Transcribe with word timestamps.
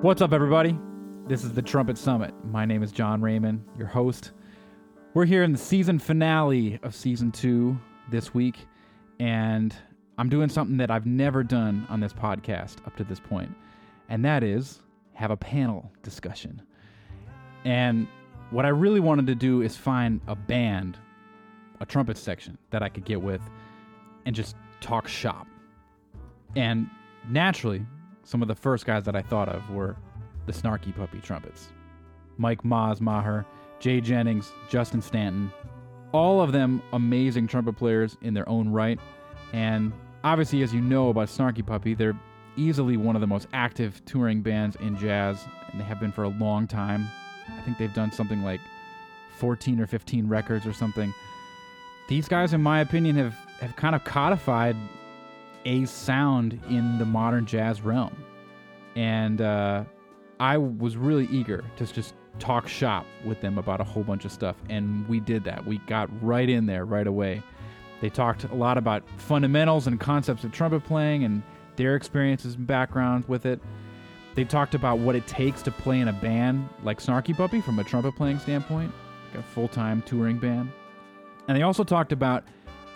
What's 0.00 0.22
up, 0.22 0.32
everybody? 0.32 0.78
This 1.26 1.42
is 1.42 1.54
the 1.54 1.60
Trumpet 1.60 1.98
Summit. 1.98 2.32
My 2.44 2.64
name 2.64 2.84
is 2.84 2.92
John 2.92 3.20
Raymond, 3.20 3.64
your 3.76 3.88
host. 3.88 4.30
We're 5.12 5.24
here 5.24 5.42
in 5.42 5.50
the 5.50 5.58
season 5.58 5.98
finale 5.98 6.78
of 6.84 6.94
season 6.94 7.32
two 7.32 7.76
this 8.08 8.32
week, 8.32 8.68
and 9.18 9.74
I'm 10.16 10.28
doing 10.28 10.50
something 10.50 10.76
that 10.76 10.92
I've 10.92 11.04
never 11.04 11.42
done 11.42 11.84
on 11.90 11.98
this 11.98 12.12
podcast 12.12 12.76
up 12.86 12.94
to 12.94 13.02
this 13.02 13.18
point, 13.18 13.52
and 14.08 14.24
that 14.24 14.44
is 14.44 14.82
have 15.14 15.32
a 15.32 15.36
panel 15.36 15.90
discussion. 16.04 16.62
And 17.64 18.06
what 18.50 18.64
I 18.64 18.68
really 18.68 19.00
wanted 19.00 19.26
to 19.26 19.34
do 19.34 19.62
is 19.62 19.76
find 19.76 20.20
a 20.28 20.36
band, 20.36 20.96
a 21.80 21.86
trumpet 21.86 22.18
section 22.18 22.56
that 22.70 22.84
I 22.84 22.88
could 22.88 23.04
get 23.04 23.20
with 23.20 23.42
and 24.26 24.36
just 24.36 24.54
talk 24.80 25.08
shop. 25.08 25.48
And 26.54 26.88
naturally, 27.28 27.84
some 28.28 28.42
of 28.42 28.48
the 28.48 28.54
first 28.54 28.84
guys 28.84 29.04
that 29.04 29.16
I 29.16 29.22
thought 29.22 29.48
of 29.48 29.70
were 29.70 29.96
the 30.44 30.52
Snarky 30.52 30.94
Puppy 30.94 31.18
Trumpets. 31.18 31.68
Mike 32.36 32.62
Maz 32.62 33.00
Maher, 33.00 33.46
Jay 33.80 34.02
Jennings, 34.02 34.52
Justin 34.68 35.00
Stanton, 35.00 35.50
all 36.12 36.42
of 36.42 36.52
them 36.52 36.82
amazing 36.92 37.46
trumpet 37.46 37.78
players 37.78 38.18
in 38.20 38.34
their 38.34 38.46
own 38.46 38.68
right. 38.68 39.00
And 39.54 39.94
obviously, 40.24 40.62
as 40.62 40.74
you 40.74 40.82
know 40.82 41.08
about 41.08 41.28
Snarky 41.28 41.64
Puppy, 41.64 41.94
they're 41.94 42.18
easily 42.54 42.98
one 42.98 43.16
of 43.16 43.22
the 43.22 43.26
most 43.26 43.48
active 43.54 44.04
touring 44.04 44.42
bands 44.42 44.76
in 44.76 44.98
jazz, 44.98 45.42
and 45.72 45.80
they 45.80 45.84
have 45.84 45.98
been 45.98 46.12
for 46.12 46.24
a 46.24 46.28
long 46.28 46.66
time. 46.66 47.08
I 47.48 47.62
think 47.62 47.78
they've 47.78 47.94
done 47.94 48.12
something 48.12 48.42
like 48.42 48.60
14 49.38 49.80
or 49.80 49.86
15 49.86 50.28
records 50.28 50.66
or 50.66 50.74
something. 50.74 51.14
These 52.10 52.28
guys, 52.28 52.52
in 52.52 52.62
my 52.62 52.80
opinion, 52.80 53.16
have, 53.16 53.34
have 53.60 53.74
kind 53.76 53.94
of 53.94 54.04
codified 54.04 54.76
a 55.64 55.84
sound 55.86 56.60
in 56.68 56.98
the 56.98 57.04
modern 57.04 57.46
jazz 57.46 57.82
realm. 57.82 58.16
And 58.96 59.40
uh, 59.40 59.84
I 60.40 60.58
was 60.58 60.96
really 60.96 61.26
eager 61.26 61.64
to 61.76 61.86
just 61.86 62.14
talk 62.38 62.68
shop 62.68 63.06
with 63.24 63.40
them 63.40 63.58
about 63.58 63.80
a 63.80 63.84
whole 63.84 64.04
bunch 64.04 64.24
of 64.24 64.32
stuff. 64.32 64.56
And 64.68 65.06
we 65.08 65.20
did 65.20 65.44
that. 65.44 65.66
We 65.66 65.78
got 65.86 66.08
right 66.22 66.48
in 66.48 66.66
there 66.66 66.84
right 66.84 67.06
away. 67.06 67.42
They 68.00 68.10
talked 68.10 68.44
a 68.44 68.54
lot 68.54 68.78
about 68.78 69.02
fundamentals 69.16 69.86
and 69.86 69.98
concepts 69.98 70.44
of 70.44 70.52
trumpet 70.52 70.84
playing 70.84 71.24
and 71.24 71.42
their 71.76 71.96
experiences 71.96 72.54
and 72.54 72.66
backgrounds 72.66 73.28
with 73.28 73.46
it. 73.46 73.60
They 74.34 74.44
talked 74.44 74.74
about 74.74 74.98
what 75.00 75.16
it 75.16 75.26
takes 75.26 75.62
to 75.62 75.72
play 75.72 75.98
in 75.98 76.08
a 76.08 76.12
band 76.12 76.68
like 76.84 77.00
Snarky 77.00 77.36
Puppy 77.36 77.60
from 77.60 77.78
a 77.80 77.84
trumpet 77.84 78.14
playing 78.14 78.38
standpoint, 78.38 78.92
like 79.30 79.40
a 79.40 79.42
full 79.42 79.68
time 79.68 80.02
touring 80.02 80.38
band. 80.38 80.70
And 81.48 81.56
they 81.56 81.62
also 81.62 81.82
talked 81.82 82.12
about 82.12 82.44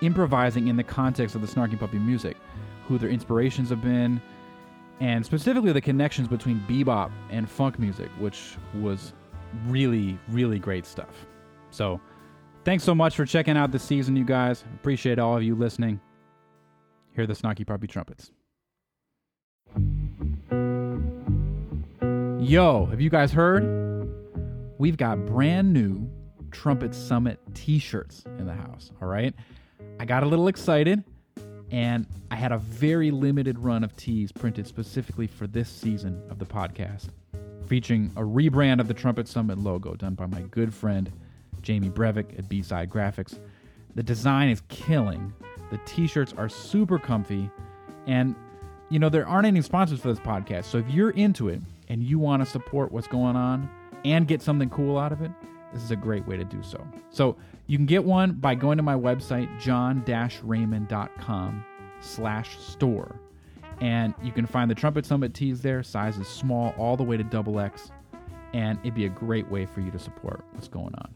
improvising 0.03 0.69
in 0.69 0.77
the 0.77 0.85
context 0.85 1.35
of 1.35 1.41
the 1.41 1.47
Snarky 1.47 1.79
Puppy 1.79 1.99
music, 1.99 2.37
who 2.87 2.99
their 2.99 3.09
inspirations 3.09 3.71
have 3.71 3.81
been, 3.81 4.21
and 5.01 5.25
specifically 5.25 5.73
the 5.73 5.81
connections 5.81 6.29
between 6.29 6.63
bebop 6.69 7.11
and 7.31 7.49
funk 7.49 7.79
music, 7.79 8.11
which 8.19 8.57
was 8.75 9.13
really, 9.67 10.19
really 10.29 10.59
great 10.59 10.87
stuff. 10.87 11.27
So, 11.71 12.01
thanks 12.65 12.85
so 12.85 12.95
much 12.95 13.17
for 13.17 13.25
checking 13.25 13.57
out 13.57 13.73
this 13.73 13.83
season, 13.83 14.17
you 14.17 14.25
guys. 14.25 14.65
Appreciate 14.75 15.19
all 15.19 15.37
of 15.37 15.43
you 15.43 15.55
listening. 15.55 16.01
Hear 17.15 17.27
the 17.27 17.35
Snarky 17.35 17.67
Puppy 17.67 17.87
Trumpets. 17.87 18.31
Yo, 22.41 22.87
have 22.87 23.01
you 23.01 23.09
guys 23.09 23.33
heard? 23.33 23.65
We've 24.79 24.97
got 24.97 25.25
brand 25.27 25.73
new 25.73 26.11
Trumpet 26.51 26.95
Summit 26.95 27.39
t 27.55 27.79
shirts 27.79 28.25
in 28.39 28.47
the 28.47 28.55
house, 28.55 28.91
all 29.01 29.09
right? 29.09 29.35
I 29.99 30.05
got 30.05 30.23
a 30.23 30.27
little 30.27 30.49
excited 30.49 31.05
and 31.71 32.07
I 32.31 32.37
had 32.37 32.53
a 32.53 32.59
very 32.59 33.11
limited 33.11 33.59
run 33.59 33.83
of 33.83 33.97
tees 33.97 34.31
printed 34.31 34.67
specifically 34.67 35.27
for 35.27 35.47
this 35.47 35.69
season 35.69 36.23
of 36.29 36.39
the 36.39 36.45
podcast, 36.45 37.09
featuring 37.67 38.13
a 38.17 38.21
rebrand 38.21 38.81
of 38.81 38.89
the 38.89 38.95
Trumpet 38.95 39.27
Summit 39.27 39.59
logo 39.59 39.95
done 39.95 40.15
by 40.15 40.27
my 40.27 40.43
good 40.43 40.75
friend 40.75 41.11
Jamie 41.63 41.89
Brevik 41.89 42.39
at 42.39 42.49
B 42.49 42.63
Side 42.63 42.91
Graphics. 42.91 43.39
The 43.95 44.03
design 44.03 44.51
is 44.51 44.63
killing. 44.69 45.33
The 45.71 45.79
t 45.87 46.07
shirts 46.07 46.35
are 46.37 46.49
super 46.49 46.99
comfy. 46.99 47.51
And, 48.07 48.35
you 48.91 48.99
know, 48.99 49.09
there 49.09 49.27
aren't 49.27 49.47
any 49.47 49.63
sponsors 49.63 50.01
for 50.01 50.09
this 50.09 50.19
podcast. 50.19 50.65
So 50.65 50.79
if 50.79 50.91
you're 50.91 51.11
into 51.11 51.49
it 51.49 51.61
and 51.89 52.03
you 52.03 52.19
want 52.19 52.43
to 52.43 52.51
support 52.51 52.93
what's 52.93 53.07
going 53.07 53.37
on 53.37 53.71
and 54.05 54.27
get 54.27 54.43
something 54.43 54.69
cool 54.69 54.99
out 54.99 55.13
of 55.13 55.23
it, 55.23 55.31
this 55.73 55.83
is 55.83 55.91
a 55.91 55.97
great 55.97 56.27
way 56.27 56.37
to 56.37 56.45
do 56.45 56.63
so. 56.63 56.87
So 57.11 57.37
you 57.67 57.79
can 57.79 57.87
get 57.87 58.05
one 58.05 58.33
by 58.33 58.55
going 58.55 58.77
to 58.77 58.83
my 58.83 58.95
website, 58.95 59.49
john-raymond.com 59.61 61.65
slash 62.01 62.59
store. 62.59 63.17
And 63.81 64.15
you 64.23 64.33
can 64.33 64.47
find 64.47 64.71
the 64.71 64.75
Trumpet 64.75 65.07
Summit 65.07 65.35
tees 65.35 65.63
there, 65.63 65.83
sizes 65.83 66.29
small 66.29 66.75
all 66.79 66.97
the 66.97 67.03
way 67.03 67.17
to 67.17 67.25
double 67.25 67.59
X. 67.59 67.91
And 68.53 68.79
it'd 68.81 68.95
be 68.95 69.07
a 69.07 69.11
great 69.11 69.51
way 69.51 69.67
for 69.67 69.81
you 69.81 69.91
to 69.91 69.99
support 69.99 70.45
what's 70.53 70.69
going 70.69 70.95
on. 70.95 71.15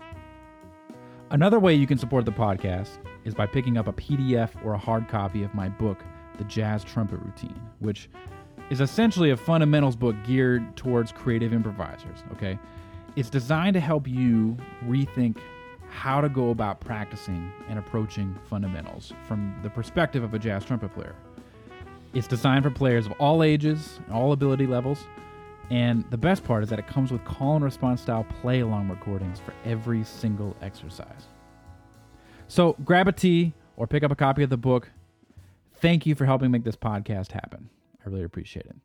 Another 1.30 1.58
way 1.58 1.74
you 1.74 1.86
can 1.86 1.98
support 1.98 2.24
the 2.24 2.32
podcast 2.32 2.98
is 3.24 3.34
by 3.34 3.46
picking 3.46 3.76
up 3.76 3.88
a 3.88 3.92
PDF 3.92 4.50
or 4.64 4.74
a 4.74 4.78
hard 4.78 5.08
copy 5.08 5.42
of 5.42 5.52
my 5.54 5.68
book, 5.68 6.04
The 6.38 6.44
Jazz 6.44 6.84
Trumpet 6.84 7.18
Routine, 7.18 7.60
which 7.80 8.08
is 8.70 8.80
essentially 8.80 9.30
a 9.30 9.36
fundamentals 9.36 9.96
book 9.96 10.16
geared 10.24 10.76
towards 10.76 11.12
creative 11.12 11.52
improvisers, 11.52 12.24
okay? 12.32 12.58
It's 13.16 13.30
designed 13.30 13.74
to 13.74 13.80
help 13.80 14.08
you 14.08 14.56
rethink 14.84 15.38
how 15.90 16.20
to 16.20 16.28
go 16.28 16.50
about 16.50 16.80
practicing 16.80 17.52
and 17.68 17.78
approaching 17.78 18.36
fundamentals 18.48 19.12
from 19.26 19.58
the 19.62 19.70
perspective 19.70 20.22
of 20.22 20.34
a 20.34 20.38
jazz 20.38 20.64
trumpet 20.64 20.92
player. 20.94 21.14
It's 22.14 22.26
designed 22.26 22.64
for 22.64 22.70
players 22.70 23.06
of 23.06 23.12
all 23.12 23.42
ages, 23.42 24.00
all 24.10 24.32
ability 24.32 24.66
levels, 24.66 25.06
and 25.70 26.04
the 26.10 26.16
best 26.16 26.44
part 26.44 26.62
is 26.62 26.70
that 26.70 26.78
it 26.78 26.86
comes 26.86 27.10
with 27.10 27.24
call 27.24 27.56
and 27.56 27.64
response 27.64 28.00
style 28.02 28.24
play 28.40 28.60
along 28.60 28.88
recordings 28.88 29.40
for 29.40 29.52
every 29.64 30.04
single 30.04 30.56
exercise. 30.62 31.26
So 32.48 32.76
grab 32.84 33.08
a 33.08 33.12
tee 33.12 33.52
or 33.76 33.86
pick 33.86 34.04
up 34.04 34.12
a 34.12 34.16
copy 34.16 34.42
of 34.42 34.50
the 34.50 34.56
book. 34.56 34.90
Thank 35.80 36.06
you 36.06 36.14
for 36.14 36.24
helping 36.24 36.50
make 36.50 36.64
this 36.64 36.76
podcast 36.76 37.32
happen. 37.32 37.68
I 38.04 38.08
really 38.08 38.24
appreciate 38.24 38.66
it. 38.66 38.76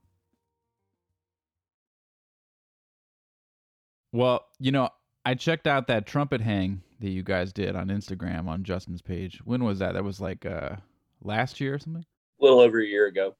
Well, 4.12 4.46
you 4.60 4.72
know, 4.72 4.90
I 5.26 5.36
checked 5.36 5.68
out 5.68 5.88
that 5.88 6.06
trumpet 6.06 6.42
hang 6.42 6.82
that 7.00 7.10
you 7.10 7.24
guys 7.24 7.54
did 7.54 7.76
on 7.76 7.88
Instagram 7.88 8.48
on 8.48 8.64
Justin's 8.64 9.02
page. 9.02 9.40
When 9.44 9.64
was 9.64 9.80
that? 9.80 9.94
That 9.94 10.04
was 10.04 10.20
like 10.20 10.46
uh 10.46 10.78
last 11.22 11.60
year 11.60 11.76
or 11.76 11.80
something? 11.80 12.06
A 12.40 12.44
little 12.44 12.60
over 12.60 12.80
a 12.80 12.86
year 12.86 13.08
ago. 13.08 13.36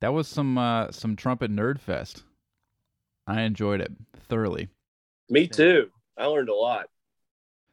That 0.00 0.12
was 0.12 0.28
some 0.28 0.58
uh 0.58 0.90
some 0.92 1.16
trumpet 1.16 1.50
nerd 1.50 1.80
fest. 1.80 2.22
I 3.26 3.42
enjoyed 3.42 3.80
it 3.80 3.92
thoroughly. 4.28 4.68
Me 5.28 5.48
too. 5.48 5.90
I 6.16 6.26
learned 6.26 6.48
a 6.48 6.54
lot. 6.54 6.86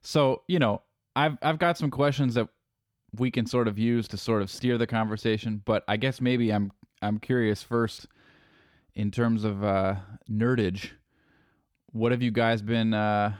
So, 0.02 0.42
you 0.48 0.60
know, 0.60 0.82
I've 1.16 1.38
I've 1.42 1.60
got 1.60 1.78
some 1.78 1.92
questions 1.92 2.34
that 2.34 2.50
we 3.16 3.30
can 3.30 3.46
sort 3.46 3.68
of 3.68 3.78
use 3.78 4.08
to 4.10 4.18
sort 4.18 4.42
of 4.42 4.50
steer 4.50 4.80
the 4.80 4.88
conversation, 4.88 5.62
but 5.64 5.84
I 5.88 5.98
guess 5.98 6.20
maybe 6.20 6.52
I'm 6.52 6.72
I'm 7.04 7.20
curious 7.20 7.62
first 7.62 8.08
in 8.96 9.12
terms 9.12 9.44
of 9.44 9.64
uh 9.64 9.96
nerdage 10.30 10.92
what 11.94 12.12
have 12.12 12.22
you 12.22 12.32
guys 12.32 12.62
been 12.62 12.94
uh, 12.94 13.34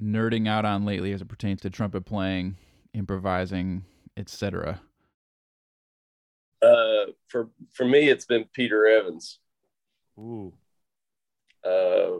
nerding 0.00 0.46
out 0.46 0.64
on 0.64 0.84
lately 0.84 1.12
as 1.12 1.22
it 1.22 1.28
pertains 1.28 1.62
to 1.62 1.70
trumpet 1.70 2.02
playing, 2.02 2.56
improvising, 2.94 3.84
etc.? 4.16 4.80
Uh, 6.62 7.06
for 7.28 7.48
for 7.72 7.84
me, 7.84 8.08
it's 8.08 8.26
been 8.26 8.44
Peter 8.52 8.86
Evans. 8.86 9.38
Ooh. 10.18 10.52
Uh, 11.64 12.18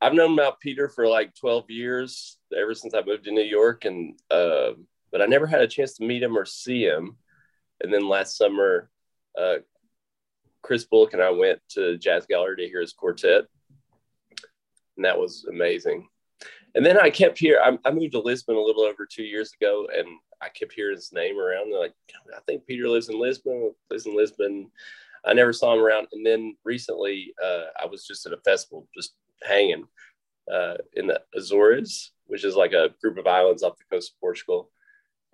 I've 0.00 0.14
known 0.14 0.32
about 0.32 0.60
Peter 0.60 0.88
for 0.88 1.06
like 1.06 1.34
12 1.34 1.70
years, 1.70 2.38
ever 2.56 2.74
since 2.74 2.94
I 2.94 3.02
moved 3.06 3.24
to 3.24 3.32
New 3.32 3.42
York, 3.42 3.84
and 3.84 4.18
uh, 4.30 4.72
but 5.12 5.20
I 5.20 5.26
never 5.26 5.46
had 5.46 5.60
a 5.60 5.68
chance 5.68 5.94
to 5.94 6.04
meet 6.04 6.22
him 6.22 6.36
or 6.36 6.46
see 6.46 6.84
him. 6.84 7.16
And 7.82 7.92
then 7.92 8.08
last 8.08 8.36
summer, 8.36 8.90
uh, 9.38 9.56
Chris 10.62 10.84
Bullock 10.84 11.12
and 11.12 11.22
I 11.22 11.30
went 11.30 11.60
to 11.70 11.98
Jazz 11.98 12.26
Gallery 12.26 12.56
to 12.56 12.68
hear 12.68 12.80
his 12.80 12.92
quartet, 12.92 13.44
and 15.00 15.04
that 15.06 15.18
was 15.18 15.46
amazing. 15.48 16.06
And 16.74 16.84
then 16.84 16.98
I 16.98 17.08
kept 17.08 17.38
here. 17.38 17.58
I, 17.64 17.78
I, 17.86 17.90
moved 17.90 18.12
to 18.12 18.20
Lisbon 18.20 18.54
a 18.54 18.60
little 18.60 18.82
over 18.82 19.06
two 19.06 19.22
years 19.22 19.50
ago, 19.58 19.88
and 19.96 20.06
I 20.42 20.50
kept 20.50 20.74
hearing 20.74 20.96
his 20.96 21.10
name 21.10 21.38
around. 21.38 21.72
They're 21.72 21.80
like, 21.80 21.94
I 22.36 22.40
think 22.46 22.66
Peter 22.66 22.86
lives 22.86 23.08
in 23.08 23.18
Lisbon. 23.18 23.72
Lives 23.90 24.04
in 24.04 24.14
Lisbon. 24.14 24.70
I 25.24 25.32
never 25.32 25.54
saw 25.54 25.72
him 25.72 25.80
around. 25.80 26.08
And 26.12 26.24
then 26.24 26.54
recently, 26.64 27.32
uh, 27.42 27.64
I 27.82 27.86
was 27.86 28.06
just 28.06 28.26
at 28.26 28.34
a 28.34 28.42
festival, 28.44 28.86
just 28.94 29.14
hanging 29.42 29.86
uh, 30.52 30.74
in 30.92 31.06
the 31.06 31.22
Azores, 31.34 32.12
which 32.26 32.44
is 32.44 32.56
like 32.56 32.74
a 32.74 32.90
group 33.00 33.16
of 33.16 33.26
islands 33.26 33.62
off 33.62 33.78
the 33.78 33.84
coast 33.90 34.12
of 34.12 34.20
Portugal. 34.20 34.70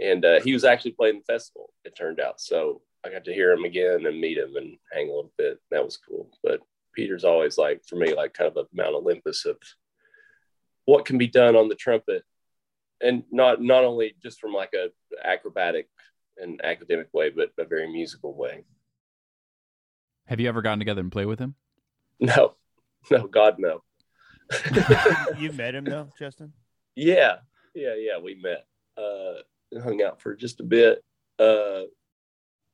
And 0.00 0.24
uh, 0.24 0.40
he 0.40 0.52
was 0.52 0.64
actually 0.64 0.92
playing 0.92 1.22
the 1.26 1.32
festival. 1.32 1.72
It 1.84 1.96
turned 1.96 2.20
out, 2.20 2.40
so 2.40 2.82
I 3.04 3.10
got 3.10 3.24
to 3.24 3.34
hear 3.34 3.50
him 3.50 3.64
again 3.64 4.06
and 4.06 4.20
meet 4.20 4.38
him 4.38 4.54
and 4.54 4.76
hang 4.92 5.08
a 5.08 5.12
little 5.12 5.32
bit. 5.36 5.60
That 5.72 5.84
was 5.84 5.96
cool. 5.96 6.30
But 6.44 6.60
Peter's 6.96 7.25
always 7.25 7.58
like 7.58 7.84
for 7.87 7.96
me 7.96 8.14
like 8.14 8.32
kind 8.34 8.50
of 8.50 8.56
a 8.56 8.66
Mount 8.75 8.96
Olympus 8.96 9.44
of 9.44 9.58
what 10.87 11.04
can 11.04 11.19
be 11.19 11.26
done 11.28 11.54
on 11.54 11.69
the 11.69 11.75
trumpet, 11.75 12.25
and 13.00 13.22
not 13.31 13.62
not 13.62 13.84
only 13.84 14.16
just 14.22 14.40
from 14.40 14.52
like 14.52 14.72
a 14.75 14.88
acrobatic 15.25 15.88
and 16.38 16.60
academic 16.64 17.08
way, 17.12 17.31
but 17.31 17.50
a 17.58 17.64
very 17.64 17.93
musical 17.93 18.34
way. 18.34 18.64
Have 20.26 20.40
you 20.40 20.48
ever 20.48 20.62
gotten 20.62 20.78
together 20.78 21.02
and 21.02 21.12
play 21.12 21.26
with 21.26 21.38
him? 21.38 21.54
No, 22.19 22.54
no, 23.10 23.26
God, 23.26 23.56
no. 23.58 23.82
you 25.38 25.52
met 25.52 25.75
him 25.75 25.84
though, 25.84 26.08
Justin? 26.19 26.54
Yeah, 26.94 27.37
yeah, 27.75 27.94
yeah. 27.94 28.19
We 28.19 28.37
met, 28.37 28.66
uh, 28.96 29.42
hung 29.82 30.00
out 30.00 30.22
for 30.22 30.34
just 30.34 30.60
a 30.60 30.62
bit. 30.62 31.04
Uh, 31.38 31.82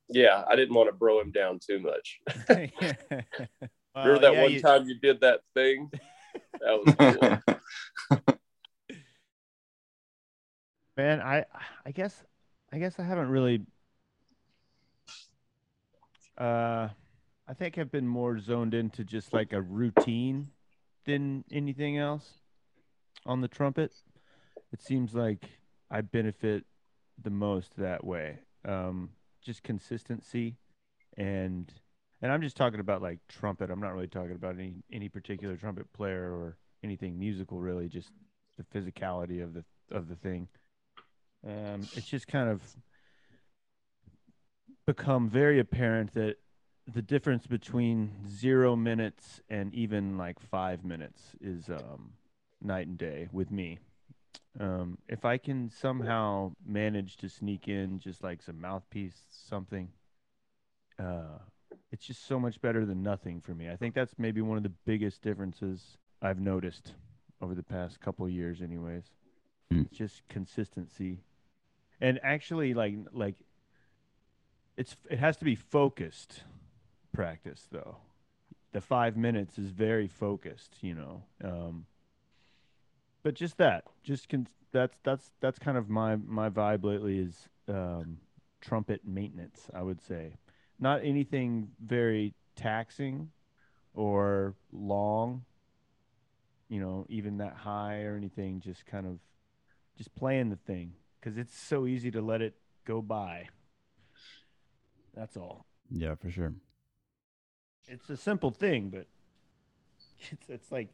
yeah, 0.07 0.45
I 0.49 0.55
didn't 0.55 0.75
want 0.75 0.87
to 0.87 0.93
bro 0.93 1.19
him 1.19 1.31
down 1.31 1.59
too 1.59 1.79
much. 1.79 2.21
Remember 3.95 4.19
that 4.19 4.33
yeah, 4.33 4.41
one 4.41 4.51
you... 4.51 4.61
time 4.61 4.85
you 4.87 4.95
did 4.99 5.21
that 5.21 5.41
thing? 5.53 5.91
That 6.61 6.79
was 6.85 7.41
cool. 8.09 8.27
Man, 10.97 11.21
I 11.21 11.45
I 11.85 11.91
guess 11.91 12.23
I 12.71 12.79
guess 12.79 12.99
I 12.99 13.03
haven't 13.03 13.29
really 13.29 13.61
uh 16.37 16.89
I 17.47 17.53
think 17.53 17.77
I've 17.77 17.91
been 17.91 18.07
more 18.07 18.39
zoned 18.39 18.73
into 18.73 19.03
just 19.03 19.33
like 19.33 19.53
a 19.53 19.61
routine 19.61 20.49
than 21.05 21.43
anything 21.51 21.97
else 21.97 22.39
on 23.25 23.41
the 23.41 23.47
trumpet. 23.47 23.93
It 24.71 24.81
seems 24.81 25.13
like 25.13 25.45
I 25.91 26.01
benefit 26.01 26.63
the 27.21 27.29
most 27.29 27.75
that 27.77 28.03
way. 28.03 28.39
Um, 28.65 29.09
just 29.41 29.61
consistency 29.61 30.55
and 31.17 31.71
and 32.23 32.31
I'm 32.31 32.41
just 32.41 32.55
talking 32.55 32.79
about 32.79 33.01
like 33.01 33.19
trumpet. 33.27 33.69
I'm 33.69 33.81
not 33.81 33.93
really 33.93 34.07
talking 34.07 34.31
about 34.31 34.55
any 34.55 34.75
any 34.91 35.09
particular 35.09 35.57
trumpet 35.57 35.91
player 35.91 36.31
or 36.31 36.57
anything 36.81 37.19
musical 37.19 37.59
really, 37.59 37.89
just 37.89 38.11
the 38.57 38.63
physicality 38.63 39.43
of 39.43 39.53
the 39.53 39.65
of 39.91 40.07
the 40.07 40.15
thing. 40.15 40.47
Um, 41.45 41.81
it's 41.95 42.07
just 42.07 42.27
kind 42.27 42.49
of 42.49 42.61
become 44.87 45.29
very 45.29 45.59
apparent 45.59 46.13
that 46.13 46.37
the 46.91 47.01
difference 47.01 47.45
between 47.45 48.11
zero 48.27 48.75
minutes 48.77 49.41
and 49.49 49.73
even 49.75 50.17
like 50.17 50.39
five 50.39 50.85
minutes 50.85 51.35
is 51.41 51.69
um, 51.69 52.13
night 52.61 52.87
and 52.87 52.97
day 52.97 53.27
with 53.33 53.51
me. 53.51 53.79
Um, 54.59 54.97
if 55.09 55.25
I 55.25 55.37
can 55.37 55.69
somehow 55.69 56.53
manage 56.65 57.17
to 57.17 57.27
sneak 57.27 57.67
in 57.67 57.99
just 57.99 58.23
like 58.23 58.41
some 58.41 58.61
mouthpiece, 58.61 59.19
something, 59.29 59.89
uh, 60.99 61.39
it's 61.93 62.07
just 62.07 62.25
so 62.25 62.39
much 62.39 62.59
better 62.59 62.87
than 62.87 63.03
nothing 63.03 63.39
for 63.39 63.53
me. 63.53 63.69
I 63.69 63.75
think 63.75 63.93
that's 63.93 64.15
maybe 64.17 64.41
one 64.41 64.57
of 64.57 64.63
the 64.63 64.73
biggest 64.83 65.21
differences 65.21 65.99
I've 66.23 66.39
noticed 66.39 66.95
over 67.39 67.53
the 67.53 67.61
past 67.61 68.01
couple 68.01 68.27
years, 68.27 68.63
anyways. 68.63 69.03
Mm. 69.71 69.91
Just 69.91 70.27
consistency, 70.27 71.19
and 72.01 72.19
actually, 72.23 72.73
like 72.73 72.95
like 73.13 73.35
it's 74.75 74.97
it 75.07 75.19
has 75.19 75.37
to 75.37 75.45
be 75.45 75.53
focused 75.53 76.41
practice 77.13 77.67
though. 77.71 77.97
The 78.71 78.81
five 78.81 79.15
minutes 79.15 79.59
is 79.59 79.69
very 79.69 80.07
focused, 80.07 80.77
you 80.81 80.95
know. 80.95 81.23
Um, 81.43 81.85
but 83.21 83.35
just 83.35 83.57
that, 83.57 83.83
just 84.03 84.29
con- 84.29 84.47
that's 84.71 84.97
that's 85.03 85.31
that's 85.41 85.59
kind 85.59 85.77
of 85.77 85.89
my 85.89 86.15
my 86.15 86.49
vibe 86.49 86.83
lately 86.83 87.19
is 87.19 87.47
um, 87.67 88.17
trumpet 88.61 89.01
maintenance. 89.05 89.67
I 89.75 89.83
would 89.83 90.01
say, 90.01 90.33
not 90.79 91.01
anything 91.03 91.69
very 91.83 92.33
taxing 92.55 93.29
or 93.93 94.55
long. 94.71 95.45
You 96.69 96.79
know, 96.79 97.05
even 97.09 97.37
that 97.37 97.53
high 97.53 98.03
or 98.03 98.15
anything. 98.15 98.61
Just 98.61 98.85
kind 98.85 99.05
of 99.05 99.19
just 99.97 100.13
playing 100.15 100.49
the 100.49 100.55
thing 100.55 100.93
because 101.19 101.37
it's 101.37 101.57
so 101.57 101.85
easy 101.85 102.11
to 102.11 102.21
let 102.21 102.41
it 102.41 102.55
go 102.85 103.01
by. 103.01 103.49
That's 105.13 105.37
all. 105.37 105.65
Yeah, 105.91 106.15
for 106.15 106.31
sure 106.31 106.53
it's 107.87 108.09
a 108.09 108.17
simple 108.17 108.51
thing, 108.51 108.89
but 108.89 109.07
it's 110.31 110.49
it's 110.49 110.71
like, 110.71 110.89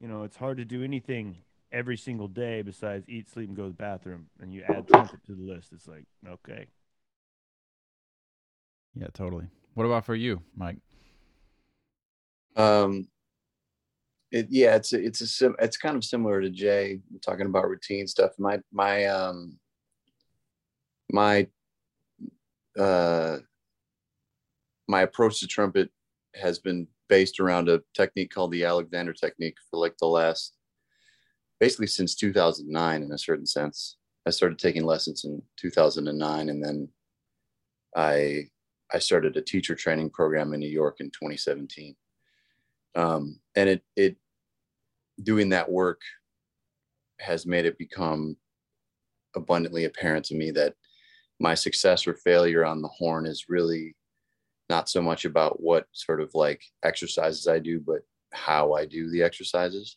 you 0.00 0.08
know, 0.08 0.22
it's 0.22 0.36
hard 0.36 0.58
to 0.58 0.64
do 0.64 0.82
anything 0.82 1.36
every 1.72 1.96
single 1.96 2.28
day 2.28 2.62
besides 2.62 3.08
eat, 3.08 3.28
sleep, 3.28 3.48
and 3.48 3.56
go 3.56 3.64
to 3.64 3.68
the 3.68 3.74
bathroom, 3.74 4.26
and 4.40 4.52
you 4.52 4.62
add 4.68 4.86
trumpet 4.88 5.24
to 5.26 5.34
the 5.34 5.42
list. 5.42 5.72
It's 5.72 5.88
like, 5.88 6.04
okay. 6.28 6.66
Yeah, 8.94 9.08
totally. 9.12 9.46
What 9.74 9.86
about 9.86 10.06
for 10.06 10.14
you, 10.14 10.42
Mike? 10.56 10.78
Um, 12.56 13.08
it, 14.30 14.46
yeah, 14.50 14.76
it's 14.76 14.92
a, 14.92 15.04
it's 15.04 15.20
a 15.20 15.26
sim, 15.26 15.56
it's 15.60 15.76
kind 15.76 15.96
of 15.96 16.04
similar 16.04 16.40
to 16.40 16.50
Jay 16.50 17.00
talking 17.24 17.46
about 17.46 17.68
routine 17.68 18.06
stuff. 18.06 18.32
My 18.38 18.60
my 18.72 19.06
um 19.06 19.58
my 21.12 21.46
uh 22.78 23.38
my 24.88 25.02
approach 25.02 25.40
to 25.40 25.46
trumpet 25.46 25.90
has 26.34 26.58
been 26.58 26.86
based 27.08 27.38
around 27.40 27.68
a 27.68 27.80
technique 27.94 28.32
called 28.32 28.52
the 28.52 28.64
Alexander 28.64 29.12
technique 29.12 29.56
for 29.70 29.78
like 29.78 29.96
the 29.98 30.06
last 30.06 30.54
basically 31.60 31.86
since 31.86 32.14
2009 32.14 33.02
in 33.02 33.12
a 33.12 33.18
certain 33.18 33.46
sense. 33.46 33.96
I 34.26 34.30
started 34.30 34.58
taking 34.58 34.84
lessons 34.84 35.24
in 35.24 35.42
2009 35.58 36.48
and 36.48 36.64
then 36.64 36.88
I 37.94 38.48
I 38.94 39.00
started 39.00 39.36
a 39.36 39.42
teacher 39.42 39.74
training 39.74 40.10
program 40.10 40.54
in 40.54 40.60
New 40.60 40.68
York 40.68 41.00
in 41.00 41.10
2017. 41.10 41.96
Um, 42.94 43.40
and 43.56 43.68
it 43.68 43.82
it 43.96 44.16
doing 45.20 45.48
that 45.48 45.70
work 45.70 46.00
has 47.18 47.44
made 47.44 47.66
it 47.66 47.76
become 47.76 48.36
abundantly 49.34 49.84
apparent 49.84 50.24
to 50.26 50.36
me 50.36 50.52
that 50.52 50.74
my 51.40 51.54
success 51.54 52.06
or 52.06 52.14
failure 52.14 52.64
on 52.64 52.82
the 52.82 52.88
horn 52.88 53.26
is 53.26 53.46
really 53.48 53.96
not 54.70 54.88
so 54.88 55.02
much 55.02 55.24
about 55.24 55.60
what 55.60 55.86
sort 55.92 56.20
of 56.20 56.30
like 56.34 56.62
exercises 56.84 57.48
I 57.48 57.58
do, 57.58 57.80
but 57.80 58.02
how 58.32 58.74
I 58.74 58.86
do 58.86 59.10
the 59.10 59.22
exercises. 59.22 59.96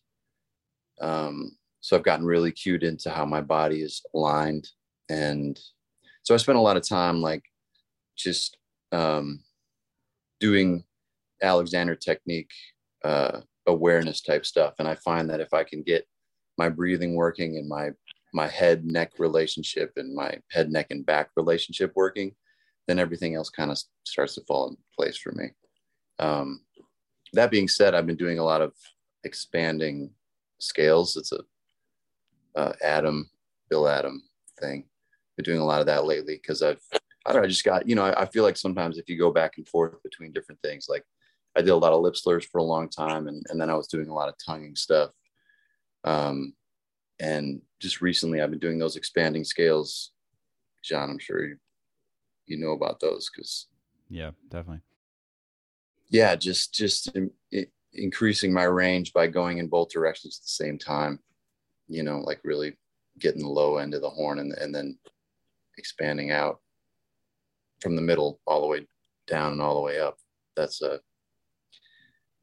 Um, 0.99 1.55
so 1.81 1.95
I've 1.95 2.03
gotten 2.03 2.25
really 2.25 2.51
cued 2.51 2.83
into 2.83 3.11
how 3.11 3.25
my 3.25 3.41
body 3.41 3.81
is 3.81 4.01
aligned. 4.15 4.69
And 5.09 5.59
so 6.23 6.33
I 6.33 6.37
spent 6.37 6.57
a 6.57 6.61
lot 6.61 6.77
of 6.77 6.87
time 6.87 7.21
like 7.21 7.43
just 8.17 8.56
um, 8.91 9.43
doing 10.39 10.83
Alexander 11.41 11.95
technique 11.95 12.51
uh, 13.03 13.41
awareness 13.67 14.21
type 14.21 14.45
stuff. 14.45 14.75
And 14.79 14.87
I 14.87 14.95
find 14.95 15.29
that 15.29 15.41
if 15.41 15.53
I 15.53 15.63
can 15.63 15.83
get 15.83 16.07
my 16.57 16.69
breathing 16.69 17.15
working 17.15 17.57
and 17.57 17.67
my 17.67 17.91
my 18.33 18.47
head 18.47 18.85
neck 18.85 19.13
relationship 19.19 19.93
and 19.95 20.13
my 20.13 20.37
head 20.51 20.69
neck 20.69 20.87
and 20.89 21.05
back 21.05 21.29
relationship 21.35 21.93
working, 21.95 22.35
then 22.87 22.99
everything 22.99 23.35
else 23.35 23.49
kind 23.49 23.71
of 23.71 23.79
starts 24.03 24.35
to 24.35 24.41
fall 24.41 24.69
in 24.69 24.77
place 24.95 25.17
for 25.17 25.31
me. 25.31 25.49
Um, 26.19 26.61
that 27.33 27.51
being 27.51 27.67
said, 27.67 27.95
I've 27.95 28.05
been 28.05 28.17
doing 28.17 28.39
a 28.39 28.43
lot 28.43 28.61
of 28.61 28.73
expanding 29.23 30.11
scales. 30.59 31.15
It's 31.15 31.31
a 31.31 31.39
uh, 32.55 32.73
Adam, 32.83 33.29
Bill 33.69 33.87
Adam 33.87 34.23
thing. 34.59 34.85
Been 35.37 35.43
doing 35.43 35.59
a 35.59 35.65
lot 35.65 35.79
of 35.79 35.85
that 35.87 36.05
lately 36.05 36.35
because 36.35 36.61
I've 36.61 36.81
I 37.27 37.33
don't 37.33 37.41
know, 37.41 37.45
I 37.45 37.49
just 37.49 37.65
got, 37.65 37.87
you 37.87 37.95
know, 37.95 38.05
I, 38.05 38.21
I, 38.21 38.25
feel 38.25 38.43
like 38.43 38.55
sometimes 38.55 38.97
if 38.97 39.09
you 39.09 39.17
go 39.17 39.31
back 39.31 39.57
and 39.57 39.67
forth 39.67 40.01
between 40.01 40.31
different 40.31 40.61
things, 40.61 40.87
like 40.87 41.03
I 41.57 41.61
did 41.61 41.71
a 41.71 41.75
lot 41.75 41.91
of 41.91 42.01
lip 42.01 42.15
slurs 42.15 42.45
for 42.45 42.59
a 42.59 42.63
long 42.63 42.87
time 42.87 43.27
and, 43.27 43.45
and 43.49 43.59
then 43.59 43.69
I 43.69 43.73
was 43.73 43.87
doing 43.87 44.07
a 44.07 44.13
lot 44.13 44.29
of 44.29 44.35
tonguing 44.43 44.75
stuff. 44.75 45.11
Um, 46.05 46.53
and 47.19 47.61
just 47.81 48.01
recently 48.01 48.41
I've 48.41 48.49
been 48.49 48.59
doing 48.59 48.79
those 48.79 48.95
expanding 48.95 49.43
scales. 49.43 50.11
John, 50.83 51.09
I'm 51.09 51.19
sure 51.19 51.45
you 51.45 51.57
you 52.47 52.57
know 52.57 52.71
about 52.71 52.99
those 52.99 53.29
because 53.29 53.67
yeah 54.09 54.31
definitely 54.49 54.81
yeah 56.09 56.35
just 56.35 56.73
just 56.73 57.13
in, 57.15 57.29
in, 57.51 57.67
increasing 57.93 58.51
my 58.51 58.63
range 58.63 59.13
by 59.13 59.27
going 59.27 59.59
in 59.59 59.67
both 59.67 59.89
directions 59.89 60.39
at 60.39 60.43
the 60.43 60.65
same 60.65 60.77
time 60.77 61.19
you 61.87 62.03
know 62.03 62.19
like 62.19 62.39
really 62.43 62.75
getting 63.19 63.41
the 63.41 63.47
low 63.47 63.77
end 63.77 63.93
of 63.93 64.01
the 64.01 64.09
horn 64.09 64.39
and, 64.39 64.53
and 64.53 64.73
then 64.73 64.97
expanding 65.77 66.31
out 66.31 66.59
from 67.81 67.95
the 67.95 68.01
middle 68.01 68.39
all 68.45 68.61
the 68.61 68.67
way 68.67 68.85
down 69.27 69.53
and 69.53 69.61
all 69.61 69.75
the 69.75 69.81
way 69.81 69.99
up 69.99 70.17
that's 70.55 70.81
a 70.81 70.99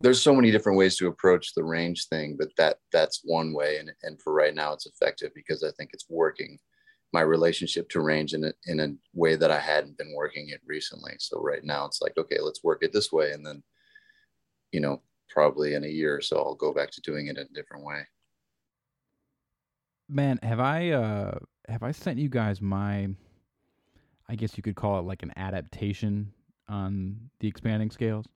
there's 0.01 0.21
so 0.21 0.35
many 0.35 0.51
different 0.51 0.77
ways 0.77 0.97
to 0.97 1.07
approach 1.07 1.55
the 1.55 1.65
range 1.65 2.07
thing 2.09 2.37
but 2.39 2.49
that 2.57 2.77
that's 2.93 3.21
one 3.25 3.53
way 3.53 3.79
and, 3.79 3.91
and 4.03 4.21
for 4.21 4.33
right 4.33 4.55
now 4.55 4.73
it's 4.73 4.87
effective 4.87 5.31
because 5.35 5.65
i 5.65 5.71
think 5.77 5.91
it's 5.93 6.07
working 6.09 6.59
my 7.15 7.21
relationship 7.21 7.89
to 7.89 8.01
range 8.01 8.35
in 8.35 8.43
a, 8.45 8.53
in 8.67 8.81
a 8.81 8.89
way 9.15 9.37
that 9.37 9.53
I 9.53 9.61
hadn't 9.61 9.97
been 9.97 10.13
working 10.17 10.49
it 10.49 10.61
recently. 10.67 11.13
So 11.21 11.41
right 11.41 11.63
now 11.63 11.87
it's 11.87 12.03
like, 12.03 12.19
okay, 12.19 12.39
let's 12.41 12.65
work 12.65 12.83
it 12.83 12.93
this 12.93 13.13
way. 13.13 13.31
And 13.31 13.47
then, 13.47 13.63
you 14.73 14.81
know, 14.81 15.01
probably 15.31 15.75
in 15.75 15.85
a 15.85 15.89
year 15.89 16.17
or 16.17 16.21
so, 16.21 16.39
I'll 16.39 16.57
go 16.57 16.75
back 16.75 16.91
to 16.91 17.01
doing 17.03 17.29
it 17.29 17.39
in 17.39 17.47
a 17.47 17.55
different 17.55 17.85
way. 17.85 18.01
Man, 20.09 20.41
have 20.43 20.59
I, 20.59 20.91
uh, 20.91 21.39
have 21.69 21.85
I 21.85 21.93
sent 21.93 22.19
you 22.19 22.29
guys 22.29 22.61
my, 22.61 23.09
I 24.29 24.35
guess 24.37 24.57
you 24.57 24.63
could 24.63 24.77
call 24.77 24.99
it 24.99 25.03
like 25.03 25.23
an 25.23 25.33
adaptation 25.37 26.33
on 26.69 27.31
the 27.41 27.49
expanding 27.49 27.91
scales? 27.91 28.27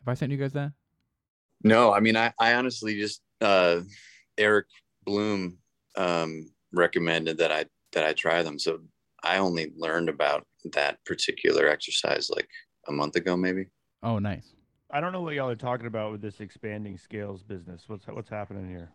Have 0.00 0.12
I 0.12 0.14
sent 0.14 0.32
you 0.32 0.38
guys 0.38 0.52
that? 0.52 0.72
No, 1.62 1.92
I 1.92 2.00
mean, 2.00 2.16
I, 2.16 2.32
I 2.38 2.54
honestly 2.54 2.98
just, 2.98 3.22
uh, 3.40 3.80
Eric 4.36 4.66
Bloom, 5.04 5.58
um, 5.96 6.50
recommended 6.72 7.38
that 7.38 7.50
I 7.50 7.64
that 7.92 8.04
I 8.04 8.12
try 8.12 8.42
them. 8.42 8.58
So 8.58 8.80
I 9.22 9.38
only 9.38 9.72
learned 9.76 10.08
about 10.08 10.46
that 10.72 11.02
particular 11.04 11.68
exercise 11.68 12.28
like 12.28 12.48
a 12.88 12.92
month 12.92 13.16
ago, 13.16 13.36
maybe. 13.36 13.66
Oh, 14.02 14.18
nice. 14.18 14.54
I 14.90 15.00
don't 15.00 15.12
know 15.12 15.22
what 15.22 15.34
y'all 15.34 15.48
are 15.48 15.56
talking 15.56 15.86
about 15.86 16.12
with 16.12 16.20
this 16.20 16.40
expanding 16.40 16.98
scales 16.98 17.42
business. 17.42 17.84
What's 17.86 18.06
what's 18.06 18.28
happening 18.28 18.68
here? 18.68 18.90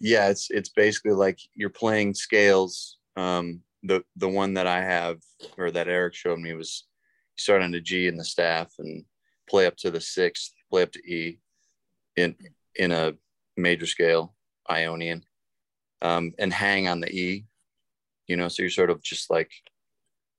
Yeah, 0.00 0.28
it's 0.28 0.50
it's 0.50 0.70
basically 0.70 1.12
like 1.12 1.38
you're 1.54 1.70
playing 1.70 2.14
scales. 2.14 2.98
Um, 3.16 3.60
the 3.82 4.04
the 4.16 4.28
one 4.28 4.54
that 4.54 4.66
I 4.66 4.82
have 4.82 5.18
or 5.58 5.70
that 5.70 5.88
Eric 5.88 6.14
showed 6.14 6.38
me 6.38 6.52
was 6.54 6.84
you 7.36 7.42
start 7.42 7.62
on 7.62 7.72
the 7.72 7.80
G 7.80 8.06
in 8.06 8.16
the 8.16 8.24
staff 8.24 8.72
and 8.78 9.04
play 9.48 9.66
up 9.66 9.76
to 9.78 9.90
the 9.90 10.00
sixth, 10.00 10.52
play 10.70 10.82
up 10.82 10.92
to 10.92 11.00
E 11.00 11.38
in 12.16 12.34
in 12.76 12.92
a 12.92 13.14
major 13.56 13.86
scale, 13.86 14.34
Ionian, 14.70 15.24
um, 16.00 16.32
and 16.38 16.52
hang 16.52 16.88
on 16.88 17.00
the 17.00 17.10
E. 17.10 17.44
You 18.26 18.36
know, 18.36 18.48
so 18.48 18.62
you're 18.62 18.70
sort 18.70 18.90
of 18.90 19.02
just 19.02 19.30
like 19.30 19.50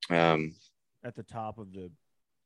um, 0.10 0.56
At 1.04 1.16
the 1.16 1.24
top 1.24 1.58
of 1.58 1.74
the 1.74 1.92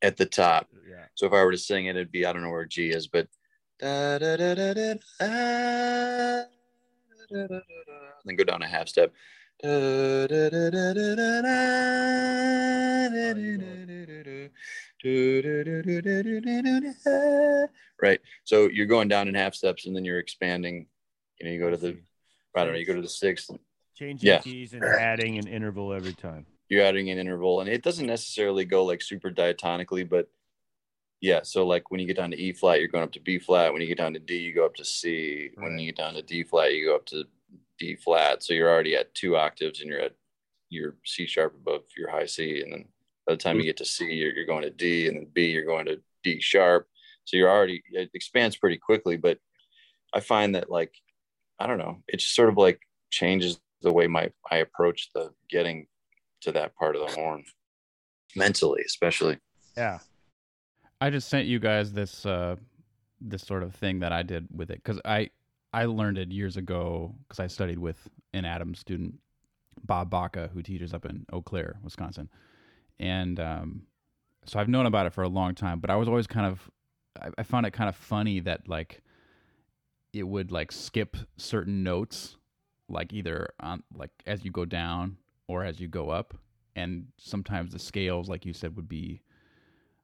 at 0.02 0.18
the 0.18 0.26
top. 0.26 0.68
yeah. 0.88 1.06
So 1.16 1.26
if 1.26 1.34
I 1.34 1.44
were 1.44 1.52
to 1.52 1.58
sing 1.58 1.86
it, 1.86 1.96
it'd 1.96 2.12
be 2.12 2.26
I 2.26 2.34
don't 2.34 2.44
know 2.44 2.50
where 2.50 2.66
G 2.66 2.90
is, 2.90 3.08
but 3.08 3.28
da, 3.80 4.18
da, 4.18 4.36
da, 4.38 4.56
da, 4.56 4.74
da, 4.74 4.94
ah, 5.22 6.44
da, 7.30 7.38
da, 7.38 7.48
da, 7.48 7.60
da, 7.60 7.60
then 8.26 8.36
go 8.36 8.44
down 8.44 8.62
a 8.62 8.68
half 8.68 8.88
step. 8.88 9.14
Right. 18.02 18.22
So 18.44 18.68
you're 18.68 18.86
going 18.86 19.08
down 19.08 19.28
in 19.28 19.34
half 19.36 19.56
steps 19.56 19.88
and 19.88 19.96
then 19.96 20.06
you're 20.06 20.20
expanding. 20.20 20.88
You 21.40 21.48
know, 21.48 21.52
you 21.54 21.60
go 21.60 21.70
to 21.70 21.78
the, 21.78 21.98
I 22.56 22.64
don't 22.64 22.74
know, 22.74 22.80
you 22.80 22.86
go 22.86 22.96
to 22.96 23.02
the 23.02 23.10
sixth. 23.10 23.50
Changing 23.96 24.28
yeah. 24.28 24.40
keys 24.40 24.74
and 24.74 24.84
adding 24.84 25.38
an 25.40 25.48
interval 25.48 25.94
every 25.94 26.14
time. 26.14 26.46
You're 26.70 26.84
adding 26.84 27.10
an 27.10 27.18
interval 27.18 27.62
and 27.62 27.70
it 27.70 27.82
doesn't 27.82 28.06
necessarily 28.06 28.66
go 28.66 28.86
like 28.86 29.02
super 29.02 29.32
diatonically, 29.32 30.08
but 30.08 30.30
yeah. 31.20 31.40
So 31.44 31.66
like 31.66 31.90
when 31.90 32.00
you 32.00 32.06
get 32.06 32.18
down 32.18 32.30
to 32.32 32.38
E 32.40 32.54
flat, 32.54 32.80
you're 32.80 32.90
going 32.90 33.04
up 33.04 33.14
to 33.14 33.20
B 33.20 33.40
flat. 33.40 33.74
When 33.74 33.82
you 33.82 33.88
get 33.88 33.98
down 33.98 34.14
to 34.14 34.20
D, 34.20 34.38
you 34.38 34.54
go 34.54 34.66
up 34.66 34.76
to 34.76 34.86
C. 34.86 35.50
When 35.56 35.80
you 35.80 35.88
get 35.88 35.98
down 35.98 36.14
to 36.14 36.22
D 36.22 36.44
flat, 36.44 36.74
you 36.74 36.86
go 36.86 36.96
up 36.96 37.06
to 37.08 37.24
d 37.80 37.96
flat 37.96 38.44
so 38.44 38.54
you're 38.54 38.70
already 38.70 38.96
at 38.96 39.14
two 39.14 39.36
octaves 39.36 39.82
and 39.82 39.90
you're 39.90 40.02
at 40.02 40.16
your 40.70 40.96
c 41.06 41.26
sharp 41.26 41.56
above 41.56 41.82
your 41.98 42.10
high 42.10 42.26
c 42.26 42.62
and 42.62 42.72
then 42.72 42.86
by 43.26 43.34
the 43.34 43.38
time 43.38 43.58
you 43.58 43.64
get 43.64 43.78
to 43.78 43.86
c 43.86 44.06
you're, 44.06 44.32
you're 44.34 44.46
going 44.46 44.64
to 44.64 44.70
d 44.70 45.08
and 45.08 45.18
then 45.18 45.28
b 45.34 45.48
you're 45.52 45.66
going 45.66 45.86
to 45.86 46.00
d 46.24 46.40
sharp. 46.40 46.88
So 47.26 47.38
you're 47.38 47.50
already 47.50 47.84
it 47.92 48.10
expands 48.14 48.56
pretty 48.58 48.78
quickly 48.78 49.18
but 49.18 49.38
i 50.14 50.20
find 50.20 50.56
that 50.56 50.70
like 50.70 50.94
i 51.60 51.68
don't 51.68 51.78
know 51.78 51.98
it 52.08 52.18
just 52.18 52.36
sort 52.36 52.50
of 52.50 52.58
like 52.58 52.80
changes 53.12 53.60
the 53.82 53.92
way 53.92 54.08
my 54.08 54.32
i 54.50 54.58
approach 54.58 55.10
the 55.14 55.32
getting 55.50 55.88
to 56.42 56.52
that 56.54 56.76
part 56.76 56.96
of 56.96 57.08
the 57.08 57.14
horn 57.14 57.44
mentally 58.36 58.84
especially. 58.86 59.38
Yeah. 59.76 60.00
I 61.00 61.10
just 61.10 61.30
sent 61.30 61.48
you 61.48 61.60
guys 61.60 61.94
this 61.94 62.26
uh 62.26 62.56
this 63.20 63.42
sort 63.42 63.64
of 63.64 63.74
thing 63.76 64.00
that 64.00 64.12
I 64.12 64.24
did 64.24 64.48
with 64.56 64.70
it 64.70 64.84
cuz 64.84 65.00
I 65.04 65.32
I 65.74 65.86
learned 65.86 66.18
it 66.18 66.32
years 66.32 66.58
ago 66.58 67.16
cuz 67.30 67.40
I 67.40 67.48
studied 67.48 67.80
with 67.80 68.10
an 68.34 68.46
Adams 68.46 68.80
student 68.80 69.20
Bob 69.84 70.10
Baca 70.10 70.50
who 70.54 70.62
teaches 70.62 70.94
up 70.94 71.06
in 71.06 71.26
Eau 71.32 71.42
Claire, 71.42 71.80
Wisconsin. 71.84 72.30
And 73.00 73.40
um 73.40 73.88
so 74.46 74.60
I've 74.60 74.70
known 74.70 74.86
about 74.86 75.06
it 75.06 75.14
for 75.14 75.24
a 75.24 75.30
long 75.30 75.56
time, 75.56 75.80
but 75.80 75.90
I 75.90 75.96
was 75.96 76.08
always 76.08 76.28
kind 76.28 76.46
of 76.46 76.72
I, 77.22 77.30
I 77.38 77.44
found 77.44 77.66
it 77.66 77.72
kind 77.72 77.90
of 77.90 77.96
funny 77.96 78.40
that 78.42 78.68
like 78.68 79.02
it 80.14 80.24
would 80.24 80.52
like 80.52 80.72
skip 80.72 81.18
certain 81.38 81.84
notes 81.84 82.38
like 82.90 83.14
either 83.14 83.50
on 83.60 83.84
like 83.94 84.12
as 84.26 84.46
you 84.46 84.52
go 84.52 84.66
down 84.66 85.18
or 85.48 85.64
as 85.64 85.80
you 85.80 85.88
go 85.88 86.10
up 86.10 86.34
and 86.76 87.08
sometimes 87.18 87.74
the 87.74 87.80
scales 87.80 88.30
like 88.30 88.46
you 88.46 88.54
said 88.54 88.76
would 88.76 88.88
be 88.88 89.22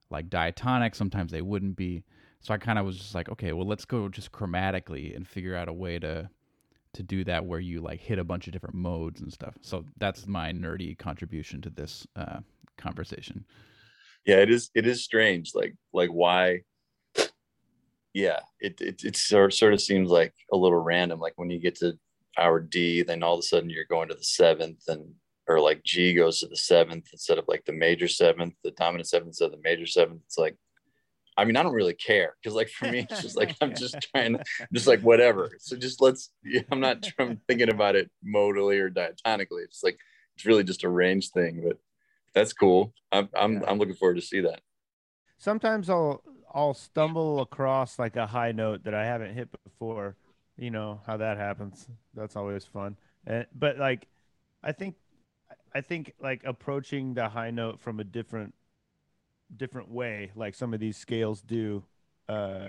like 0.10 0.29
diatonic 0.29 0.93
sometimes 0.96 1.32
they 1.32 1.41
wouldn't 1.41 1.75
be 1.75 2.03
so 2.44 2.54
i 2.54 2.58
kind 2.58 2.78
of 2.78 2.86
was 2.86 2.98
just 2.98 3.16
like 3.16 3.30
okay 3.30 3.52
well 3.54 3.68
let's 3.68 3.86
go 3.86 4.08
just 4.08 4.32
chromatically 4.32 5.16
and 5.16 5.28
figure 5.28 5.56
out 5.56 5.68
a 5.68 5.74
way 5.74 5.98
to 5.98 6.30
to 6.94 7.04
do 7.04 7.24
that 7.24 7.46
where 7.46 7.60
you 7.60 7.82
like 7.82 8.00
hit 8.00 8.20
a 8.20 8.24
bunch 8.24 8.48
of 8.48 8.54
different 8.54 8.76
modes 8.76 9.22
and 9.22 9.34
stuff. 9.34 9.56
So 9.62 9.86
that's 9.98 10.28
my 10.28 10.52
nerdy 10.52 10.98
contribution 10.98 11.62
to 11.62 11.70
this 11.70 12.08
uh, 12.16 12.40
conversation. 12.78 13.46
Yeah 14.26 14.38
it 14.38 14.50
is 14.50 14.70
it 14.74 14.88
is 14.88 15.04
strange 15.04 15.52
like 15.54 15.76
like 15.92 16.10
why 16.10 16.62
yeah 18.14 18.40
it 18.62 18.80
it, 18.80 19.04
it 19.04 19.18
sort, 19.18 19.62
of 19.62 19.82
seems 19.82 20.10
like 20.10 20.34
a 20.54 20.56
little 20.56 20.80
random 20.80 21.20
like 21.20 21.34
when 21.36 21.50
you 21.50 21.60
get 21.60 21.76
to 21.80 21.98
our 22.38 22.62
d 22.62 23.04
then 23.04 23.22
all 23.22 23.34
of 23.34 23.40
a 23.40 23.44
sudden 23.44 23.70
you're 23.70 23.84
going 23.84 24.08
to 24.08 24.16
the 24.16 24.24
seventh 24.24 24.82
and 24.88 25.04
or 25.50 25.60
like 25.60 25.84
g 25.84 26.14
goes 26.14 26.40
to 26.40 26.48
the 26.48 26.56
seventh 26.56 27.10
instead 27.12 27.38
of 27.38 27.44
like 27.50 27.66
the 27.66 27.74
major 27.74 28.08
seventh 28.08 28.54
the 28.64 28.72
dominant 28.72 29.10
seventh 29.10 29.28
instead 29.28 29.48
of 29.48 29.52
the 29.52 29.62
major 29.62 29.86
seventh. 29.86 30.22
It's 30.26 30.38
like 30.38 30.56
i 31.38 31.46
mean 31.46 31.56
i 31.56 31.63
don't 31.63 31.74
really 31.74 31.94
care 31.94 32.36
because 32.42 32.56
like 32.56 32.70
for 32.70 32.90
me 32.92 33.06
it's 33.10 33.22
just 33.22 33.38
like 33.38 33.56
i'm 33.62 33.74
just 33.75 33.96
trying 34.12 34.34
to 34.38 34.44
just 34.74 34.88
like 34.88 35.02
whatever 35.02 35.52
so 35.60 35.75
just 35.75 36.02
let's 36.02 36.30
i'm 36.72 36.80
not 36.80 37.08
I'm 37.20 37.40
thinking 37.48 37.70
about 37.70 37.96
it 37.96 38.10
modally 38.25 38.80
or 38.80 38.90
diatonically 38.90 39.63
it's 39.63 39.84
like 39.84 39.98
it's 40.36 40.46
really 40.46 40.63
just 40.63 40.84
a 40.84 40.90
range 40.90 41.30
thing 41.30 41.62
but 41.66 41.78
that's 42.34 42.54
cool 42.54 42.94
i'm 43.12 43.30
i'm, 43.36 43.54
Yeah. 43.54 43.63
I'm 43.68 43.78
looking 43.80 43.96
forward 43.96 44.16
to 44.16 44.22
see 44.22 44.42
that 44.42 44.62
Sometimes 45.38 45.90
I'll 45.90 46.24
I'll 46.54 46.74
stumble 46.74 47.42
across 47.42 48.00
like 48.00 48.16
a 48.16 48.28
high 48.28 48.54
note 48.54 48.86
that 48.86 48.94
I 48.94 49.06
haven't 49.06 49.34
hit 49.36 49.50
before. 49.66 50.16
You 50.56 50.72
know 50.72 51.02
how 51.06 51.18
that 51.18 51.38
happens. 51.38 51.90
That's 52.13 52.36
always 52.38 52.63
fun. 52.63 52.96
Uh, 53.30 53.44
but 53.54 53.78
like, 53.78 54.08
I 54.63 54.72
think 54.72 54.96
I 55.75 55.82
think 55.82 56.13
like 56.22 56.44
approaching 56.46 57.13
the 57.13 57.28
high 57.28 57.52
note 57.52 57.82
from 57.82 58.00
a 58.00 58.06
different 58.06 58.54
different 59.56 59.90
way, 59.90 60.32
like 60.36 60.56
some 60.56 60.74
of 60.74 60.80
these 60.80 60.98
scales 60.98 61.42
do, 61.42 61.84
uh, 62.30 62.68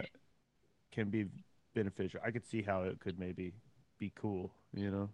can 0.93 1.11
be 1.11 1.27
beneficial. 1.75 2.21
I 2.25 2.31
could 2.31 2.47
see 2.47 2.63
how 2.63 2.83
it 2.83 3.01
could 3.01 3.19
maybe 3.19 3.53
be 3.99 4.13
cool. 4.15 4.53
You 4.75 4.91
know. 4.91 5.11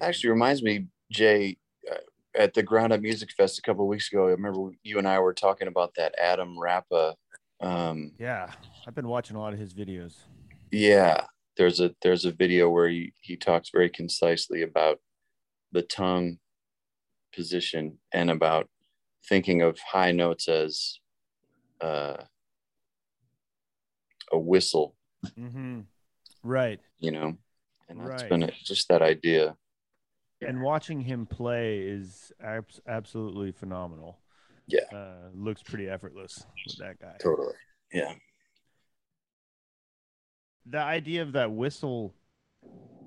actually 0.00 0.30
reminds 0.30 0.62
me 0.62 0.86
jay 1.10 1.56
uh, 1.90 1.96
at 2.36 2.54
the 2.54 2.62
ground 2.62 2.92
up 2.92 3.00
music 3.00 3.30
fest 3.32 3.58
a 3.58 3.62
couple 3.62 3.86
weeks 3.88 4.12
ago 4.12 4.26
i 4.28 4.30
remember 4.30 4.70
you 4.82 4.98
and 4.98 5.08
i 5.08 5.18
were 5.18 5.34
talking 5.34 5.66
about 5.68 5.92
that 5.96 6.14
adam 6.18 6.54
rapa 6.56 7.14
um 7.60 8.12
Yeah, 8.18 8.50
I've 8.86 8.94
been 8.94 9.08
watching 9.08 9.36
a 9.36 9.40
lot 9.40 9.52
of 9.52 9.58
his 9.58 9.74
videos. 9.74 10.14
yeah 10.70 11.24
there's 11.56 11.80
a 11.80 11.94
there's 12.02 12.24
a 12.24 12.30
video 12.32 12.70
where 12.70 12.88
he, 12.88 13.12
he 13.20 13.36
talks 13.36 13.70
very 13.70 13.90
concisely 13.90 14.62
about 14.62 14.98
the 15.72 15.82
tongue 15.82 16.38
position 17.34 17.98
and 18.12 18.30
about 18.30 18.68
thinking 19.28 19.62
of 19.62 19.78
high 19.80 20.12
notes 20.12 20.48
as 20.48 20.98
uh, 21.80 22.16
a 24.32 24.38
whistle 24.38 24.94
Mm-hmm. 25.38 25.80
Right. 26.44 26.80
you 27.00 27.10
know 27.10 27.36
and 27.88 28.00
that's 28.00 28.22
Right. 28.22 28.28
been 28.30 28.42
a, 28.44 28.50
just 28.64 28.88
that 28.88 29.02
idea 29.02 29.56
and 30.40 30.62
watching 30.62 31.00
him 31.00 31.26
play 31.26 31.80
is 31.80 32.30
abs- 32.40 32.80
absolutely 32.86 33.50
phenomenal. 33.50 34.20
Yeah. 34.68 34.84
uh, 34.94 35.30
looks 35.34 35.62
pretty 35.62 35.88
effortless 35.88 36.46
with 36.66 36.76
that 36.78 37.00
guy. 37.00 37.16
totally 37.20 37.54
yeah 37.92 38.14
The 40.66 40.78
idea 40.78 41.22
of 41.22 41.32
that 41.32 41.50
whistle, 41.50 42.14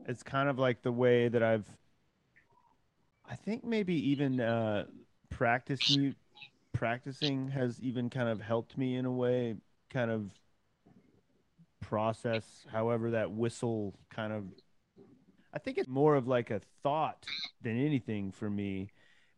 it's 0.08 0.24
kind 0.24 0.50
of 0.50 0.58
like 0.60 0.82
the 0.82 0.92
way 0.92 1.28
that 1.30 1.44
I've, 1.44 1.68
I 3.30 3.36
think 3.36 3.64
maybe 3.64 3.94
even 4.10 4.42
uh, 4.42 4.86
practice 5.32 5.98
practicing 6.74 7.50
has 7.50 7.80
even 7.82 8.10
kind 8.10 8.30
of 8.30 8.40
helped 8.40 8.78
me 8.78 8.96
in 8.96 9.06
a 9.06 9.12
way, 9.12 9.56
kind 9.90 10.12
of 10.12 10.30
process 11.82 12.46
however 12.72 13.12
that 13.12 13.32
whistle 13.32 13.94
kind 14.10 14.32
of 14.32 14.46
I 15.54 15.60
think 15.60 15.78
it's 15.78 15.90
more 15.90 16.16
of 16.16 16.28
like 16.28 16.50
a 16.52 16.62
thought 16.84 17.26
than 17.62 17.78
anything 17.78 18.32
for 18.32 18.50
me. 18.50 18.90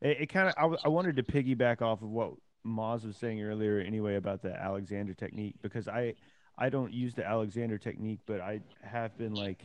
It, 0.02 0.22
it 0.22 0.26
kind 0.28 0.50
of 0.50 0.54
I, 0.58 0.86
I, 0.86 0.90
wanted 0.90 1.16
to 1.16 1.24
piggyback 1.24 1.82
off 1.82 2.02
of 2.02 2.10
what 2.10 2.34
Maz 2.66 3.06
was 3.06 3.18
saying 3.18 3.42
earlier 3.42 3.80
anyway 3.80 4.16
about 4.16 4.42
the 4.42 4.54
Alexander 4.54 5.14
technique 5.14 5.56
because 5.62 5.88
I 5.88 6.14
I 6.58 6.70
don't 6.70 6.94
use 6.94 7.16
the 7.16 7.26
Alexander 7.26 7.78
technique, 7.78 8.20
but 8.28 8.42
I 8.42 8.62
have 8.84 9.18
been 9.18 9.34
like 9.34 9.64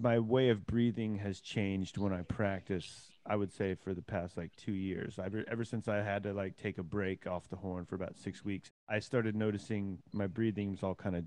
my 0.00 0.18
way 0.18 0.48
of 0.48 0.66
breathing 0.66 1.18
has 1.18 1.40
changed 1.40 1.98
when 1.98 2.12
I 2.12 2.22
practice. 2.22 3.08
I 3.28 3.36
would 3.36 3.52
say 3.52 3.74
for 3.74 3.92
the 3.92 4.02
past 4.02 4.36
like 4.36 4.56
two 4.56 4.72
years, 4.72 5.18
ever 5.22 5.44
ever 5.50 5.64
since 5.64 5.86
I 5.86 5.96
had 5.96 6.22
to 6.24 6.32
like 6.32 6.56
take 6.56 6.78
a 6.78 6.82
break 6.82 7.26
off 7.26 7.48
the 7.48 7.56
horn 7.56 7.84
for 7.84 7.94
about 7.94 8.16
six 8.16 8.44
weeks, 8.44 8.70
I 8.88 8.98
started 9.00 9.36
noticing 9.36 9.98
my 10.12 10.26
breathing 10.26 10.70
was 10.70 10.82
all 10.82 10.94
kind 10.94 11.14
of 11.14 11.24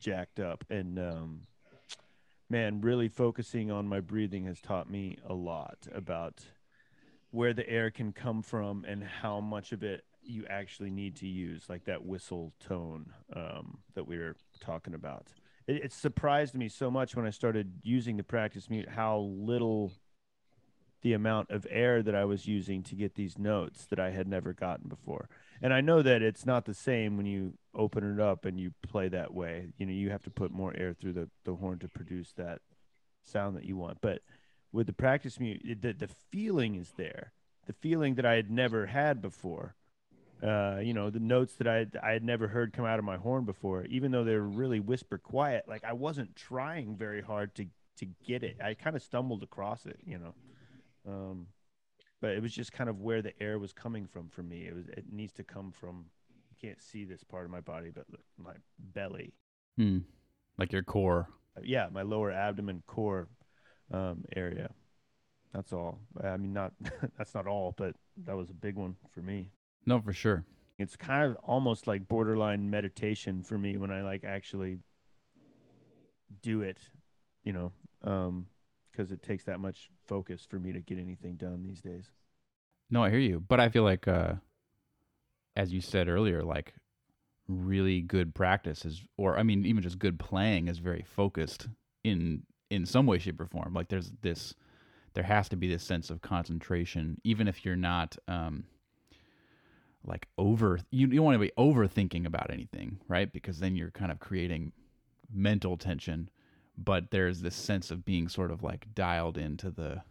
jacked 0.00 0.40
up 0.40 0.64
and 0.70 0.98
um, 0.98 1.42
man, 2.52 2.80
really 2.82 3.08
focusing 3.08 3.70
on 3.70 3.88
my 3.88 4.00
breathing 4.00 4.44
has 4.44 4.60
taught 4.60 4.90
me 4.90 5.16
a 5.26 5.32
lot 5.32 5.78
about 5.94 6.40
where 7.30 7.54
the 7.54 7.68
air 7.68 7.90
can 7.90 8.12
come 8.12 8.42
from 8.42 8.84
and 8.86 9.02
how 9.02 9.40
much 9.40 9.72
of 9.72 9.82
it 9.82 10.04
you 10.22 10.44
actually 10.48 10.90
need 10.90 11.16
to 11.16 11.26
use, 11.26 11.64
like 11.68 11.84
that 11.84 12.04
whistle 12.04 12.52
tone 12.60 13.10
um, 13.34 13.78
that 13.94 14.06
we 14.06 14.18
were 14.18 14.36
talking 14.60 14.92
about. 14.92 15.28
It, 15.66 15.76
it 15.84 15.92
surprised 15.92 16.54
me 16.54 16.68
so 16.68 16.90
much 16.90 17.16
when 17.16 17.26
I 17.26 17.30
started 17.30 17.72
using 17.82 18.18
the 18.18 18.22
practice 18.22 18.68
mute 18.68 18.88
how 18.88 19.18
little 19.18 19.92
the 21.02 21.12
amount 21.12 21.50
of 21.50 21.66
air 21.68 22.02
that 22.02 22.14
I 22.14 22.24
was 22.24 22.46
using 22.46 22.82
to 22.84 22.94
get 22.94 23.14
these 23.14 23.38
notes 23.38 23.84
that 23.86 23.98
I 23.98 24.10
had 24.10 24.26
never 24.26 24.52
gotten 24.52 24.88
before. 24.88 25.28
And 25.60 25.72
I 25.72 25.80
know 25.80 26.02
that 26.02 26.22
it's 26.22 26.46
not 26.46 26.64
the 26.64 26.74
same 26.74 27.16
when 27.16 27.26
you 27.26 27.54
open 27.74 28.12
it 28.12 28.20
up 28.20 28.44
and 28.44 28.58
you 28.58 28.72
play 28.82 29.08
that 29.08 29.34
way. 29.34 29.68
You 29.78 29.86
know, 29.86 29.92
you 29.92 30.10
have 30.10 30.22
to 30.24 30.30
put 30.30 30.50
more 30.52 30.74
air 30.76 30.92
through 30.92 31.12
the, 31.12 31.28
the 31.44 31.54
horn 31.54 31.78
to 31.80 31.88
produce 31.88 32.32
that 32.32 32.60
sound 33.24 33.56
that 33.56 33.64
you 33.64 33.76
want. 33.76 33.98
But 34.00 34.22
with 34.72 34.86
the 34.86 34.92
practice 34.92 35.38
mute, 35.38 35.62
the, 35.80 35.92
the 35.92 36.08
feeling 36.30 36.76
is 36.76 36.92
there. 36.96 37.32
The 37.66 37.74
feeling 37.74 38.16
that 38.16 38.26
I 38.26 38.34
had 38.34 38.50
never 38.50 38.86
had 38.86 39.22
before. 39.22 39.74
Uh, 40.42 40.80
you 40.82 40.92
know, 40.92 41.10
the 41.10 41.20
notes 41.20 41.54
that 41.54 41.68
I 41.68 41.86
I 42.02 42.10
had 42.10 42.24
never 42.24 42.48
heard 42.48 42.72
come 42.72 42.84
out 42.84 42.98
of 42.98 43.04
my 43.04 43.16
horn 43.16 43.44
before, 43.44 43.84
even 43.84 44.10
though 44.10 44.24
they're 44.24 44.42
really 44.42 44.80
whisper 44.80 45.16
quiet. 45.16 45.66
Like 45.68 45.84
I 45.84 45.92
wasn't 45.92 46.34
trying 46.34 46.96
very 46.96 47.22
hard 47.22 47.54
to 47.54 47.66
to 47.98 48.06
get 48.26 48.42
it. 48.42 48.56
I 48.60 48.74
kind 48.74 48.96
of 48.96 49.02
stumbled 49.02 49.44
across 49.44 49.86
it, 49.86 50.00
you 50.04 50.18
know. 50.18 50.34
Um, 51.06 51.46
but 52.20 52.30
it 52.30 52.42
was 52.42 52.52
just 52.52 52.72
kind 52.72 52.88
of 52.88 53.00
where 53.00 53.20
the 53.20 53.32
air 53.42 53.58
was 53.58 53.72
coming 53.72 54.06
from 54.06 54.28
for 54.28 54.42
me. 54.42 54.66
It 54.66 54.74
was 54.74 54.88
it 54.88 55.04
needs 55.10 55.32
to 55.34 55.44
come 55.44 55.72
from. 55.72 56.06
You 56.50 56.68
can't 56.68 56.80
see 56.80 57.04
this 57.04 57.24
part 57.24 57.44
of 57.44 57.50
my 57.50 57.60
body, 57.60 57.90
but 57.92 58.06
my 58.38 58.52
belly. 58.78 59.34
Hmm. 59.76 59.98
Like 60.58 60.72
your 60.72 60.82
core. 60.84 61.28
Uh, 61.56 61.62
yeah, 61.64 61.88
my 61.90 62.02
lower 62.02 62.30
abdomen 62.30 62.82
core 62.86 63.28
um, 63.90 64.24
area. 64.36 64.70
That's 65.52 65.72
all. 65.72 65.98
I 66.22 66.36
mean, 66.36 66.52
not 66.52 66.72
that's 67.18 67.34
not 67.34 67.46
all, 67.46 67.74
but 67.76 67.94
that 68.24 68.36
was 68.36 68.50
a 68.50 68.54
big 68.54 68.76
one 68.76 68.96
for 69.10 69.20
me. 69.20 69.50
No, 69.86 70.00
for 70.00 70.12
sure. 70.12 70.44
It's 70.78 70.96
kind 70.96 71.30
of 71.30 71.36
almost 71.44 71.86
like 71.86 72.08
borderline 72.08 72.70
meditation 72.70 73.42
for 73.42 73.58
me 73.58 73.76
when 73.76 73.90
I 73.90 74.02
like 74.02 74.24
actually 74.24 74.78
do 76.40 76.62
it, 76.62 76.78
you 77.44 77.52
know, 77.52 77.72
um, 78.02 78.46
because 78.90 79.12
it 79.12 79.22
takes 79.22 79.44
that 79.44 79.60
much 79.60 79.90
focus 80.06 80.46
for 80.48 80.58
me 80.58 80.72
to 80.72 80.80
get 80.80 80.98
anything 80.98 81.36
done 81.36 81.62
these 81.62 81.80
days. 81.80 82.04
No, 82.90 83.02
I 83.02 83.10
hear 83.10 83.18
you, 83.18 83.40
but 83.40 83.60
I 83.60 83.68
feel 83.68 83.84
like, 83.84 84.06
uh, 84.06 84.34
as 85.56 85.72
you 85.72 85.80
said 85.80 86.08
earlier, 86.08 86.42
like 86.42 86.74
really 87.48 88.00
good 88.00 88.34
practice 88.34 88.84
is, 88.84 89.02
or 89.16 89.38
I 89.38 89.42
mean, 89.42 89.64
even 89.64 89.82
just 89.82 89.98
good 89.98 90.18
playing 90.18 90.68
is 90.68 90.78
very 90.78 91.02
focused 91.02 91.68
in 92.04 92.42
in 92.70 92.86
some 92.86 93.06
way, 93.06 93.18
shape, 93.18 93.40
or 93.40 93.46
form. 93.46 93.74
Like 93.74 93.88
there's 93.88 94.12
this, 94.22 94.54
there 95.12 95.24
has 95.24 95.48
to 95.50 95.56
be 95.56 95.68
this 95.68 95.82
sense 95.82 96.08
of 96.08 96.22
concentration, 96.22 97.20
even 97.22 97.46
if 97.48 97.64
you're 97.64 97.76
not. 97.76 98.16
Um, 98.28 98.64
like 100.04 100.26
over 100.36 100.80
you, 100.90 101.06
you 101.06 101.16
don't 101.16 101.24
want 101.24 101.34
to 101.36 101.38
be 101.38 101.52
overthinking 101.56 102.26
about 102.26 102.50
anything 102.50 102.98
right 103.08 103.32
because 103.32 103.60
then 103.60 103.76
you're 103.76 103.90
kind 103.90 104.10
of 104.10 104.18
creating 104.18 104.72
mental 105.32 105.76
tension 105.76 106.28
but 106.76 107.10
there's 107.10 107.40
this 107.40 107.54
sense 107.54 107.90
of 107.90 108.04
being 108.04 108.28
sort 108.28 108.50
of 108.50 108.62
like 108.62 108.86
dialed 108.94 109.38
into 109.38 109.70
the 109.70 110.02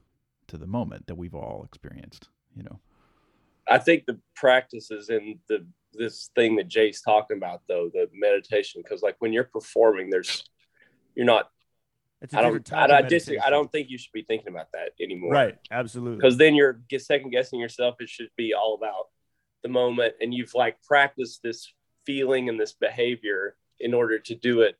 to 0.48 0.58
the 0.58 0.68
moment 0.68 1.08
that 1.08 1.16
we've 1.16 1.36
all 1.36 1.64
experienced 1.66 2.30
you 2.56 2.64
know 2.64 2.80
i 3.70 3.78
think 3.78 4.06
the 4.06 4.20
practices 4.36 4.92
is 4.92 5.10
in 5.10 5.40
the 5.48 5.66
this 5.94 6.30
thing 6.36 6.56
that 6.56 6.68
jay's 6.68 7.02
talking 7.02 7.38
about 7.38 7.62
though 7.68 7.90
the 7.94 8.08
meditation 8.14 8.82
because 8.84 9.02
like 9.02 9.16
when 9.20 9.34
you're 9.34 9.44
performing 9.44 10.10
there's 10.10 10.44
you're 11.16 11.26
not 11.26 11.50
I 12.36 12.42
don't. 12.44 12.74
I, 12.74 12.98
I, 12.98 13.02
dis- 13.02 13.32
I 13.44 13.50
don't 13.50 13.72
think 13.72 13.90
you 13.90 13.98
should 13.98 14.12
be 14.12 14.22
thinking 14.22 14.50
about 14.50 14.72
that 14.74 14.92
anymore. 15.02 15.32
Right. 15.32 15.58
Absolutely. 15.72 16.18
Because 16.18 16.38
then 16.38 16.54
you're 16.54 16.80
second 17.00 17.32
guessing 17.32 17.60
yourself. 17.60 17.96
It 18.00 18.10
should 18.10 18.30
be 18.38 18.54
all 18.54 18.76
about 18.76 19.08
the 19.64 19.70
moment, 19.70 20.14
and 20.22 20.32
you've 20.32 20.54
like 20.54 20.78
practiced 20.84 21.42
this 21.42 21.74
feeling 22.06 22.48
and 22.48 22.60
this 22.60 22.74
behavior 22.74 23.56
in 23.80 23.94
order 23.94 24.20
to 24.20 24.36
do 24.36 24.62
it 24.62 24.76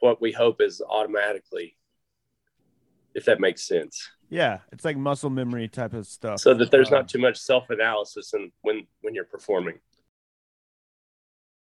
what 0.00 0.20
we 0.20 0.32
hope 0.32 0.60
is 0.60 0.80
automatically, 0.80 1.76
if 3.14 3.24
that 3.24 3.40
makes 3.40 3.66
sense. 3.66 4.08
Yeah, 4.28 4.58
it's 4.72 4.84
like 4.84 4.96
muscle 4.96 5.30
memory 5.30 5.68
type 5.68 5.92
of 5.92 6.06
stuff. 6.06 6.40
So 6.40 6.54
that 6.54 6.70
there's 6.70 6.90
uh, 6.92 6.96
not 6.96 7.08
too 7.08 7.18
much 7.18 7.38
self 7.38 7.70
analysis 7.70 8.32
and 8.32 8.50
when 8.62 8.86
when 9.02 9.14
you're 9.14 9.24
performing. 9.24 9.78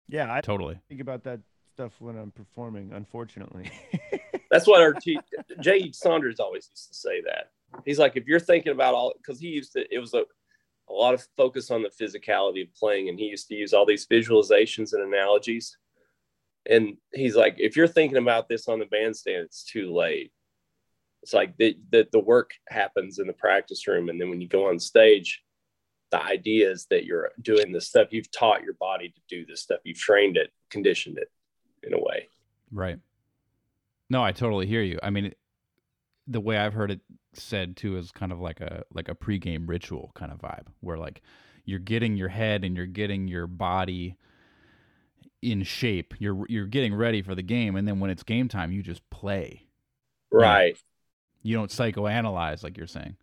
Yeah, 0.08 0.34
I 0.34 0.42
totally 0.42 0.80
think 0.90 1.02
about 1.02 1.24
that 1.24 1.40
stuff 1.74 1.94
when 2.00 2.18
I'm 2.18 2.32
performing. 2.32 2.92
Unfortunately, 2.94 3.72
that's 4.52 4.68
what 4.68 4.82
our 4.82 4.94
te- 4.94 5.20
Jay 5.60 5.92
Saunders 5.92 6.40
always 6.40 6.70
used 6.70 6.90
to 6.90 6.94
say. 6.94 7.22
That 7.22 7.52
he's 7.86 7.98
like, 7.98 8.16
if 8.16 8.28
you're 8.28 8.40
thinking 8.40 8.74
about 8.74 8.94
all, 8.94 9.14
because 9.18 9.40
he 9.40 9.48
used 9.48 9.74
to, 9.74 9.86
it 9.94 10.00
was 10.00 10.14
a 10.14 10.24
a 10.90 10.94
lot 10.94 11.14
of 11.14 11.26
focus 11.38 11.72
on 11.72 11.84
the 11.84 11.90
physicality 11.90 12.64
of 12.64 12.76
playing, 12.76 13.10
and 13.10 13.18
he 13.18 13.26
used 13.26 13.48
to 13.48 13.56
use 13.56 13.74
all 13.74 13.86
these 13.86 14.06
visualizations 14.06 14.94
and 14.94 15.02
analogies 15.02 15.78
and 16.70 16.98
he's 17.14 17.36
like, 17.36 17.56
if 17.58 17.76
you're 17.76 17.88
thinking 17.88 18.18
about 18.18 18.48
this 18.48 18.68
on 18.68 18.80
the 18.80 18.86
bandstand, 18.86 19.46
it's 19.46 19.64
too 19.64 19.94
late. 19.94 20.32
It's 21.24 21.34
like 21.34 21.56
the, 21.58 21.78
the, 21.92 22.08
the 22.12 22.20
work 22.20 22.52
happens 22.70 23.20
in 23.20 23.28
the 23.28 23.34
practice 23.34 23.88
room. 23.88 24.10
And 24.10 24.20
then 24.20 24.30
when 24.30 24.42
you 24.42 24.48
go 24.48 24.70
on 24.70 24.80
stage, 24.80 25.44
the 26.12 26.22
idea 26.22 26.70
is 26.70 26.88
that 26.90 27.06
you're 27.06 27.32
doing 27.42 27.72
the 27.72 27.82
stuff 27.82 28.10
you've 28.12 28.32
taught 28.32 28.64
your 28.64 28.74
body 28.74 29.10
to 29.10 29.22
do 29.30 29.46
this 29.46 29.62
stuff. 29.62 29.80
You've 29.84 29.98
trained 29.98 30.38
it, 30.38 30.52
conditioned 30.70 31.18
it 31.18 31.32
in 31.84 31.94
a 31.94 32.00
way. 32.00 32.28
Right. 32.72 33.00
No, 34.10 34.24
I 34.24 34.32
totally 34.32 34.66
hear 34.66 34.82
you. 34.82 35.00
I 35.02 35.10
mean, 35.10 35.34
the 36.28 36.42
way 36.42 36.58
I've 36.58 36.74
heard 36.74 36.92
it 36.92 37.02
said 37.34 37.78
too 37.78 37.98
is 37.98 38.12
kind 38.12 38.32
of 38.32 38.40
like 38.40 38.60
a 38.60 38.84
like 38.94 39.08
a 39.08 39.16
pregame 39.16 39.68
ritual 39.68 40.12
kind 40.16 40.32
of 40.32 40.40
vibe, 40.40 40.68
where 40.82 40.98
like 40.98 41.22
you're 41.66 41.80
getting 41.80 42.18
your 42.18 42.28
head 42.30 42.64
and 42.64 42.76
you're 42.76 42.86
getting 42.86 43.28
your 43.28 43.48
body 43.48 44.18
in 45.42 45.64
shape. 45.64 46.14
You're 46.20 46.46
you're 46.48 46.66
getting 46.66 46.94
ready 46.94 47.22
for 47.22 47.36
the 47.36 47.42
game, 47.42 47.76
and 47.76 47.88
then 47.88 48.00
when 48.00 48.10
it's 48.10 48.24
game 48.24 48.48
time, 48.48 48.72
you 48.72 48.84
just 48.84 49.08
play. 49.10 49.68
Right. 50.32 50.78
You, 51.44 51.56
don't 51.56 51.72
psychoanalyze 51.72 52.64
like 52.64 52.78
you're 52.78 52.88
saying. 52.88 53.18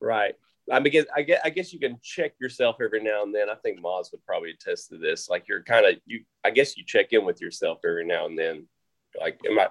Right. 0.00 0.34
I 0.70 0.80
mean, 0.80 1.04
I 1.14 1.22
guess 1.22 1.40
I 1.44 1.50
guess 1.50 1.72
you 1.72 1.78
can 1.78 1.98
check 2.02 2.32
yourself 2.40 2.76
every 2.82 3.02
now 3.02 3.22
and 3.22 3.34
then. 3.34 3.50
I 3.50 3.54
think 3.54 3.80
Maz 3.80 4.12
would 4.12 4.24
probably 4.24 4.50
attest 4.50 4.90
to 4.90 4.98
this. 4.98 5.28
Like 5.28 5.44
you're 5.48 5.62
kind 5.62 5.86
of 5.86 5.94
you. 6.06 6.24
I 6.44 6.50
guess 6.50 6.76
you 6.76 6.84
check 6.86 7.12
in 7.12 7.24
with 7.24 7.40
yourself 7.40 7.78
every 7.84 8.04
now 8.04 8.26
and 8.26 8.38
then. 8.38 8.66
Like, 9.20 9.40
am 9.48 9.58
I 9.58 9.68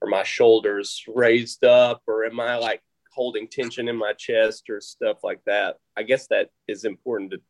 are 0.00 0.08
my 0.08 0.22
shoulders 0.22 1.04
raised 1.08 1.64
up, 1.64 2.02
or 2.06 2.24
am 2.24 2.40
I 2.40 2.56
like 2.56 2.82
holding 3.12 3.48
tension 3.48 3.88
in 3.88 3.96
my 3.96 4.12
chest 4.12 4.70
or 4.70 4.80
stuff 4.80 5.18
like 5.22 5.40
that? 5.46 5.76
I 5.96 6.02
guess 6.04 6.28
that 6.28 6.50
is 6.66 6.84
important 6.84 7.32
to. 7.32 7.40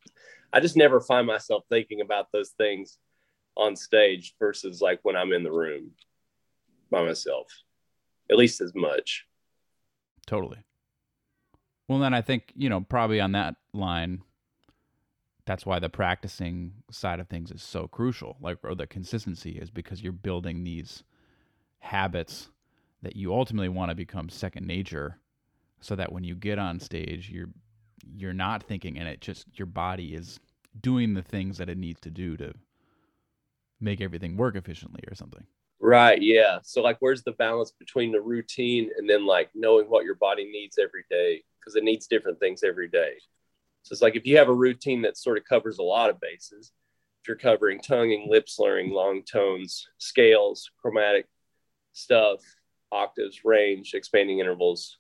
I 0.53 0.61
just 0.61 0.77
never 0.77 1.01
find 1.01 1.27
myself 1.27 1.65
thinking 1.71 2.01
about 2.01 2.29
those 2.33 2.51
things 2.51 2.99
on 3.59 3.77
stage 3.77 4.35
versus 4.39 4.81
like 4.81 5.01
when 5.03 5.17
I'm 5.17 5.33
in 5.33 5.43
the 5.43 5.53
room 5.53 5.91
by 6.91 7.05
myself, 7.05 7.47
at 8.31 8.39
least 8.39 8.61
as 8.61 8.73
much. 8.75 9.27
Totally. 10.27 10.59
Well, 11.89 11.99
then 11.99 12.15
I 12.15 12.23
think, 12.23 12.53
you 12.55 12.69
know, 12.69 12.83
probably 12.83 13.21
on 13.21 13.33
that 13.33 13.57
line, 13.73 14.23
that's 15.47 15.67
why 15.67 15.79
the 15.79 15.89
practicing 15.89 16.75
side 16.91 17.19
of 17.19 17.29
things 17.29 17.51
is 17.51 17.63
so 17.63 17.89
crucial, 17.89 18.37
like, 18.41 18.59
or 18.63 18.75
the 18.75 18.87
consistency 18.87 19.53
is 19.53 19.71
because 19.71 20.03
you're 20.03 20.13
building 20.13 20.63
these 20.63 21.03
habits 21.81 22.51
that 23.03 23.17
you 23.17 23.33
ultimately 23.33 23.69
want 23.69 23.91
to 23.91 23.95
become 23.95 24.29
second 24.29 24.67
nature 24.67 25.19
so 25.81 25.97
that 25.97 26.13
when 26.13 26.25
you 26.25 26.35
get 26.35 26.59
on 26.59 26.79
stage, 26.79 27.31
you're, 27.31 27.49
you're 28.15 28.35
not 28.35 28.63
thinking 28.63 28.99
and 28.99 29.09
it 29.09 29.21
just, 29.21 29.47
your 29.55 29.67
body 29.67 30.15
is 30.15 30.39
doing 30.81 31.15
the 31.15 31.23
things 31.23 31.57
that 31.59 31.71
it 31.71 31.79
needs 31.79 32.01
to 32.01 32.11
do 32.11 32.37
to 32.37 32.53
make 33.81 34.01
everything 34.01 34.37
work 34.37 34.57
efficiently 34.57 35.03
or 35.09 35.15
something. 35.15 35.45
Right. 35.81 36.21
Yeah. 36.21 36.59
So 36.63 36.83
like, 36.83 36.97
where's 37.01 37.23
the 37.23 37.33
balance 37.33 37.73
between 37.79 38.13
the 38.13 38.21
routine 38.21 38.91
and 38.97 39.09
then 39.09 39.27
like 39.27 39.51
knowing 39.55 39.87
what 39.87 40.05
your 40.05 40.17
body 40.17 40.45
needs 40.45 40.79
every 40.79 41.05
day? 41.09 41.45
Because 41.61 41.77
it 41.77 41.85
needs 41.85 42.07
different 42.07 42.41
things 42.41 42.63
every 42.65 42.89
day. 42.89 43.15
So 43.83 43.93
it's 43.93 44.03
like 44.03 44.17
if 44.17 44.27
you 44.27 44.39
have 44.39 44.49
a 44.49 44.55
routine 44.55 45.03
that 45.03 45.17
sort 45.17 45.39
of 45.39 45.45
covers 45.45 45.79
a 45.79 45.83
lot 45.83 46.11
of 46.11 46.21
bases, 46.21 46.73
if 47.23 47.29
you're 47.29 47.37
covering 47.37 47.81
tonguing, 47.81 48.27
lip 48.29 48.49
slurring, 48.49 48.91
long 48.91 49.23
tones, 49.23 49.89
scales, 49.99 50.71
chromatic 50.81 51.27
stuff, 51.93 52.41
octaves, 52.91 53.45
range, 53.45 53.95
expanding 53.95 54.41
intervals, 54.41 54.99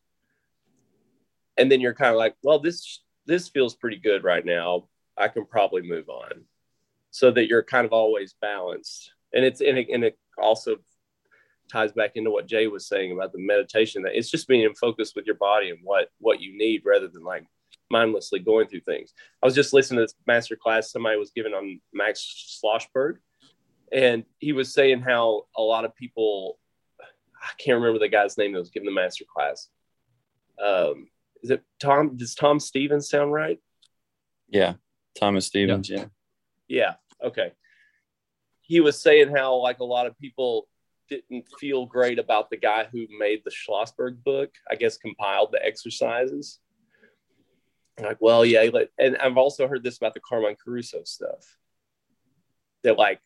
and 1.57 1.71
then 1.71 1.81
you're 1.81 1.95
kind 1.95 2.11
of 2.11 2.17
like, 2.17 2.37
well, 2.43 2.61
this 2.61 3.03
this 3.27 3.49
feels 3.49 3.75
pretty 3.75 3.99
good 3.99 4.25
right 4.25 4.45
now. 4.45 4.88
I 5.17 5.29
can 5.29 5.45
probably 5.45 5.83
move 5.83 6.09
on 6.09 6.45
so 7.11 7.31
that 7.31 7.49
you're 7.49 7.62
kind 7.62 7.87
of 7.87 7.92
always 7.92 8.35
balanced. 8.40 9.12
And 9.33 9.44
it's 9.44 9.61
and 9.61 9.79
it, 9.79 9.88
and 9.92 10.05
it 10.05 10.18
also 10.40 10.77
ties 11.71 11.92
back 11.92 12.12
into 12.14 12.31
what 12.31 12.47
Jay 12.47 12.66
was 12.66 12.88
saying 12.88 13.12
about 13.12 13.33
the 13.33 13.38
meditation 13.38 14.03
that 14.03 14.16
it's 14.16 14.31
just 14.31 14.49
being 14.49 14.62
in 14.62 14.75
focus 14.75 15.12
with 15.14 15.27
your 15.27 15.35
body 15.37 15.71
and 15.71 15.79
what 15.83 16.09
what 16.18 16.40
you 16.40 16.57
need 16.57 16.83
rather 16.85 17.09
than 17.09 17.25
like 17.25 17.44
mindlessly 17.90 18.38
going 18.40 18.68
through 18.68 18.81
things. 18.81 19.12
I 19.42 19.47
was 19.47 19.55
just 19.55 19.73
listening 19.73 19.99
to 19.99 20.05
this 20.05 20.14
master 20.27 20.57
class 20.57 20.90
somebody 20.90 21.18
was 21.18 21.33
giving 21.35 21.55
on 21.55 21.81
Max 21.92 22.61
Schlossberg, 22.62 23.16
and 23.92 24.25
he 24.38 24.53
was 24.53 24.73
saying 24.73 25.01
how 25.01 25.44
a 25.57 25.62
lot 25.62 25.85
of 25.85 25.94
people 25.94 26.59
I 27.42 27.51
can't 27.59 27.77
remember 27.77 27.99
the 27.99 28.09
guy's 28.09 28.38
name 28.38 28.53
that 28.53 28.59
was 28.59 28.71
giving 28.71 28.87
the 28.87 28.94
master 28.94 29.25
class. 29.33 29.68
Um, 30.62 31.09
is 31.42 31.51
it 31.51 31.62
Tom? 31.81 32.16
Does 32.16 32.35
Tom 32.35 32.61
Stevens 32.61 33.09
sound 33.09 33.33
right? 33.33 33.59
Yeah, 34.49 34.75
Thomas 35.18 35.47
Stevens. 35.47 35.88
Yeah. 35.88 35.99
Yeah. 35.99 36.05
Okay. 37.23 37.53
He 38.61 38.81
was 38.81 39.01
saying 39.01 39.35
how 39.35 39.57
like 39.57 39.79
a 39.81 39.85
lot 39.85 40.07
of 40.07 40.19
people 40.19 40.69
didn't 41.09 41.47
feel 41.59 41.87
great 41.87 42.19
about 42.19 42.51
the 42.51 42.57
guy 42.57 42.87
who 42.91 43.07
made 43.19 43.43
the 43.45 43.51
Schlossberg 43.51 44.23
book, 44.23 44.51
I 44.71 44.75
guess 44.75 44.99
compiled 44.99 45.51
the 45.53 45.65
exercises. 45.65 46.61
like, 47.99 48.19
well, 48.21 48.45
yeah, 48.45 48.69
and 48.99 49.17
I've 49.17 49.39
also 49.39 49.67
heard 49.67 49.83
this 49.83 49.97
about 49.97 50.15
the 50.15 50.21
Carmine 50.21 50.57
Caruso 50.63 51.03
stuff. 51.05 51.57
That 52.85 52.97
like, 52.97 53.21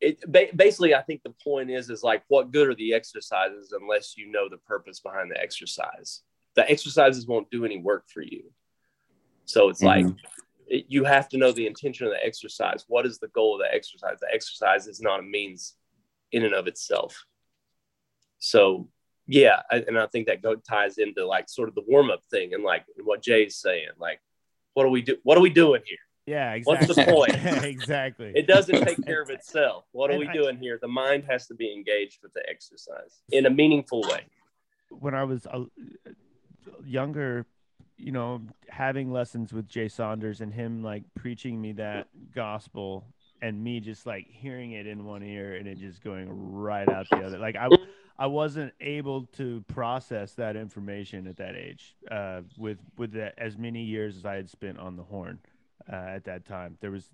it 0.00 0.20
basically, 0.30 0.94
I 0.94 1.02
think 1.02 1.22
the 1.22 1.34
point 1.42 1.70
is, 1.70 1.90
is 1.90 2.02
like, 2.02 2.22
what 2.28 2.52
good 2.52 2.68
are 2.68 2.74
the 2.74 2.94
exercises 2.94 3.72
unless 3.72 4.16
you 4.16 4.30
know 4.30 4.48
the 4.48 4.58
purpose 4.58 5.00
behind 5.00 5.30
the 5.30 5.40
exercise? 5.40 6.22
The 6.54 6.70
exercises 6.70 7.26
won't 7.26 7.50
do 7.50 7.64
any 7.64 7.78
work 7.78 8.04
for 8.08 8.22
you. 8.22 8.44
So 9.44 9.70
it's 9.70 9.82
mm-hmm. 9.82 10.08
like 10.08 10.16
it, 10.68 10.86
you 10.88 11.04
have 11.04 11.28
to 11.30 11.38
know 11.38 11.52
the 11.52 11.66
intention 11.66 12.06
of 12.06 12.12
the 12.12 12.24
exercise. 12.24 12.84
What 12.88 13.06
is 13.06 13.18
the 13.18 13.28
goal 13.28 13.54
of 13.54 13.60
the 13.60 13.74
exercise? 13.74 14.18
The 14.20 14.32
exercise 14.32 14.86
is 14.86 15.00
not 15.00 15.20
a 15.20 15.22
means 15.22 15.74
in 16.32 16.44
and 16.44 16.54
of 16.54 16.66
itself. 16.66 17.24
So 18.38 18.88
yeah, 19.26 19.60
I, 19.70 19.84
and 19.86 19.98
I 19.98 20.06
think 20.06 20.26
that 20.26 20.42
go, 20.42 20.56
ties 20.56 20.98
into 20.98 21.26
like 21.26 21.48
sort 21.48 21.68
of 21.68 21.74
the 21.74 21.82
warm 21.86 22.10
up 22.10 22.22
thing 22.30 22.54
and 22.54 22.64
like 22.64 22.84
what 23.04 23.22
Jay's 23.22 23.56
saying. 23.56 23.88
Like, 23.98 24.20
what 24.74 24.84
do 24.84 24.90
we 24.90 25.02
do? 25.02 25.16
What 25.22 25.36
are 25.36 25.42
we 25.42 25.50
doing 25.50 25.82
here? 25.84 25.98
Yeah, 26.26 26.52
exactly. 26.52 26.86
What's 26.86 26.96
the 26.96 27.12
point? 27.12 27.64
exactly. 27.64 28.32
It 28.34 28.46
doesn't 28.46 28.84
take 28.84 29.04
care 29.04 29.22
of 29.22 29.30
itself. 29.30 29.84
What 29.92 30.10
are 30.10 30.18
we 30.18 30.28
doing 30.28 30.58
here? 30.58 30.78
The 30.80 30.88
mind 30.88 31.24
has 31.28 31.46
to 31.46 31.54
be 31.54 31.72
engaged 31.72 32.18
with 32.22 32.32
the 32.34 32.42
exercise 32.48 33.22
in 33.30 33.46
a 33.46 33.50
meaningful 33.50 34.02
way. 34.02 34.24
When 34.90 35.14
I 35.14 35.24
was 35.24 35.46
a, 35.46 35.64
younger, 36.84 37.46
you 37.98 38.12
know, 38.12 38.40
having 38.68 39.12
lessons 39.12 39.52
with 39.52 39.68
Jay 39.68 39.88
Saunders 39.88 40.40
and 40.40 40.52
him 40.52 40.82
like 40.82 41.02
preaching 41.14 41.60
me 41.60 41.72
that 41.72 42.08
gospel 42.34 43.04
and 43.42 43.62
me 43.62 43.80
just 43.80 44.06
like 44.06 44.26
hearing 44.28 44.72
it 44.72 44.86
in 44.86 45.04
one 45.04 45.22
ear 45.22 45.56
and 45.56 45.66
it 45.66 45.78
just 45.78 46.02
going 46.02 46.28
right 46.30 46.88
out 46.88 47.06
the 47.10 47.18
other. 47.18 47.38
Like 47.38 47.56
I 47.56 47.68
I 48.18 48.26
wasn't 48.26 48.72
able 48.80 49.26
to 49.36 49.62
process 49.68 50.34
that 50.34 50.56
information 50.56 51.28
at 51.28 51.36
that 51.36 51.54
age, 51.54 51.94
uh, 52.10 52.42
with 52.56 52.78
with 52.96 53.12
the, 53.12 53.38
as 53.38 53.56
many 53.56 53.84
years 53.84 54.16
as 54.16 54.24
I 54.24 54.34
had 54.34 54.50
spent 54.50 54.78
on 54.78 54.96
the 54.96 55.04
horn 55.04 55.38
uh, 55.90 55.94
at 55.94 56.24
that 56.24 56.44
time. 56.44 56.78
There 56.80 56.90
was, 56.90 57.08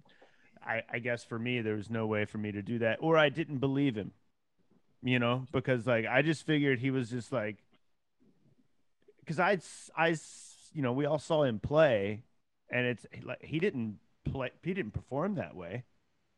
I, 0.64 0.82
I 0.90 0.98
guess 1.00 1.22
for 1.22 1.38
me, 1.38 1.60
there 1.60 1.74
was 1.74 1.90
no 1.90 2.06
way 2.06 2.24
for 2.24 2.38
me 2.38 2.52
to 2.52 2.62
do 2.62 2.78
that, 2.78 2.98
or 3.00 3.18
I 3.18 3.28
didn't 3.28 3.58
believe 3.58 3.96
him, 3.96 4.12
you 5.02 5.18
know, 5.18 5.46
because 5.52 5.86
like 5.86 6.06
I 6.06 6.22
just 6.22 6.46
figured 6.46 6.78
he 6.78 6.90
was 6.90 7.10
just 7.10 7.32
like, 7.32 7.58
because 9.20 9.38
I 9.38 9.58
I 9.94 10.14
you 10.74 10.82
know 10.82 10.92
we 10.92 11.06
all 11.06 11.18
saw 11.18 11.44
him 11.44 11.60
play, 11.60 12.22
and 12.70 12.86
it's 12.86 13.06
like 13.22 13.42
he 13.42 13.58
didn't 13.58 13.98
play, 14.24 14.50
he 14.62 14.74
didn't 14.74 14.92
perform 14.92 15.36
that 15.36 15.56
way. 15.56 15.84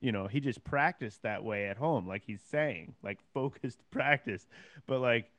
You 0.01 0.12
know 0.12 0.27
he 0.29 0.40
just 0.40 0.62
practiced 0.62 1.22
that 1.22 1.42
way 1.42 1.66
at 1.66 1.79
home 1.79 2.07
like 2.07 2.22
he's 2.25 2.42
saying 2.42 2.94
like 3.03 3.18
focused 3.35 3.81
practice. 3.90 4.46
But 4.87 5.01
like 5.01 5.31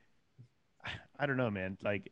i 1.19 1.25
don't 1.25 1.37
know 1.37 1.51
man. 1.51 1.77
Like 1.83 2.11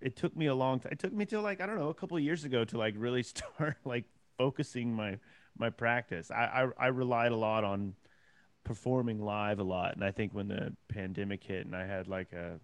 it 0.00 0.16
took 0.16 0.36
me 0.36 0.46
a 0.46 0.54
long 0.54 0.80
time 0.80 0.92
it 0.92 0.98
took 0.98 1.12
me 1.12 1.24
till 1.24 1.42
like 1.42 1.60
i 1.60 1.66
don't 1.66 1.78
know 1.78 1.88
a 1.88 1.94
couple 1.94 2.18
years 2.18 2.44
ago 2.44 2.64
to 2.64 2.78
like 2.78 2.94
really 2.96 3.22
start 3.34 3.76
like 3.84 4.04
focusing 4.38 4.94
my 4.94 5.18
my 5.58 5.70
practice. 5.70 6.30
I, 6.30 6.68
I 6.78 6.86
i 6.86 6.86
relied 6.88 7.32
a 7.32 7.36
lot 7.36 7.64
on 7.64 7.94
performing 8.64 9.20
live 9.20 9.60
a 9.60 9.62
lot 9.62 9.94
and 9.94 10.04
i 10.04 10.10
think 10.10 10.34
when 10.34 10.48
the 10.48 10.74
pandemic 10.88 11.44
hit 11.44 11.64
and 11.66 11.76
i 11.76 11.86
had 11.86 12.08
like 12.08 12.32
a 12.32 12.58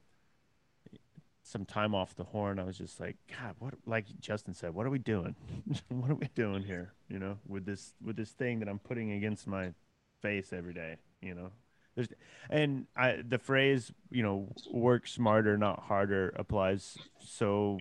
some 1.43 1.65
time 1.65 1.95
off 1.95 2.15
the 2.15 2.25
horn, 2.25 2.59
I 2.59 2.65
was 2.65 2.79
just 2.79 3.01
like, 3.01 3.17
God, 3.29 3.57
what? 3.59 3.75
Like 3.87 4.07
Justin 4.21 4.55
said, 4.55 4.75
what 4.75 4.87
are 4.87 4.91
we 4.91 4.99
doing? 4.99 5.35
what 5.89 6.11
are 6.11 6.15
we 6.15 6.29
doing 6.35 6.63
here? 6.63 6.93
You 7.09 7.19
know, 7.19 7.39
with 7.47 7.67
this 7.67 7.95
with 8.03 8.17
this 8.17 8.31
thing 8.31 8.61
that 8.61 8.69
I'm 8.69 8.79
putting 8.79 9.13
against 9.13 9.47
my 9.47 9.73
face 10.21 10.53
every 10.53 10.73
day. 10.73 10.97
You 11.21 11.35
know, 11.35 11.51
there's 11.95 12.09
and 12.49 12.87
I 12.97 13.23
the 13.27 13.39
phrase 13.39 13.93
you 14.11 14.23
know 14.23 14.49
work 14.71 15.07
smarter, 15.07 15.59
not 15.59 15.81
harder 15.81 16.33
applies 16.37 16.97
so 17.21 17.79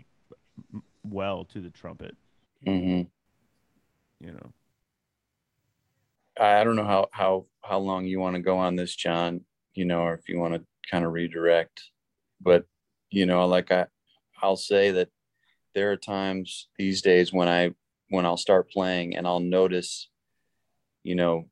well 1.03 1.45
to 1.45 1.61
the 1.61 1.69
trumpet. 1.69 2.15
Mm-hmm. 2.65 3.07
You 4.25 4.33
know, 4.33 4.51
I 6.39 6.63
don't 6.63 6.75
know 6.75 6.85
how 6.85 7.07
how 7.11 7.45
how 7.63 7.77
long 7.77 8.05
you 8.05 8.19
want 8.19 8.35
to 8.35 8.41
go 8.41 8.57
on 8.57 8.75
this, 8.75 8.95
John. 8.95 9.41
You 9.75 9.85
know, 9.85 10.01
or 10.01 10.15
if 10.15 10.27
you 10.27 10.39
want 10.39 10.55
to 10.55 10.65
kind 10.89 11.05
of 11.05 11.13
redirect, 11.13 11.81
but 12.41 12.65
you 13.11 13.25
know 13.25 13.45
like 13.45 13.71
i 13.71 13.85
i'll 14.41 14.57
say 14.57 14.91
that 14.91 15.09
there 15.75 15.91
are 15.91 15.97
times 15.97 16.67
these 16.77 17.01
days 17.01 17.31
when 17.31 17.47
i 17.47 17.71
when 18.09 18.25
i'll 18.25 18.37
start 18.37 18.71
playing 18.71 19.15
and 19.15 19.27
i'll 19.27 19.39
notice 19.39 20.09
you 21.03 21.15
know 21.15 21.45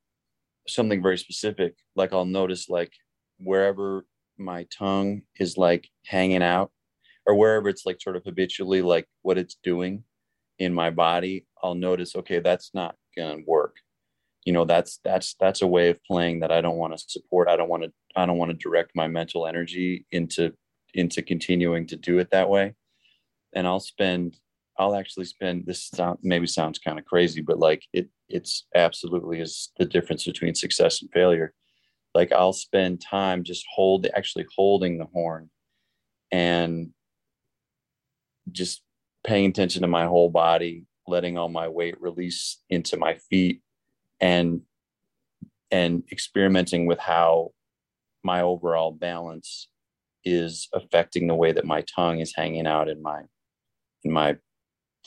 something 0.68 1.02
very 1.02 1.18
specific. 1.18 1.76
Like 1.96 2.14
i'll 2.14 2.26
notice 2.26 2.70
like 2.70 2.94
wherever 3.38 4.06
my 4.38 4.66
tongue 4.72 5.24
is 5.40 5.58
like 5.58 5.90
hanging 6.06 6.44
out 6.44 6.72
or 7.26 7.36
wherever 7.36 7.70
it's 7.70 7.86
like 7.86 8.02
sort 8.02 8.16
of 8.16 8.24
habitually 8.24 8.82
like 8.82 9.08
what 9.22 9.38
it's 9.38 9.58
doing 9.64 10.04
in 10.60 10.74
my 10.74 10.90
body 10.90 11.46
i'll 11.62 11.76
notice 11.76 12.16
okay 12.16 12.40
that's 12.40 12.72
not 12.74 12.96
gonna 13.18 13.42
work. 13.46 13.76
You 14.46 14.54
know 14.54 14.66
that's 14.66 15.00
that's 15.04 15.36
that's 15.40 15.62
a 15.62 15.68
way 15.68 15.90
of 15.90 16.04
playing 16.04 16.40
that 16.40 16.52
i 16.52 16.62
don't 16.62 16.78
want 16.78 16.98
to 16.98 17.04
support. 17.06 17.50
I 17.50 17.58
don't 17.58 17.70
want 17.70 17.84
to 17.84 17.92
i 18.16 18.26
don't 18.26 18.38
want 18.38 18.52
to 18.52 18.58
direct 18.58 18.92
my 18.96 19.08
mental 19.08 19.46
energy 19.48 20.06
into 20.12 20.54
into 20.94 21.22
continuing 21.22 21.88
to 21.88 21.96
do 21.96 22.20
it 22.20 22.32
that 22.32 22.50
way. 22.50 22.76
And 23.54 23.68
i'll 23.68 23.80
spend 23.80 24.38
i'll 24.78 24.96
actually 24.96 25.26
spend 25.26 25.66
this 25.66 25.84
sound, 25.84 26.20
maybe 26.22 26.48
sounds 26.48 26.80
kind 26.80 27.00
of 27.00 27.06
crazy 27.06 27.42
but 27.42 27.60
like 27.60 27.84
it 27.94 28.10
it's 28.30 28.68
absolutely 28.76 29.40
is 29.40 29.72
the 29.78 29.86
difference 29.86 30.26
between 30.26 30.56
success 30.56 31.02
and 31.02 31.12
failure. 31.12 31.54
Like 32.14 32.32
i'll 32.32 32.54
spend 32.54 33.02
time 33.02 33.44
just 33.44 33.66
hold 33.74 34.08
actually 34.14 34.46
holding 34.56 34.98
the 34.98 35.06
horn 35.06 35.50
and 36.32 36.90
just 38.52 38.82
paying 39.24 39.50
attention 39.50 39.82
to 39.82 39.88
my 39.88 40.06
whole 40.06 40.30
body 40.30 40.86
letting 41.08 41.38
all 41.38 41.50
my 41.50 41.68
weight 41.68 42.00
release 42.00 42.60
into 42.70 42.96
my 42.96 43.16
feet 43.30 43.62
and 44.22 44.62
and 45.72 46.04
experimenting 46.12 46.86
with 46.86 47.00
how 47.00 47.52
my 48.24 48.42
overall 48.42 48.92
balance 48.92 49.68
is 50.26 50.68
affecting 50.74 51.28
the 51.28 51.36
way 51.36 51.52
that 51.52 51.66
my 51.66 51.84
tongue 51.96 52.20
is 52.20 52.34
hanging 52.36 52.68
out 52.68 52.90
in 52.90 53.02
my 53.02 53.22
in 54.04 54.12
my 54.12 54.38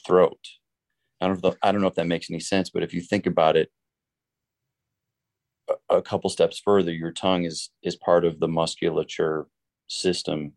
throat. 0.07 0.38
I 1.20 1.27
don't 1.27 1.42
know 1.42 1.48
if 1.51 1.55
the, 1.55 1.66
I 1.66 1.72
don't 1.72 1.81
know 1.81 1.87
if 1.87 1.94
that 1.94 2.07
makes 2.07 2.31
any 2.31 2.40
sense, 2.40 2.70
but 2.70 2.83
if 2.83 2.92
you 2.92 3.01
think 3.01 3.27
about 3.27 3.57
it 3.57 3.70
a, 5.68 5.96
a 5.96 6.03
couple 6.03 6.31
steps 6.31 6.61
further, 6.64 6.92
your 6.92 7.12
tongue 7.12 7.44
is 7.44 7.70
is 7.83 7.96
part 7.96 8.25
of 8.25 8.40
the 8.40 8.48
musculature 8.48 9.46
system. 9.88 10.53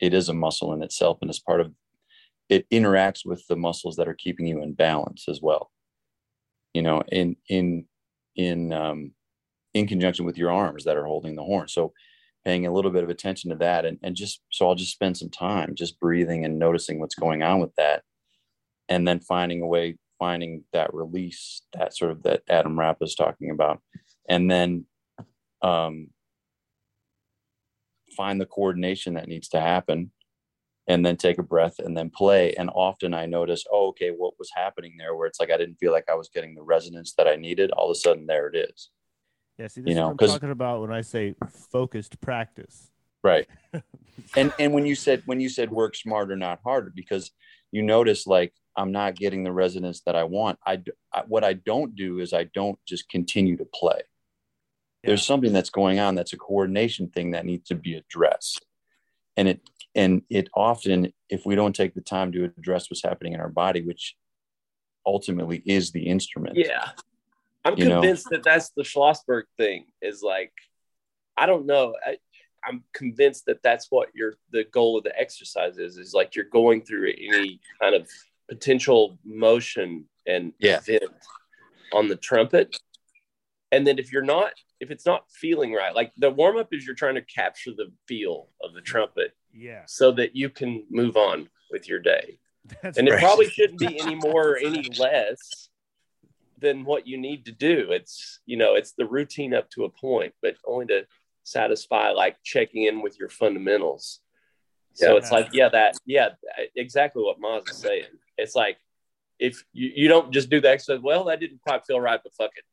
It 0.00 0.12
is 0.12 0.28
a 0.28 0.34
muscle 0.34 0.72
in 0.72 0.82
itself, 0.82 1.18
and 1.20 1.30
it's 1.30 1.38
part 1.38 1.60
of 1.60 1.72
it 2.48 2.68
interacts 2.70 3.24
with 3.24 3.46
the 3.48 3.56
muscles 3.56 3.96
that 3.96 4.08
are 4.08 4.14
keeping 4.14 4.46
you 4.46 4.62
in 4.62 4.72
balance 4.74 5.26
as 5.28 5.40
well. 5.42 5.70
You 6.74 6.82
know, 6.82 7.02
in 7.08 7.36
in 7.48 7.86
in 8.34 8.72
um, 8.72 9.12
in 9.74 9.86
conjunction 9.86 10.24
with 10.24 10.38
your 10.38 10.50
arms 10.50 10.84
that 10.84 10.96
are 10.96 11.06
holding 11.06 11.36
the 11.36 11.44
horn. 11.44 11.68
So 11.68 11.92
paying 12.46 12.64
a 12.64 12.72
little 12.72 12.92
bit 12.92 13.02
of 13.02 13.10
attention 13.10 13.50
to 13.50 13.56
that 13.56 13.84
and, 13.84 13.98
and 14.04 14.14
just 14.14 14.40
so 14.52 14.68
i'll 14.68 14.76
just 14.76 14.92
spend 14.92 15.16
some 15.16 15.28
time 15.28 15.74
just 15.74 15.98
breathing 15.98 16.44
and 16.44 16.60
noticing 16.60 17.00
what's 17.00 17.16
going 17.16 17.42
on 17.42 17.58
with 17.58 17.74
that. 17.76 18.02
And 18.88 19.06
then 19.06 19.18
finding 19.18 19.62
a 19.62 19.66
way 19.66 19.96
finding 20.16 20.62
that 20.72 20.94
release 20.94 21.62
that 21.74 21.96
sort 21.96 22.12
of 22.12 22.22
that 22.22 22.42
adam 22.48 22.78
rapp 22.78 22.98
is 23.00 23.16
talking 23.16 23.50
about. 23.50 23.82
And 24.28 24.48
then 24.48 24.86
um, 25.60 26.08
find 28.16 28.40
the 28.40 28.46
coordination 28.46 29.14
that 29.14 29.28
needs 29.28 29.48
to 29.48 29.60
happen 29.60 30.12
and 30.86 31.04
then 31.04 31.16
take 31.16 31.38
a 31.38 31.42
breath 31.42 31.80
and 31.80 31.96
then 31.96 32.10
play. 32.10 32.54
And 32.54 32.70
often 32.72 33.12
i 33.12 33.26
notice 33.26 33.64
oh 33.72 33.88
okay 33.88 34.10
what 34.10 34.34
was 34.38 34.50
happening 34.54 34.94
there 34.96 35.16
where 35.16 35.26
it's 35.26 35.40
like 35.40 35.50
i 35.50 35.56
didn't 35.56 35.80
feel 35.80 35.90
like 35.90 36.08
i 36.08 36.14
was 36.14 36.30
getting 36.32 36.54
the 36.54 36.62
resonance 36.62 37.12
that 37.14 37.26
i 37.26 37.34
needed. 37.34 37.72
All 37.72 37.90
of 37.90 37.96
a 37.96 37.98
sudden 37.98 38.26
there 38.26 38.46
it 38.46 38.56
is 38.70 38.90
yeah, 39.58 39.68
see, 39.68 39.80
this 39.80 39.90
you 39.90 39.94
know, 39.94 40.10
is 40.10 40.16
what 40.16 40.22
I'm 40.22 40.28
talking 40.28 40.50
about 40.50 40.80
when 40.80 40.92
I 40.92 41.00
say 41.00 41.34
focused 41.70 42.20
practice. 42.20 42.90
Right. 43.22 43.48
and 44.36 44.52
and 44.58 44.72
when 44.72 44.86
you 44.86 44.94
said 44.94 45.22
when 45.26 45.40
you 45.40 45.48
said 45.48 45.70
work 45.70 45.96
smarter, 45.96 46.36
not 46.36 46.60
harder, 46.62 46.92
because 46.94 47.30
you 47.72 47.82
notice 47.82 48.26
like 48.26 48.52
I'm 48.76 48.92
not 48.92 49.16
getting 49.16 49.42
the 49.42 49.52
resonance 49.52 50.02
that 50.02 50.14
I 50.16 50.24
want. 50.24 50.58
I, 50.66 50.82
I 51.12 51.22
what 51.26 51.44
I 51.44 51.54
don't 51.54 51.96
do 51.96 52.20
is 52.20 52.32
I 52.32 52.44
don't 52.44 52.78
just 52.86 53.08
continue 53.08 53.56
to 53.56 53.64
play. 53.64 54.00
Yeah. 55.02 55.08
There's 55.08 55.24
something 55.24 55.52
that's 55.52 55.70
going 55.70 55.98
on 55.98 56.14
that's 56.14 56.32
a 56.32 56.36
coordination 56.36 57.08
thing 57.08 57.30
that 57.30 57.46
needs 57.46 57.68
to 57.68 57.74
be 57.74 57.94
addressed. 57.94 58.64
And 59.36 59.48
it 59.48 59.60
and 59.94 60.22
it 60.28 60.48
often, 60.54 61.12
if 61.30 61.46
we 61.46 61.54
don't 61.54 61.74
take 61.74 61.94
the 61.94 62.02
time 62.02 62.30
to 62.32 62.44
address 62.44 62.90
what's 62.90 63.02
happening 63.02 63.32
in 63.32 63.40
our 63.40 63.48
body, 63.48 63.80
which 63.80 64.14
ultimately 65.06 65.62
is 65.64 65.90
the 65.92 66.06
instrument. 66.06 66.56
Yeah. 66.56 66.90
I'm 67.66 67.76
convinced 67.76 68.30
know? 68.30 68.36
that 68.36 68.44
that's 68.44 68.70
the 68.76 68.84
Schlossberg 68.84 69.42
thing. 69.56 69.86
Is 70.00 70.22
like, 70.22 70.52
I 71.36 71.46
don't 71.46 71.66
know. 71.66 71.94
I, 72.04 72.16
I'm 72.64 72.84
convinced 72.94 73.46
that 73.46 73.62
that's 73.62 73.88
what 73.90 74.08
your 74.14 74.34
the 74.52 74.64
goal 74.64 74.96
of 74.96 75.04
the 75.04 75.18
exercise 75.18 75.78
is. 75.78 75.96
Is 75.96 76.14
like 76.14 76.36
you're 76.36 76.44
going 76.44 76.82
through 76.82 77.08
any 77.08 77.60
kind 77.80 77.94
of 77.94 78.08
potential 78.48 79.18
motion 79.24 80.04
and 80.26 80.52
yeah. 80.60 80.78
event 80.78 81.10
on 81.92 82.08
the 82.08 82.16
trumpet, 82.16 82.78
and 83.72 83.84
then 83.84 83.98
if 83.98 84.12
you're 84.12 84.22
not, 84.22 84.52
if 84.78 84.92
it's 84.92 85.06
not 85.06 85.24
feeling 85.30 85.72
right, 85.72 85.94
like 85.94 86.12
the 86.16 86.30
warm 86.30 86.56
up 86.56 86.68
is 86.72 86.86
you're 86.86 86.94
trying 86.94 87.16
to 87.16 87.22
capture 87.22 87.72
the 87.76 87.90
feel 88.06 88.48
of 88.62 88.74
the 88.74 88.80
trumpet, 88.80 89.32
yeah, 89.52 89.82
so 89.86 90.12
that 90.12 90.36
you 90.36 90.50
can 90.50 90.84
move 90.88 91.16
on 91.16 91.48
with 91.72 91.88
your 91.88 91.98
day. 91.98 92.38
That's 92.82 92.98
and 92.98 93.08
it 93.08 93.18
probably 93.18 93.48
shouldn't 93.48 93.80
be 93.80 94.00
any 94.00 94.14
more 94.14 94.50
or 94.50 94.56
any 94.56 94.88
less 94.98 95.65
than 96.60 96.84
what 96.84 97.06
you 97.06 97.18
need 97.18 97.44
to 97.44 97.52
do 97.52 97.88
it's 97.90 98.40
you 98.46 98.56
know 98.56 98.74
it's 98.74 98.92
the 98.92 99.04
routine 99.04 99.52
up 99.54 99.68
to 99.70 99.84
a 99.84 99.88
point 99.90 100.32
but 100.42 100.54
only 100.66 100.86
to 100.86 101.06
satisfy 101.42 102.10
like 102.10 102.36
checking 102.42 102.84
in 102.84 103.02
with 103.02 103.18
your 103.18 103.28
fundamentals 103.28 104.20
so 104.94 105.12
Yeah. 105.12 105.18
it's 105.18 105.30
like 105.30 105.48
yeah 105.52 105.68
that 105.68 105.94
yeah 106.06 106.30
exactly 106.74 107.22
what 107.22 107.40
Maz 107.40 107.68
is 107.70 107.76
saying 107.76 108.04
it's 108.38 108.54
like 108.54 108.78
if 109.38 109.62
you, 109.72 109.92
you 109.94 110.08
don't 110.08 110.32
just 110.32 110.48
do 110.50 110.60
the 110.60 110.70
exercise 110.70 111.00
well 111.02 111.24
that 111.24 111.40
didn't 111.40 111.60
quite 111.60 111.84
feel 111.84 112.00
right 112.00 112.20
but 112.22 112.34
fuck 112.34 112.50
it 112.56 112.64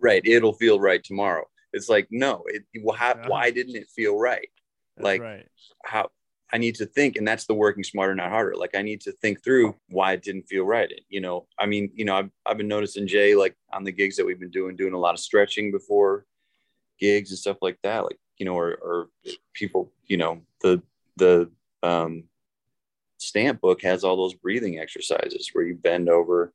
right 0.00 0.22
it'll 0.24 0.52
feel 0.52 0.78
right 0.78 1.02
tomorrow 1.02 1.44
it's 1.72 1.88
like 1.88 2.06
no 2.10 2.44
it 2.46 2.62
well, 2.82 2.96
how, 2.96 3.14
Yeah. 3.16 3.28
why 3.28 3.50
didn't 3.50 3.76
it 3.76 3.88
feel 3.94 4.16
right 4.18 4.48
That's 4.96 5.04
like- 5.04 5.20
right. 5.20 5.46
how 5.84 6.10
I 6.52 6.58
need 6.58 6.76
to 6.76 6.86
think, 6.86 7.16
and 7.16 7.26
that's 7.26 7.46
the 7.46 7.54
working 7.54 7.82
smarter, 7.82 8.14
not 8.14 8.30
harder. 8.30 8.54
Like 8.54 8.76
I 8.76 8.82
need 8.82 9.00
to 9.02 9.12
think 9.12 9.42
through 9.42 9.74
why 9.88 10.12
it 10.12 10.22
didn't 10.22 10.48
feel 10.48 10.64
right. 10.64 10.90
You 11.08 11.20
know, 11.20 11.46
I 11.58 11.66
mean, 11.66 11.90
you 11.94 12.04
know, 12.04 12.16
I've, 12.16 12.30
I've 12.44 12.56
been 12.56 12.68
noticing 12.68 13.06
Jay 13.06 13.34
like 13.34 13.56
on 13.72 13.82
the 13.82 13.92
gigs 13.92 14.16
that 14.16 14.24
we've 14.24 14.38
been 14.38 14.50
doing, 14.50 14.76
doing 14.76 14.94
a 14.94 14.98
lot 14.98 15.14
of 15.14 15.20
stretching 15.20 15.72
before 15.72 16.24
gigs 17.00 17.30
and 17.30 17.38
stuff 17.38 17.58
like 17.62 17.78
that. 17.82 18.04
Like, 18.04 18.18
you 18.38 18.46
know, 18.46 18.56
or, 18.56 18.74
or 18.74 19.08
people, 19.54 19.92
you 20.06 20.16
know, 20.16 20.42
the 20.62 20.82
the 21.16 21.50
um 21.82 22.24
stamp 23.18 23.60
book 23.60 23.82
has 23.82 24.04
all 24.04 24.16
those 24.16 24.34
breathing 24.34 24.78
exercises 24.78 25.50
where 25.52 25.64
you 25.64 25.74
bend 25.74 26.08
over, 26.08 26.52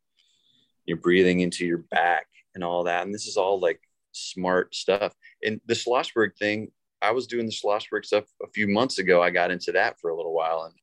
you're 0.85 0.97
breathing 0.97 1.41
into 1.41 1.65
your 1.65 1.79
back 1.79 2.27
and 2.55 2.63
all 2.63 2.83
that. 2.85 3.05
And 3.05 3.13
this 3.13 3.27
is 3.27 3.37
all 3.37 3.59
like 3.59 3.81
smart 4.11 4.73
stuff. 4.75 5.13
And 5.43 5.59
the 5.65 5.73
Schlossberg 5.73 6.37
thing, 6.37 6.71
I 7.01 7.11
was 7.11 7.27
doing 7.27 7.45
the 7.45 7.51
Schlossberg 7.51 8.05
stuff 8.05 8.25
a 8.43 8.47
few 8.47 8.67
months 8.67 8.99
ago. 8.99 9.21
I 9.21 9.29
got 9.29 9.51
into 9.51 9.71
that 9.71 9.99
for 9.99 10.09
a 10.09 10.15
little 10.15 10.33
while, 10.33 10.63
and 10.63 10.73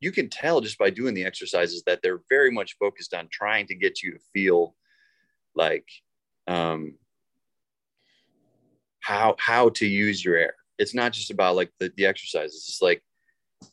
you 0.00 0.12
can 0.12 0.28
tell 0.28 0.60
just 0.60 0.78
by 0.78 0.90
doing 0.90 1.14
the 1.14 1.24
exercises 1.24 1.82
that 1.86 2.00
they're 2.02 2.20
very 2.28 2.50
much 2.50 2.76
focused 2.78 3.14
on 3.14 3.28
trying 3.30 3.66
to 3.68 3.74
get 3.74 4.02
you 4.02 4.12
to 4.12 4.18
feel 4.32 4.74
like 5.54 5.88
um, 6.46 6.94
how 9.00 9.36
how 9.38 9.70
to 9.70 9.86
use 9.86 10.24
your 10.24 10.36
air. 10.36 10.54
It's 10.78 10.94
not 10.94 11.12
just 11.12 11.30
about 11.30 11.56
like 11.56 11.70
the, 11.78 11.92
the 11.96 12.06
exercises. 12.06 12.66
It's 12.68 12.82
like 12.82 13.02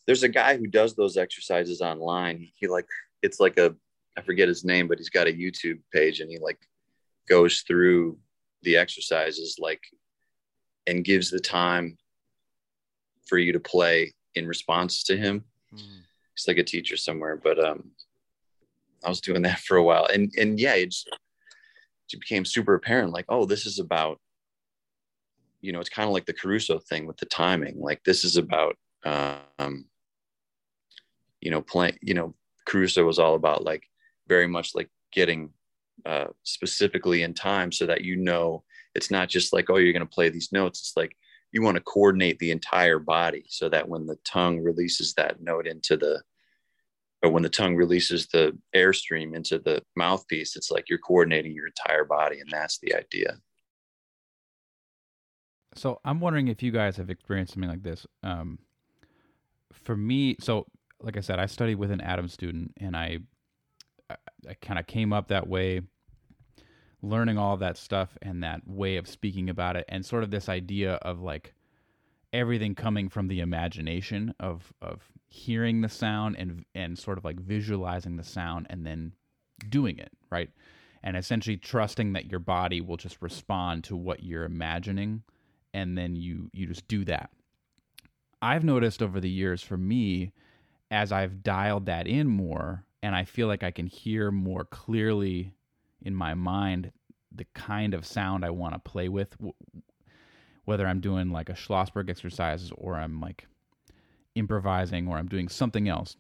there's 0.06 0.24
a 0.24 0.30
guy 0.30 0.58
who 0.58 0.68
does 0.68 0.96
those 0.96 1.18
exercises 1.18 1.82
online. 1.82 2.48
He 2.56 2.68
like 2.68 2.88
it's 3.22 3.40
like 3.40 3.58
a 3.58 3.76
I 4.18 4.22
forget 4.22 4.48
his 4.48 4.64
name, 4.64 4.88
but 4.88 4.98
he's 4.98 5.10
got 5.10 5.28
a 5.28 5.32
YouTube 5.32 5.80
page 5.94 6.20
and 6.20 6.30
he 6.30 6.38
like 6.40 6.60
goes 7.28 7.62
through 7.62 8.18
the 8.64 8.78
exercises 8.78 9.58
like 9.60 9.82
and 10.88 11.06
gives 11.06 11.30
the 11.30 11.40
time 11.40 11.98
for 13.28 13.38
you 13.38 13.54
to 13.54 13.60
play 13.60 14.14
in 14.36 14.48
response 14.48 15.04
to 15.04 15.18
him. 15.18 15.46
Mm. 15.74 16.02
He's 16.36 16.48
like 16.48 16.58
a 16.58 16.64
teacher 16.64 16.98
somewhere, 16.98 17.40
but 17.42 17.64
um, 17.64 17.92
I 19.04 19.10
was 19.10 19.22
doing 19.22 19.42
that 19.44 19.60
for 19.68 19.78
a 19.78 19.84
while, 19.84 20.06
and 20.06 20.32
and 20.38 20.60
yeah, 20.60 20.76
it 20.76 20.88
just, 20.88 21.10
it 22.14 22.20
became 22.20 22.46
super 22.46 22.74
apparent. 22.74 23.14
Like, 23.14 23.26
oh, 23.30 23.46
this 23.46 23.66
is 23.66 23.80
about, 23.80 24.20
you 25.62 25.72
know, 25.72 25.80
it's 25.80 25.90
kind 25.90 26.08
of 26.08 26.14
like 26.14 26.26
the 26.26 26.34
Caruso 26.34 26.80
thing 26.80 27.08
with 27.08 27.18
the 27.18 27.26
timing. 27.26 27.80
Like, 27.80 28.04
this 28.04 28.26
is 28.26 28.36
about, 28.36 28.76
um, 29.06 29.86
you 31.40 31.52
know, 31.52 31.62
playing. 31.62 31.98
You 32.02 32.16
know, 32.16 32.36
Caruso 32.66 33.06
was 33.06 33.20
all 33.20 33.36
about 33.36 33.64
like 33.64 33.84
very 34.28 34.48
much 34.48 34.76
like 34.76 34.90
getting 35.14 35.52
uh, 36.06 36.28
specifically 36.44 37.24
in 37.24 37.34
time 37.34 37.72
so 37.72 37.86
that 37.86 38.02
you 38.02 38.16
know 38.16 38.64
it's 38.96 39.12
not 39.12 39.30
just 39.30 39.54
like 39.54 39.70
oh 39.70 39.78
you're 39.78 39.94
going 39.94 40.06
to 40.06 40.16
play 40.16 40.30
these 40.30 40.52
notes 40.52 40.80
it's 40.80 40.98
like 40.98 41.16
you 41.52 41.62
want 41.62 41.76
to 41.76 41.84
coordinate 41.84 42.40
the 42.40 42.52
entire 42.52 43.00
body 43.00 43.44
so 43.50 43.68
that 43.70 43.88
when 43.88 44.06
the 44.06 44.18
tongue 44.24 44.60
releases 44.60 45.14
that 45.14 45.42
note 45.42 45.68
into 45.68 45.98
the 45.98 46.22
or 47.24 47.30
when 47.30 47.44
the 47.44 47.50
tongue 47.50 47.76
releases 47.76 48.28
the 48.28 48.58
airstream 48.76 49.36
into 49.36 49.60
the 49.60 49.82
mouthpiece 49.96 50.56
it's 50.56 50.72
like 50.72 50.90
you're 50.90 51.00
coordinating 51.00 51.54
your 51.54 51.68
entire 51.68 52.06
body 52.06 52.40
and 52.40 52.50
that's 52.50 52.80
the 52.80 52.96
idea 52.96 53.38
So 55.76 56.00
I'm 56.04 56.20
wondering 56.20 56.50
if 56.50 56.62
you 56.62 56.72
guys 56.72 56.98
have 56.98 57.10
experienced 57.10 57.54
something 57.54 57.70
like 57.70 57.84
this. 57.84 58.06
Um, 58.24 58.60
for 59.72 59.96
me, 59.96 60.36
so 60.40 60.66
like 61.02 61.18
I 61.18 61.22
said, 61.22 61.40
I 61.40 61.46
studied 61.46 61.76
with 61.76 61.92
an 61.92 62.02
Adam 62.02 62.28
student, 62.28 62.74
and 62.78 62.96
I, 62.96 63.20
I, 64.10 64.16
I 64.50 64.54
kind 64.62 64.80
of 64.80 64.88
came 64.88 65.14
up 65.14 65.30
that 65.30 65.48
way, 65.48 65.82
learning 67.02 67.38
all 67.38 67.58
that 67.58 67.78
stuff 67.78 68.18
and 68.22 68.44
that 68.44 68.68
way 68.68 68.98
of 68.98 69.08
speaking 69.08 69.50
about 69.50 69.76
it, 69.76 69.86
and 69.90 70.06
sort 70.06 70.24
of 70.24 70.32
this 70.32 70.50
idea 70.50 70.94
of 70.96 71.22
like 71.22 71.54
everything 72.34 72.76
coming 72.76 73.10
from 73.10 73.28
the 73.28 73.40
imagination 73.40 74.34
of 74.40 74.74
of 74.82 75.02
hearing 75.28 75.82
the 75.82 75.90
sound 75.90 76.36
and 76.38 76.66
and 76.76 76.98
sort 76.98 77.18
of 77.18 77.26
like 77.26 77.40
visualizing 77.40 78.16
the 78.18 78.24
sound 78.24 78.68
and 78.70 78.86
then 78.86 79.12
doing 79.70 79.98
it 79.98 80.12
right? 80.32 80.50
And 81.04 81.18
essentially 81.18 81.58
trusting 81.58 82.14
that 82.14 82.30
your 82.30 82.40
body 82.40 82.80
will 82.80 82.98
just 82.98 83.22
respond 83.22 83.84
to 83.86 83.96
what 83.96 84.24
you're 84.24 84.46
imagining 84.46 85.24
and 85.74 85.98
then 85.98 86.16
you 86.16 86.50
you 86.54 86.68
just 86.68 86.88
do 86.88 87.04
that. 87.06 87.32
I've 88.42 88.64
noticed 88.64 89.02
over 89.04 89.20
the 89.20 89.30
years 89.30 89.62
for 89.62 89.78
me 89.78 90.32
as 90.92 91.12
i've 91.12 91.42
dialed 91.42 91.86
that 91.86 92.06
in 92.06 92.28
more 92.28 92.84
and 93.02 93.16
i 93.16 93.24
feel 93.24 93.48
like 93.48 93.64
i 93.64 93.72
can 93.72 93.88
hear 93.88 94.30
more 94.30 94.66
clearly 94.66 95.54
in 96.02 96.16
my 96.16 96.34
mind 96.34 96.92
the 97.34 97.46
kind 97.54 97.94
of 97.94 98.06
sound 98.06 98.44
i 98.44 98.50
want 98.50 98.74
to 98.74 98.80
play 98.80 99.08
with 99.08 99.36
whether 100.66 100.88
i'm 100.88 101.00
doing 101.00 101.32
like 101.32 101.50
a 101.50 101.54
schlossberg 101.54 102.10
exercises 102.10 102.72
or 102.78 102.96
i'm 102.96 103.20
like 103.20 103.48
improvising 104.36 105.08
or 105.08 105.18
i'm 105.18 105.28
doing 105.28 105.48
something 105.48 105.88
else 105.88 106.16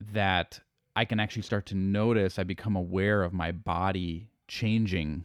that 0.00 0.60
i 0.96 1.04
can 1.04 1.20
actually 1.20 1.42
start 1.42 1.66
to 1.66 1.74
notice 1.74 2.38
i 2.38 2.42
become 2.42 2.76
aware 2.76 3.22
of 3.22 3.32
my 3.32 3.52
body 3.52 4.28
changing 4.48 5.24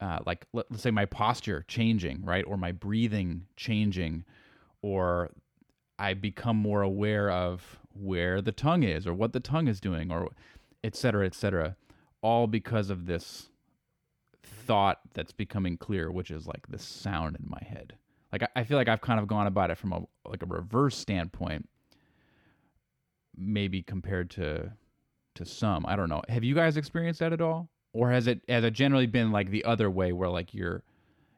uh, 0.00 0.18
like 0.26 0.46
let, 0.52 0.70
us 0.70 0.82
say 0.82 0.90
my 0.90 1.06
posture 1.06 1.64
changing, 1.68 2.22
right, 2.24 2.44
or 2.46 2.56
my 2.56 2.72
breathing 2.72 3.46
changing, 3.56 4.24
or 4.82 5.30
I 5.98 6.14
become 6.14 6.56
more 6.56 6.82
aware 6.82 7.30
of 7.30 7.78
where 7.94 8.42
the 8.42 8.52
tongue 8.52 8.82
is 8.82 9.06
or 9.06 9.14
what 9.14 9.32
the 9.32 9.40
tongue 9.40 9.68
is 9.68 9.80
doing, 9.80 10.12
or 10.12 10.28
et 10.84 10.94
cetera, 10.94 11.24
et 11.24 11.34
cetera, 11.34 11.76
all 12.22 12.46
because 12.46 12.90
of 12.90 13.06
this 13.06 13.50
thought 14.42 15.00
that's 15.14 15.32
becoming 15.32 15.76
clear, 15.76 16.10
which 16.10 16.30
is 16.30 16.46
like 16.46 16.66
the 16.68 16.78
sound 16.78 17.36
in 17.36 17.48
my 17.48 17.62
head. 17.66 17.94
Like 18.32 18.42
I, 18.42 18.48
I 18.56 18.64
feel 18.64 18.76
like 18.76 18.88
I've 18.88 19.00
kind 19.00 19.20
of 19.20 19.26
gone 19.26 19.46
about 19.46 19.70
it 19.70 19.78
from 19.78 19.92
a 19.92 20.02
like 20.28 20.42
a 20.42 20.46
reverse 20.46 20.96
standpoint, 20.96 21.68
maybe 23.36 23.82
compared 23.82 24.30
to 24.30 24.72
to 25.36 25.44
some. 25.44 25.84
I 25.86 25.96
don't 25.96 26.08
know. 26.08 26.22
Have 26.28 26.44
you 26.44 26.54
guys 26.54 26.76
experienced 26.76 27.20
that 27.20 27.32
at 27.32 27.40
all? 27.40 27.68
or 27.96 28.10
has 28.10 28.26
it 28.26 28.42
has 28.48 28.62
it 28.62 28.74
generally 28.74 29.06
been 29.06 29.32
like 29.32 29.50
the 29.50 29.64
other 29.64 29.90
way 29.90 30.12
where 30.12 30.28
like 30.28 30.52
you're 30.52 30.82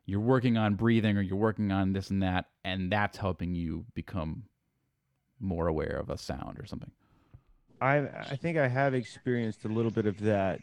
you're 0.06 0.20
working 0.20 0.56
on 0.56 0.74
breathing 0.74 1.16
or 1.16 1.20
you're 1.22 1.36
working 1.36 1.70
on 1.70 1.92
this 1.92 2.10
and 2.10 2.22
that 2.22 2.46
and 2.64 2.90
that's 2.90 3.16
helping 3.16 3.54
you 3.54 3.84
become 3.94 4.42
more 5.38 5.68
aware 5.68 5.96
of 6.00 6.10
a 6.10 6.18
sound 6.18 6.58
or 6.58 6.66
something 6.66 6.90
I 7.80 7.98
I 7.98 8.36
think 8.36 8.58
I 8.58 8.68
have 8.68 8.94
experienced 8.94 9.64
a 9.64 9.68
little 9.68 9.90
bit 9.90 10.06
of 10.06 10.20
that 10.20 10.60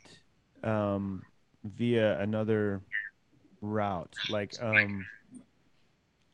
um, 0.63 1.23
via 1.63 2.19
another 2.19 2.81
route. 3.61 4.13
Like 4.29 4.53
um, 4.61 5.05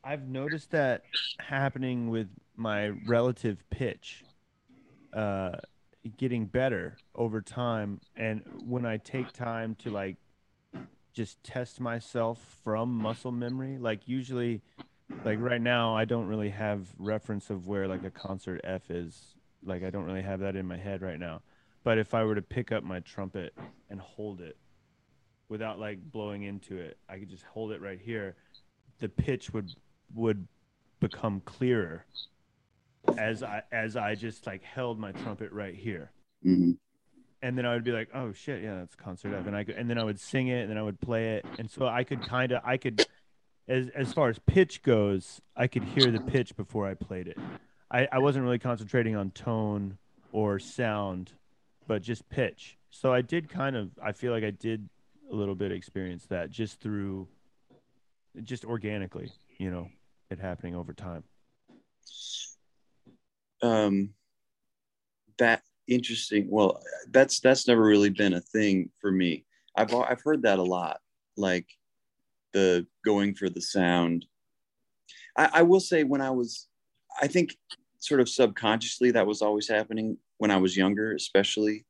I've 0.02 0.28
noticed 0.28 0.70
that 0.72 1.02
happening 1.38 2.10
with 2.10 2.28
my 2.56 2.88
relative 3.06 3.58
pitch, 3.70 4.24
uh, 5.12 5.52
getting 6.16 6.46
better 6.46 6.96
over 7.14 7.40
time, 7.40 8.00
and 8.16 8.42
when 8.66 8.84
I 8.84 8.96
take 8.96 9.32
time 9.32 9.76
to 9.76 9.90
like 9.90 10.16
just 11.12 11.42
test 11.44 11.78
myself 11.80 12.60
from 12.64 12.94
muscle 12.94 13.32
memory, 13.32 13.78
like 13.78 14.08
usually. 14.08 14.62
Like 15.26 15.40
right 15.40 15.60
now, 15.60 15.94
I 15.94 16.06
don't 16.06 16.26
really 16.26 16.48
have 16.48 16.88
reference 16.98 17.50
of 17.50 17.66
where 17.66 17.86
like 17.86 18.02
a 18.02 18.10
concert 18.10 18.62
F 18.64 18.90
is 18.90 19.34
like 19.64 19.82
I 19.82 19.90
don't 19.90 20.04
really 20.04 20.22
have 20.22 20.40
that 20.40 20.56
in 20.56 20.66
my 20.66 20.76
head 20.76 21.02
right 21.02 21.18
now. 21.18 21.42
But 21.84 21.98
if 21.98 22.14
I 22.14 22.24
were 22.24 22.34
to 22.34 22.42
pick 22.42 22.70
up 22.72 22.84
my 22.84 23.00
trumpet 23.00 23.54
and 23.90 24.00
hold 24.00 24.40
it 24.40 24.56
without 25.48 25.78
like 25.78 25.98
blowing 26.10 26.44
into 26.44 26.76
it, 26.78 26.98
I 27.08 27.18
could 27.18 27.28
just 27.28 27.44
hold 27.44 27.72
it 27.72 27.80
right 27.80 28.00
here. 28.00 28.36
The 28.98 29.08
pitch 29.08 29.52
would 29.52 29.72
would 30.14 30.46
become 31.00 31.40
clearer 31.44 32.06
as 33.18 33.42
I 33.42 33.62
as 33.72 33.96
I 33.96 34.14
just 34.14 34.46
like 34.46 34.62
held 34.62 34.98
my 34.98 35.12
trumpet 35.12 35.50
right 35.52 35.74
here. 35.74 36.12
Mhm. 36.44 36.78
And 37.44 37.58
then 37.58 37.66
I 37.66 37.74
would 37.74 37.82
be 37.82 37.90
like, 37.90 38.08
"Oh 38.14 38.32
shit, 38.32 38.62
yeah, 38.62 38.76
that's 38.76 38.94
concert 38.94 39.34
F." 39.34 39.46
And 39.46 39.56
I 39.56 39.64
could, 39.64 39.74
and 39.74 39.90
then 39.90 39.98
I 39.98 40.04
would 40.04 40.20
sing 40.20 40.46
it, 40.46 40.60
and 40.60 40.70
then 40.70 40.78
I 40.78 40.82
would 40.82 41.00
play 41.00 41.36
it, 41.36 41.44
and 41.58 41.68
so 41.68 41.86
I 41.86 42.04
could 42.04 42.22
kind 42.22 42.52
of, 42.52 42.62
I 42.64 42.76
could, 42.76 43.04
as 43.66 43.88
as 43.88 44.12
far 44.12 44.28
as 44.28 44.38
pitch 44.38 44.82
goes, 44.82 45.40
I 45.56 45.66
could 45.66 45.82
hear 45.82 46.12
the 46.12 46.20
pitch 46.20 46.54
before 46.56 46.86
I 46.86 46.94
played 46.94 47.26
it. 47.26 47.38
I, 47.92 48.08
I 48.10 48.18
wasn't 48.18 48.44
really 48.44 48.58
concentrating 48.58 49.14
on 49.16 49.30
tone 49.30 49.98
or 50.32 50.58
sound, 50.58 51.32
but 51.86 52.02
just 52.02 52.28
pitch. 52.30 52.78
So 52.90 53.12
I 53.12 53.20
did 53.20 53.48
kind 53.48 53.76
of 53.76 53.90
I 54.02 54.12
feel 54.12 54.32
like 54.32 54.44
I 54.44 54.50
did 54.50 54.88
a 55.30 55.34
little 55.34 55.54
bit 55.54 55.72
experience 55.72 56.26
that 56.26 56.50
just 56.50 56.80
through 56.80 57.28
just 58.42 58.64
organically, 58.64 59.30
you 59.58 59.70
know, 59.70 59.88
it 60.30 60.38
happening 60.38 60.74
over 60.74 60.92
time. 60.92 61.22
um 63.62 64.10
that 65.38 65.62
interesting. 65.88 66.48
Well, 66.50 66.82
that's 67.10 67.40
that's 67.40 67.68
never 67.68 67.82
really 67.82 68.10
been 68.10 68.34
a 68.34 68.40
thing 68.40 68.90
for 69.00 69.10
me. 69.10 69.44
I've 69.76 69.92
I've 69.94 70.22
heard 70.22 70.42
that 70.42 70.58
a 70.58 70.62
lot, 70.62 71.00
like 71.36 71.66
the 72.52 72.86
going 73.04 73.34
for 73.34 73.48
the 73.48 73.60
sound. 73.60 74.26
I, 75.36 75.48
I 75.54 75.62
will 75.62 75.80
say 75.80 76.04
when 76.04 76.20
I 76.20 76.30
was, 76.30 76.68
I 77.20 77.26
think 77.26 77.56
sort 78.02 78.20
of 78.20 78.28
subconsciously 78.28 79.12
that 79.12 79.26
was 79.26 79.42
always 79.42 79.68
happening 79.68 80.18
when 80.38 80.50
I 80.50 80.56
was 80.56 80.76
younger, 80.76 81.14
especially 81.14 81.86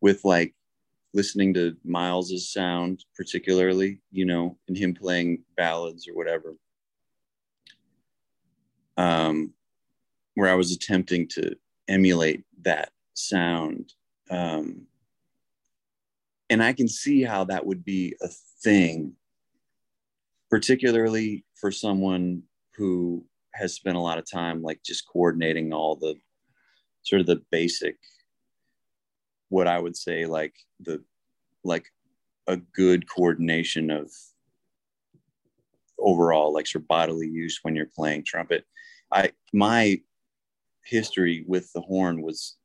with 0.00 0.24
like 0.24 0.54
listening 1.12 1.52
to 1.54 1.76
Miles's 1.84 2.50
sound, 2.50 3.04
particularly, 3.14 4.00
you 4.10 4.24
know, 4.24 4.56
and 4.68 4.76
him 4.76 4.94
playing 4.94 5.42
ballads 5.58 6.08
or 6.08 6.14
whatever. 6.14 6.54
Um, 8.96 9.52
where 10.34 10.50
I 10.50 10.54
was 10.54 10.72
attempting 10.72 11.28
to 11.28 11.54
emulate 11.88 12.44
that 12.62 12.92
sound. 13.12 13.92
Um, 14.30 14.86
and 16.48 16.62
I 16.62 16.72
can 16.72 16.88
see 16.88 17.22
how 17.22 17.44
that 17.44 17.66
would 17.66 17.84
be 17.84 18.16
a 18.22 18.28
thing, 18.62 19.12
particularly 20.48 21.44
for 21.54 21.70
someone 21.70 22.44
who 22.76 23.26
has 23.54 23.74
spent 23.74 23.96
a 23.96 24.00
lot 24.00 24.18
of 24.18 24.30
time 24.30 24.62
like 24.62 24.80
just 24.84 25.08
coordinating 25.08 25.72
all 25.72 25.96
the 25.96 26.14
sort 27.02 27.20
of 27.20 27.26
the 27.26 27.42
basic 27.50 27.96
what 29.48 29.66
I 29.66 29.78
would 29.78 29.96
say 29.96 30.26
like 30.26 30.54
the 30.80 31.02
like 31.64 31.86
a 32.46 32.56
good 32.56 33.08
coordination 33.08 33.90
of 33.90 34.10
overall 35.98 36.52
like 36.52 36.66
sort 36.66 36.82
of 36.82 36.88
bodily 36.88 37.28
use 37.28 37.58
when 37.62 37.76
you're 37.76 37.90
playing 37.94 38.24
trumpet. 38.24 38.64
I 39.12 39.32
my 39.52 40.00
history 40.84 41.44
with 41.46 41.70
the 41.72 41.80
horn 41.80 42.22
was 42.22 42.56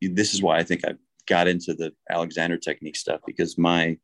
this 0.00 0.34
is 0.34 0.42
why 0.42 0.58
I 0.58 0.62
think 0.62 0.84
I 0.84 0.94
got 1.26 1.48
into 1.48 1.74
the 1.74 1.92
Alexander 2.10 2.56
technique 2.56 2.96
stuff 2.96 3.20
because 3.26 3.56
my 3.56 3.98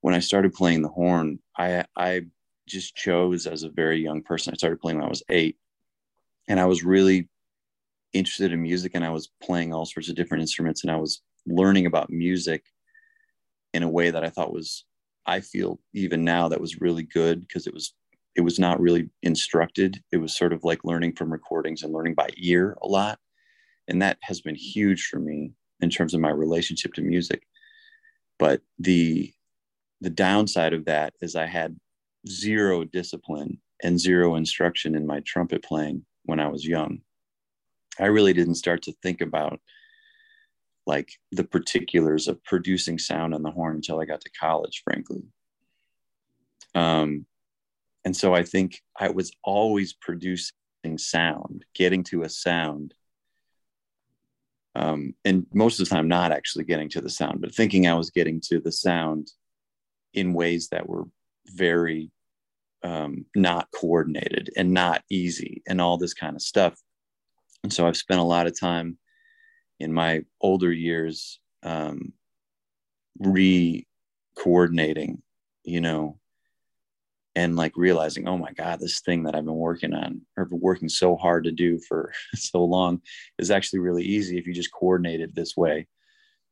when 0.00 0.14
I 0.14 0.18
started 0.18 0.52
playing 0.52 0.82
the 0.82 0.88
horn, 0.88 1.38
I 1.56 1.84
I 1.96 2.22
just 2.66 2.94
chose 2.96 3.46
as 3.46 3.62
a 3.62 3.68
very 3.68 4.02
young 4.02 4.22
person. 4.22 4.52
I 4.52 4.56
started 4.56 4.80
playing 4.80 4.98
when 4.98 5.06
I 5.06 5.10
was 5.10 5.22
eight, 5.28 5.56
and 6.48 6.58
I 6.58 6.66
was 6.66 6.84
really 6.84 7.28
interested 8.12 8.52
in 8.52 8.62
music, 8.62 8.92
and 8.94 9.04
I 9.04 9.10
was 9.10 9.30
playing 9.42 9.72
all 9.72 9.86
sorts 9.86 10.08
of 10.08 10.16
different 10.16 10.42
instruments, 10.42 10.82
and 10.82 10.90
I 10.90 10.96
was 10.96 11.22
learning 11.46 11.86
about 11.86 12.10
music 12.10 12.64
in 13.72 13.82
a 13.82 13.90
way 13.90 14.10
that 14.10 14.24
I 14.24 14.30
thought 14.30 14.52
was 14.52 14.84
I 15.26 15.40
feel 15.40 15.80
even 15.92 16.24
now 16.24 16.48
that 16.48 16.60
was 16.60 16.80
really 16.80 17.02
good 17.02 17.40
because 17.40 17.66
it 17.66 17.74
was 17.74 17.94
it 18.36 18.40
was 18.40 18.58
not 18.58 18.80
really 18.80 19.10
instructed. 19.22 20.02
It 20.10 20.16
was 20.16 20.36
sort 20.36 20.52
of 20.52 20.64
like 20.64 20.84
learning 20.84 21.14
from 21.14 21.32
recordings 21.32 21.82
and 21.82 21.92
learning 21.92 22.14
by 22.14 22.30
ear 22.36 22.76
a 22.82 22.88
lot. 22.88 23.18
And 23.86 24.02
that 24.02 24.18
has 24.22 24.40
been 24.40 24.56
huge 24.56 25.06
for 25.06 25.20
me 25.20 25.52
in 25.80 25.90
terms 25.90 26.14
of 26.14 26.20
my 26.20 26.30
relationship 26.30 26.94
to 26.94 27.02
music. 27.02 27.46
But 28.38 28.62
the 28.78 29.32
the 30.00 30.10
downside 30.10 30.72
of 30.72 30.86
that 30.86 31.14
is 31.22 31.36
I 31.36 31.46
had 31.46 31.76
zero 32.28 32.84
discipline 32.84 33.60
and 33.82 33.98
zero 33.98 34.36
instruction 34.36 34.94
in 34.94 35.06
my 35.06 35.20
trumpet 35.20 35.62
playing 35.62 36.04
when 36.24 36.40
I 36.40 36.48
was 36.48 36.66
young. 36.66 37.00
I 37.98 38.06
really 38.06 38.32
didn't 38.32 38.56
start 38.56 38.82
to 38.82 38.92
think 39.02 39.20
about 39.20 39.60
like 40.86 41.12
the 41.32 41.44
particulars 41.44 42.28
of 42.28 42.42
producing 42.44 42.98
sound 42.98 43.34
on 43.34 43.42
the 43.42 43.50
horn 43.50 43.76
until 43.76 44.00
I 44.00 44.04
got 44.04 44.20
to 44.22 44.30
college, 44.30 44.82
frankly. 44.84 45.22
Um, 46.74 47.26
and 48.04 48.16
so 48.16 48.34
I 48.34 48.42
think 48.42 48.82
I 48.98 49.08
was 49.08 49.32
always 49.42 49.94
producing 49.94 50.52
sound, 50.96 51.64
getting 51.74 52.04
to 52.04 52.22
a 52.22 52.28
sound. 52.28 52.92
Um, 54.74 55.14
and 55.24 55.46
most 55.54 55.80
of 55.80 55.88
the 55.88 55.94
time, 55.94 56.08
not 56.08 56.32
actually 56.32 56.64
getting 56.64 56.90
to 56.90 57.00
the 57.00 57.08
sound, 57.08 57.40
but 57.40 57.54
thinking 57.54 57.86
I 57.86 57.94
was 57.94 58.10
getting 58.10 58.40
to 58.48 58.60
the 58.60 58.72
sound 58.72 59.32
in 60.12 60.34
ways 60.34 60.68
that 60.68 60.88
were 60.88 61.04
very 61.46 62.10
um, 62.84 63.24
not 63.34 63.68
coordinated 63.74 64.50
and 64.56 64.72
not 64.72 65.02
easy 65.10 65.62
and 65.66 65.80
all 65.80 65.96
this 65.96 66.14
kind 66.14 66.36
of 66.36 66.42
stuff. 66.42 66.78
And 67.62 67.72
so 67.72 67.86
I've 67.86 67.96
spent 67.96 68.20
a 68.20 68.24
lot 68.24 68.46
of 68.46 68.58
time 68.58 68.98
in 69.80 69.92
my 69.92 70.22
older 70.40 70.70
years 70.70 71.40
um, 71.62 72.12
re 73.18 73.86
coordinating, 74.36 75.22
you 75.64 75.80
know, 75.80 76.18
and 77.34 77.56
like 77.56 77.72
realizing, 77.76 78.28
oh 78.28 78.38
my 78.38 78.52
God, 78.52 78.80
this 78.80 79.00
thing 79.00 79.24
that 79.24 79.34
I've 79.34 79.44
been 79.44 79.54
working 79.54 79.94
on 79.94 80.20
or 80.36 80.46
working 80.50 80.88
so 80.88 81.16
hard 81.16 81.44
to 81.44 81.52
do 81.52 81.80
for 81.80 82.12
so 82.34 82.62
long 82.62 83.00
is 83.38 83.50
actually 83.50 83.80
really 83.80 84.04
easy 84.04 84.38
if 84.38 84.46
you 84.46 84.52
just 84.52 84.72
coordinate 84.72 85.20
it 85.20 85.34
this 85.34 85.56
way, 85.56 85.86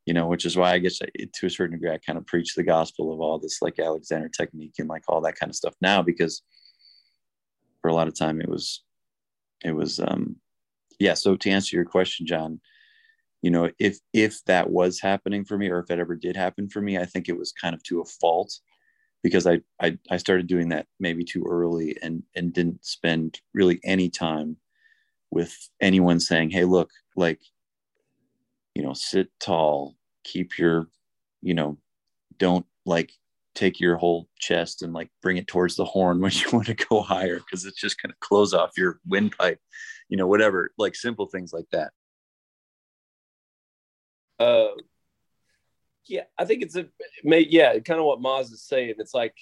you 0.07 0.15
know, 0.15 0.27
which 0.27 0.45
is 0.45 0.57
why 0.57 0.73
I 0.73 0.79
guess 0.79 1.01
I, 1.03 1.07
to 1.35 1.47
a 1.47 1.51
certain 1.51 1.79
degree, 1.79 1.93
I 1.93 1.99
kind 1.99 2.19
of 2.19 2.27
preach 2.27 2.55
the 2.55 2.63
gospel 2.63 3.13
of 3.13 3.21
all 3.21 3.39
this 3.39 3.63
like 3.63 3.79
Alexander 3.79 4.29
technique 4.29 4.75
and 4.79 4.89
like 4.89 5.05
all 5.09 5.21
that 5.23 5.37
kind 5.37 5.51
of 5.51 5.57
stuff 5.57 5.75
now, 5.81 6.03
because 6.03 6.43
for 7.81 7.89
a 7.89 7.95
lot 7.95 8.09
of 8.09 8.19
time 8.19 8.41
it 8.41 8.49
was, 8.49 8.83
it 9.65 9.73
was, 9.73 10.01
um, 10.01 10.37
yeah. 10.99 11.15
So 11.15 11.37
to 11.37 11.51
answer 11.51 11.77
your 11.77 11.85
question, 11.85 12.27
John, 12.27 12.61
you 13.43 13.51
know, 13.51 13.71
if, 13.79 13.99
if 14.13 14.45
that 14.45 14.71
was 14.71 15.01
happening 15.01 15.45
for 15.45 15.59
me 15.59 15.69
or 15.69 15.81
if 15.81 15.91
it 15.91 15.99
ever 15.99 16.17
did 16.17 16.37
happen 16.37 16.69
for 16.69 16.81
me, 16.81 16.99
I 16.99 17.05
think 17.05 17.29
it 17.29 17.39
was 17.39 17.53
kind 17.53 17.75
of 17.75 17.83
to 17.85 18.01
a 18.01 18.05
fault 18.05 18.53
because 19.23 19.47
I, 19.47 19.61
I, 19.81 19.99
I 20.11 20.17
started 20.17 20.47
doing 20.47 20.71
that 20.71 20.87
maybe 20.99 21.25
too 21.25 21.45
early 21.49 21.97
and 22.03 22.23
and 22.35 22.53
didn't 22.53 22.85
spend 22.85 23.41
really 23.55 23.81
any 23.85 24.11
time 24.11 24.57
with 25.31 25.57
anyone 25.81 26.21
saying, 26.21 26.51
"Hey, 26.51 26.65
look, 26.65 26.91
like, 27.17 27.41
you 28.75 28.83
know, 28.83 28.93
sit 28.93 29.29
tall, 29.41 29.97
keep 30.25 30.59
your, 30.59 30.89
you 31.41 31.55
know, 31.55 31.79
don't 32.39 32.67
like 32.85 33.13
take 33.55 33.81
your 33.81 33.97
whole 33.97 34.29
chest 34.39 34.83
and 34.83 34.93
like 34.93 35.11
bring 35.21 35.37
it 35.37 35.47
towards 35.47 35.77
the 35.77 35.85
horn 35.85 36.21
when 36.23 36.33
you 36.33 36.47
want 36.53 36.67
to 36.67 36.75
go 36.75 37.03
higher 37.03 37.37
because 37.37 37.65
it's 37.65 37.81
just 37.81 38.01
going 38.01 38.11
to 38.11 38.17
close 38.21 38.55
off 38.55 38.77
your 38.77 39.01
windpipe, 39.07 39.61
you 40.09 40.17
know, 40.17 40.27
whatever, 40.27 40.71
like 40.79 40.95
simple 40.95 41.27
things 41.27 41.53
like 41.53 41.69
that." 41.73 41.93
Uh, 44.39 44.75
yeah, 46.07 46.25
I 46.37 46.45
think 46.45 46.63
it's 46.63 46.77
a 46.77 46.87
yeah, 47.23 47.79
kind 47.79 48.01
of 48.01 48.07
what 48.07 48.21
Maz 48.21 48.53
is 48.53 48.63
saying. 48.63 48.95
It's 48.99 49.15
like 49.15 49.35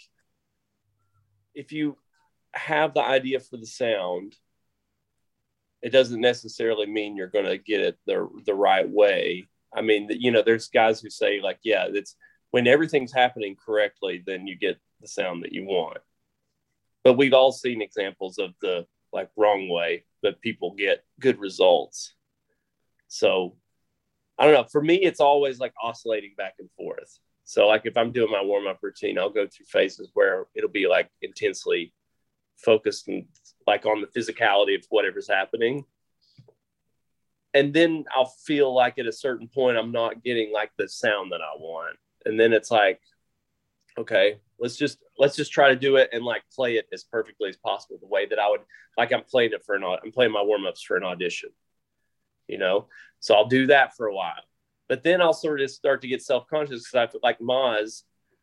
if 1.55 1.73
you 1.73 1.97
have 2.53 2.95
the 2.95 3.03
idea 3.03 3.41
for 3.41 3.57
the 3.57 3.67
sound, 3.67 4.35
it 5.83 5.91
doesn't 5.91 6.21
necessarily 6.21 6.87
mean 6.87 7.17
you're 7.17 7.29
going 7.29 7.47
to 7.47 7.59
get 7.59 7.81
it 7.81 7.99
the 8.07 8.29
the 8.45 8.55
right 8.55 8.89
way. 8.89 9.49
I 9.75 9.83
mean, 9.83 10.09
you 10.11 10.31
know, 10.31 10.43
there's 10.43 10.69
guys 10.69 11.01
who 11.01 11.11
say 11.11 11.41
like, 11.41 11.59
yeah, 11.63 11.87
it's 11.89 12.17
when 12.51 12.67
everything's 12.67 13.13
happening 13.13 13.57
correctly, 13.65 14.23
then 14.27 14.47
you 14.47 14.57
get 14.57 14.79
the 15.01 15.09
sound 15.09 15.45
that 15.45 15.53
you 15.53 15.65
want. 15.65 15.99
But 17.05 17.15
we've 17.15 17.33
all 17.33 17.53
seen 17.53 17.81
examples 17.81 18.39
of 18.39 18.51
the 18.61 18.87
like 19.13 19.31
wrong 19.37 19.69
way, 19.69 20.05
but 20.23 20.41
people 20.41 20.75
get 20.75 21.05
good 21.19 21.39
results. 21.39 22.15
So 23.09 23.57
I 24.39 24.45
don't 24.45 24.55
know. 24.55 24.67
For 24.71 24.83
me, 24.83 24.97
it's 24.97 25.21
always 25.21 25.59
like 25.59 25.75
oscillating 25.83 26.35
back 26.37 26.55
and 26.59 26.71
forth. 26.77 27.19
So, 27.45 27.67
like 27.67 27.83
if 27.85 27.97
I'm 27.97 28.13
doing 28.13 28.31
my 28.31 28.43
warm 28.43 28.67
up 28.67 28.79
routine, 28.83 29.19
I'll 29.19 29.29
go 29.29 29.47
through 29.47 29.67
phases 29.67 30.11
where 30.15 30.47
it'll 30.55 30.71
be 30.71 30.87
like 30.87 31.11
intensely 31.21 31.93
focused 32.65 33.09
and 33.09 33.27
like 33.67 33.87
on 33.87 34.01
the 34.01 34.07
physicality 34.07 34.79
of 34.79 34.85
whatever's 34.91 35.29
happening. 35.29 35.85
And 37.53 37.75
then 37.75 38.05
I'll 38.15 38.33
feel 38.45 38.73
like 38.73 38.99
at 38.99 39.07
a 39.07 39.13
certain 39.13 39.49
point, 39.49 39.77
I'm 39.77 39.93
not 39.93 40.23
getting 40.23 40.53
like 40.53 40.71
the 40.79 40.89
sound 40.89 41.33
that 41.33 41.41
I 41.41 41.57
want. 41.59 41.97
And 42.25 42.39
then 42.39 42.53
it's 42.53 42.71
like, 42.71 43.01
okay, 43.99 44.39
let's 44.59 44.77
just 44.77 44.99
let's 45.19 45.37
just 45.37 45.53
try 45.53 45.69
to 45.69 45.77
do 45.77 45.97
it 45.97 46.11
and 46.13 46.25
like 46.25 46.43
play 46.55 46.77
it 46.77 46.87
as 46.93 47.03
perfectly 47.05 47.49
as 47.49 47.57
possible 47.57 47.99
the 48.01 48.07
way 48.07 48.27
that 48.27 48.39
I 48.39 48.49
would 48.49 48.61
like 48.97 49.13
I'm 49.13 49.25
playing 49.25 49.53
it 49.53 49.65
for 49.65 49.75
an 49.75 49.83
I'm 49.83 50.13
playing 50.13 50.33
my 50.33 50.43
warm 50.43 50.65
ups 50.67 50.83
for 50.83 50.97
an 50.97 51.03
audition 51.03 51.51
you 52.51 52.59
know? 52.59 52.87
So 53.21 53.35
I'll 53.35 53.47
do 53.47 53.69
that 53.69 53.97
for 53.97 54.07
a 54.07 54.15
while. 54.15 54.43
But 54.89 55.05
then 55.05 55.23
I'll 55.23 55.33
sort 55.33 55.61
of 55.61 55.71
start 55.71 56.03
to 56.03 56.09
get 56.09 56.21
self 56.21 56.49
conscious 56.49 56.81
because 56.83 56.95
I 56.95 57.11
feel 57.11 57.21
like 57.23 57.39
Maz, 57.39 58.03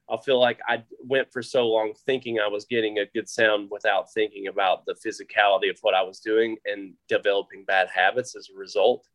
I'll 0.09 0.21
feel 0.21 0.39
like 0.39 0.59
I 0.67 0.83
went 1.03 1.31
for 1.31 1.41
so 1.41 1.67
long 1.67 1.93
thinking 2.05 2.39
I 2.39 2.47
was 2.47 2.65
getting 2.65 2.99
a 2.99 3.05
good 3.05 3.27
sound 3.27 3.69
without 3.69 4.11
thinking 4.13 4.47
about 4.47 4.85
the 4.85 4.93
physicality 4.93 5.69
of 5.69 5.77
what 5.81 5.93
I 5.93 6.01
was 6.01 6.19
doing 6.19 6.57
and 6.65 6.93
developing 7.09 7.65
bad 7.65 7.89
habits 7.89 8.35
as 8.35 8.49
a 8.49 8.57
result. 8.57 9.05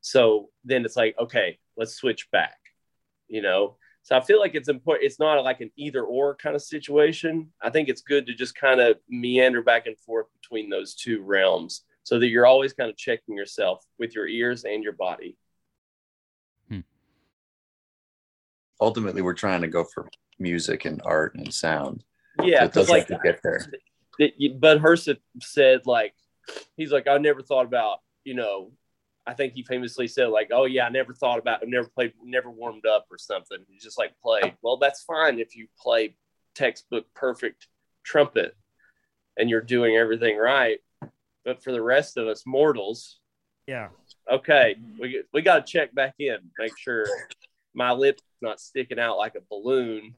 So 0.00 0.50
then 0.64 0.84
it's 0.84 0.96
like, 0.96 1.14
okay, 1.18 1.58
let's 1.76 1.94
switch 1.94 2.30
back, 2.30 2.56
you 3.28 3.42
know? 3.42 3.76
So 4.02 4.16
I 4.16 4.20
feel 4.20 4.38
like 4.38 4.54
it's 4.54 4.68
important. 4.68 5.06
It's 5.06 5.18
not 5.18 5.42
like 5.44 5.60
an 5.60 5.70
either 5.76 6.04
or 6.04 6.36
kind 6.36 6.54
of 6.54 6.62
situation. 6.62 7.50
I 7.62 7.70
think 7.70 7.88
it's 7.88 8.02
good 8.02 8.26
to 8.26 8.34
just 8.34 8.54
kind 8.54 8.80
of 8.80 8.98
meander 9.08 9.62
back 9.62 9.86
and 9.86 9.98
forth 9.98 10.26
between 10.40 10.68
those 10.68 10.94
two 10.94 11.22
realms 11.22 11.84
so 12.02 12.18
that 12.18 12.28
you're 12.28 12.46
always 12.46 12.74
kind 12.74 12.90
of 12.90 12.96
checking 12.96 13.34
yourself 13.34 13.82
with 13.98 14.14
your 14.14 14.28
ears 14.28 14.64
and 14.64 14.82
your 14.82 14.92
body. 14.92 15.38
Ultimately, 18.80 19.22
we're 19.22 19.34
trying 19.34 19.62
to 19.62 19.68
go 19.68 19.84
for 19.84 20.08
music 20.38 20.84
and 20.84 21.00
art 21.04 21.34
and 21.36 21.52
sound. 21.52 22.04
Yeah, 22.42 22.68
so 22.70 22.82
like 22.82 23.06
to 23.08 23.18
get 23.22 23.40
there. 23.42 23.64
But 24.58 24.80
Hurst 24.80 25.08
said, 25.40 25.86
like, 25.86 26.14
he's 26.76 26.92
like, 26.92 27.06
I 27.06 27.16
never 27.18 27.42
thought 27.42 27.66
about, 27.66 27.98
you 28.24 28.34
know, 28.34 28.72
I 29.26 29.34
think 29.34 29.54
he 29.54 29.62
famously 29.62 30.06
said 30.06 30.28
like, 30.28 30.50
"Oh 30.52 30.66
yeah, 30.66 30.86
I 30.86 30.90
never 30.90 31.14
thought 31.14 31.38
about, 31.38 31.62
I 31.62 31.66
never 31.66 31.88
played, 31.88 32.12
never 32.22 32.50
warmed 32.50 32.84
up 32.84 33.06
or 33.10 33.16
something." 33.16 33.58
He's 33.68 33.82
just 33.82 33.98
like 33.98 34.12
played 34.22 34.54
Well, 34.62 34.76
that's 34.76 35.02
fine 35.02 35.38
if 35.38 35.56
you 35.56 35.66
play 35.80 36.16
textbook 36.54 37.06
perfect 37.14 37.68
trumpet 38.04 38.54
and 39.38 39.48
you're 39.48 39.62
doing 39.62 39.96
everything 39.96 40.36
right. 40.36 40.78
But 41.44 41.62
for 41.62 41.72
the 41.72 41.80
rest 41.82 42.16
of 42.16 42.26
us 42.28 42.44
mortals, 42.46 43.18
Yeah. 43.66 43.88
okay, 44.30 44.76
we 44.98 45.22
we 45.32 45.40
got 45.40 45.66
to 45.66 45.72
check 45.72 45.94
back 45.94 46.16
in, 46.18 46.36
make 46.58 46.76
sure 46.76 47.06
my 47.74 47.92
lip's 47.92 48.22
not 48.40 48.60
sticking 48.60 48.98
out 48.98 49.18
like 49.18 49.34
a 49.34 49.42
balloon, 49.50 50.14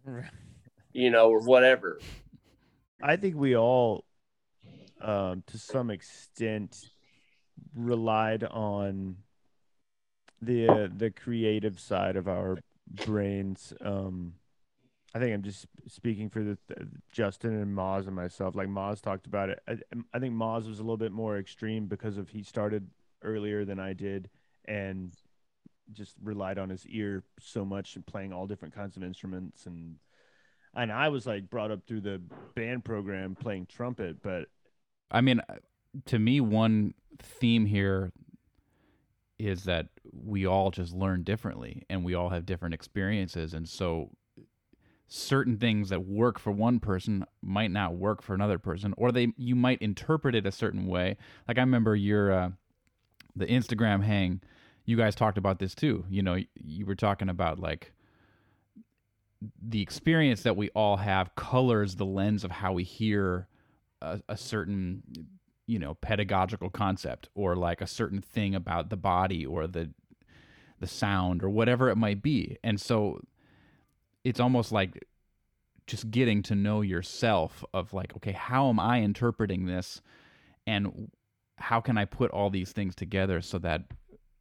you 0.93 1.11
know, 1.11 1.31
or 1.31 1.41
whatever. 1.41 1.99
I 3.03 3.17
think 3.17 3.37
we 3.37 3.57
all, 3.57 4.05
um, 5.01 5.43
to 5.49 5.59
some 5.59 5.91
extent, 5.91 6.91
relied 7.75 8.45
on 8.45 9.17
the 10.43 10.69
uh, 10.69 10.89
the 10.95 11.11
creative 11.11 11.81
side 11.81 12.17
of 12.17 12.29
our 12.29 12.59
brains. 13.07 13.73
Um, 13.81 14.35
I 15.15 15.19
think 15.19 15.33
I'm 15.33 15.43
just 15.43 15.67
speaking 15.89 16.29
for 16.29 16.43
the, 16.43 16.59
the 16.67 16.87
Justin 17.11 17.55
and 17.55 17.75
Maz 17.75 18.07
and 18.07 18.15
myself. 18.15 18.55
Like 18.55 18.69
Maz 18.69 19.01
talked 19.01 19.27
about 19.27 19.49
it. 19.49 19.61
I, 19.67 19.79
I 20.13 20.19
think 20.19 20.35
Maz 20.35 20.69
was 20.69 20.79
a 20.79 20.83
little 20.83 20.99
bit 20.99 21.13
more 21.13 21.39
extreme 21.39 21.87
because 21.87 22.19
of 22.19 22.29
he 22.29 22.43
started 22.43 22.87
earlier 23.23 23.65
than 23.65 23.81
I 23.81 23.95
did, 23.95 24.29
and 24.67 25.11
just 25.93 26.15
relied 26.23 26.59
on 26.59 26.69
his 26.69 26.87
ear 26.87 27.23
so 27.41 27.65
much 27.65 27.97
and 27.97 28.07
playing 28.07 28.33
all 28.33 28.47
different 28.47 28.75
kinds 28.75 28.97
of 28.97 29.03
instruments 29.03 29.67
and 29.67 29.97
and 30.75 30.93
I 30.93 31.09
was 31.09 31.27
like 31.27 31.49
brought 31.49 31.71
up 31.71 31.87
through 31.87 32.03
the 32.03 32.21
band 32.55 32.85
program 32.85 33.35
playing 33.35 33.67
trumpet, 33.67 34.23
but 34.23 34.49
I 35.11 35.23
mean, 35.23 35.41
to 36.07 36.19
me, 36.19 36.41
one 36.41 36.95
theme 37.19 37.65
here 37.67 38.13
is 39.39 39.65
that 39.65 39.87
we 40.13 40.47
all 40.47 40.71
just 40.71 40.93
learn 40.93 41.23
differently 41.23 41.85
and 41.89 42.05
we 42.05 42.15
all 42.15 42.31
have 42.31 42.47
different 42.47 42.75
experiences. 42.75 43.55
And 43.55 43.69
so 43.69 44.11
certain 45.09 45.57
things 45.57 45.89
that 45.91 46.05
work 46.05 46.39
for 46.39 46.51
one 46.51 46.81
person 46.81 47.25
might 47.43 47.71
not 47.71 47.95
work 47.95 48.23
for 48.23 48.35
another 48.35 48.59
person, 48.59 48.93
or 48.97 49.13
they 49.13 49.33
you 49.37 49.55
might 49.55 49.81
interpret 49.81 50.35
it 50.35 50.47
a 50.47 50.53
certain 50.53 50.87
way. 50.87 51.17
Like 51.47 51.59
I 51.59 51.61
remember 51.61 51.95
your 51.95 52.33
uh, 52.33 52.51
the 53.35 53.47
Instagram 53.47 54.03
hang, 54.03 54.41
you 54.87 54.97
guys 54.97 55.15
talked 55.15 55.37
about 55.37 55.59
this 55.59 55.75
too. 55.75 56.05
You 56.09 56.23
know, 56.23 56.39
you 56.55 56.87
were 56.87 56.95
talking 56.95 57.29
about 57.29 57.59
like 57.59 57.93
the 59.63 59.83
experience 59.83 60.43
that 60.43 60.57
we 60.57 60.71
all 60.71 60.97
have 60.97 61.35
colors 61.35 61.97
the 61.97 62.07
lens 62.07 62.45
of 62.45 62.51
how 62.51 62.73
we 62.73 62.85
hear 62.85 63.49
a, 64.01 64.21
a 64.29 64.37
certain 64.37 65.03
you 65.67 65.79
know 65.79 65.95
pedagogical 65.95 66.71
concept 66.71 67.29
or 67.35 67.55
like 67.55 67.81
a 67.81 67.87
certain 67.87 68.21
thing 68.21 68.55
about 68.55 68.89
the 68.89 68.97
body 68.97 69.45
or 69.45 69.67
the 69.67 69.91
the 70.81 70.87
sound 70.87 71.43
or 71.43 71.51
whatever 71.51 71.91
it 71.91 71.97
might 71.97 72.23
be 72.23 72.57
and 72.63 72.81
so 72.81 73.21
it's 74.25 74.41
almost 74.41 74.73
like 74.73 75.05
just 75.87 76.11
getting 76.11 76.43
to 76.43 76.55
know 76.55 76.81
yourself 76.81 77.63
of 77.75 77.93
like 77.93 78.15
okay 78.17 78.33
how 78.33 78.69
am 78.69 78.81
i 78.81 79.01
interpreting 79.01 79.67
this 79.67 80.01
and 80.67 81.11
how 81.59 81.81
can 81.81 81.99
i 81.99 82.05
put 82.05 82.31
all 82.31 82.51
these 82.51 82.73
things 82.73 82.95
together 82.95 83.41
so 83.41 83.59
that 83.59 83.83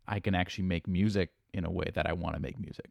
i 0.08 0.20
can 0.20 0.36
actually 0.36 0.64
make 0.66 0.88
music 0.88 1.30
in 1.54 1.66
a 1.66 1.72
way 1.72 1.90
that 1.94 2.08
i 2.08 2.14
want 2.14 2.36
to 2.36 2.42
make 2.42 2.60
music. 2.60 2.88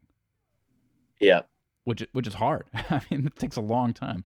Yeah. 1.20 1.42
which 1.84 2.06
which 2.12 2.26
is 2.26 2.34
hard. 2.34 2.64
I 2.74 3.00
mean 3.10 3.26
it 3.26 3.36
takes 3.38 3.56
a 3.56 3.60
long 3.60 3.92
time. 3.92 4.24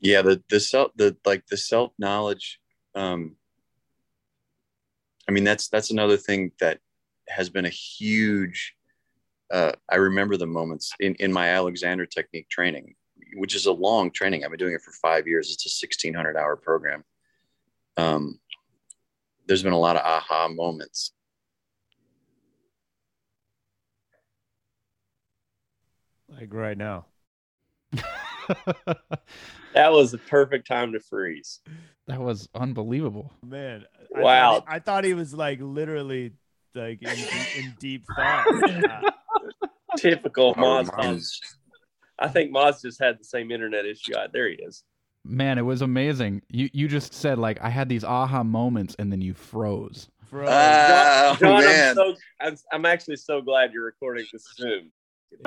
Yeah 0.00 0.22
the 0.22 0.42
the 0.50 0.60
self 0.60 0.92
the 0.96 1.16
like 1.24 1.46
the 1.46 1.56
self 1.56 1.92
knowledge 1.98 2.60
um 2.94 3.36
i 5.28 5.32
mean 5.32 5.44
that's 5.44 5.68
that's 5.68 5.90
another 5.90 6.16
thing 6.16 6.52
that 6.60 6.78
has 7.28 7.48
been 7.50 7.64
a 7.64 7.70
huge 7.70 8.74
uh 9.50 9.72
i 9.90 9.96
remember 9.96 10.36
the 10.36 10.46
moments 10.46 10.92
in 11.00 11.14
in 11.16 11.32
my 11.32 11.48
alexander 11.48 12.06
technique 12.06 12.48
training 12.48 12.94
which 13.36 13.54
is 13.54 13.66
a 13.66 13.72
long 13.72 14.10
training. 14.10 14.44
I've 14.44 14.50
been 14.50 14.58
doing 14.58 14.74
it 14.74 14.82
for 14.82 14.92
five 14.92 15.26
years. 15.26 15.50
It's 15.52 15.66
a 15.66 15.68
1600 15.68 16.36
hour 16.36 16.56
program. 16.56 17.04
Um 17.96 18.38
there's 19.46 19.62
been 19.62 19.72
a 19.72 19.78
lot 19.78 19.96
of 19.96 20.02
aha 20.04 20.48
moments 20.48 21.12
like 26.28 26.52
right 26.52 26.76
now. 26.78 27.06
That 29.74 29.90
was 29.90 30.12
the 30.12 30.18
perfect 30.18 30.68
time 30.68 30.92
to 30.92 31.00
freeze. 31.00 31.58
that 32.06 32.20
was 32.20 32.48
unbelievable 32.54 33.32
Man, 33.44 33.84
I 34.16 34.20
Wow. 34.22 34.52
Thought 34.60 34.68
he, 34.68 34.74
I 34.76 34.78
thought 34.78 35.04
he 35.04 35.14
was 35.14 35.34
like 35.34 35.58
literally 35.60 36.32
like 36.76 37.02
in, 37.02 37.08
in 37.56 37.72
deep 37.80 38.06
thought. 38.14 38.50
Uh, 38.64 39.00
Typical 39.96 40.54
Our 40.56 40.82
Maz. 40.84 40.96
minds- 40.96 41.40
I 42.20 42.28
think 42.28 42.52
Maz 42.54 42.82
just 42.82 43.00
had 43.02 43.18
the 43.18 43.24
same 43.24 43.50
internet 43.50 43.84
issue. 43.84 44.12
There 44.32 44.48
he 44.48 44.54
is. 44.54 44.84
Man, 45.24 45.56
it 45.58 45.62
was 45.62 45.80
amazing. 45.82 46.42
You 46.48 46.68
you 46.72 46.86
just 46.88 47.14
said 47.14 47.38
like 47.38 47.58
I 47.62 47.70
had 47.70 47.88
these 47.88 48.04
aha 48.04 48.42
moments 48.42 48.94
and 48.98 49.10
then 49.10 49.20
you 49.22 49.32
froze. 49.34 50.08
bro, 50.30 50.46
Ah, 50.48 51.36
John, 51.40 51.56
I'm 51.56 51.64
man. 51.64 51.94
so 51.94 52.14
I'm, 52.40 52.56
I'm 52.72 52.84
actually 52.86 53.16
so 53.16 53.40
glad 53.40 53.72
you're 53.72 53.84
recording 53.84 54.26
this 54.32 54.44
Zoom. 54.56 54.90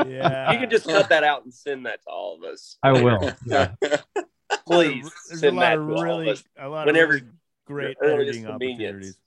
yeah. 0.08 0.52
You 0.52 0.60
can 0.60 0.70
just 0.70 0.86
cut 0.88 1.10
that 1.10 1.24
out 1.24 1.44
and 1.44 1.54
send 1.54 1.86
that 1.86 2.02
to 2.04 2.10
all 2.10 2.36
of 2.36 2.44
us. 2.44 2.78
I 2.82 2.92
will. 2.94 3.32
Yeah. 3.46 3.74
Please 4.66 5.12
There's 5.30 5.32
a 5.32 5.38
send 5.38 5.56
lot 5.58 5.62
that 5.62 5.78
of 5.78 5.88
to 5.88 5.94
all 5.94 6.04
really, 6.04 6.30
of 6.32 6.38
us. 6.38 6.44
a 6.58 6.68
lot 6.70 6.86
whenever 6.88 7.18
of 7.18 7.22
really 7.70 7.96
great 7.96 7.98
editing 8.04 8.48
opportunities. 8.48 9.18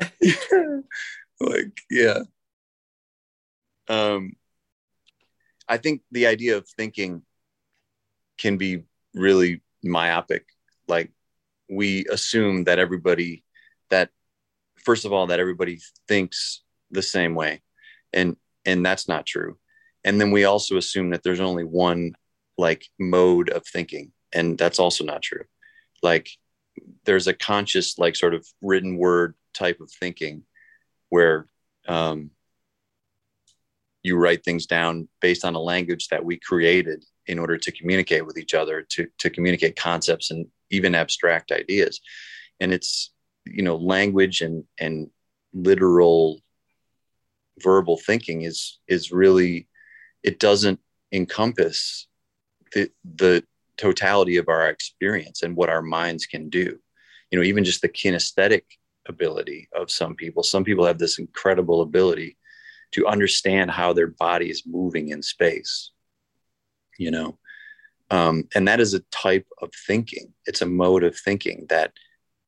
like 1.40 1.80
yeah 1.90 2.18
um 3.88 4.32
i 5.68 5.76
think 5.76 6.02
the 6.12 6.26
idea 6.26 6.56
of 6.56 6.68
thinking 6.68 7.22
can 8.38 8.56
be 8.58 8.82
really 9.18 9.62
myopic. 9.82 10.46
Like 10.86 11.12
we 11.68 12.06
assume 12.06 12.64
that 12.64 12.78
everybody 12.78 13.44
that 13.90 14.10
first 14.84 15.04
of 15.04 15.12
all 15.12 15.26
that 15.26 15.40
everybody 15.40 15.80
thinks 16.06 16.62
the 16.90 17.02
same 17.02 17.34
way. 17.34 17.62
And 18.12 18.36
and 18.64 18.84
that's 18.84 19.08
not 19.08 19.26
true. 19.26 19.58
And 20.04 20.20
then 20.20 20.30
we 20.30 20.44
also 20.44 20.76
assume 20.76 21.10
that 21.10 21.22
there's 21.22 21.40
only 21.40 21.64
one 21.64 22.14
like 22.56 22.86
mode 22.98 23.50
of 23.50 23.66
thinking. 23.66 24.12
And 24.32 24.58
that's 24.58 24.78
also 24.78 25.04
not 25.04 25.22
true. 25.22 25.44
Like 26.02 26.28
there's 27.04 27.26
a 27.26 27.34
conscious 27.34 27.98
like 27.98 28.16
sort 28.16 28.34
of 28.34 28.46
written 28.62 28.96
word 28.96 29.34
type 29.54 29.80
of 29.80 29.90
thinking 29.90 30.44
where 31.08 31.46
um, 31.86 32.30
you 34.02 34.16
write 34.16 34.44
things 34.44 34.66
down 34.66 35.08
based 35.20 35.44
on 35.44 35.54
a 35.54 35.60
language 35.60 36.08
that 36.08 36.24
we 36.24 36.38
created 36.38 37.04
in 37.28 37.38
order 37.38 37.58
to 37.58 37.70
communicate 37.70 38.26
with 38.26 38.38
each 38.38 38.54
other 38.54 38.82
to 38.82 39.06
to 39.18 39.30
communicate 39.30 39.76
concepts 39.76 40.30
and 40.30 40.46
even 40.70 40.94
abstract 40.94 41.52
ideas. 41.52 42.00
And 42.58 42.72
it's 42.72 43.12
you 43.44 43.62
know 43.62 43.76
language 43.76 44.40
and 44.40 44.64
and 44.78 45.10
literal 45.52 46.40
verbal 47.60 47.98
thinking 47.98 48.42
is 48.42 48.78
is 48.88 49.12
really 49.12 49.68
it 50.22 50.40
doesn't 50.40 50.80
encompass 51.12 52.08
the 52.72 52.90
the 53.16 53.44
totality 53.76 54.36
of 54.38 54.48
our 54.48 54.68
experience 54.68 55.42
and 55.42 55.54
what 55.54 55.68
our 55.68 55.82
minds 55.82 56.26
can 56.26 56.48
do. 56.48 56.78
You 57.30 57.38
know 57.38 57.44
even 57.44 57.64
just 57.64 57.82
the 57.82 57.88
kinesthetic 57.88 58.62
ability 59.06 59.68
of 59.74 59.90
some 59.90 60.14
people 60.14 60.42
some 60.42 60.64
people 60.64 60.84
have 60.84 60.98
this 60.98 61.18
incredible 61.18 61.82
ability 61.82 62.36
to 62.90 63.06
understand 63.06 63.70
how 63.70 63.92
their 63.92 64.06
body 64.06 64.50
is 64.50 64.64
moving 64.66 65.10
in 65.10 65.22
space 65.22 65.92
you 66.98 67.10
know? 67.10 67.38
Um, 68.10 68.44
and 68.54 68.68
that 68.68 68.80
is 68.80 68.94
a 68.94 69.00
type 69.10 69.46
of 69.60 69.70
thinking. 69.86 70.32
It's 70.46 70.62
a 70.62 70.66
mode 70.66 71.04
of 71.04 71.18
thinking 71.18 71.66
that 71.68 71.92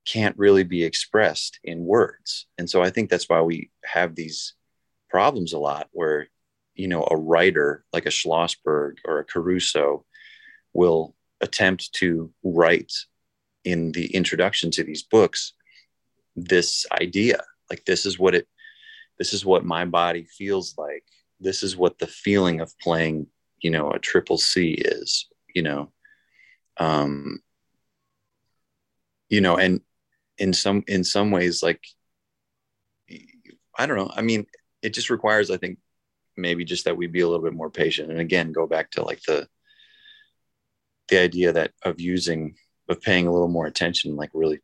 can't 0.07 0.37
really 0.39 0.65
be 0.65 0.85
expressed 0.85 1.61
in 1.63 1.85
words. 1.85 2.47
And 2.59 2.69
so 2.69 2.83
i 2.83 2.91
think 2.91 3.11
that's 3.11 3.29
why 3.29 3.41
we 3.43 3.71
have 3.85 4.15
these 4.15 4.55
problems 5.09 5.53
a 5.53 5.59
lot 5.59 5.89
where 5.93 6.29
you 6.75 6.89
know 6.89 7.07
a 7.11 7.17
writer 7.17 7.85
like 7.93 8.07
a 8.07 8.11
schlossberg 8.11 8.95
or 9.05 9.19
a 9.19 9.25
caruso 9.25 10.05
will 10.73 11.15
attempt 11.41 11.93
to 11.93 12.33
write 12.45 12.93
in 13.65 13.93
the 13.93 14.07
introduction 14.15 14.71
to 14.71 14.85
these 14.85 15.03
books 15.03 15.53
this 16.37 16.87
idea. 16.93 17.43
Like 17.69 17.85
this 17.85 18.07
is 18.07 18.19
what 18.19 18.35
it 18.35 18.47
this 19.19 19.33
is 19.33 19.45
what 19.45 19.65
my 19.65 19.85
body 19.85 20.25
feels 20.25 20.77
like. 20.79 21.05
This 21.41 21.63
is 21.63 21.77
what 21.77 21.99
the 21.99 22.07
feeling 22.07 22.61
of 22.61 22.73
playing 22.79 23.27
you 23.63 23.71
know 23.71 23.91
a 23.91 23.99
triple 23.99 24.39
c 24.39 24.73
is 24.73 25.27
you 25.55 25.63
know 25.63 25.91
um 26.79 27.41
you 29.29 29.41
know 29.41 29.57
and 29.57 29.81
in 30.39 30.53
some 30.53 30.83
in 30.87 31.05
some 31.05 31.31
ways 31.31 31.63
like 31.63 31.85
i 33.79 33.87
don't 33.87 33.97
know 33.97 34.11
i 34.15 34.23
mean 34.23 34.47
it 34.83 34.95
just 34.95 35.11
requires 35.11 35.51
i 35.51 35.57
think 35.57 35.79
maybe 36.37 36.65
just 36.65 36.85
that 36.85 36.97
we 36.97 37.07
be 37.07 37.21
a 37.21 37.29
little 37.29 37.45
bit 37.45 37.53
more 37.53 37.71
patient 37.71 38.11
and 38.11 38.21
again 38.21 38.53
go 38.53 38.67
back 38.67 38.91
to 38.91 39.03
like 39.03 39.21
the 39.23 39.47
the 41.09 41.19
idea 41.19 41.53
that 41.53 41.73
of 41.85 42.01
using 42.01 42.55
of 42.89 43.01
paying 43.01 43.27
a 43.27 43.33
little 43.33 43.49
more 43.49 43.67
attention 43.67 44.17
like 44.17 44.31
really 44.33 44.61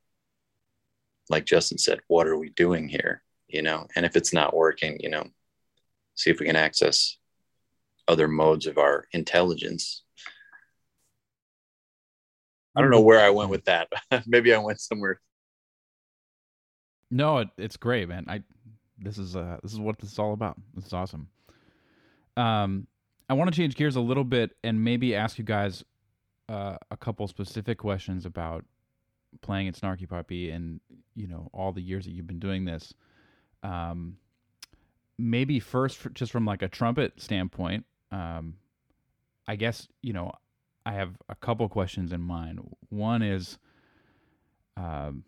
like 1.28 1.44
Justin 1.44 1.78
said, 1.78 2.00
what 2.08 2.26
are 2.26 2.36
we 2.36 2.50
doing 2.50 2.88
here? 2.88 3.22
You 3.48 3.62
know, 3.62 3.86
and 3.94 4.04
if 4.04 4.16
it's 4.16 4.32
not 4.32 4.54
working, 4.56 4.98
you 5.00 5.08
know, 5.08 5.26
see 6.14 6.30
if 6.30 6.40
we 6.40 6.46
can 6.46 6.56
access 6.56 7.16
other 8.08 8.28
modes 8.28 8.66
of 8.66 8.78
our 8.78 9.06
intelligence. 9.12 10.02
I 12.74 12.82
don't 12.82 12.90
know 12.90 13.00
where 13.00 13.20
I 13.20 13.30
went 13.30 13.50
with 13.50 13.64
that. 13.64 13.88
Maybe 14.26 14.52
I 14.54 14.58
went 14.58 14.80
somewhere. 14.80 15.20
No, 17.10 17.38
it, 17.38 17.48
it's 17.56 17.76
great, 17.76 18.08
man. 18.08 18.26
I 18.28 18.42
this 18.98 19.18
is 19.18 19.36
uh 19.36 19.58
this 19.62 19.72
is 19.72 19.80
what 19.80 19.98
this 19.98 20.12
is 20.12 20.18
all 20.18 20.32
about. 20.32 20.56
This 20.74 20.86
is 20.86 20.92
awesome. 20.92 21.28
Um, 22.36 22.86
I 23.28 23.34
want 23.34 23.52
to 23.52 23.56
change 23.56 23.76
gears 23.76 23.96
a 23.96 24.00
little 24.00 24.24
bit 24.24 24.50
and 24.62 24.84
maybe 24.84 25.14
ask 25.14 25.38
you 25.38 25.44
guys 25.44 25.84
uh, 26.48 26.76
a 26.90 26.96
couple 26.96 27.26
specific 27.28 27.78
questions 27.78 28.26
about 28.26 28.64
playing 29.40 29.68
at 29.68 29.74
Snarky 29.74 30.08
Puppy 30.08 30.50
and 30.50 30.80
you 31.14 31.26
know 31.26 31.50
all 31.52 31.72
the 31.72 31.80
years 31.80 32.04
that 32.04 32.12
you've 32.12 32.26
been 32.26 32.38
doing 32.38 32.64
this. 32.64 32.92
Um, 33.62 34.18
maybe 35.18 35.60
first, 35.60 35.96
for, 35.96 36.10
just 36.10 36.30
from 36.30 36.44
like 36.44 36.62
a 36.62 36.68
trumpet 36.68 37.20
standpoint, 37.20 37.84
um, 38.10 38.54
I 39.46 39.56
guess 39.56 39.88
you 40.02 40.12
know 40.12 40.32
I 40.84 40.92
have 40.92 41.16
a 41.28 41.34
couple 41.34 41.68
questions 41.68 42.12
in 42.12 42.20
mind. 42.20 42.60
One 42.90 43.22
is, 43.22 43.58
um, 44.76 45.24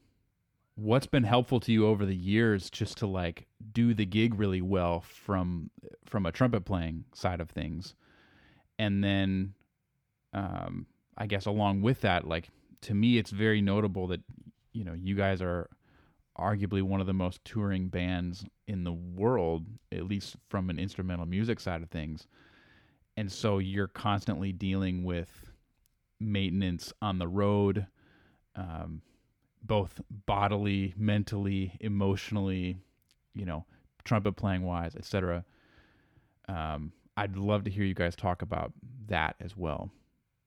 what's 0.77 1.07
been 1.07 1.25
helpful 1.25 1.59
to 1.61 1.73
you 1.73 1.87
over 1.87 2.07
the 2.07 2.15
years 2.15 2.71
just 2.71 2.99
to 2.99 3.09
like 3.09 3.47
do 3.73 3.93
the 3.93 4.07
gig 4.07 4.39
really 4.39 4.63
well 4.63 5.01
from 5.01 5.71
from 6.07 6.27
a 6.27 6.33
trumpet 6.33 6.65
playing 6.65 7.05
side 7.13 7.41
of 7.41 7.51
things, 7.51 7.95
and 8.79 9.03
then, 9.03 9.55
um, 10.33 10.87
I 11.17 11.27
guess 11.27 11.47
along 11.47 11.83
with 11.83 12.03
that, 12.03 12.27
like 12.27 12.51
to 12.83 12.95
me, 12.95 13.19
it's 13.19 13.31
very 13.31 13.61
notable 13.61 14.07
that 14.09 14.21
you 14.73 14.85
know 14.85 14.95
you 14.95 15.17
guys 15.17 15.43
are 15.43 15.69
arguably 16.39 16.83
one 16.83 17.01
of 17.01 17.07
the 17.09 17.13
most 17.13 17.45
touring 17.45 17.89
bands 17.89 18.45
in 18.69 18.85
the 18.85 18.93
world, 18.93 19.67
at 19.91 20.07
least 20.07 20.37
from 20.49 20.71
an 20.71 20.79
instrumental 20.79 21.27
music 21.27 21.59
side 21.59 21.83
of 21.83 21.91
things. 21.91 22.29
And 23.19 23.33
so 23.33 23.59
you're 23.59 23.89
constantly 23.89 24.53
dealing 24.53 25.03
with 25.03 25.29
maintenance 26.21 26.93
on 27.03 27.19
the 27.19 27.27
road, 27.27 27.85
um, 28.55 29.03
both 29.61 30.01
bodily, 30.25 30.95
mentally, 30.97 31.73
emotionally, 31.81 32.79
you 33.35 33.45
know, 33.45 33.65
trumpet 34.05 34.37
playing 34.37 34.63
wise, 34.63 34.95
etc. 34.95 35.45
Um, 36.49 36.93
I'd 37.17 37.37
love 37.37 37.65
to 37.65 37.73
hear 37.73 37.83
you 37.83 37.93
guys 37.93 38.15
talk 38.15 38.43
about 38.43 38.73
that 39.09 39.35
as 39.41 39.57
well, 39.57 39.91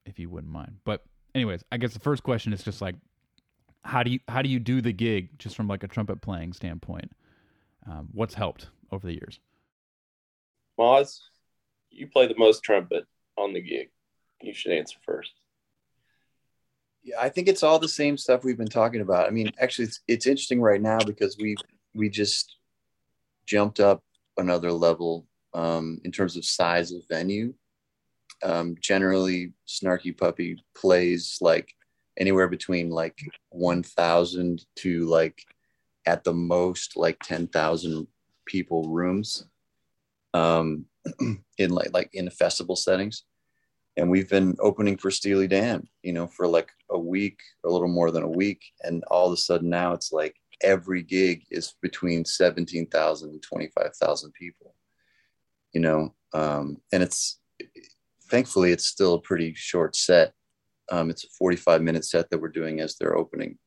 if 0.06 0.18
you 0.18 0.30
wouldn't 0.30 0.50
mind. 0.50 0.78
But 0.86 1.04
anyways, 1.34 1.62
I 1.70 1.76
guess 1.76 1.92
the 1.92 2.00
first 2.00 2.22
question 2.22 2.54
is 2.54 2.64
just 2.64 2.80
like, 2.80 2.94
how 3.84 4.02
do 4.02 4.12
you 4.12 4.20
how 4.28 4.40
do 4.40 4.48
you 4.48 4.58
do 4.58 4.80
the 4.80 4.92
gig 4.92 5.38
just 5.38 5.56
from 5.56 5.68
like 5.68 5.84
a 5.84 5.88
trumpet 5.88 6.22
playing 6.22 6.54
standpoint? 6.54 7.12
Um, 7.86 8.08
what's 8.12 8.32
helped 8.32 8.70
over 8.90 9.06
the 9.06 9.12
years? 9.12 9.40
Maz, 10.80 11.18
you 11.92 12.06
play 12.06 12.26
the 12.26 12.38
most 12.38 12.62
trumpet 12.62 13.06
on 13.36 13.52
the 13.52 13.60
gig. 13.60 13.90
You 14.40 14.54
should 14.54 14.72
answer 14.72 14.98
first. 15.04 15.32
Yeah, 17.04 17.16
I 17.20 17.28
think 17.28 17.48
it's 17.48 17.62
all 17.62 17.78
the 17.78 17.88
same 17.88 18.16
stuff 18.16 18.44
we've 18.44 18.58
been 18.58 18.66
talking 18.66 19.00
about. 19.00 19.26
I 19.26 19.30
mean, 19.30 19.50
actually, 19.58 19.86
it's, 19.86 20.00
it's 20.08 20.26
interesting 20.26 20.60
right 20.60 20.80
now 20.80 20.98
because 20.98 21.36
we 21.38 21.56
we 21.94 22.08
just 22.08 22.56
jumped 23.46 23.80
up 23.80 24.02
another 24.38 24.72
level 24.72 25.26
um, 25.52 26.00
in 26.04 26.12
terms 26.12 26.36
of 26.36 26.44
size 26.44 26.92
of 26.92 27.02
venue. 27.08 27.54
Um, 28.42 28.76
generally, 28.80 29.52
Snarky 29.68 30.16
Puppy 30.16 30.62
plays 30.74 31.38
like 31.40 31.74
anywhere 32.18 32.48
between 32.48 32.90
like 32.90 33.18
1,000 33.50 34.64
to 34.76 35.06
like 35.06 35.44
at 36.06 36.24
the 36.24 36.32
most 36.32 36.96
like 36.96 37.18
10,000 37.20 38.06
people 38.46 38.88
rooms 38.88 39.46
um, 40.34 40.86
in 41.58 41.70
like 41.70 41.90
like 41.92 42.10
in 42.12 42.30
festival 42.30 42.76
settings. 42.76 43.24
And 43.96 44.10
we've 44.10 44.28
been 44.28 44.56
opening 44.60 44.96
for 44.96 45.10
Steely 45.10 45.46
Dan, 45.46 45.86
you 46.02 46.14
know, 46.14 46.26
for 46.26 46.46
like 46.46 46.70
a 46.90 46.98
week, 46.98 47.40
a 47.66 47.68
little 47.68 47.88
more 47.88 48.10
than 48.10 48.22
a 48.22 48.28
week, 48.28 48.62
and 48.82 49.04
all 49.04 49.26
of 49.26 49.34
a 49.34 49.36
sudden 49.36 49.68
now 49.68 49.92
it's 49.92 50.12
like 50.12 50.34
every 50.62 51.02
gig 51.02 51.44
is 51.50 51.74
between 51.82 52.24
17,000 52.24 53.30
and 53.30 53.42
25,000 53.42 54.32
people, 54.32 54.74
you 55.74 55.80
know, 55.80 56.14
um, 56.32 56.78
and 56.90 57.02
it's 57.02 57.38
thankfully 58.30 58.72
it's 58.72 58.86
still 58.86 59.14
a 59.14 59.20
pretty 59.20 59.52
short 59.52 59.94
set 59.94 60.32
um, 60.92 61.10
it's 61.10 61.24
a 61.24 61.28
45 61.28 61.82
minute 61.82 62.04
set 62.04 62.30
that 62.30 62.38
we're 62.38 62.48
doing 62.48 62.80
as 62.80 62.96
their 62.96 63.16
opening. 63.16 63.58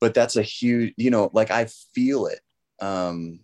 But 0.00 0.14
that's 0.14 0.36
a 0.36 0.42
huge, 0.42 0.94
you 0.96 1.10
know, 1.10 1.30
like 1.32 1.50
I 1.50 1.66
feel 1.94 2.26
it 2.26 2.40
um, 2.80 3.40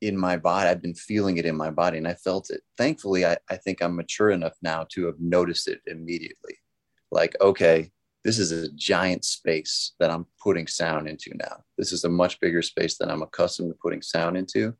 in 0.00 0.16
my 0.16 0.36
body. 0.36 0.68
I've 0.68 0.82
been 0.82 0.94
feeling 0.94 1.38
it 1.38 1.46
in 1.46 1.56
my 1.56 1.70
body 1.70 1.98
and 1.98 2.08
I 2.08 2.14
felt 2.14 2.50
it. 2.50 2.60
Thankfully, 2.76 3.24
I, 3.24 3.36
I 3.50 3.56
think 3.56 3.82
I'm 3.82 3.96
mature 3.96 4.30
enough 4.30 4.54
now 4.62 4.86
to 4.90 5.06
have 5.06 5.18
noticed 5.18 5.68
it 5.68 5.80
immediately. 5.86 6.58
Like, 7.10 7.36
okay, 7.40 7.90
this 8.24 8.38
is 8.38 8.50
a 8.52 8.72
giant 8.72 9.24
space 9.24 9.92
that 10.00 10.10
I'm 10.10 10.26
putting 10.42 10.66
sound 10.66 11.08
into 11.08 11.30
now. 11.36 11.62
This 11.78 11.92
is 11.92 12.04
a 12.04 12.08
much 12.08 12.40
bigger 12.40 12.62
space 12.62 12.98
than 12.98 13.10
I'm 13.10 13.22
accustomed 13.22 13.70
to 13.70 13.78
putting 13.80 14.02
sound 14.02 14.36
into. 14.36 14.74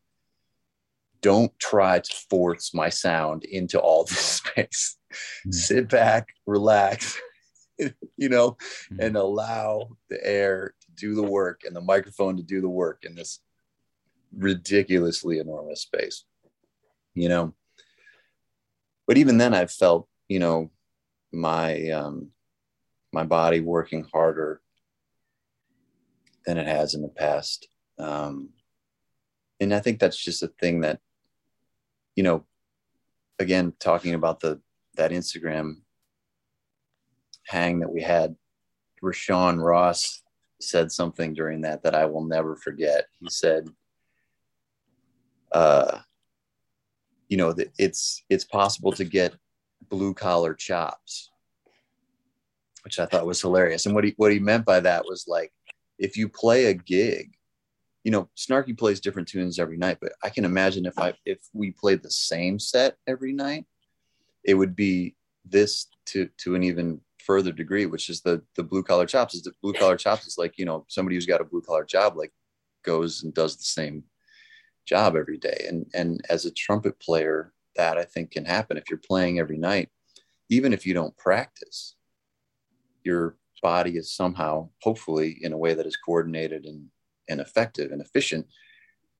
Don't 1.22 1.56
try 1.58 2.00
to 2.00 2.16
force 2.28 2.74
my 2.74 2.88
sound 2.88 3.44
into 3.44 3.78
all 3.80 4.04
this 4.08 4.18
space. 4.18 4.98
Mm. 5.46 5.54
sit 5.54 5.88
back, 5.88 6.28
relax, 6.46 7.18
you 7.78 8.28
know, 8.28 8.56
mm. 8.92 8.98
and 8.98 9.16
allow 9.16 9.90
the 10.10 10.24
air 10.26 10.74
to 10.80 10.90
do 10.94 11.14
the 11.14 11.22
work 11.22 11.62
and 11.64 11.74
the 11.74 11.80
microphone 11.80 12.36
to 12.36 12.42
do 12.42 12.60
the 12.60 12.68
work 12.68 13.04
in 13.04 13.14
this 13.14 13.40
ridiculously 14.36 15.38
enormous 15.38 15.82
space, 15.82 16.24
you 17.14 17.28
know. 17.28 17.54
But 19.06 19.18
even 19.18 19.38
then, 19.38 19.54
I've 19.54 19.70
felt, 19.70 20.08
you 20.28 20.38
know, 20.38 20.70
my 21.32 21.90
um, 21.90 22.30
my 23.12 23.24
body 23.24 23.60
working 23.60 24.06
harder 24.12 24.60
than 26.44 26.58
it 26.58 26.66
has 26.66 26.94
in 26.94 27.02
the 27.02 27.08
past. 27.08 27.68
Um, 27.98 28.50
and 29.60 29.72
I 29.72 29.80
think 29.80 29.98
that's 29.98 30.22
just 30.22 30.42
a 30.42 30.48
thing 30.48 30.82
that, 30.82 31.00
you 32.14 32.22
know, 32.22 32.44
again, 33.38 33.72
talking 33.78 34.14
about 34.14 34.40
the 34.40 34.60
that 34.96 35.10
Instagram 35.10 35.76
hang 37.46 37.80
that 37.80 37.92
we 37.92 38.02
had, 38.02 38.36
Rashawn 39.02 39.62
Ross 39.62 40.22
said 40.60 40.90
something 40.90 41.34
during 41.34 41.60
that 41.62 41.82
that 41.82 41.94
I 41.94 42.06
will 42.06 42.24
never 42.24 42.56
forget. 42.56 43.06
He 43.20 43.28
said, 43.30 43.68
uh, 45.52 45.98
you 47.28 47.36
know, 47.36 47.52
that 47.52 47.72
it's 47.78 48.22
it's 48.28 48.44
possible 48.44 48.92
to 48.92 49.04
get 49.04 49.34
blue 49.88 50.14
collar 50.14 50.54
chops, 50.54 51.30
which 52.84 52.98
I 52.98 53.06
thought 53.06 53.26
was 53.26 53.40
hilarious. 53.40 53.86
And 53.86 53.94
what 53.94 54.04
he 54.04 54.14
what 54.16 54.32
he 54.32 54.38
meant 54.38 54.64
by 54.64 54.80
that 54.80 55.04
was 55.04 55.26
like, 55.26 55.52
if 55.98 56.16
you 56.16 56.28
play 56.28 56.66
a 56.66 56.74
gig, 56.74 57.36
you 58.04 58.10
know, 58.12 58.28
Snarky 58.36 58.76
plays 58.76 59.00
different 59.00 59.28
tunes 59.28 59.58
every 59.58 59.76
night, 59.76 59.98
but 60.00 60.12
I 60.22 60.30
can 60.30 60.44
imagine 60.44 60.86
if 60.86 60.98
I 60.98 61.14
if 61.24 61.40
we 61.52 61.72
played 61.72 62.02
the 62.02 62.10
same 62.10 62.58
set 62.58 62.96
every 63.06 63.32
night, 63.32 63.66
it 64.44 64.54
would 64.54 64.76
be 64.76 65.16
this 65.44 65.88
to 66.06 66.28
to 66.38 66.54
an 66.54 66.62
even 66.62 67.00
further 67.18 67.50
degree, 67.50 67.86
which 67.86 68.08
is 68.08 68.20
the 68.20 68.42
the 68.54 68.62
blue 68.62 68.82
collar 68.82 69.06
chops. 69.06 69.34
Is 69.34 69.42
the 69.42 69.52
blue 69.62 69.72
collar 69.72 69.96
chops 69.96 70.26
is 70.26 70.38
like 70.38 70.58
you 70.58 70.64
know 70.64 70.84
somebody 70.88 71.16
who's 71.16 71.26
got 71.26 71.40
a 71.40 71.44
blue 71.44 71.62
collar 71.62 71.84
job 71.84 72.16
like 72.16 72.32
goes 72.84 73.24
and 73.24 73.34
does 73.34 73.56
the 73.56 73.64
same 73.64 74.04
job 74.86 75.16
every 75.16 75.38
day. 75.38 75.66
And 75.68 75.86
and 75.94 76.20
as 76.28 76.44
a 76.44 76.50
trumpet 76.50 76.98
player, 77.00 77.52
that 77.76 77.98
I 77.98 78.04
think 78.04 78.30
can 78.30 78.44
happen 78.44 78.76
if 78.76 78.84
you're 78.88 78.98
playing 78.98 79.38
every 79.38 79.58
night, 79.58 79.90
even 80.48 80.72
if 80.72 80.86
you 80.86 80.94
don't 80.94 81.16
practice. 81.16 81.94
Your 83.04 83.36
body 83.62 83.96
is 83.96 84.12
somehow, 84.12 84.68
hopefully, 84.82 85.38
in 85.40 85.52
a 85.52 85.58
way 85.58 85.74
that 85.74 85.86
is 85.86 85.96
coordinated 85.96 86.64
and 86.64 86.88
and 87.28 87.40
effective 87.40 87.92
and 87.92 88.00
efficient. 88.00 88.46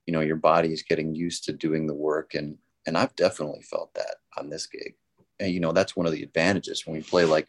You 0.07 0.13
know, 0.13 0.21
your 0.21 0.37
body 0.37 0.73
is 0.73 0.83
getting 0.83 1.15
used 1.15 1.45
to 1.45 1.53
doing 1.53 1.87
the 1.87 1.95
work, 1.95 2.35
and 2.35 2.59
and 2.87 2.97
I've 2.97 3.17
definitely 3.17 3.63
felt 3.63 3.93
that 3.95 4.17
on 4.37 4.51
this 4.51 4.67
gig 4.67 4.95
and 5.39 5.53
you 5.53 5.61
know 5.61 5.73
that's 5.73 5.97
one 5.97 6.07
of 6.07 6.13
the 6.13 6.23
advantages 6.23 6.87
when 6.87 6.97
we 6.97 7.03
play 7.03 7.25
like 7.25 7.49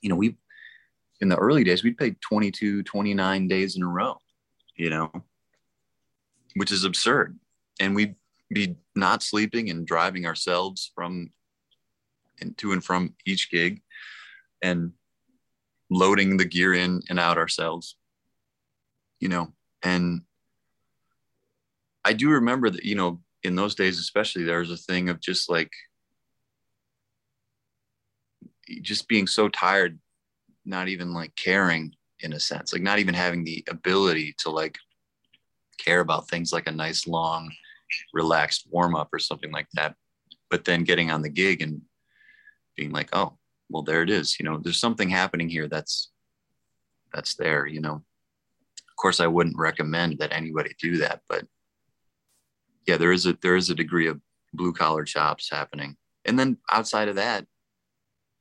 you 0.00 0.08
know 0.08 0.16
we 0.16 0.36
in 1.20 1.28
the 1.28 1.36
early 1.36 1.64
days 1.64 1.82
we'd 1.82 1.98
play 1.98 2.14
22 2.20 2.82
29 2.82 3.48
days 3.48 3.76
in 3.76 3.82
a 3.82 3.88
row 3.88 4.16
you 4.76 4.90
know 4.90 5.10
which 6.56 6.72
is 6.72 6.84
absurd. 6.84 7.38
And 7.80 7.94
we'd 7.94 8.16
be 8.52 8.76
not 8.94 9.22
sleeping 9.22 9.70
and 9.70 9.86
driving 9.86 10.26
ourselves 10.26 10.90
from 10.94 11.30
and 12.40 12.56
to 12.58 12.72
and 12.72 12.84
from 12.84 13.14
each 13.24 13.50
gig 13.50 13.80
and 14.62 14.92
loading 15.90 16.36
the 16.36 16.44
gear 16.44 16.74
in 16.74 17.02
and 17.08 17.18
out 17.18 17.38
ourselves 17.38 17.96
you 19.22 19.28
know? 19.28 19.52
And 19.82 20.22
i 22.04 22.12
do 22.12 22.30
remember 22.30 22.68
that 22.68 22.84
you 22.84 22.96
know 22.96 23.20
in 23.44 23.54
those 23.54 23.76
days 23.76 24.00
especially 24.00 24.42
there 24.42 24.58
was 24.58 24.72
a 24.72 24.76
thing 24.76 25.08
of 25.08 25.20
just 25.20 25.48
like 25.48 25.70
just 28.80 29.08
being 29.08 29.26
so 29.26 29.48
tired, 29.48 29.98
not 30.64 30.88
even 30.88 31.12
like 31.12 31.34
caring 31.36 31.94
in 32.20 32.32
a 32.32 32.40
sense, 32.40 32.72
like 32.72 32.82
not 32.82 32.98
even 32.98 33.14
having 33.14 33.44
the 33.44 33.64
ability 33.68 34.34
to 34.38 34.50
like 34.50 34.78
care 35.78 36.00
about 36.00 36.28
things 36.28 36.52
like 36.52 36.66
a 36.66 36.72
nice 36.72 37.06
long 37.06 37.50
relaxed 38.12 38.66
warm 38.70 38.94
up 38.94 39.08
or 39.12 39.18
something 39.18 39.52
like 39.52 39.68
that. 39.74 39.94
But 40.50 40.64
then 40.64 40.84
getting 40.84 41.10
on 41.10 41.22
the 41.22 41.28
gig 41.28 41.62
and 41.62 41.82
being 42.76 42.90
like, 42.90 43.10
oh, 43.12 43.38
well, 43.70 43.82
there 43.82 44.02
it 44.02 44.10
is. 44.10 44.38
You 44.38 44.44
know, 44.44 44.58
there's 44.58 44.80
something 44.80 45.08
happening 45.08 45.48
here 45.48 45.68
that's 45.68 46.10
that's 47.12 47.34
there, 47.34 47.66
you 47.66 47.80
know. 47.80 47.94
Of 47.94 48.96
course, 49.00 49.20
I 49.20 49.26
wouldn't 49.26 49.58
recommend 49.58 50.18
that 50.18 50.32
anybody 50.32 50.74
do 50.78 50.98
that, 50.98 51.22
but 51.28 51.46
yeah, 52.86 52.96
there 52.96 53.12
is 53.12 53.26
a 53.26 53.36
there 53.42 53.56
is 53.56 53.70
a 53.70 53.74
degree 53.74 54.06
of 54.08 54.20
blue 54.52 54.72
collar 54.72 55.04
chops 55.04 55.50
happening. 55.50 55.96
And 56.24 56.38
then 56.38 56.58
outside 56.70 57.08
of 57.08 57.16
that, 57.16 57.46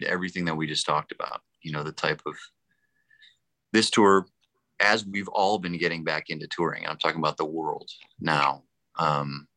everything 0.06 0.46
that 0.46 0.56
we 0.56 0.68
just 0.68 0.86
talked 0.86 1.12
about, 1.12 1.42
you 1.64 1.72
know, 1.72 1.84
the 1.84 1.92
type 1.92 2.22
of 2.26 2.36
this 3.74 3.90
tour, 3.90 4.28
as 4.82 5.06
we've 5.06 5.28
all 5.30 5.60
been 5.60 5.78
getting 5.78 6.04
back 6.04 6.30
into 6.30 6.48
touring, 6.48 6.88
I'm 6.88 6.98
talking 6.98 7.20
about 7.20 7.38
the 7.38 7.46
world 7.46 7.90
now. 8.20 8.64
Um, 8.98 9.48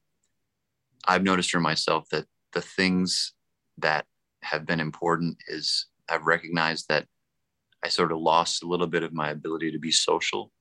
I've 1.07 1.23
noticed 1.23 1.51
for 1.51 1.61
myself 1.61 2.09
that 2.11 2.27
the 2.53 2.61
things 2.61 3.33
that 3.79 4.05
have 4.43 4.67
been 4.67 4.81
important 4.81 5.39
is 5.49 5.87
I've 6.09 6.27
recognized 6.27 6.87
that 6.89 7.07
I 7.83 7.89
sort 7.89 8.13
of 8.13 8.19
lost 8.19 8.63
a 8.63 8.67
little 8.67 8.87
bit 8.87 9.03
of 9.03 9.13
my 9.13 9.31
ability 9.31 9.73
to 9.73 9.79
be 9.79 9.91
social. 9.91 10.53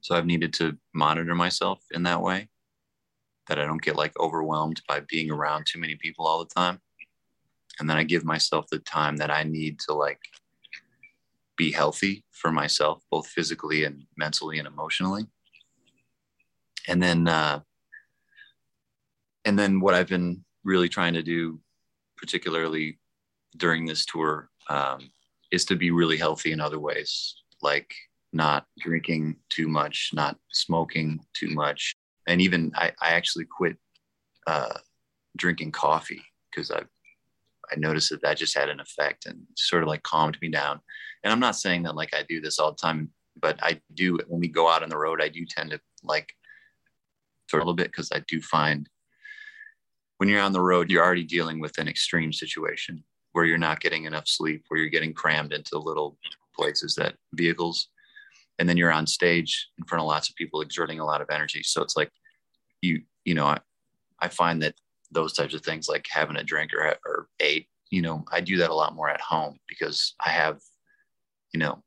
So 0.00 0.14
I've 0.14 0.26
needed 0.26 0.52
to 0.54 0.76
monitor 0.92 1.34
myself 1.34 1.80
in 1.92 2.04
that 2.04 2.22
way 2.22 2.48
that 3.48 3.58
I 3.58 3.64
don't 3.64 3.82
get 3.82 3.96
like 3.96 4.18
overwhelmed 4.18 4.82
by 4.88 5.00
being 5.08 5.30
around 5.30 5.66
too 5.66 5.78
many 5.78 5.96
people 5.96 6.26
all 6.26 6.44
the 6.44 6.54
time. 6.54 6.80
And 7.78 7.90
then 7.90 7.96
I 7.96 8.04
give 8.04 8.24
myself 8.24 8.66
the 8.70 8.78
time 8.80 9.16
that 9.16 9.30
I 9.30 9.42
need 9.42 9.78
to 9.80 9.94
like 9.94 10.20
be 11.56 11.72
healthy 11.72 12.24
for 12.30 12.50
myself, 12.50 13.02
both 13.10 13.26
physically 13.26 13.84
and 13.84 14.04
mentally 14.16 14.58
and 14.58 14.66
emotionally. 14.66 15.26
And 16.88 17.02
then, 17.02 17.28
uh, 17.28 17.60
and 19.44 19.58
then 19.58 19.80
what 19.80 19.94
I've 19.94 20.08
been 20.08 20.44
really 20.64 20.88
trying 20.88 21.14
to 21.14 21.22
do, 21.22 21.60
particularly 22.16 22.98
during 23.56 23.86
this 23.86 24.04
tour, 24.04 24.50
um, 24.68 25.10
is 25.50 25.64
to 25.66 25.76
be 25.76 25.90
really 25.90 26.16
healthy 26.16 26.52
in 26.52 26.60
other 26.60 26.80
ways, 26.80 27.36
like 27.62 27.94
not 28.32 28.66
drinking 28.80 29.36
too 29.48 29.68
much, 29.68 30.10
not 30.12 30.36
smoking 30.50 31.20
too 31.34 31.48
much, 31.50 31.94
and 32.26 32.40
even 32.40 32.72
I, 32.74 32.92
I 33.00 33.10
actually 33.10 33.44
quit 33.44 33.76
uh, 34.46 34.78
drinking 35.36 35.72
coffee 35.72 36.22
because 36.50 36.70
I 36.70 36.82
I 37.72 37.76
noticed 37.76 38.10
that 38.10 38.22
that 38.22 38.36
just 38.36 38.56
had 38.56 38.68
an 38.68 38.80
effect 38.80 39.26
and 39.26 39.42
sort 39.56 39.82
of 39.82 39.88
like 39.88 40.02
calmed 40.02 40.38
me 40.40 40.48
down. 40.48 40.80
And 41.22 41.32
I'm 41.32 41.40
not 41.40 41.56
saying 41.56 41.84
that 41.84 41.96
like 41.96 42.14
I 42.14 42.22
do 42.28 42.40
this 42.40 42.58
all 42.58 42.72
the 42.72 42.78
time, 42.78 43.10
but 43.40 43.58
I 43.62 43.80
do 43.94 44.18
when 44.28 44.40
we 44.40 44.48
go 44.48 44.68
out 44.68 44.82
on 44.82 44.88
the 44.88 44.98
road, 44.98 45.22
I 45.22 45.28
do 45.28 45.44
tend 45.46 45.70
to 45.70 45.80
like 46.02 46.32
sort 47.50 47.62
of 47.62 47.66
a 47.66 47.70
little 47.70 47.76
bit 47.76 47.88
because 47.88 48.10
I 48.12 48.20
do 48.28 48.40
find 48.40 48.88
when 50.18 50.28
you're 50.28 50.40
on 50.40 50.52
the 50.52 50.60
road, 50.60 50.90
you're 50.90 51.04
already 51.04 51.24
dealing 51.24 51.60
with 51.60 51.76
an 51.78 51.88
extreme 51.88 52.32
situation 52.32 53.02
where 53.32 53.44
you're 53.44 53.58
not 53.58 53.80
getting 53.80 54.04
enough 54.04 54.28
sleep, 54.28 54.64
where 54.68 54.78
you're 54.78 54.88
getting 54.88 55.12
crammed 55.12 55.52
into 55.52 55.76
little 55.78 56.16
places 56.54 56.94
that 56.94 57.16
vehicles 57.32 57.88
and 58.58 58.68
then 58.68 58.76
you're 58.76 58.92
on 58.92 59.06
stage 59.06 59.68
in 59.78 59.84
front 59.84 60.00
of 60.00 60.06
lots 60.06 60.28
of 60.28 60.36
people 60.36 60.60
exerting 60.60 61.00
a 61.00 61.04
lot 61.04 61.20
of 61.20 61.28
energy 61.30 61.62
so 61.62 61.82
it's 61.82 61.96
like 61.96 62.10
you 62.80 63.02
you 63.24 63.34
know 63.34 63.46
i, 63.46 63.58
I 64.20 64.28
find 64.28 64.62
that 64.62 64.74
those 65.14 65.32
types 65.32 65.54
of 65.54 65.62
things 65.62 65.88
like 65.88 66.06
having 66.10 66.36
a 66.36 66.44
drink 66.44 66.72
or, 66.74 66.94
or 67.06 67.28
eight 67.40 67.68
you 67.90 68.02
know 68.02 68.24
i 68.32 68.40
do 68.40 68.56
that 68.58 68.70
a 68.70 68.74
lot 68.74 68.94
more 68.94 69.08
at 69.08 69.20
home 69.20 69.58
because 69.68 70.14
i 70.24 70.28
have 70.28 70.60
you 71.52 71.60
know 71.60 71.82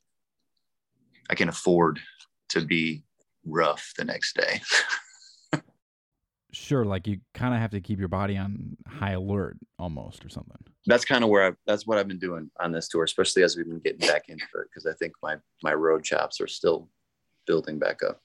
i 1.29 1.35
can 1.35 1.49
afford 1.49 1.99
to 2.49 2.61
be 2.61 3.03
rough 3.45 3.93
the 3.97 4.03
next 4.03 4.35
day 4.35 4.61
sure 6.51 6.85
like 6.85 7.07
you 7.07 7.19
kind 7.33 7.53
of 7.53 7.59
have 7.59 7.71
to 7.71 7.81
keep 7.81 7.99
your 7.99 8.07
body 8.07 8.37
on 8.37 8.75
high 8.87 9.11
alert 9.11 9.57
almost 9.77 10.25
or 10.25 10.29
something 10.29 10.57
that's 10.87 11.05
kind 11.05 11.23
of 11.23 11.29
where 11.29 11.49
I 11.49 11.53
that's 11.67 11.85
what 11.85 11.97
I've 11.97 12.07
been 12.07 12.17
doing 12.17 12.49
on 12.59 12.71
this 12.71 12.87
tour, 12.87 13.03
especially 13.03 13.43
as 13.43 13.55
we've 13.55 13.67
been 13.67 13.79
getting 13.79 14.07
back 14.07 14.29
into 14.29 14.45
it 14.55 14.67
because 14.69 14.85
I 14.85 14.93
think 14.93 15.13
my 15.21 15.35
my 15.61 15.73
road 15.73 16.03
chops 16.03 16.39
are 16.41 16.47
still 16.47 16.89
building 17.45 17.77
back 17.77 17.99
up. 18.03 18.21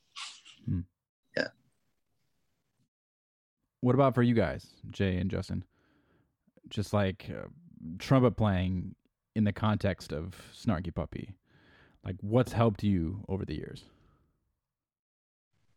Hmm. 0.65 0.81
What 3.83 3.97
about 3.97 4.15
for 4.15 4.23
you 4.23 4.33
guys, 4.35 4.69
Jay 4.91 5.17
and 5.17 5.29
Justin? 5.29 5.65
Just 6.69 6.93
like 6.93 7.29
uh, 7.29 7.49
trumpet 7.99 8.37
playing 8.37 8.95
in 9.35 9.43
the 9.43 9.53
context 9.53 10.13
of 10.13 10.41
Snarky 10.55 10.95
Puppy, 10.95 11.35
like 12.05 12.15
what's 12.21 12.53
helped 12.53 12.85
you 12.85 13.25
over 13.29 13.45
the 13.45 13.57
years? 13.57 13.85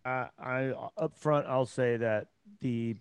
Uh, 0.06 0.28
I 0.38 0.72
up 0.98 1.18
front, 1.18 1.48
I'll 1.48 1.66
say 1.66 1.98
that 1.98 2.28
the 2.62 2.96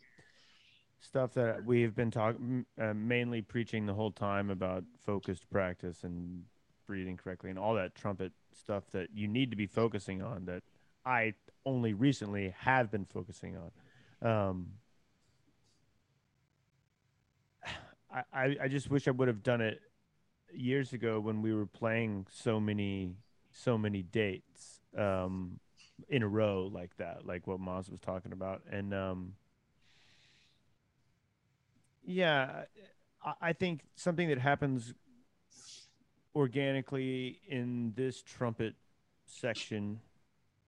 stuff 1.01 1.35
that 1.35 1.67
we've 1.67 1.95
been 1.95 2.11
talking, 2.11 2.65
uh, 2.81 2.95
mainly 2.95 3.43
preaching 3.43 3.85
the 3.85 3.93
whole 3.93 4.11
time 4.11 4.49
about 4.49 4.85
focused 5.05 5.51
practice 5.51 6.03
and 6.03 6.45
breathing 6.87 7.19
correctly 7.19 7.51
and 7.51 7.59
all 7.59 7.75
that 7.75 7.95
trumpet 7.95 8.33
stuff 8.59 8.85
that 8.93 9.09
you 9.13 9.29
need 9.29 9.51
to 9.51 9.57
be 9.57 9.67
focusing 9.67 10.23
on 10.23 10.47
that 10.47 10.63
I 11.05 11.35
only 11.67 11.93
recently 11.93 12.55
have 12.59 12.91
been 12.91 13.05
focusing 13.05 13.55
on. 13.59 13.71
Um, 14.27 14.67
I, 18.33 18.57
I 18.62 18.69
just 18.69 18.91
wish 18.91 19.09
I 19.09 19.11
would 19.11 19.29
have 19.29 19.43
done 19.43 19.61
it 19.61 19.81
years 20.53 20.93
ago 20.93 21.19
when 21.19 21.43
we 21.43 21.53
were 21.53 21.67
playing 21.67 22.27
so 22.33 22.61
many 22.61 23.17
so 23.51 23.79
many 23.79 24.03
dates 24.03 24.81
um, 24.97 25.59
in 26.09 26.23
a 26.23 26.29
row 26.29 26.69
like 26.73 26.97
that, 26.97 27.25
like 27.25 27.47
what 27.47 27.61
Maz 27.61 27.91
was 27.91 28.01
talking 28.01 28.33
about, 28.33 28.62
and 28.71 28.93
um, 28.93 29.35
yeah, 32.05 32.65
I 33.41 33.53
think 33.53 33.83
something 33.95 34.29
that 34.29 34.39
happens 34.39 34.95
organically 36.35 37.41
in 37.49 37.93
this 37.97 38.23
trumpet 38.23 38.75
section 39.25 40.01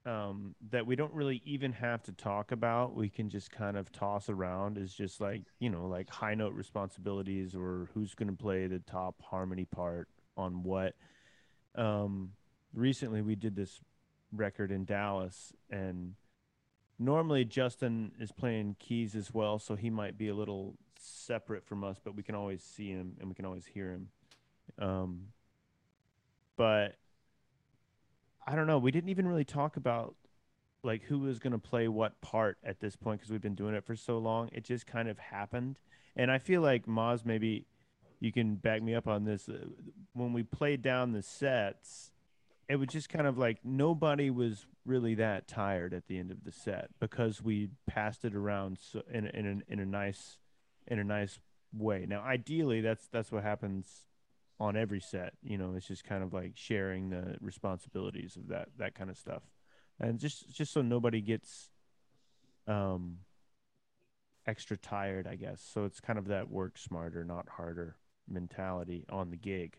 um, 0.06 0.53
that 0.70 0.86
we 0.86 0.95
don't 0.95 1.14
really 1.14 1.41
even 1.45 1.72
have 1.74 2.03
to 2.03 2.12
talk 2.12 2.51
about. 2.51 2.95
We 2.95 3.10
can 3.10 3.30
just 3.30 3.51
kind 3.51 3.76
of 3.76 3.91
toss 3.91 4.30
around 4.30 4.78
is 4.78 4.93
just 4.93 5.20
like, 5.20 5.41
you 5.60 5.70
know, 5.70 5.88
like 5.88 6.10
high 6.10 6.36
note 6.36 6.53
responsibilities 6.53 7.56
or 7.56 7.89
who's 7.93 8.14
going 8.14 8.30
to 8.30 8.36
play 8.36 8.68
the 8.68 8.80
top 8.80 9.22
harmony 9.22 9.66
part 9.66 10.08
on 10.38 10.64
what. 10.64 10.95
Um, 11.74 12.32
recently, 12.74 13.22
we 13.22 13.36
did 13.36 13.56
this 13.56 13.82
record 14.32 14.72
in 14.72 14.86
Dallas, 14.86 15.53
and 15.70 16.14
normally 16.99 17.43
Justin 17.43 18.12
is 18.20 18.32
playing 18.32 18.76
keys 18.80 19.16
as 19.16 19.34
well, 19.34 19.60
so 19.60 19.76
he 19.76 19.89
might 19.89 20.18
be 20.18 20.28
a 20.28 20.36
little 20.36 20.76
separate 20.99 21.66
from 21.66 21.84
us, 21.84 21.97
but 22.03 22.16
we 22.16 22.24
can 22.24 22.36
always 22.36 22.64
see 22.64 22.89
him 22.89 23.18
and 23.20 23.28
we 23.28 23.36
can 23.36 23.45
always 23.45 23.66
hear 23.66 23.91
him. 23.91 24.08
Um, 24.80 25.28
but 26.58 26.95
I 28.46 28.56
don't 28.56 28.68
know. 28.68 28.78
We 28.78 28.91
didn't 28.91 29.10
even 29.10 29.28
really 29.28 29.46
talk 29.46 29.78
about 29.78 30.16
like 30.84 31.04
who 31.04 31.20
was 31.20 31.39
going 31.39 31.54
to 31.54 31.60
play 31.60 31.88
what 31.88 32.22
part 32.22 32.58
at 32.64 32.80
this 32.80 32.96
point 32.96 33.20
because 33.20 33.32
we've 33.32 33.41
been 33.41 33.56
doing 33.56 33.74
it 33.74 33.84
for 33.84 33.96
so 33.96 34.18
long. 34.20 34.50
It 34.54 34.64
just 34.64 34.86
kind 34.86 35.10
of 35.10 35.18
happened, 35.18 35.80
and 36.16 36.30
I 36.30 36.38
feel 36.38 36.62
like 36.62 36.86
Maz 36.86 37.26
maybe 37.26 37.66
you 38.20 38.32
can 38.32 38.56
back 38.56 38.82
me 38.82 38.93
up 38.93 39.08
on 39.08 39.26
this. 39.26 39.50
Uh, 39.50 39.66
when 40.14 40.32
we 40.32 40.43
played 40.43 40.82
down 40.82 41.12
the 41.12 41.24
sets, 41.24 42.12
it 42.70 42.76
was 42.78 42.89
just 42.89 43.10
kind 43.10 43.28
of 43.28 43.38
like 43.38 43.60
nobody 43.64 44.30
was 44.30 44.68
really 44.86 45.16
that 45.16 45.48
tired 45.48 45.93
at 45.93 46.08
the 46.08 46.20
end 46.20 46.30
of 46.30 46.43
the 46.43 46.52
set 46.52 46.89
because 47.00 47.41
we 47.41 47.70
passed 47.88 48.24
it 48.24 48.36
around 48.36 48.78
so 48.80 49.02
in 49.12 49.26
in 49.28 49.64
a, 49.68 49.74
in 49.74 49.80
a 49.80 49.86
nice 49.86 50.38
in 50.88 51.00
a 51.00 51.04
nice 51.04 51.39
way. 51.74 52.06
Now, 52.08 52.22
ideally, 52.22 52.82
that's 52.82 53.08
that's 53.08 53.32
what 53.32 53.43
happens 53.43 54.06
on 54.60 54.76
every 54.76 55.01
set. 55.01 55.34
You 55.43 55.58
know, 55.58 55.74
it's 55.76 55.88
just 55.88 56.03
kind 56.03 56.24
of 56.24 56.34
like 56.34 56.53
sharing 56.56 57.10
the 57.10 57.38
responsibilities 57.41 58.36
of 58.36 58.47
that 58.49 58.70
that 58.78 58.95
kind 58.95 59.10
of 59.10 59.18
stuff, 59.18 59.43
and 59.99 60.20
just 60.20 60.49
just 60.53 60.74
so 60.74 60.82
nobody 60.82 61.22
gets 61.22 61.70
um 62.68 63.20
extra 64.47 64.78
tired, 64.78 65.28
I 65.28 65.36
guess. 65.36 65.62
So 65.62 65.86
it's 65.86 65.99
kind 65.99 66.20
of 66.20 66.28
that 66.28 66.49
work 66.49 66.78
smarter, 66.78 67.24
not 67.24 67.49
harder 67.49 67.97
mentality 68.28 69.06
on 69.10 69.30
the 69.30 69.38
gig. 69.38 69.78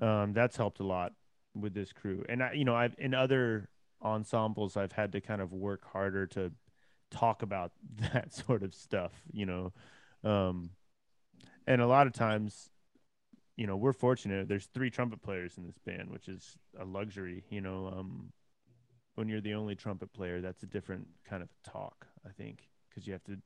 Um, 0.00 0.32
that's 0.32 0.56
helped 0.56 0.80
a 0.80 0.84
lot 0.84 1.12
with 1.54 1.74
this 1.74 1.92
crew, 1.92 2.24
and 2.28 2.42
I, 2.42 2.52
you 2.52 2.64
know, 2.64 2.74
I've 2.74 2.94
in 2.98 3.12
other 3.14 3.68
ensembles, 4.02 4.76
I've 4.76 4.92
had 4.92 5.12
to 5.12 5.20
kind 5.20 5.42
of 5.42 5.52
work 5.52 5.84
harder 5.92 6.26
to 6.28 6.50
talk 7.10 7.42
about 7.42 7.72
that 8.12 8.32
sort 8.32 8.62
of 8.62 8.74
stuff. 8.74 9.12
You 9.32 9.46
know, 9.46 9.72
um, 10.24 10.70
and 11.66 11.80
a 11.80 11.86
lot 11.86 12.06
of 12.06 12.14
times, 12.14 12.70
you 13.62 13.68
know, 13.68 13.76
we're 13.76 13.92
fortunate. 13.92 14.48
There's 14.48 14.66
three 14.66 14.90
trumpet 14.90 15.22
players 15.22 15.56
in 15.56 15.64
this 15.64 15.78
band, 15.78 16.10
which 16.10 16.28
is 16.28 16.56
a 16.80 16.84
luxury. 16.84 17.44
You 17.48 17.60
know, 17.60 17.94
um, 17.96 18.32
when 19.14 19.28
you're 19.28 19.40
the 19.40 19.54
only 19.54 19.76
trumpet 19.76 20.12
player, 20.12 20.40
that's 20.40 20.64
a 20.64 20.66
different 20.66 21.06
kind 21.24 21.44
of 21.44 21.48
talk, 21.62 22.08
I 22.26 22.30
think, 22.32 22.68
because 22.90 23.06
you 23.06 23.12
have 23.12 23.22
to 23.26 23.36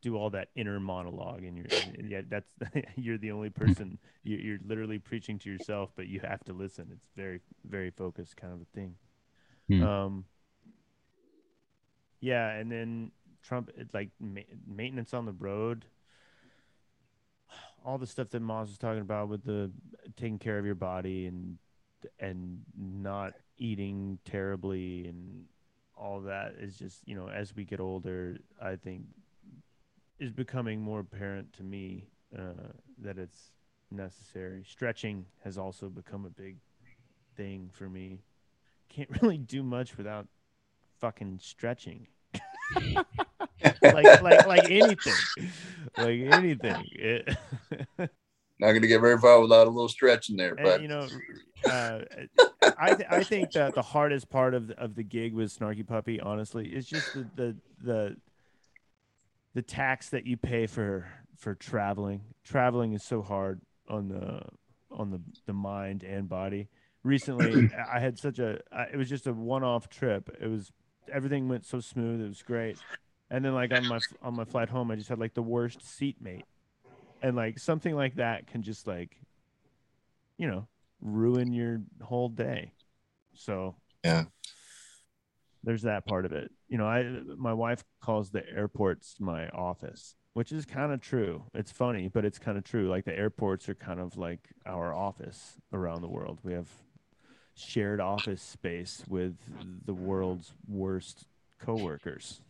do 0.00 0.16
all 0.16 0.30
that 0.30 0.50
inner 0.54 0.78
monologue 0.78 1.42
and 1.42 1.56
you're 1.56 1.66
and 1.98 2.08
yeah 2.08 2.20
that's 2.28 2.52
you're 2.96 3.18
the 3.18 3.32
only 3.32 3.50
person 3.50 3.98
you're, 4.22 4.38
you're 4.38 4.58
literally 4.64 4.98
preaching 4.98 5.38
to 5.38 5.50
yourself 5.50 5.92
but 5.96 6.06
you 6.06 6.20
have 6.20 6.44
to 6.44 6.52
listen 6.52 6.88
it's 6.92 7.06
very 7.16 7.40
very 7.66 7.88
focused 7.90 8.36
kind 8.36 8.52
of 8.52 8.60
a 8.60 8.66
thing 8.74 8.94
Hmm. 9.68 9.82
um 9.82 10.24
yeah 12.20 12.50
and 12.50 12.70
then 12.70 13.12
trump 13.42 13.70
it, 13.78 13.88
like 13.94 14.10
ma- 14.20 14.40
maintenance 14.66 15.14
on 15.14 15.24
the 15.24 15.32
road 15.32 15.86
all 17.84 17.98
the 17.98 18.06
stuff 18.06 18.30
that 18.30 18.42
Maz 18.42 18.68
was 18.68 18.78
talking 18.78 19.02
about 19.02 19.28
with 19.28 19.44
the 19.44 19.70
taking 20.16 20.38
care 20.38 20.58
of 20.58 20.64
your 20.64 20.74
body 20.74 21.26
and 21.26 21.58
and 22.18 22.60
not 22.76 23.32
eating 23.56 24.18
terribly 24.24 25.06
and 25.06 25.44
all 25.96 26.20
that 26.20 26.54
is 26.58 26.76
just 26.76 27.06
you 27.06 27.14
know 27.14 27.28
as 27.28 27.54
we 27.54 27.64
get 27.64 27.80
older 27.80 28.36
i 28.60 28.76
think 28.76 29.04
is 30.18 30.30
becoming 30.30 30.80
more 30.80 31.00
apparent 31.00 31.52
to 31.52 31.62
me 31.62 32.04
uh, 32.36 32.68
that 32.98 33.18
it's 33.18 33.52
necessary. 33.90 34.64
Stretching 34.66 35.26
has 35.42 35.58
also 35.58 35.88
become 35.88 36.24
a 36.24 36.30
big 36.30 36.56
thing 37.36 37.70
for 37.72 37.88
me. 37.88 38.22
Can't 38.88 39.10
really 39.22 39.38
do 39.38 39.62
much 39.62 39.96
without 39.96 40.26
fucking 41.00 41.40
stretching. 41.42 42.08
Like 43.82 44.22
like 44.22 44.46
like 44.46 44.70
anything 44.70 45.14
like 45.98 46.20
anything 46.20 46.88
It- 46.92 47.36
Not 48.60 48.72
gonna 48.72 48.86
get 48.86 49.00
very 49.00 49.18
far 49.18 49.40
without 49.40 49.66
a 49.66 49.70
little 49.70 49.88
stretch 49.88 50.30
in 50.30 50.36
there, 50.36 50.54
and, 50.54 50.62
but 50.62 50.80
you 50.80 50.86
know, 50.88 51.08
uh, 51.68 52.00
I 52.78 52.94
th- 52.94 53.08
I 53.10 53.24
think 53.24 53.50
that 53.52 53.74
the 53.74 53.82
hardest 53.82 54.30
part 54.30 54.54
of 54.54 54.68
the, 54.68 54.78
of 54.80 54.94
the 54.94 55.02
gig 55.02 55.34
with 55.34 55.56
Snarky 55.56 55.84
Puppy, 55.86 56.20
honestly, 56.20 56.68
is 56.68 56.86
just 56.86 57.12
the, 57.14 57.26
the 57.34 57.56
the 57.82 58.16
the 59.54 59.62
tax 59.62 60.08
that 60.10 60.24
you 60.26 60.36
pay 60.36 60.66
for 60.68 61.08
for 61.36 61.54
traveling. 61.56 62.22
Traveling 62.44 62.92
is 62.92 63.02
so 63.02 63.22
hard 63.22 63.60
on 63.88 64.08
the 64.08 64.42
on 64.92 65.10
the 65.10 65.20
the 65.46 65.52
mind 65.52 66.04
and 66.04 66.28
body. 66.28 66.68
Recently, 67.02 67.68
I 67.92 67.98
had 67.98 68.18
such 68.18 68.38
a 68.38 68.60
I- 68.72 68.90
it 68.92 68.96
was 68.96 69.08
just 69.08 69.26
a 69.26 69.32
one 69.32 69.64
off 69.64 69.88
trip. 69.88 70.30
It 70.40 70.46
was 70.46 70.70
everything 71.12 71.48
went 71.48 71.64
so 71.66 71.80
smooth. 71.80 72.20
It 72.20 72.28
was 72.28 72.42
great. 72.42 72.78
And 73.30 73.44
then 73.44 73.54
like 73.54 73.72
on 73.72 73.86
my 73.86 73.98
on 74.22 74.34
my 74.34 74.44
flight 74.44 74.68
home, 74.68 74.90
I 74.90 74.96
just 74.96 75.08
had 75.08 75.18
like 75.18 75.34
the 75.34 75.42
worst 75.42 75.82
seatmate, 75.82 76.44
and 77.22 77.36
like 77.36 77.58
something 77.58 77.94
like 77.94 78.16
that 78.16 78.46
can 78.46 78.62
just 78.62 78.86
like, 78.86 79.16
you 80.38 80.46
know, 80.46 80.68
ruin 81.00 81.52
your 81.52 81.82
whole 82.02 82.28
day. 82.28 82.72
So 83.34 83.76
Yeah. 84.04 84.24
there's 85.62 85.82
that 85.82 86.06
part 86.06 86.26
of 86.26 86.32
it. 86.32 86.50
You 86.68 86.78
know, 86.78 86.86
I 86.86 87.02
my 87.36 87.52
wife 87.52 87.82
calls 88.00 88.30
the 88.30 88.42
airports 88.48 89.16
my 89.18 89.48
office, 89.48 90.14
which 90.34 90.52
is 90.52 90.64
kind 90.66 90.92
of 90.92 91.00
true. 91.00 91.44
It's 91.54 91.72
funny, 91.72 92.08
but 92.08 92.24
it's 92.24 92.38
kind 92.38 92.58
of 92.58 92.64
true. 92.64 92.88
Like 92.88 93.04
the 93.04 93.16
airports 93.16 93.68
are 93.68 93.74
kind 93.74 94.00
of 94.00 94.16
like 94.16 94.50
our 94.66 94.94
office 94.94 95.54
around 95.72 96.02
the 96.02 96.08
world. 96.08 96.40
We 96.42 96.52
have 96.52 96.68
shared 97.56 98.00
office 98.00 98.42
space 98.42 99.04
with 99.08 99.36
the 99.86 99.94
world's 99.94 100.52
worst 100.68 101.26
coworkers. 101.64 102.40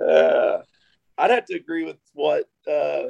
uh, 0.00 0.58
I'd 1.18 1.30
have 1.30 1.46
to 1.46 1.54
agree 1.56 1.84
with 1.84 1.96
what 2.14 2.44
uh, 2.70 3.02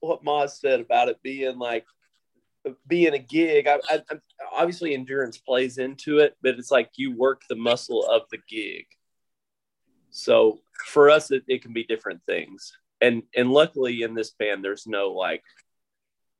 what 0.00 0.24
Maz 0.24 0.50
said 0.50 0.80
about 0.80 1.08
it 1.08 1.22
being 1.22 1.58
like 1.58 1.86
being 2.86 3.14
a 3.14 3.18
gig. 3.18 3.66
I, 3.66 3.78
I, 3.88 3.94
I'm- 4.10 4.22
obviously, 4.52 4.94
endurance 4.94 5.38
plays 5.38 5.78
into 5.78 6.18
it, 6.18 6.36
but 6.42 6.58
it's 6.58 6.70
like 6.70 6.90
you 6.96 7.16
work 7.16 7.42
the 7.48 7.56
muscle 7.56 8.04
of 8.06 8.22
the 8.30 8.38
gig. 8.48 8.84
So 10.10 10.60
for 10.86 11.08
us, 11.10 11.30
it, 11.30 11.44
it 11.46 11.62
can 11.62 11.72
be 11.72 11.84
different 11.84 12.20
things, 12.26 12.72
and 13.00 13.22
and 13.34 13.50
luckily 13.50 14.02
in 14.02 14.14
this 14.14 14.30
band, 14.30 14.64
there's 14.64 14.86
no 14.86 15.12
like, 15.12 15.42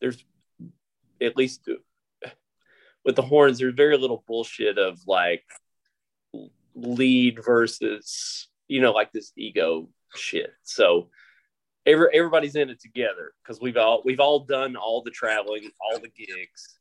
there's 0.01 0.23
at 1.23 1.37
least 1.37 1.69
with 3.05 3.17
the 3.17 3.23
horns, 3.23 3.59
there's 3.59 3.75
very 3.75 3.97
little 3.97 4.25
bullshit 4.27 4.77
of 4.79 4.99
like 5.07 5.45
lead 6.75 7.41
versus 7.45 8.49
you 8.69 8.81
know 8.81 8.93
like 8.93 9.13
this 9.13 9.33
ego 9.37 9.89
shit. 10.15 10.53
So 10.63 11.09
every, 11.87 12.09
everybody's 12.15 12.57
in 12.57 12.71
it 12.71 12.81
together 12.81 13.33
because 13.43 13.61
we've 13.61 13.77
all 13.77 14.03
we've 14.05 14.21
all 14.21 14.41
done 14.41 14.77
all 14.77 15.03
the 15.03 15.11
traveling 15.11 15.71
all 15.81 15.99
the 15.99 16.09
gigs. 16.09 16.79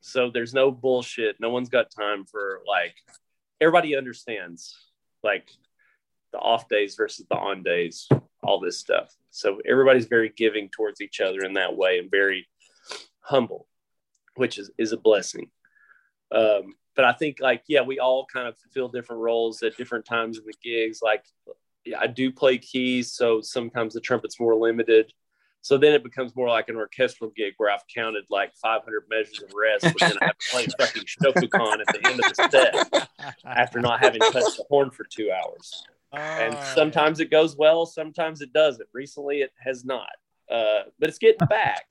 So 0.00 0.30
there's 0.30 0.54
no 0.54 0.70
bullshit. 0.70 1.36
No 1.40 1.50
one's 1.50 1.68
got 1.68 1.90
time 1.90 2.24
for 2.24 2.60
like 2.66 2.94
everybody 3.60 3.96
understands 3.96 4.76
like 5.22 5.50
the 6.32 6.38
off 6.38 6.68
days 6.68 6.94
versus 6.94 7.26
the 7.28 7.36
on 7.36 7.62
days 7.62 8.08
all 8.42 8.60
this 8.60 8.78
stuff. 8.78 9.14
So 9.30 9.60
everybody's 9.68 10.06
very 10.06 10.32
giving 10.34 10.70
towards 10.70 11.00
each 11.00 11.20
other 11.20 11.40
in 11.40 11.54
that 11.54 11.76
way 11.76 11.98
and 11.98 12.10
very 12.10 12.48
humble 13.20 13.66
which 14.40 14.58
is 14.58 14.70
is 14.78 14.92
a 14.92 14.96
blessing. 14.96 15.50
Um, 16.32 16.74
but 16.96 17.04
I 17.04 17.12
think 17.12 17.38
like 17.40 17.62
yeah, 17.68 17.82
we 17.82 17.98
all 17.98 18.26
kind 18.32 18.48
of 18.48 18.56
fulfill 18.58 18.88
different 18.88 19.22
roles 19.22 19.62
at 19.62 19.76
different 19.76 20.04
times 20.04 20.38
in 20.38 20.44
the 20.44 20.54
gigs. 20.62 21.00
Like 21.02 21.24
yeah, 21.84 21.98
I 22.00 22.06
do 22.06 22.30
play 22.32 22.58
keys, 22.58 23.12
so 23.12 23.40
sometimes 23.40 23.94
the 23.94 24.00
trumpet's 24.00 24.40
more 24.40 24.54
limited. 24.54 25.12
So 25.62 25.76
then 25.76 25.92
it 25.92 26.02
becomes 26.02 26.34
more 26.34 26.48
like 26.48 26.68
an 26.68 26.76
orchestral 26.76 27.30
gig 27.36 27.54
where 27.58 27.70
I've 27.70 27.84
counted 27.94 28.24
like 28.30 28.54
500 28.56 29.04
measures 29.10 29.42
of 29.42 29.52
rest, 29.54 29.82
but 29.82 30.00
then 30.00 30.16
I 30.22 30.26
have 30.26 30.38
to 30.38 30.50
play 30.50 30.66
fucking 30.78 31.02
Shofukan 31.02 31.80
at 31.80 31.86
the 31.88 32.00
end 32.06 32.20
of 32.20 32.34
the 32.34 32.48
set 32.50 33.10
after 33.44 33.80
not 33.80 34.00
having 34.00 34.20
touched 34.20 34.56
the 34.56 34.64
horn 34.70 34.90
for 34.90 35.04
two 35.04 35.30
hours. 35.30 35.84
And 36.12 36.56
sometimes 36.74 37.20
it 37.20 37.30
goes 37.30 37.56
well, 37.56 37.84
sometimes 37.86 38.40
it 38.40 38.52
doesn't. 38.52 38.88
Recently, 38.94 39.42
it 39.42 39.52
has 39.58 39.84
not, 39.84 40.08
uh, 40.50 40.84
but 40.98 41.08
it's 41.08 41.18
getting 41.18 41.46
back. 41.48 41.84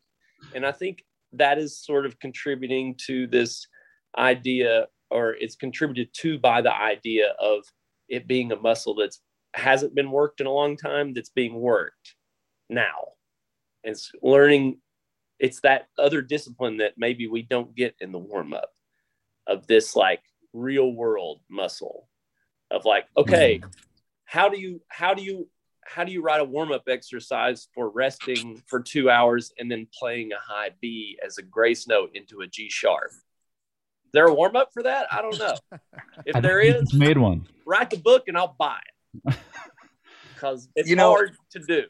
And 0.56 0.66
I 0.66 0.72
think 0.72 1.06
that 1.34 1.58
is 1.58 1.78
sort 1.78 2.06
of 2.06 2.20
contributing 2.20 2.96
to 3.06 3.28
this 3.28 3.68
idea, 4.18 4.88
or 5.10 5.34
it's 5.34 5.56
contributed 5.56 6.14
to 6.14 6.40
by 6.40 6.62
the 6.62 6.76
idea 6.76 7.34
of 7.40 7.64
it 8.08 8.28
being 8.28 8.52
a 8.52 8.56
muscle 8.56 8.96
that's 8.96 9.22
hasn't 9.56 9.96
been 9.96 10.12
worked 10.12 10.42
in 10.42 10.48
a 10.48 10.52
long 10.52 10.78
time 10.78 11.14
that's 11.14 11.30
being 11.30 11.56
worked 11.56 12.16
now. 12.70 13.14
And 13.84 13.92
it's 13.92 14.12
learning 14.22 14.80
it's 15.40 15.62
that 15.62 15.88
other 15.98 16.22
discipline 16.22 16.78
that 16.78 16.94
maybe 16.98 17.28
we 17.28 17.42
don't 17.42 17.74
get 17.76 17.96
in 18.00 18.12
the 18.12 18.20
warm 18.20 18.54
up 18.54 18.72
of 19.48 19.66
this 19.68 19.96
like 19.96 20.22
real 20.54 20.94
world 20.94 21.40
muscle 21.50 22.10
of 22.72 22.86
like, 22.86 23.06
okay, 23.18 23.60
mm-hmm. 23.60 23.70
how 24.26 24.50
do 24.50 24.60
you 24.60 24.82
how 24.90 25.14
do 25.14 25.24
you 25.24 25.48
how 25.86 26.04
do 26.04 26.12
you 26.12 26.22
write 26.22 26.40
a 26.40 26.46
warm-up 26.46 26.84
exercise 26.88 27.68
for 27.74 27.90
resting 27.90 28.62
for 28.68 28.80
two 28.80 29.10
hours 29.10 29.52
and 29.58 29.72
then 29.72 29.88
playing 29.98 30.32
a 30.32 30.38
high 30.38 30.70
B 30.80 31.18
as 31.26 31.40
a 31.40 31.42
grace 31.42 31.88
note 31.88 32.12
into 32.14 32.42
a 32.42 32.48
G 32.48 32.70
sharp? 32.70 33.12
Is 34.10 34.14
there 34.14 34.26
a 34.26 34.34
warm-up 34.34 34.70
for 34.74 34.82
that? 34.82 35.06
I 35.12 35.22
don't 35.22 35.38
know. 35.38 35.54
If 36.26 36.36
I 36.36 36.40
there 36.40 36.64
think 36.64 36.78
it's 36.78 36.94
made 36.96 37.16
one. 37.20 37.48
write 37.64 37.92
the 37.92 37.98
book 37.98 38.24
and 38.28 38.36
I'll 38.36 38.56
buy 38.58 38.80
it. 39.28 39.36
Because 40.34 40.68
it's 40.76 40.90
You 40.90 40.96
know- 40.96 41.10
hard 41.12 41.36
to 41.52 41.60
do. 41.60 41.84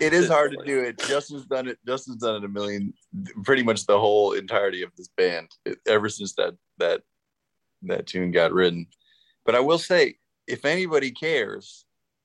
it 0.00 0.12
is 0.14 0.26
hard 0.28 0.52
to 0.52 0.64
do 0.64 0.80
it. 0.80 0.98
Justin's 0.98 1.44
done 1.44 1.68
it. 1.68 1.78
Justin's 1.86 2.16
done 2.16 2.36
it 2.36 2.44
a 2.44 2.48
million, 2.48 2.94
pretty 3.44 3.62
much 3.62 3.84
the 3.86 3.98
whole 4.00 4.32
entirety 4.32 4.82
of 4.82 4.90
this 4.96 5.08
band 5.18 5.48
it, 5.66 5.78
ever 5.86 6.08
since 6.08 6.34
that 6.36 6.54
that 6.78 7.02
that 7.82 8.06
tune 8.06 8.30
got 8.32 8.52
written. 8.54 8.86
But 9.44 9.54
I 9.54 9.60
will 9.60 9.76
say, 9.78 10.16
if 10.46 10.64
anybody 10.64 11.10
cares 11.10 11.84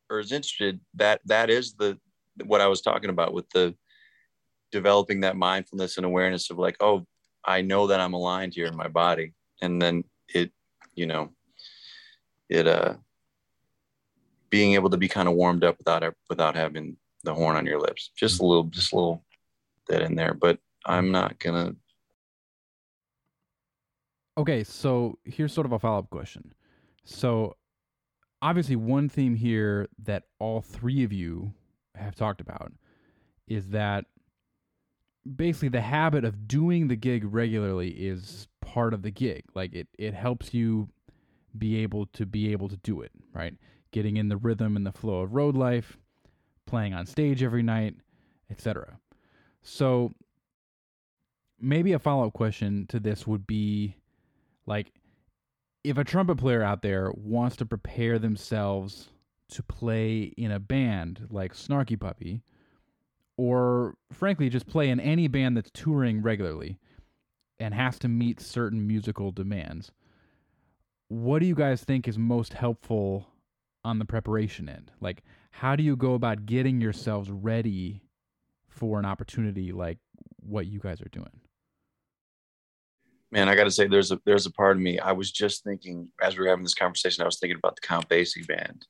or 0.10 0.20
is 0.20 0.32
interested, 0.32 0.80
that 0.94 1.20
that 1.26 1.50
is 1.50 1.74
the 1.74 2.00
what 2.46 2.62
I 2.62 2.68
was 2.68 2.82
talking 2.82 3.10
about 3.10 3.34
with 3.34 3.50
the 3.50 3.76
developing 4.72 5.20
that 5.22 5.36
mindfulness 5.36 5.98
and 5.98 6.06
awareness 6.06 6.50
of 6.52 6.58
like, 6.58 6.78
oh, 6.80 7.06
I 7.46 7.62
know 7.62 7.88
that 7.88 8.00
I'm 8.00 8.14
aligned 8.14 8.54
here 8.54 8.66
in 8.66 8.76
my 8.76 8.88
body, 8.88 9.34
and 9.62 9.82
then 9.82 10.04
it, 10.30 10.52
you 10.96 11.06
know, 11.06 11.32
it 12.50 12.68
uh 12.68 12.96
being 14.50 14.74
able 14.74 14.90
to 14.90 14.98
be 14.98 15.08
kind 15.08 15.28
of 15.28 15.36
warmed 15.36 15.64
up 15.64 15.78
without 15.78 16.04
without 16.30 16.56
having 16.56 16.98
the 17.24 17.34
horn 17.34 17.56
on 17.56 17.66
your 17.66 17.80
lips. 17.80 18.12
Just 18.16 18.42
a 18.42 18.46
little, 18.46 18.66
just 18.66 18.94
a 18.94 18.96
little 18.96 19.24
that 19.88 20.02
in 20.02 20.16
there. 20.16 20.34
But 20.34 20.60
I'm 20.86 21.12
not 21.12 21.40
gonna. 21.40 21.76
Okay, 24.38 24.64
so 24.64 25.18
here's 25.24 25.54
sort 25.54 25.66
of 25.66 25.72
a 25.72 25.80
follow 25.80 26.00
up 26.00 26.10
question. 26.10 26.54
So, 27.06 27.56
obviously, 28.42 28.76
one 28.76 29.10
theme 29.10 29.36
here 29.36 29.88
that 30.04 30.24
all 30.40 30.62
three 30.62 31.04
of 31.04 31.14
you 31.14 31.54
have 31.96 32.16
talked 32.16 32.42
about 32.42 32.74
is 33.48 33.70
that 33.70 34.06
basically 35.36 35.70
the 35.70 35.82
habit 35.82 36.24
of 36.24 36.48
doing 36.48 36.88
the 36.88 36.96
gig 36.96 37.24
regularly 37.26 37.90
is 37.90 38.48
part 38.62 38.94
of 38.94 39.02
the 39.02 39.12
gig. 39.12 39.44
Like 39.54 39.74
it, 39.74 39.88
it 39.98 40.14
helps 40.14 40.54
you 40.54 40.90
be 41.58 41.78
able 41.78 42.08
to 42.08 42.26
be 42.26 42.52
able 42.52 42.70
to 42.70 42.78
do 42.78 43.02
it, 43.02 43.12
right? 43.34 43.56
Getting 43.92 44.18
in 44.18 44.30
the 44.30 44.38
rhythm 44.38 44.76
and 44.76 44.86
the 44.86 44.92
flow 44.92 45.22
of 45.22 45.34
road 45.34 45.56
life, 45.56 45.98
playing 46.66 46.94
on 46.94 47.06
stage 47.06 47.42
every 47.42 47.64
night, 47.64 47.96
etc. 48.52 49.00
So, 49.64 50.12
maybe 51.60 51.94
a 51.94 52.00
follow 52.00 52.28
up 52.28 52.34
question 52.34 52.86
to 52.88 53.00
this 53.00 53.26
would 53.26 53.48
be 53.48 53.96
like 54.66 54.92
if 55.84 55.98
a 55.98 56.04
trumpet 56.04 56.38
player 56.38 56.62
out 56.62 56.82
there 56.82 57.12
wants 57.16 57.56
to 57.58 57.66
prepare 57.66 58.20
themselves 58.20 59.10
to 59.50 59.64
play 59.64 60.34
in 60.38 60.52
a 60.52 60.60
band 60.60 61.28
like 61.30 61.54
Snarky 61.54 62.00
Puppy, 62.00 62.42
or 63.38 63.96
frankly, 64.12 64.50
just 64.50 64.68
play 64.68 64.90
in 64.90 65.00
any 65.00 65.28
band 65.28 65.58
that's 65.58 65.72
touring 65.72 66.22
regularly 66.22 66.80
and 67.60 67.74
has 67.74 68.00
to 68.00 68.08
meet 68.08 68.40
certain 68.40 68.86
musical 68.86 69.32
demands, 69.32 69.92
what 71.08 71.40
do 71.40 71.46
you 71.46 71.56
guys 71.56 71.84
think 71.84 72.08
is 72.08 72.18
most 72.18 72.54
helpful 72.54 73.28
on 73.84 74.00
the 74.00 74.06
preparation 74.06 74.68
end? 74.68 74.92
Like, 75.00 75.24
how 75.52 75.76
do 75.76 75.84
you 75.84 75.96
go 75.96 76.14
about 76.14 76.46
getting 76.46 76.82
yourselves 76.82 77.30
ready 77.30 78.02
for 78.68 79.00
an 79.00 79.06
opportunity 79.06 79.72
like 79.72 80.00
what 80.40 80.68
you 80.68 80.80
guys 80.80 81.02
are 81.02 81.10
doing? 81.10 81.42
Man, 83.32 83.50
I 83.50 83.56
got 83.56 83.66
to 83.66 83.72
say, 83.72 83.88
there's 83.88 84.12
a 84.12 84.20
there's 84.26 84.46
a 84.46 84.52
part 84.52 84.78
of 84.78 84.82
me. 84.82 85.00
I 85.00 85.12
was 85.12 85.32
just 85.32 85.64
thinking 85.64 86.10
as 86.22 86.38
we 86.38 86.44
were 86.44 86.50
having 86.50 86.64
this 86.64 86.74
conversation, 86.74 87.22
I 87.22 87.26
was 87.26 87.40
thinking 87.40 87.58
about 87.58 87.76
the 87.76 87.86
Count 87.86 88.08
Basie 88.08 88.48
band, 88.48 88.86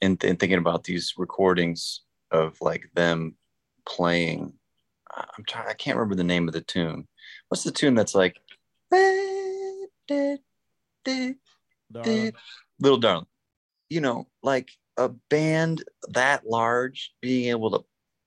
and, 0.00 0.22
and 0.24 0.38
thinking 0.38 0.58
about 0.58 0.84
these 0.84 1.14
recordings 1.16 2.02
of 2.30 2.56
like 2.60 2.90
them 2.94 3.34
playing. 3.88 4.52
I'm 5.16 5.44
trying. 5.46 5.68
I 5.68 5.74
can't 5.74 5.96
remember 5.96 6.14
the 6.14 6.24
name 6.24 6.46
of 6.46 6.54
the 6.54 6.60
tune. 6.60 7.08
What's 7.48 7.64
the 7.64 7.72
tune 7.72 7.94
that's 7.94 8.14
like? 8.14 8.36
Darling. 11.90 12.32
Little 12.80 12.98
darling. 12.98 13.26
You 13.88 14.00
know, 14.00 14.28
like 14.42 14.70
a 14.96 15.08
band 15.30 15.82
that 16.10 16.46
large 16.46 17.12
being 17.20 17.48
able 17.50 17.70
to 17.70 17.84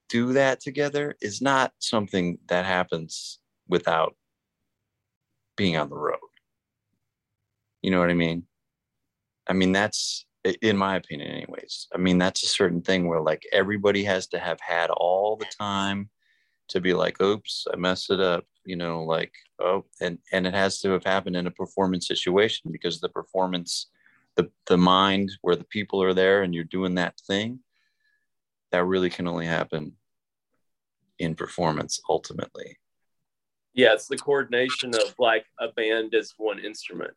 do 0.09 0.33
that 0.33 0.59
together 0.59 1.15
is 1.21 1.41
not 1.41 1.71
something 1.79 2.39
that 2.47 2.65
happens 2.65 3.39
without 3.67 4.15
being 5.55 5.77
on 5.77 5.89
the 5.89 5.95
road. 5.95 6.17
You 7.81 7.91
know 7.91 7.99
what 7.99 8.09
I 8.09 8.15
mean? 8.15 8.43
I 9.47 9.53
mean, 9.53 9.71
that's 9.71 10.25
in 10.43 10.77
my 10.77 10.95
opinion, 10.95 11.31
anyways. 11.31 11.87
I 11.93 11.97
mean, 11.97 12.17
that's 12.17 12.43
a 12.43 12.47
certain 12.47 12.81
thing 12.81 13.07
where 13.07 13.21
like 13.21 13.43
everybody 13.51 14.03
has 14.05 14.27
to 14.27 14.39
have 14.39 14.59
had 14.59 14.89
all 14.89 15.35
the 15.35 15.45
time 15.59 16.09
to 16.69 16.81
be 16.81 16.93
like, 16.93 17.21
oops, 17.21 17.67
I 17.71 17.75
messed 17.75 18.09
it 18.11 18.19
up, 18.19 18.45
you 18.65 18.75
know, 18.75 19.03
like, 19.03 19.33
oh, 19.59 19.85
and 19.99 20.17
and 20.31 20.47
it 20.47 20.53
has 20.53 20.79
to 20.81 20.91
have 20.91 21.03
happened 21.03 21.35
in 21.35 21.47
a 21.47 21.51
performance 21.51 22.07
situation 22.07 22.71
because 22.71 22.99
the 22.99 23.09
performance, 23.09 23.87
the 24.35 24.49
the 24.67 24.77
mind 24.77 25.31
where 25.41 25.55
the 25.55 25.65
people 25.65 26.01
are 26.01 26.13
there 26.13 26.43
and 26.43 26.55
you're 26.55 26.63
doing 26.63 26.95
that 26.95 27.19
thing, 27.27 27.59
that 28.71 28.85
really 28.85 29.09
can 29.09 29.27
only 29.27 29.45
happen 29.45 29.93
in 31.19 31.35
performance 31.35 32.01
ultimately. 32.09 32.77
Yeah, 33.73 33.93
it's 33.93 34.07
the 34.07 34.17
coordination 34.17 34.93
of 34.95 35.15
like 35.17 35.45
a 35.59 35.69
band 35.69 36.13
as 36.13 36.33
one 36.37 36.59
instrument. 36.59 37.13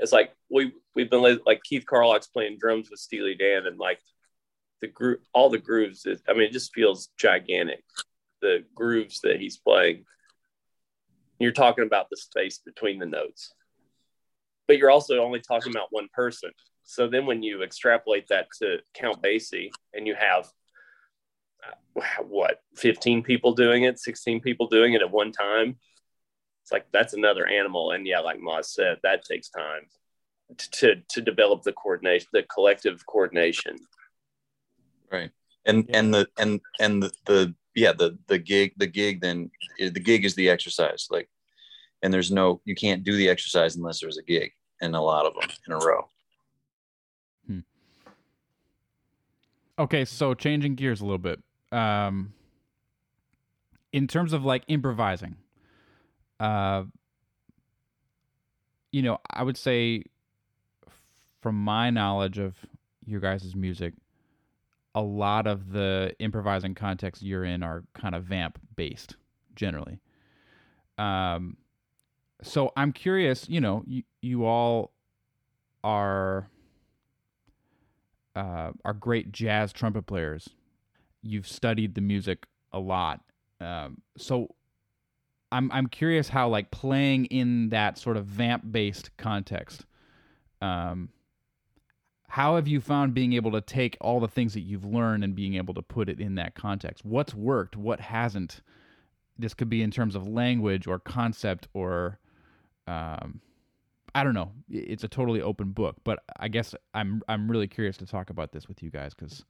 It's 0.00 0.12
like 0.12 0.32
we 0.50 0.72
we've 0.94 1.10
been 1.10 1.38
like 1.46 1.62
Keith 1.62 1.84
Carlock's 1.86 2.26
playing 2.26 2.58
drums 2.58 2.90
with 2.90 3.00
Steely 3.00 3.34
Dan, 3.34 3.66
and 3.66 3.78
like 3.78 4.00
the 4.80 4.88
group, 4.88 5.22
all 5.32 5.50
the 5.50 5.58
grooves. 5.58 6.06
Is, 6.06 6.22
I 6.28 6.32
mean, 6.32 6.42
it 6.42 6.52
just 6.52 6.74
feels 6.74 7.10
gigantic. 7.18 7.84
The 8.40 8.64
grooves 8.74 9.20
that 9.22 9.38
he's 9.38 9.58
playing. 9.58 10.04
You're 11.38 11.52
talking 11.52 11.84
about 11.84 12.08
the 12.10 12.16
space 12.16 12.58
between 12.58 12.98
the 12.98 13.06
notes, 13.06 13.52
but 14.66 14.78
you're 14.78 14.90
also 14.90 15.18
only 15.18 15.40
talking 15.40 15.72
about 15.72 15.88
one 15.90 16.08
person. 16.12 16.50
So 16.84 17.08
then, 17.08 17.26
when 17.26 17.42
you 17.42 17.62
extrapolate 17.62 18.28
that 18.28 18.48
to 18.58 18.78
Count 18.94 19.22
Basie, 19.22 19.70
and 19.92 20.06
you 20.06 20.14
have 20.14 20.48
uh, 21.66 22.22
what 22.22 22.60
15 22.76 23.22
people 23.22 23.52
doing 23.52 23.82
it 23.82 23.98
16 23.98 24.40
people 24.40 24.66
doing 24.66 24.94
it 24.94 25.02
at 25.02 25.10
one 25.10 25.30
time 25.30 25.76
it's 26.70 26.72
like 26.72 26.86
that's 26.92 27.14
another 27.14 27.46
animal 27.46 27.90
and 27.90 28.06
yeah 28.06 28.20
like 28.20 28.38
Maz 28.38 28.66
said 28.66 28.98
that 29.02 29.24
takes 29.24 29.48
time 29.48 29.82
to 30.56 30.96
to 31.08 31.20
develop 31.20 31.62
the 31.62 31.72
coordination 31.72 32.28
the 32.32 32.44
collective 32.44 33.04
coordination 33.06 33.76
right 35.10 35.30
and 35.66 35.86
Yeah. 35.88 35.98
and 35.98 36.14
the 36.14 36.28
and 36.38 36.60
and 36.80 37.02
the, 37.02 37.10
the 37.26 37.54
yeah 37.74 37.92
the 37.92 38.16
the 38.28 38.38
gig 38.38 38.72
the 38.76 38.86
gig 38.86 39.20
then 39.20 39.50
the 39.78 39.90
gig 39.90 40.24
is 40.24 40.34
the 40.34 40.48
exercise 40.48 41.08
like 41.10 41.28
and 42.02 42.12
there's 42.14 42.30
no 42.30 42.60
you 42.64 42.74
can't 42.74 43.02
do 43.04 43.16
the 43.16 43.28
exercise 43.28 43.76
unless 43.76 44.00
there's 44.00 44.18
a 44.18 44.22
gig 44.22 44.52
and 44.80 44.94
a 44.94 45.00
lot 45.00 45.26
of 45.26 45.34
them 45.34 45.50
in 45.66 45.72
a 45.72 45.78
row 45.78 46.06
Okay, 49.78 50.04
so 50.04 50.34
changing 50.34 50.74
gears 50.74 51.00
a 51.00 51.04
little 51.04 51.16
bit. 51.16 51.40
Um, 51.72 52.34
in 53.94 54.06
terms 54.06 54.34
of 54.34 54.44
like 54.44 54.62
improvising, 54.68 55.36
uh, 56.40 56.84
you 58.90 59.02
know, 59.02 59.18
I 59.30 59.42
would 59.42 59.56
say, 59.56 60.04
from 61.40 61.62
my 61.62 61.90
knowledge 61.90 62.38
of 62.38 62.56
your 63.04 63.20
guys' 63.20 63.54
music, 63.54 63.94
a 64.94 65.02
lot 65.02 65.46
of 65.46 65.70
the 65.70 66.14
improvising 66.18 66.74
contexts 66.74 67.22
you're 67.22 67.44
in 67.44 67.62
are 67.62 67.84
kind 67.94 68.14
of 68.14 68.24
vamp 68.24 68.58
based, 68.74 69.16
generally. 69.54 70.00
Um, 70.98 71.56
so 72.42 72.72
I'm 72.76 72.92
curious. 72.92 73.48
You 73.48 73.60
know, 73.60 73.84
you 73.86 74.02
you 74.22 74.44
all 74.44 74.92
are 75.84 76.48
uh, 78.34 78.72
are 78.84 78.94
great 78.94 79.30
jazz 79.30 79.72
trumpet 79.72 80.06
players. 80.06 80.48
You've 81.22 81.46
studied 81.46 81.94
the 81.94 82.00
music 82.00 82.46
a 82.72 82.80
lot, 82.80 83.20
um, 83.60 83.98
so 84.16 84.54
I'm 85.52 85.70
I'm 85.72 85.86
curious 85.88 86.28
how 86.28 86.48
like 86.48 86.70
playing 86.70 87.26
in 87.26 87.70
that 87.70 87.98
sort 87.98 88.16
of 88.16 88.26
vamp 88.26 88.70
based 88.70 89.16
context. 89.16 89.84
Um, 90.62 91.10
how 92.28 92.54
have 92.54 92.68
you 92.68 92.80
found 92.80 93.12
being 93.12 93.32
able 93.32 93.50
to 93.52 93.60
take 93.60 93.96
all 94.00 94.20
the 94.20 94.28
things 94.28 94.54
that 94.54 94.60
you've 94.60 94.84
learned 94.84 95.24
and 95.24 95.34
being 95.34 95.54
able 95.54 95.74
to 95.74 95.82
put 95.82 96.08
it 96.08 96.20
in 96.20 96.36
that 96.36 96.54
context? 96.54 97.04
What's 97.04 97.34
worked? 97.34 97.76
What 97.76 97.98
hasn't? 98.00 98.60
This 99.36 99.54
could 99.54 99.68
be 99.68 99.82
in 99.82 99.90
terms 99.90 100.14
of 100.14 100.28
language 100.28 100.86
or 100.86 100.98
concept 100.98 101.66
or 101.74 102.18
um, 102.86 103.40
I 104.14 104.24
don't 104.24 104.34
know. 104.34 104.52
It's 104.68 105.04
a 105.04 105.08
totally 105.08 105.40
open 105.40 105.70
book, 105.70 105.96
but 106.04 106.20
I 106.38 106.48
guess 106.48 106.74
I'm 106.94 107.22
I'm 107.28 107.50
really 107.50 107.68
curious 107.68 107.96
to 107.98 108.06
talk 108.06 108.30
about 108.30 108.52
this 108.52 108.68
with 108.68 108.82
you 108.82 108.90
guys 108.90 109.14
because 109.14 109.44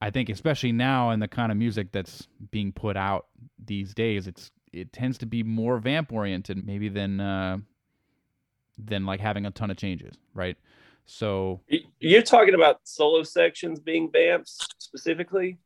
I 0.00 0.10
think 0.10 0.28
especially 0.28 0.72
now 0.72 1.10
in 1.10 1.20
the 1.20 1.28
kind 1.28 1.52
of 1.52 1.58
music 1.58 1.92
that's 1.92 2.26
being 2.50 2.72
put 2.72 2.96
out 2.96 3.26
these 3.64 3.94
days, 3.94 4.26
it's 4.26 4.50
it 4.72 4.92
tends 4.92 5.18
to 5.18 5.26
be 5.26 5.42
more 5.42 5.78
vamp 5.78 6.12
oriented 6.12 6.64
maybe 6.66 6.88
than 6.88 7.20
uh, 7.20 7.58
than 8.78 9.06
like 9.06 9.20
having 9.20 9.46
a 9.46 9.50
ton 9.50 9.70
of 9.70 9.76
changes, 9.76 10.14
right? 10.34 10.56
So 11.06 11.60
you're 11.98 12.22
talking 12.22 12.54
about 12.54 12.80
solo 12.84 13.22
sections 13.22 13.80
being 13.80 14.10
vamps 14.10 14.58
specifically 14.78 15.58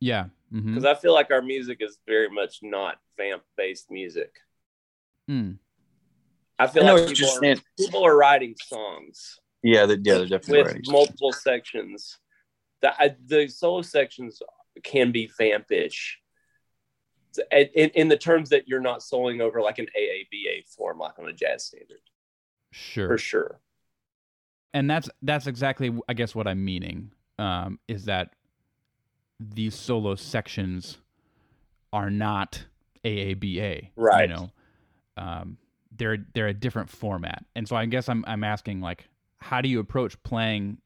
yeah, 0.00 0.26
because 0.52 0.84
i 0.84 0.94
feel 0.94 1.14
like 1.14 1.30
our 1.30 1.40
music 1.40 1.78
is 1.80 1.98
very 2.06 2.28
much 2.28 2.58
not 2.62 2.96
vamp 3.16 3.42
based 3.56 3.90
music 3.90 4.30
mm. 5.30 5.56
i 6.58 6.66
feel 6.66 6.86
I 6.86 6.92
like 6.92 7.08
what 7.08 7.18
you're 7.18 7.28
people 7.40 7.50
are, 7.50 7.56
people 7.78 8.06
are 8.06 8.16
writing 8.16 8.54
songs 8.62 9.38
yeah 9.64 9.86
they're, 9.86 9.96
yeah 10.02 10.18
they're 10.18 10.26
definitely 10.26 10.62
with 10.62 10.72
right 10.72 10.82
multiple 10.88 11.32
sections. 11.32 12.18
The 12.82 12.92
I, 13.00 13.16
the 13.26 13.48
solo 13.48 13.80
sections 13.80 14.40
can 14.82 15.10
be 15.10 15.30
vampish. 15.38 16.18
In, 17.50 17.90
in, 17.90 18.08
the 18.08 18.16
terms 18.16 18.50
that 18.50 18.68
you're 18.68 18.80
not 18.80 19.00
soloing 19.00 19.40
over 19.40 19.60
like 19.60 19.78
an 19.78 19.86
AABA 19.86 20.68
form, 20.68 20.98
like 20.98 21.18
on 21.18 21.28
a 21.28 21.32
jazz 21.32 21.64
standard, 21.64 21.98
sure. 22.70 23.08
for 23.08 23.18
sure. 23.18 23.60
and 24.72 24.88
that's 24.88 25.08
that's 25.22 25.46
exactly 25.46 25.96
I 26.08 26.14
guess 26.14 26.34
what 26.34 26.46
I'm 26.46 26.64
meaning 26.64 27.12
um, 27.38 27.78
is 27.88 28.04
that 28.04 28.30
these 29.40 29.74
solo 29.74 30.14
sections 30.14 30.98
are 31.92 32.10
not 32.10 32.64
AABA, 33.04 33.90
Right. 33.96 34.28
You 34.28 34.34
know, 34.34 34.50
um, 35.16 35.58
they're 35.96 36.18
they're 36.34 36.48
a 36.48 36.54
different 36.54 36.90
format, 36.90 37.44
and 37.54 37.68
so 37.68 37.76
I 37.76 37.86
guess 37.86 38.08
I'm 38.08 38.24
I'm 38.26 38.42
asking 38.42 38.80
like, 38.80 39.08
how 39.38 39.60
do 39.60 39.68
you 39.68 39.78
approach 39.78 40.20
playing, 40.24 40.78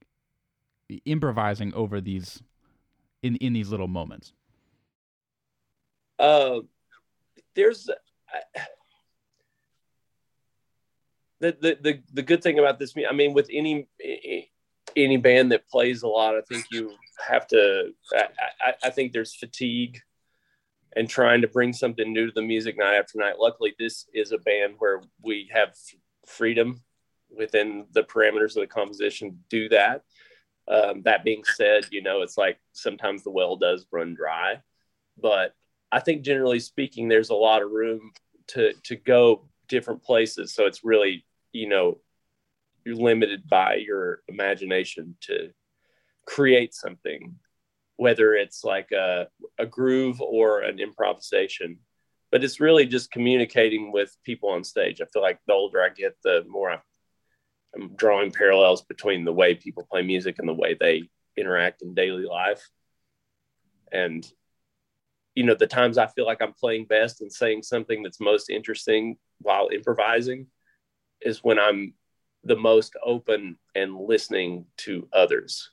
improvising 1.06 1.72
over 1.74 2.00
these, 2.00 2.42
in 3.22 3.36
in 3.36 3.52
these 3.52 3.70
little 3.70 3.88
moments? 3.88 4.32
Uh, 6.18 6.60
there's 7.54 7.88
I- 8.28 8.60
the, 11.40 11.56
the 11.60 11.78
the 11.80 12.02
the 12.14 12.22
good 12.22 12.42
thing 12.42 12.58
about 12.58 12.78
this. 12.78 12.94
I 13.08 13.12
mean, 13.12 13.32
with 13.32 13.48
any 13.52 13.86
any 14.96 15.16
band 15.16 15.52
that 15.52 15.68
plays 15.68 16.02
a 16.02 16.08
lot, 16.08 16.36
I 16.36 16.40
think 16.42 16.64
you 16.70 16.92
have 17.26 17.46
to. 17.48 17.92
I, 18.12 18.24
I, 18.60 18.74
I 18.84 18.90
think 18.90 19.12
there's 19.12 19.34
fatigue 19.34 20.00
and 20.96 21.08
trying 21.08 21.42
to 21.42 21.48
bring 21.48 21.72
something 21.72 22.12
new 22.12 22.26
to 22.26 22.32
the 22.32 22.42
music 22.42 22.76
night 22.76 22.96
after 22.96 23.18
night. 23.18 23.38
Luckily, 23.38 23.74
this 23.78 24.06
is 24.12 24.32
a 24.32 24.38
band 24.38 24.74
where 24.78 25.00
we 25.22 25.48
have 25.52 25.74
freedom 26.26 26.82
within 27.30 27.86
the 27.92 28.02
parameters 28.02 28.56
of 28.56 28.62
the 28.62 28.66
composition 28.66 29.30
to 29.30 29.36
do 29.48 29.68
that. 29.68 30.02
Um, 30.66 31.02
that 31.02 31.24
being 31.24 31.44
said, 31.44 31.86
you 31.90 32.02
know, 32.02 32.22
it's 32.22 32.36
like 32.36 32.58
sometimes 32.72 33.22
the 33.22 33.30
well 33.30 33.56
does 33.56 33.86
run 33.90 34.14
dry, 34.14 34.60
but 35.20 35.54
I 35.90 36.00
think 36.00 36.22
generally 36.22 36.60
speaking, 36.60 37.08
there's 37.08 37.30
a 37.30 37.34
lot 37.34 37.62
of 37.62 37.70
room 37.70 38.12
to 38.48 38.72
to 38.84 38.96
go 38.96 39.48
different 39.68 40.02
places. 40.02 40.54
So 40.54 40.66
it's 40.66 40.84
really, 40.84 41.24
you 41.52 41.68
know, 41.68 41.98
you're 42.84 42.96
limited 42.96 43.48
by 43.48 43.76
your 43.76 44.22
imagination 44.28 45.16
to 45.22 45.50
create 46.26 46.74
something, 46.74 47.36
whether 47.96 48.34
it's 48.34 48.64
like 48.64 48.92
a, 48.92 49.28
a 49.58 49.66
groove 49.66 50.20
or 50.20 50.60
an 50.60 50.78
improvisation. 50.78 51.78
But 52.30 52.44
it's 52.44 52.60
really 52.60 52.84
just 52.84 53.10
communicating 53.10 53.92
with 53.92 54.14
people 54.24 54.50
on 54.50 54.64
stage. 54.64 55.00
I 55.00 55.06
feel 55.06 55.22
like 55.22 55.38
the 55.46 55.54
older 55.54 55.82
I 55.82 55.88
get, 55.88 56.16
the 56.22 56.44
more 56.46 56.70
I, 56.70 56.78
I'm 57.74 57.94
drawing 57.96 58.32
parallels 58.32 58.82
between 58.82 59.24
the 59.24 59.32
way 59.32 59.54
people 59.54 59.86
play 59.90 60.02
music 60.02 60.36
and 60.38 60.48
the 60.48 60.54
way 60.54 60.76
they 60.78 61.08
interact 61.36 61.82
in 61.82 61.94
daily 61.94 62.24
life. 62.24 62.68
And 63.90 64.26
you 65.38 65.44
know, 65.44 65.54
the 65.54 65.68
times 65.68 65.98
I 65.98 66.08
feel 66.08 66.26
like 66.26 66.42
I'm 66.42 66.52
playing 66.52 66.86
best 66.86 67.20
and 67.20 67.32
saying 67.32 67.62
something 67.62 68.02
that's 68.02 68.18
most 68.18 68.50
interesting 68.50 69.18
while 69.40 69.68
improvising 69.72 70.48
is 71.20 71.44
when 71.44 71.60
I'm 71.60 71.94
the 72.42 72.56
most 72.56 72.96
open 73.04 73.56
and 73.72 73.96
listening 73.96 74.64
to 74.78 75.06
others. 75.12 75.70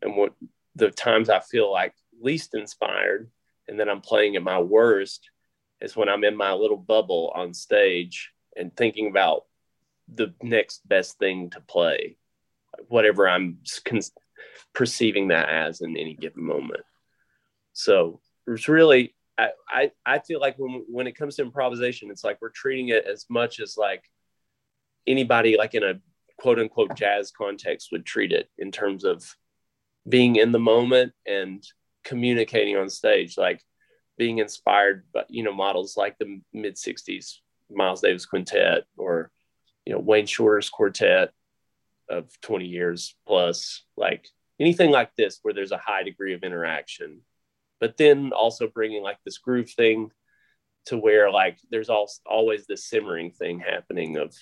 And 0.00 0.16
what 0.16 0.32
the 0.76 0.90
times 0.90 1.28
I 1.28 1.40
feel 1.40 1.70
like 1.70 1.92
least 2.18 2.54
inspired 2.54 3.30
and 3.68 3.78
then 3.78 3.90
I'm 3.90 4.00
playing 4.00 4.34
at 4.36 4.42
my 4.42 4.60
worst 4.60 5.28
is 5.82 5.94
when 5.94 6.08
I'm 6.08 6.24
in 6.24 6.34
my 6.34 6.54
little 6.54 6.78
bubble 6.78 7.32
on 7.34 7.52
stage 7.52 8.32
and 8.56 8.74
thinking 8.74 9.08
about 9.08 9.44
the 10.08 10.32
next 10.42 10.88
best 10.88 11.18
thing 11.18 11.50
to 11.50 11.60
play, 11.60 12.16
whatever 12.88 13.28
I'm 13.28 13.58
con- 13.84 14.00
perceiving 14.72 15.28
that 15.28 15.50
as 15.50 15.82
in 15.82 15.98
any 15.98 16.14
given 16.14 16.44
moment. 16.44 16.84
So 17.74 18.20
it's 18.46 18.68
really, 18.68 19.14
I, 19.38 19.50
I, 19.68 19.90
I 20.04 20.18
feel 20.20 20.40
like 20.40 20.56
when, 20.58 20.84
when 20.88 21.06
it 21.06 21.16
comes 21.16 21.36
to 21.36 21.42
improvisation, 21.42 22.10
it's 22.10 22.24
like 22.24 22.38
we're 22.40 22.50
treating 22.50 22.88
it 22.88 23.06
as 23.06 23.26
much 23.28 23.60
as 23.60 23.76
like 23.76 24.04
anybody 25.06 25.56
like 25.56 25.74
in 25.74 25.82
a 25.82 26.00
quote 26.38 26.58
unquote 26.58 26.96
jazz 26.96 27.30
context 27.30 27.88
would 27.92 28.04
treat 28.04 28.32
it 28.32 28.48
in 28.58 28.70
terms 28.70 29.04
of 29.04 29.24
being 30.08 30.36
in 30.36 30.52
the 30.52 30.58
moment 30.58 31.12
and 31.26 31.64
communicating 32.04 32.76
on 32.76 32.88
stage 32.88 33.38
like 33.38 33.62
being 34.18 34.38
inspired 34.38 35.04
by 35.12 35.24
you 35.28 35.42
know 35.42 35.52
models 35.52 35.96
like 35.96 36.16
the 36.18 36.40
mid 36.52 36.74
60s 36.74 37.38
miles 37.70 38.00
davis 38.00 38.26
quintet 38.26 38.84
or 38.96 39.30
you 39.86 39.92
know 39.92 39.98
wayne 39.98 40.26
shorter's 40.26 40.68
quartet 40.68 41.32
of 42.08 42.28
20 42.42 42.66
years 42.66 43.16
plus 43.26 43.84
like 43.96 44.28
anything 44.60 44.90
like 44.90 45.14
this 45.16 45.38
where 45.42 45.54
there's 45.54 45.72
a 45.72 45.78
high 45.78 46.02
degree 46.02 46.34
of 46.34 46.42
interaction 46.42 47.20
but 47.84 47.98
then 47.98 48.32
also 48.32 48.66
bringing 48.66 49.02
like 49.02 49.18
this 49.26 49.36
groove 49.36 49.68
thing 49.68 50.10
to 50.86 50.96
where 50.96 51.30
like 51.30 51.58
there's 51.70 51.90
also 51.90 52.18
always 52.24 52.66
this 52.66 52.88
simmering 52.88 53.30
thing 53.30 53.60
happening 53.60 54.16
of 54.16 54.34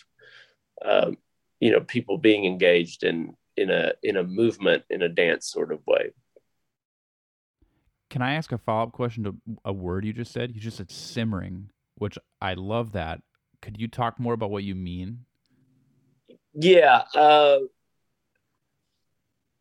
um, 0.85 1.17
you 1.59 1.73
know 1.73 1.81
people 1.81 2.19
being 2.19 2.45
engaged 2.45 3.03
in 3.03 3.35
in 3.57 3.69
a 3.69 3.95
in 4.05 4.17
a 4.17 4.23
movement 4.23 4.85
in 4.91 5.03
a 5.03 5.09
dance 5.09 5.51
sort 5.51 5.73
of 5.73 5.81
way. 5.89 6.13
Can 8.11 8.23
i 8.23 8.35
ask 8.35 8.53
a 8.53 8.59
follow-up 8.59 8.93
question 8.93 9.25
to 9.25 9.35
a 9.65 9.73
word 9.73 10.05
you 10.05 10.13
just 10.13 10.31
said? 10.31 10.55
You 10.55 10.61
just 10.61 10.77
said 10.77 10.93
simmering 10.93 11.71
which 11.97 12.17
i 12.41 12.55
love 12.55 12.93
that. 12.93 13.23
Could 13.61 13.77
you 13.77 13.89
talk 13.89 14.21
more 14.21 14.35
about 14.35 14.53
what 14.53 14.63
you 14.63 14.77
mean? 14.77 15.25
Yeah 16.55 17.03
uh 17.17 17.59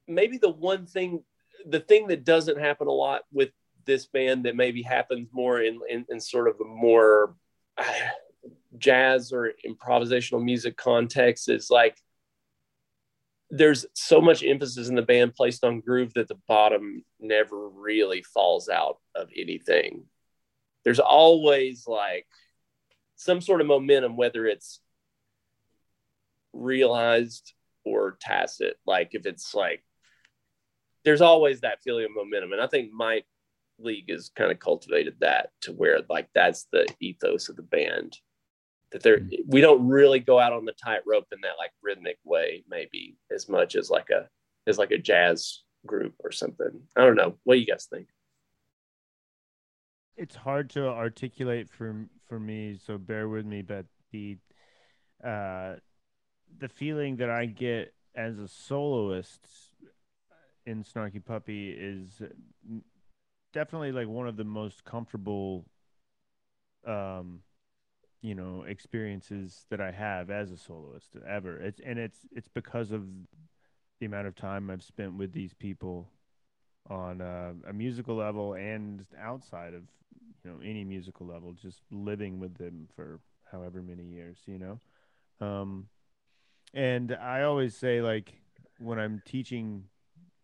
maybe 0.08 0.38
the 0.38 0.52
one 0.52 0.86
thing 0.86 1.24
the 1.66 1.80
thing 1.80 2.10
that 2.10 2.24
doesn't 2.24 2.60
happen 2.60 2.88
a 2.88 2.92
lot 2.92 3.24
with 3.34 3.50
this 3.86 4.06
band 4.06 4.46
that 4.46 4.56
maybe 4.56 4.82
happens 4.82 5.30
more 5.32 5.62
in 5.62 5.80
in, 5.90 6.06
in 6.10 6.20
sort 6.20 6.48
of 6.48 6.56
a 6.60 6.66
more 6.66 7.36
uh, 7.78 7.84
jazz 8.78 9.32
or 9.32 9.54
improvisational 9.68 10.44
music 10.44 10.78
context 10.78 11.50
is 11.50 11.70
like 11.70 11.98
there's 13.50 13.86
so 13.94 14.22
much 14.22 14.44
emphasis 14.44 14.88
in 14.88 14.96
the 14.96 15.02
band 15.02 15.36
placed 15.36 15.64
on 15.66 15.82
groove 15.82 16.14
that 16.14 16.30
the 16.30 16.40
bottom 16.48 17.04
never 17.20 17.68
really 17.70 18.24
falls 18.24 18.70
out 18.70 18.98
of 19.14 19.30
anything. 19.36 20.06
There's 20.86 21.02
always 21.02 21.86
like 21.86 22.26
some 23.18 23.42
sort 23.42 23.60
of 23.60 23.68
momentum, 23.68 24.16
whether 24.16 24.46
it's 24.48 24.80
realized 26.54 27.54
or 27.84 28.18
tacit. 28.22 28.78
Like 28.88 29.10
if 29.14 29.26
it's 29.26 29.54
like, 29.54 29.84
there's 31.04 31.22
always 31.22 31.62
that 31.62 31.84
feeling 31.84 32.06
of 32.06 32.12
momentum. 32.16 32.54
And 32.54 32.62
I 32.62 32.68
think 32.68 32.94
Mike 32.94 33.26
league 33.84 34.10
has 34.10 34.32
kind 34.36 34.52
of 34.52 34.60
cultivated 34.60 35.16
that 35.20 35.50
to 35.62 35.72
where 35.72 36.00
like 36.10 36.30
that's 36.34 36.68
the 36.72 36.88
ethos 37.00 37.50
of 37.50 37.56
the 37.56 37.62
band. 37.62 38.18
That 38.92 39.04
there 39.04 39.20
mm-hmm. 39.20 39.50
we 39.50 39.62
don't 39.62 39.88
really 39.88 40.20
go 40.20 40.40
out 40.40 40.54
on 40.54 40.66
the 40.66 40.74
tightrope 40.74 41.28
in 41.32 41.42
that 41.42 41.58
like 41.58 41.72
rhythmic 41.82 42.18
way 42.24 42.64
maybe 42.70 43.18
as 43.34 43.48
much 43.48 43.76
as 43.76 43.90
like 43.90 44.10
a 44.10 44.28
as 44.68 44.78
like 44.78 44.92
a 44.92 44.98
jazz 44.98 45.64
group 45.86 46.16
or 46.24 46.32
something. 46.32 46.82
I 46.98 47.02
don't 47.02 47.16
know. 47.16 47.38
What 47.44 47.56
do 47.56 47.60
you 47.60 47.66
guys 47.66 47.88
think? 47.90 48.08
It's 50.18 50.36
hard 50.36 50.70
to 50.72 50.88
articulate 50.88 51.70
for 51.70 52.08
for 52.32 52.40
me 52.40 52.80
so 52.82 52.98
bear 52.98 53.28
with 53.28 53.46
me 53.46 53.62
but 53.62 53.86
the 54.14 54.38
uh 55.22 55.74
the 56.60 56.70
feeling 56.70 57.18
that 57.18 57.30
i 57.30 57.46
get 57.46 57.94
as 58.16 58.40
a 58.40 58.48
soloist 58.48 59.46
in 60.66 60.82
snarky 60.82 61.24
puppy 61.24 61.72
is 61.72 62.22
definitely 63.54 63.92
like 63.92 64.08
one 64.08 64.28
of 64.28 64.38
the 64.38 64.44
most 64.44 64.84
comfortable 64.84 65.66
um 66.86 67.42
you 68.22 68.36
know 68.36 68.64
experiences 68.68 69.66
that 69.70 69.82
I 69.82 69.92
have 69.92 70.30
as 70.30 70.52
a 70.52 70.58
soloist 70.58 71.12
ever. 71.28 71.58
It's 71.58 71.80
and 71.84 71.98
it's 71.98 72.20
it's 72.32 72.48
because 72.48 72.92
of 72.92 73.04
the 74.00 74.06
amount 74.06 74.28
of 74.28 74.36
time 74.36 74.70
I've 74.70 74.84
spent 74.84 75.18
with 75.18 75.34
these 75.34 75.54
people 75.54 76.10
on 76.90 77.22
uh, 77.22 77.54
a 77.68 77.74
musical 77.74 78.16
level 78.16 78.54
and 78.54 79.06
outside 79.20 79.74
of 79.74 79.84
you 80.44 80.52
know 80.52 80.58
any 80.64 80.84
musical 80.84 81.26
level, 81.28 81.54
just 81.54 81.82
living 81.92 82.40
with 82.40 82.56
them 82.58 82.88
for 82.96 83.20
however 83.52 83.82
many 83.82 84.04
years, 84.04 84.38
you 84.46 84.60
know. 84.60 84.80
Um, 85.46 85.88
and 86.74 87.12
I 87.12 87.44
always 87.44 87.76
say 87.76 88.02
like 88.02 88.34
when 88.80 89.00
I'm 89.00 89.22
teaching 89.26 89.86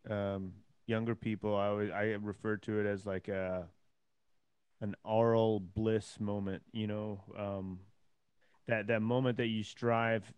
um, 0.09 0.53
younger 0.87 1.15
people, 1.15 1.55
I 1.55 1.67
always 1.67 1.91
I 1.91 2.03
refer 2.21 2.57
to 2.57 2.79
it 2.79 2.85
as 2.85 3.05
like 3.05 3.27
a 3.27 3.67
an 4.81 4.95
aural 5.03 5.59
bliss 5.59 6.19
moment, 6.19 6.63
you 6.71 6.87
know, 6.87 7.21
um, 7.37 7.79
that 8.67 8.87
that 8.87 9.01
moment 9.01 9.37
that 9.37 9.47
you 9.47 9.63
strive 9.63 10.31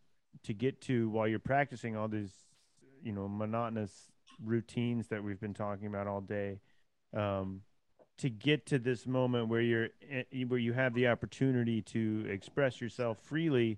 to 0.44 0.54
get 0.54 0.82
to 0.82 1.10
while 1.10 1.28
you're 1.28 1.40
practicing 1.40 1.96
all 1.96 2.08
these, 2.08 2.34
you 3.04 3.12
know, 3.12 3.28
monotonous 3.28 4.12
routines 4.44 5.08
that 5.08 5.24
we've 5.24 5.40
been 5.40 5.54
talking 5.54 5.88
about 5.88 6.08
all 6.08 6.22
day, 6.22 6.60
um, 7.16 7.62
to 8.18 8.30
get 8.30 8.66
to 8.68 8.80
this 8.80 9.06
moment 9.06 9.50
where 9.50 9.62
you're 9.62 9.90
eh, 10.10 10.44
where 10.48 10.60
you 10.60 10.74
have 10.74 10.94
the 10.94 11.08
opportunity 11.08 11.82
to 11.82 12.26
express 12.30 12.82
yourself 12.82 13.18
freely 13.20 13.78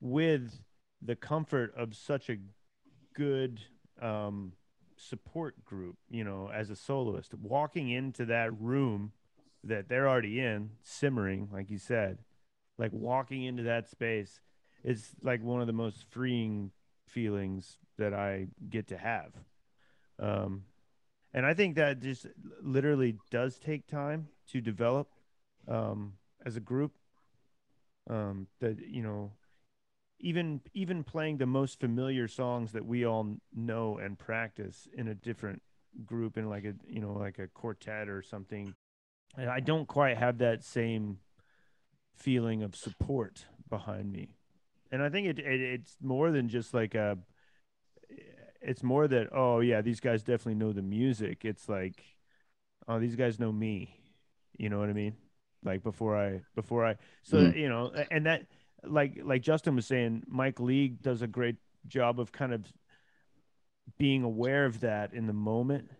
with 0.00 0.62
the 1.02 1.16
comfort 1.16 1.72
of 1.76 1.94
such 1.94 2.28
a 2.28 2.36
good 3.14 3.60
um, 4.00 4.52
support 5.00 5.64
group, 5.64 5.96
you 6.10 6.24
know, 6.24 6.50
as 6.52 6.70
a 6.70 6.76
soloist, 6.76 7.34
walking 7.34 7.90
into 7.90 8.24
that 8.26 8.58
room 8.60 9.12
that 9.64 9.88
they're 9.88 10.08
already 10.08 10.40
in, 10.40 10.70
simmering, 10.82 11.48
like 11.52 11.70
you 11.70 11.78
said, 11.78 12.18
like 12.78 12.92
walking 12.92 13.42
into 13.44 13.62
that 13.62 13.88
space 13.88 14.40
is 14.84 15.10
like 15.22 15.42
one 15.42 15.60
of 15.60 15.66
the 15.66 15.72
most 15.72 16.04
freeing 16.10 16.70
feelings 17.06 17.78
that 17.98 18.14
I 18.14 18.46
get 18.68 18.88
to 18.88 18.96
have. 18.96 19.32
Um, 20.18 20.64
and 21.32 21.46
I 21.46 21.54
think 21.54 21.76
that 21.76 22.00
just 22.00 22.26
literally 22.62 23.16
does 23.30 23.58
take 23.58 23.86
time 23.86 24.28
to 24.48 24.60
develop 24.60 25.08
um, 25.68 26.14
as 26.44 26.56
a 26.56 26.60
group. 26.60 26.92
Um, 28.08 28.48
that 28.60 28.78
you 28.88 29.02
know, 29.02 29.32
even 30.20 30.60
even 30.74 31.02
playing 31.02 31.38
the 31.38 31.46
most 31.46 31.80
familiar 31.80 32.28
songs 32.28 32.72
that 32.72 32.84
we 32.84 33.04
all 33.04 33.36
know 33.54 33.98
and 33.98 34.18
practice 34.18 34.88
in 34.96 35.08
a 35.08 35.14
different 35.14 35.62
group 36.04 36.36
in 36.36 36.48
like 36.48 36.64
a 36.64 36.74
you 36.86 37.00
know 37.00 37.12
like 37.12 37.38
a 37.38 37.48
quartet 37.48 38.08
or 38.08 38.22
something 38.22 38.74
I 39.38 39.60
don't 39.60 39.86
quite 39.86 40.16
have 40.16 40.38
that 40.38 40.64
same 40.64 41.18
feeling 42.14 42.62
of 42.62 42.74
support 42.74 43.46
behind 43.68 44.12
me. 44.12 44.36
And 44.90 45.02
I 45.02 45.08
think 45.08 45.28
it, 45.28 45.38
it 45.38 45.60
it's 45.60 45.96
more 46.02 46.30
than 46.30 46.48
just 46.48 46.74
like 46.74 46.94
a 46.94 47.18
it's 48.60 48.82
more 48.82 49.06
that 49.06 49.28
oh 49.32 49.60
yeah, 49.60 49.80
these 49.82 50.00
guys 50.00 50.22
definitely 50.22 50.56
know 50.56 50.72
the 50.72 50.82
music. 50.82 51.44
It's 51.44 51.68
like 51.68 52.02
oh 52.88 52.98
these 52.98 53.16
guys 53.16 53.38
know 53.38 53.52
me. 53.52 53.96
You 54.58 54.68
know 54.68 54.80
what 54.80 54.90
I 54.90 54.94
mean? 54.94 55.14
Like 55.64 55.82
before 55.82 56.16
I 56.16 56.40
before 56.56 56.84
I 56.84 56.96
so 57.22 57.38
mm. 57.38 57.56
you 57.56 57.68
know 57.68 57.92
and 58.10 58.26
that 58.26 58.46
like 58.84 59.20
like 59.22 59.42
Justin 59.42 59.76
was 59.76 59.86
saying 59.86 60.24
Mike 60.26 60.60
League 60.60 61.02
does 61.02 61.22
a 61.22 61.26
great 61.26 61.56
job 61.86 62.20
of 62.20 62.32
kind 62.32 62.52
of 62.52 62.64
being 63.98 64.22
aware 64.22 64.66
of 64.66 64.80
that 64.80 65.12
in 65.12 65.26
the 65.26 65.32
moment 65.32 65.90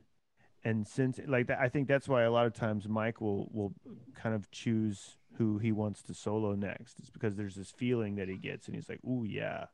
and 0.65 0.87
since 0.87 1.19
like 1.27 1.47
that, 1.47 1.59
I 1.59 1.69
think 1.69 1.89
that's 1.89 2.09
why 2.09 2.23
a 2.23 2.31
lot 2.31 2.47
of 2.47 2.53
times 2.53 2.87
Mike 2.87 3.21
will 3.21 3.49
will 3.53 3.73
kind 4.15 4.35
of 4.35 4.51
choose 4.51 5.17
who 5.39 5.59
he 5.59 5.73
wants 5.73 6.03
to 6.03 6.15
solo 6.15 6.55
next. 6.55 6.99
It's 6.99 7.11
because 7.11 7.37
there's 7.37 7.55
this 7.55 7.71
feeling 7.71 8.17
that 8.17 8.29
he 8.29 8.37
gets, 8.37 8.67
and 8.67 8.75
he's 8.75 8.89
like, 8.89 9.01
"Ooh, 9.05 9.25
yeah, 9.25 9.67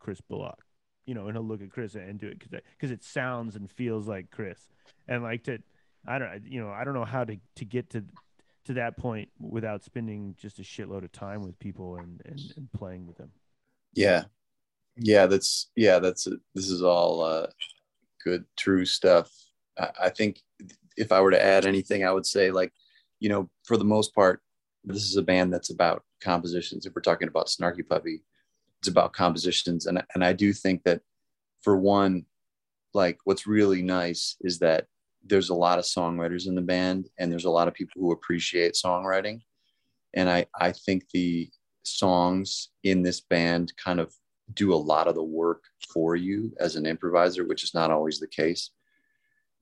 Chris 0.00 0.20
Bullock, 0.20 0.64
you 1.06 1.14
know, 1.14 1.26
and 1.26 1.36
he'll 1.36 1.46
look 1.46 1.62
at 1.62 1.70
Chris 1.70 1.94
and 1.94 2.18
do 2.18 2.26
it 2.26 2.40
because 2.40 2.60
because 2.76 2.90
it 2.90 3.04
sounds 3.04 3.54
and 3.54 3.70
feels 3.70 4.08
like 4.08 4.30
Chris, 4.32 4.58
and 5.06 5.22
like 5.22 5.44
to, 5.44 5.58
I 6.06 6.18
don't, 6.18 6.44
you 6.44 6.60
know, 6.60 6.70
I 6.70 6.82
don't 6.82 6.94
know 6.94 7.04
how 7.04 7.22
to 7.24 7.36
to 7.56 7.64
get 7.64 7.90
to 7.90 8.04
to 8.64 8.74
that 8.74 8.96
point 8.96 9.28
without 9.38 9.84
spending 9.84 10.34
just 10.38 10.58
a 10.58 10.62
shitload 10.62 11.04
of 11.04 11.12
time 11.12 11.42
with 11.42 11.58
people 11.58 11.96
and 11.96 12.22
and, 12.24 12.40
and 12.56 12.72
playing 12.72 13.06
with 13.06 13.16
them. 13.16 13.30
Yeah, 13.94 14.24
yeah, 14.96 15.26
that's 15.26 15.70
yeah, 15.76 15.98
that's 15.98 16.26
this 16.54 16.70
is 16.70 16.82
all 16.82 17.22
uh, 17.22 17.46
good, 18.24 18.44
true 18.56 18.84
stuff. 18.84 19.30
I, 19.78 19.88
I 20.02 20.08
think 20.10 20.40
if 20.96 21.12
I 21.12 21.20
were 21.20 21.30
to 21.30 21.42
add 21.42 21.66
anything, 21.66 22.04
I 22.04 22.12
would 22.12 22.26
say 22.26 22.50
like, 22.50 22.72
you 23.18 23.28
know, 23.28 23.48
for 23.64 23.76
the 23.76 23.84
most 23.84 24.14
part, 24.14 24.42
this 24.84 25.04
is 25.04 25.16
a 25.16 25.22
band 25.22 25.52
that's 25.52 25.70
about 25.70 26.04
compositions. 26.20 26.86
If 26.86 26.94
we're 26.94 27.02
talking 27.02 27.28
about 27.28 27.46
Snarky 27.46 27.86
Puppy, 27.86 28.22
it's 28.80 28.88
about 28.88 29.12
compositions, 29.12 29.86
and 29.86 30.02
and 30.14 30.24
I 30.24 30.32
do 30.32 30.52
think 30.52 30.84
that 30.84 31.00
for 31.62 31.76
one, 31.76 32.26
like 32.94 33.18
what's 33.24 33.46
really 33.46 33.82
nice 33.82 34.36
is 34.40 34.58
that 34.60 34.86
there's 35.24 35.50
a 35.50 35.54
lot 35.54 35.78
of 35.78 35.84
songwriters 35.84 36.46
in 36.46 36.54
the 36.54 36.62
band, 36.62 37.08
and 37.18 37.30
there's 37.30 37.44
a 37.44 37.50
lot 37.50 37.68
of 37.68 37.74
people 37.74 38.00
who 38.00 38.12
appreciate 38.12 38.74
songwriting, 38.74 39.40
and 40.14 40.28
I 40.28 40.46
I 40.58 40.72
think 40.72 41.08
the 41.10 41.50
songs 41.82 42.68
in 42.82 43.02
this 43.02 43.20
band 43.20 43.72
kind 43.76 44.00
of 44.00 44.12
do 44.54 44.74
a 44.74 44.76
lot 44.76 45.08
of 45.08 45.14
the 45.14 45.22
work 45.22 45.64
for 45.92 46.16
you 46.16 46.52
as 46.58 46.76
an 46.76 46.86
improviser, 46.86 47.46
which 47.46 47.62
is 47.62 47.74
not 47.74 47.90
always 47.90 48.18
the 48.18 48.26
case. 48.26 48.70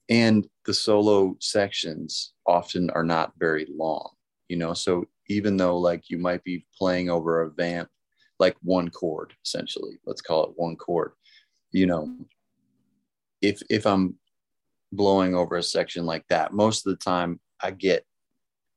And 0.09 0.48
the 0.64 0.72
solo 0.72 1.36
sections 1.40 2.32
often 2.46 2.88
are 2.90 3.04
not 3.04 3.32
very 3.38 3.66
long, 3.70 4.11
you 4.48 4.56
know. 4.56 4.72
So 4.72 5.04
even 5.28 5.56
though 5.56 5.78
like 5.78 6.09
you 6.09 6.18
might 6.18 6.42
be 6.44 6.66
playing 6.76 7.11
over 7.11 7.42
a 7.42 7.50
vamp, 7.50 7.90
like 8.38 8.56
one 8.62 8.88
chord, 8.88 9.34
essentially, 9.44 9.98
let's 10.06 10.22
call 10.22 10.44
it 10.44 10.52
one 10.56 10.76
chord, 10.76 11.12
you 11.72 11.86
know, 11.86 12.11
if 13.42 13.61
if 13.68 13.86
I'm 13.86 14.14
blowing 14.93 15.34
over 15.34 15.57
a 15.57 15.62
section 15.62 16.07
like 16.07 16.24
that, 16.28 16.53
most 16.53 16.86
of 16.86 16.93
the 16.93 17.05
time 17.05 17.41
I 17.61 17.70
get 17.70 18.05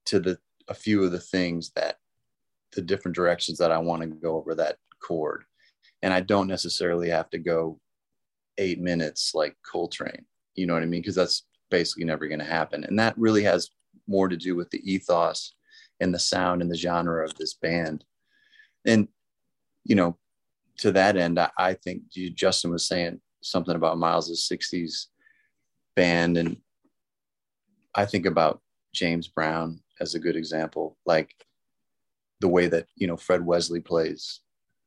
to 0.05 0.19
the 0.19 0.37
a 0.67 0.73
few 0.73 1.03
of 1.03 1.11
the 1.11 1.19
things 1.19 1.71
that 1.75 1.97
the 2.73 2.81
different 2.81 3.15
directions 3.15 3.57
that 3.57 3.71
I 3.71 3.77
want 3.77 4.01
to 4.01 4.07
go 4.07 4.37
over 4.37 4.55
that 4.55 4.77
chord 5.01 5.43
and 6.01 6.13
I 6.13 6.21
don't 6.21 6.47
necessarily 6.47 7.09
have 7.09 7.29
to 7.31 7.37
go 7.37 7.79
eight 8.57 8.79
minutes 8.79 9.33
like 9.33 9.55
Coltrane. 9.69 10.25
You 10.55 10.67
know 10.67 10.73
what 10.73 10.83
I 10.83 10.87
mean? 10.87 11.01
Because 11.01 11.15
that's 11.15 11.45
basically 11.69 12.05
never 12.05 12.27
going 12.27 12.39
to 12.39 12.45
happen. 12.45 12.83
And 12.83 12.97
that 12.99 13.17
really 13.17 13.43
has 13.43 13.69
more 14.07 14.27
to 14.27 14.37
do 14.37 14.55
with 14.55 14.69
the 14.71 14.81
ethos 14.91 15.53
and 15.99 16.13
the 16.13 16.19
sound 16.19 16.61
and 16.61 16.71
the 16.71 16.77
genre 16.77 17.23
of 17.23 17.35
this 17.35 17.53
band. 17.53 18.03
And, 18.85 19.07
you 19.83 19.95
know, 19.95 20.17
to 20.79 20.91
that 20.93 21.15
end, 21.15 21.39
I, 21.39 21.49
I 21.57 21.73
think 21.75 22.03
Justin 22.11 22.71
was 22.71 22.87
saying 22.87 23.21
something 23.41 23.75
about 23.75 23.99
Miles's 23.99 24.47
60s 24.51 25.07
band. 25.95 26.37
And 26.37 26.57
I 27.95 28.05
think 28.05 28.25
about 28.25 28.61
James 28.93 29.27
Brown 29.27 29.81
as 29.99 30.15
a 30.15 30.19
good 30.19 30.35
example, 30.35 30.97
like 31.05 31.33
the 32.39 32.47
way 32.47 32.67
that, 32.67 32.87
you 32.95 33.07
know, 33.07 33.17
Fred 33.17 33.45
Wesley 33.45 33.79
plays 33.79 34.41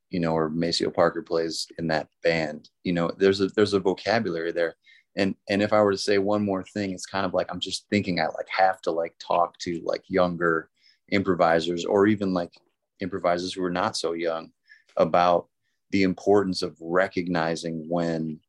you 0.09 0.19
know, 0.21 0.33
or 0.33 0.49
Maceo 0.49 0.89
Parker 0.89 1.21
plays 1.21 1.67
in 1.77 1.87
that 1.87 2.07
band. 2.23 2.69
You 2.83 2.93
know, 2.93 3.11
there's 3.17 3.41
a 3.41 3.47
there's 3.47 3.73
a 3.73 3.79
vocabulary 3.79 4.51
there. 4.51 4.75
And 5.17 5.35
and 5.49 5.61
if 5.61 5.73
I 5.73 5.81
were 5.81 5.91
to 5.91 5.97
say 5.97 6.17
one 6.17 6.43
more 6.43 6.63
thing, 6.63 6.91
it's 6.91 7.05
kind 7.05 7.25
of 7.25 7.33
like 7.33 7.47
I'm 7.49 7.59
just 7.59 7.89
thinking 7.89 8.19
I 8.19 8.27
like 8.27 8.47
have 8.49 8.81
to 8.83 8.91
like 8.91 9.15
talk 9.19 9.57
to 9.59 9.81
like 9.83 10.03
younger 10.07 10.69
improvisers 11.09 11.83
or 11.85 12.07
even 12.07 12.33
like 12.33 12.53
improvisers 13.01 13.53
who 13.53 13.63
are 13.63 13.71
not 13.71 13.97
so 13.97 14.13
young 14.13 14.51
about 14.97 15.47
the 15.91 16.03
importance 16.03 16.61
of 16.61 16.77
recognizing 16.79 17.85
when 17.89 18.39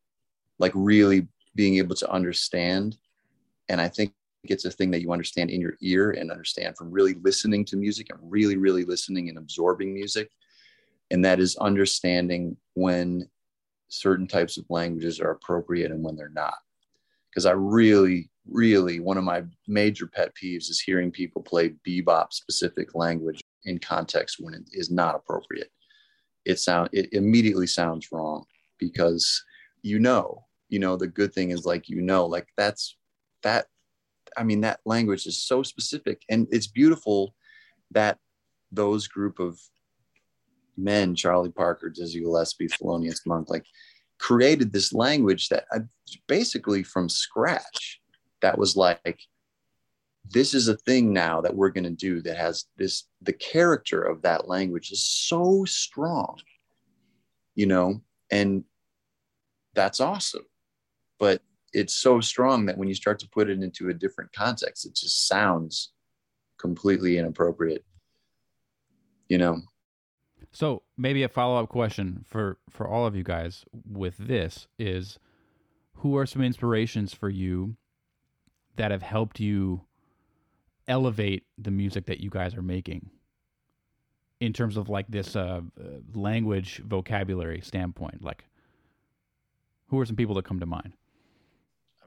like 0.59 0.71
really 0.73 1.27
being 1.57 1.77
able 1.77 1.95
to 1.95 2.09
understand. 2.09 2.97
And 3.67 3.81
i 3.81 3.89
think 3.89 4.13
it's 4.43 4.65
a 4.65 4.71
thing 4.71 4.91
that 4.91 5.01
you 5.01 5.11
understand 5.11 5.49
in 5.49 5.59
your 5.59 5.75
ear 5.81 6.11
and 6.11 6.31
understand 6.31 6.77
from 6.77 6.89
really 6.89 7.15
listening 7.15 7.65
to 7.65 7.75
music 7.75 8.07
and 8.09 8.19
really 8.21 8.55
really 8.55 8.85
listening 8.85 9.27
and 9.27 9.37
absorbing 9.37 9.93
music. 9.93 10.29
And 11.11 11.25
that 11.25 11.39
is 11.39 11.57
understanding 11.57 12.55
when 12.75 13.27
certain 13.89 14.27
types 14.27 14.57
of 14.57 14.65
languages 14.69 15.19
are 15.19 15.31
appropriate 15.31 15.91
and 15.91 16.03
when 16.03 16.15
they're 16.15 16.29
not. 16.29 16.55
Because 17.29 17.45
i 17.45 17.51
really 17.51 18.29
really 18.49 19.01
one 19.01 19.17
of 19.17 19.25
my 19.25 19.43
major 19.67 20.07
pet 20.07 20.31
peeves 20.41 20.69
is 20.69 20.79
hearing 20.79 21.11
people 21.11 21.41
play 21.41 21.73
bebop 21.85 22.31
specific 22.31 22.95
language 22.95 23.41
in 23.65 23.77
context 23.77 24.37
when 24.39 24.53
it 24.53 24.63
is 24.71 24.89
not 24.89 25.15
appropriate. 25.15 25.69
It 26.45 26.59
sound 26.59 26.89
it 26.93 27.11
immediately 27.11 27.67
sounds 27.67 28.07
wrong 28.11 28.45
because 28.79 29.43
you 29.81 29.99
know 29.99 30.46
you 30.69 30.79
know 30.79 30.95
the 30.97 31.07
good 31.07 31.33
thing 31.33 31.51
is 31.51 31.65
like 31.65 31.89
you 31.89 32.01
know 32.01 32.25
like 32.25 32.47
that's 32.57 32.97
that 33.43 33.67
i 34.37 34.43
mean 34.43 34.61
that 34.61 34.79
language 34.85 35.25
is 35.25 35.41
so 35.41 35.63
specific 35.63 36.23
and 36.29 36.47
it's 36.51 36.67
beautiful 36.67 37.33
that 37.91 38.17
those 38.71 39.07
group 39.07 39.39
of 39.39 39.59
men, 40.77 41.15
Charlie 41.15 41.51
Parker, 41.51 41.89
Dizzy 41.89 42.19
Gillespie, 42.21 42.67
Thelonious 42.67 43.25
Monk, 43.25 43.49
like 43.49 43.65
created 44.19 44.71
this 44.71 44.93
language 44.93 45.49
that 45.49 45.65
I, 45.71 45.79
basically 46.27 46.83
from 46.83 47.09
scratch. 47.09 47.99
That 48.41 48.57
was 48.57 48.75
like, 48.75 49.19
this 50.29 50.53
is 50.53 50.67
a 50.67 50.77
thing 50.77 51.11
now 51.11 51.41
that 51.41 51.55
we're 51.55 51.71
going 51.71 51.85
to 51.85 51.89
do 51.89 52.21
that 52.21 52.37
has 52.37 52.65
this, 52.77 53.05
the 53.21 53.33
character 53.33 54.01
of 54.03 54.21
that 54.21 54.47
language 54.47 54.91
is 54.91 55.03
so 55.03 55.65
strong, 55.65 56.37
you 57.55 57.65
know, 57.65 58.01
and 58.29 58.63
that's 59.73 59.99
awesome. 59.99 60.45
But 61.19 61.41
it's 61.73 61.95
so 61.95 62.21
strong 62.21 62.65
that 62.65 62.77
when 62.77 62.87
you 62.87 62.93
start 62.93 63.19
to 63.19 63.29
put 63.29 63.49
it 63.49 63.61
into 63.61 63.89
a 63.89 63.93
different 63.93 64.31
context, 64.33 64.85
it 64.85 64.95
just 64.95 65.27
sounds 65.27 65.91
completely 66.57 67.17
inappropriate, 67.17 67.85
you 69.27 69.37
know. 69.37 69.61
So 70.51 70.83
maybe 70.97 71.23
a 71.23 71.29
follow 71.29 71.61
up 71.61 71.69
question 71.69 72.23
for 72.27 72.57
for 72.69 72.87
all 72.87 73.05
of 73.05 73.15
you 73.15 73.23
guys 73.23 73.65
with 73.89 74.17
this 74.17 74.67
is, 74.79 75.19
who 75.95 76.15
are 76.17 76.25
some 76.25 76.41
inspirations 76.41 77.13
for 77.13 77.29
you 77.29 77.75
that 78.75 78.91
have 78.91 79.01
helped 79.01 79.39
you 79.39 79.81
elevate 80.87 81.43
the 81.57 81.71
music 81.71 82.05
that 82.05 82.21
you 82.21 82.29
guys 82.29 82.55
are 82.55 82.61
making 82.61 83.09
in 84.39 84.53
terms 84.53 84.77
of 84.77 84.87
like 84.87 85.07
this 85.09 85.35
uh, 85.35 85.61
language 86.13 86.81
vocabulary 86.85 87.61
standpoint? 87.61 88.23
Like, 88.23 88.45
who 89.87 89.99
are 89.99 90.05
some 90.05 90.15
people 90.15 90.35
that 90.35 90.45
come 90.45 90.59
to 90.59 90.65
mind? 90.65 90.93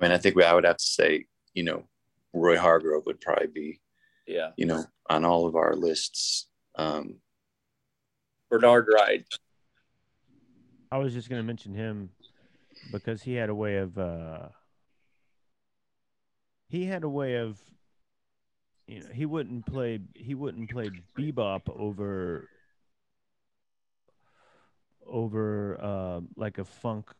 I 0.00 0.04
mean, 0.04 0.12
I 0.12 0.18
think 0.18 0.34
we, 0.34 0.44
I 0.44 0.54
would 0.54 0.64
have 0.64 0.78
to 0.78 0.84
say, 0.84 1.26
you 1.52 1.62
know, 1.62 1.84
Roy 2.32 2.56
Hargrove 2.56 3.04
would 3.06 3.20
probably 3.20 3.48
be, 3.48 3.80
yeah, 4.26 4.50
you 4.56 4.64
know, 4.64 4.84
on 5.10 5.24
all 5.24 5.46
of 5.46 5.56
our 5.56 5.74
lists. 5.74 6.48
Um, 6.76 7.16
Bernard 8.48 8.88
Wright. 8.92 9.26
I 10.90 10.98
was 10.98 11.12
just 11.12 11.28
going 11.28 11.40
to 11.40 11.46
mention 11.46 11.74
him 11.74 12.10
because 12.90 13.22
he 13.22 13.34
had 13.34 13.50
a 13.50 13.54
way 13.54 13.76
of 13.76 13.98
uh, 13.98 14.48
he 16.68 16.86
had 16.86 17.04
a 17.04 17.08
way 17.08 17.36
of 17.36 17.60
you 18.86 19.00
know 19.00 19.06
he 19.12 19.26
wouldn't 19.26 19.66
play 19.66 20.00
he 20.14 20.34
wouldn't 20.34 20.70
play 20.70 20.90
bebop 21.18 21.62
over 21.68 22.48
over 25.06 25.78
uh, 25.80 26.20
like 26.36 26.58
a 26.58 26.64
funk 26.64 27.10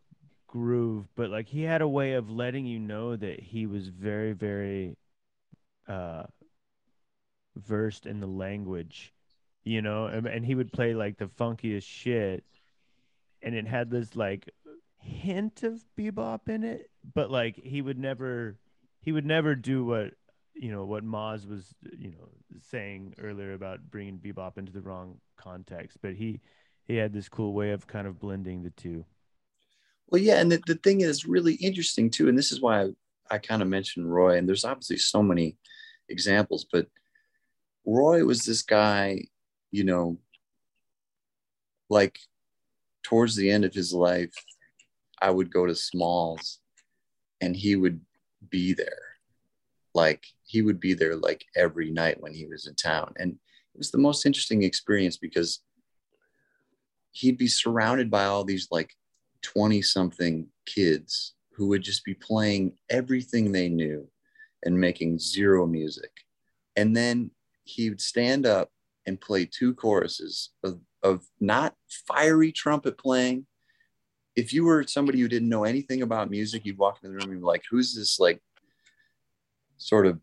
groove 0.50 1.06
but 1.14 1.30
like 1.30 1.46
he 1.48 1.62
had 1.62 1.80
a 1.80 1.88
way 1.88 2.14
of 2.14 2.28
letting 2.28 2.66
you 2.66 2.78
know 2.78 3.14
that 3.14 3.38
he 3.38 3.66
was 3.66 3.86
very 3.88 4.32
very 4.32 4.96
uh 5.86 6.24
versed 7.56 8.04
in 8.04 8.18
the 8.18 8.26
language 8.26 9.12
you 9.64 9.82
know, 9.82 10.06
and, 10.06 10.26
and 10.26 10.44
he 10.44 10.54
would 10.54 10.72
play 10.72 10.94
like 10.94 11.18
the 11.18 11.26
funkiest 11.26 11.84
shit, 11.84 12.44
and 13.42 13.54
it 13.54 13.66
had 13.66 13.90
this 13.90 14.16
like 14.16 14.50
hint 14.98 15.62
of 15.62 15.84
bebop 15.98 16.48
in 16.48 16.64
it, 16.64 16.90
but 17.14 17.30
like 17.30 17.56
he 17.56 17.82
would 17.82 17.98
never, 17.98 18.56
he 19.00 19.12
would 19.12 19.26
never 19.26 19.54
do 19.54 19.84
what 19.84 20.14
you 20.54 20.70
know 20.70 20.84
what 20.84 21.04
Maz 21.04 21.48
was 21.48 21.74
you 21.96 22.10
know 22.10 22.28
saying 22.70 23.14
earlier 23.18 23.52
about 23.52 23.90
bringing 23.90 24.18
bebop 24.18 24.58
into 24.58 24.72
the 24.72 24.80
wrong 24.80 25.18
context, 25.36 25.98
but 26.02 26.14
he 26.14 26.40
he 26.86 26.96
had 26.96 27.12
this 27.12 27.28
cool 27.28 27.52
way 27.52 27.70
of 27.70 27.86
kind 27.86 28.06
of 28.06 28.18
blending 28.18 28.62
the 28.62 28.70
two. 28.70 29.04
Well, 30.10 30.20
yeah, 30.20 30.40
and 30.40 30.50
the, 30.50 30.60
the 30.66 30.74
thing 30.76 31.02
is 31.02 31.26
really 31.26 31.54
interesting 31.54 32.10
too, 32.10 32.28
and 32.28 32.36
this 32.36 32.52
is 32.52 32.60
why 32.60 32.82
I, 32.82 32.88
I 33.30 33.38
kind 33.38 33.62
of 33.62 33.68
mentioned 33.68 34.12
Roy, 34.12 34.36
and 34.36 34.48
there's 34.48 34.64
obviously 34.64 34.98
so 34.98 35.22
many 35.22 35.56
examples, 36.08 36.66
but 36.70 36.86
Roy 37.86 38.24
was 38.24 38.44
this 38.44 38.62
guy 38.62 39.22
you 39.70 39.84
know, 39.84 40.18
like 41.88 42.18
towards 43.02 43.36
the 43.36 43.50
end 43.50 43.64
of 43.64 43.74
his 43.74 43.92
life, 43.92 44.32
I 45.20 45.30
would 45.30 45.52
go 45.52 45.66
to 45.66 45.74
Smalls 45.74 46.60
and 47.40 47.56
he 47.56 47.76
would 47.76 48.00
be 48.48 48.74
there. 48.74 48.98
Like 49.94 50.24
he 50.44 50.62
would 50.62 50.80
be 50.80 50.94
there 50.94 51.16
like 51.16 51.44
every 51.56 51.90
night 51.90 52.20
when 52.20 52.32
he 52.32 52.46
was 52.46 52.66
in 52.66 52.74
town. 52.74 53.12
And 53.16 53.32
it 53.32 53.78
was 53.78 53.90
the 53.90 53.98
most 53.98 54.26
interesting 54.26 54.62
experience 54.62 55.16
because 55.16 55.60
he'd 57.12 57.38
be 57.38 57.48
surrounded 57.48 58.10
by 58.10 58.24
all 58.24 58.44
these 58.44 58.68
like 58.70 58.94
20 59.42 59.82
something 59.82 60.46
kids 60.66 61.34
who 61.52 61.68
would 61.68 61.82
just 61.82 62.04
be 62.04 62.14
playing 62.14 62.72
everything 62.88 63.52
they 63.52 63.68
knew 63.68 64.08
and 64.64 64.78
making 64.78 65.18
zero 65.18 65.66
music. 65.66 66.10
And 66.76 66.96
then 66.96 67.30
he 67.64 67.90
would 67.90 68.00
stand 68.00 68.46
up 68.46 68.70
and 69.06 69.20
play 69.20 69.46
two 69.46 69.74
choruses 69.74 70.50
of, 70.64 70.80
of 71.02 71.26
not 71.40 71.74
fiery 72.06 72.52
trumpet 72.52 72.98
playing. 72.98 73.46
If 74.36 74.52
you 74.52 74.64
were 74.64 74.86
somebody 74.86 75.20
who 75.20 75.28
didn't 75.28 75.48
know 75.48 75.64
anything 75.64 76.02
about 76.02 76.30
music, 76.30 76.64
you'd 76.64 76.78
walk 76.78 76.98
in 77.02 77.10
the 77.10 77.16
room 77.16 77.30
and 77.30 77.40
be 77.40 77.46
like, 77.46 77.64
who's 77.70 77.94
this 77.94 78.20
like 78.20 78.40
sort 79.76 80.06
of, 80.06 80.20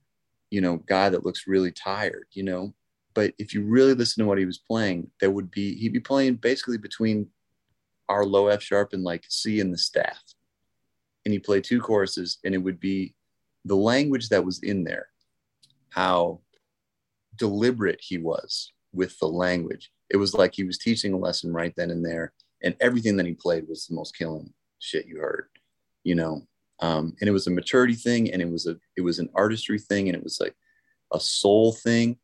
you 0.49 0.61
know, 0.61 0.77
guy 0.77 1.10
that 1.10 1.26
looks 1.26 1.48
really 1.48 1.72
tired, 1.72 2.26
you 2.31 2.44
know? 2.44 2.73
But 3.14 3.34
if 3.38 3.53
you 3.53 3.64
really 3.64 3.94
listen 3.94 4.23
to 4.23 4.27
what 4.27 4.38
he 4.38 4.45
was 4.45 4.60
playing, 4.60 5.10
there 5.19 5.31
would 5.31 5.52
be, 5.52 5.76
he'd 5.76 5.94
be 5.94 5.99
playing 5.99 6.35
basically 6.35 6.77
between 6.77 7.27
our 8.10 8.26
low 8.26 8.48
F 8.48 8.62
sharp 8.62 8.94
and 8.94 9.04
like 9.04 9.26
C 9.30 9.60
in 9.60 9.72
the 9.72 9.78
staff. 9.78 10.22
And 11.26 11.34
he 11.34 11.40
played 11.40 11.64
two 11.64 11.82
choruses 11.82 12.38
and 12.44 12.56
it 12.56 12.60
would 12.60 12.80
be 12.80 13.14
the 13.66 13.76
language 13.76 14.30
that 14.30 14.46
was 14.46 14.60
in 14.60 14.84
there, 14.84 15.08
how 15.90 16.40
deliberate 17.36 18.00
he 18.02 18.18
was 18.18 18.72
with 18.94 19.18
the 19.20 19.28
language. 19.28 19.92
It 20.10 20.18
was 20.18 20.34
like 20.34 20.54
he 20.54 20.64
was 20.64 20.78
teaching 20.78 21.14
a 21.14 21.18
lesson 21.18 21.52
right 21.52 21.74
then 21.76 21.92
and 21.92 22.06
there. 22.06 22.34
And 22.64 22.76
everything 22.80 23.18
that 23.18 23.26
he 23.26 23.34
played 23.34 23.68
was 23.68 23.86
the 23.86 23.96
most 23.96 24.18
killing 24.18 24.54
shit 24.80 25.06
you 25.06 25.20
heard, 25.20 25.50
you 26.04 26.16
know. 26.16 26.48
Um, 26.80 27.16
and 27.20 27.28
it 27.28 27.34
was 27.34 27.48
a 27.48 27.52
maturity 27.52 27.96
thing 27.96 28.32
and 28.32 28.42
it 28.42 28.50
was 28.50 28.68
a 28.68 28.78
it 28.96 29.02
was 29.02 29.20
an 29.20 29.30
artistry 29.34 29.80
thing 29.80 30.08
and 30.08 30.16
it 30.16 30.24
was 30.24 30.40
like 30.40 30.56
a 31.12 31.20
soul 31.20 31.74
thing 31.74 32.18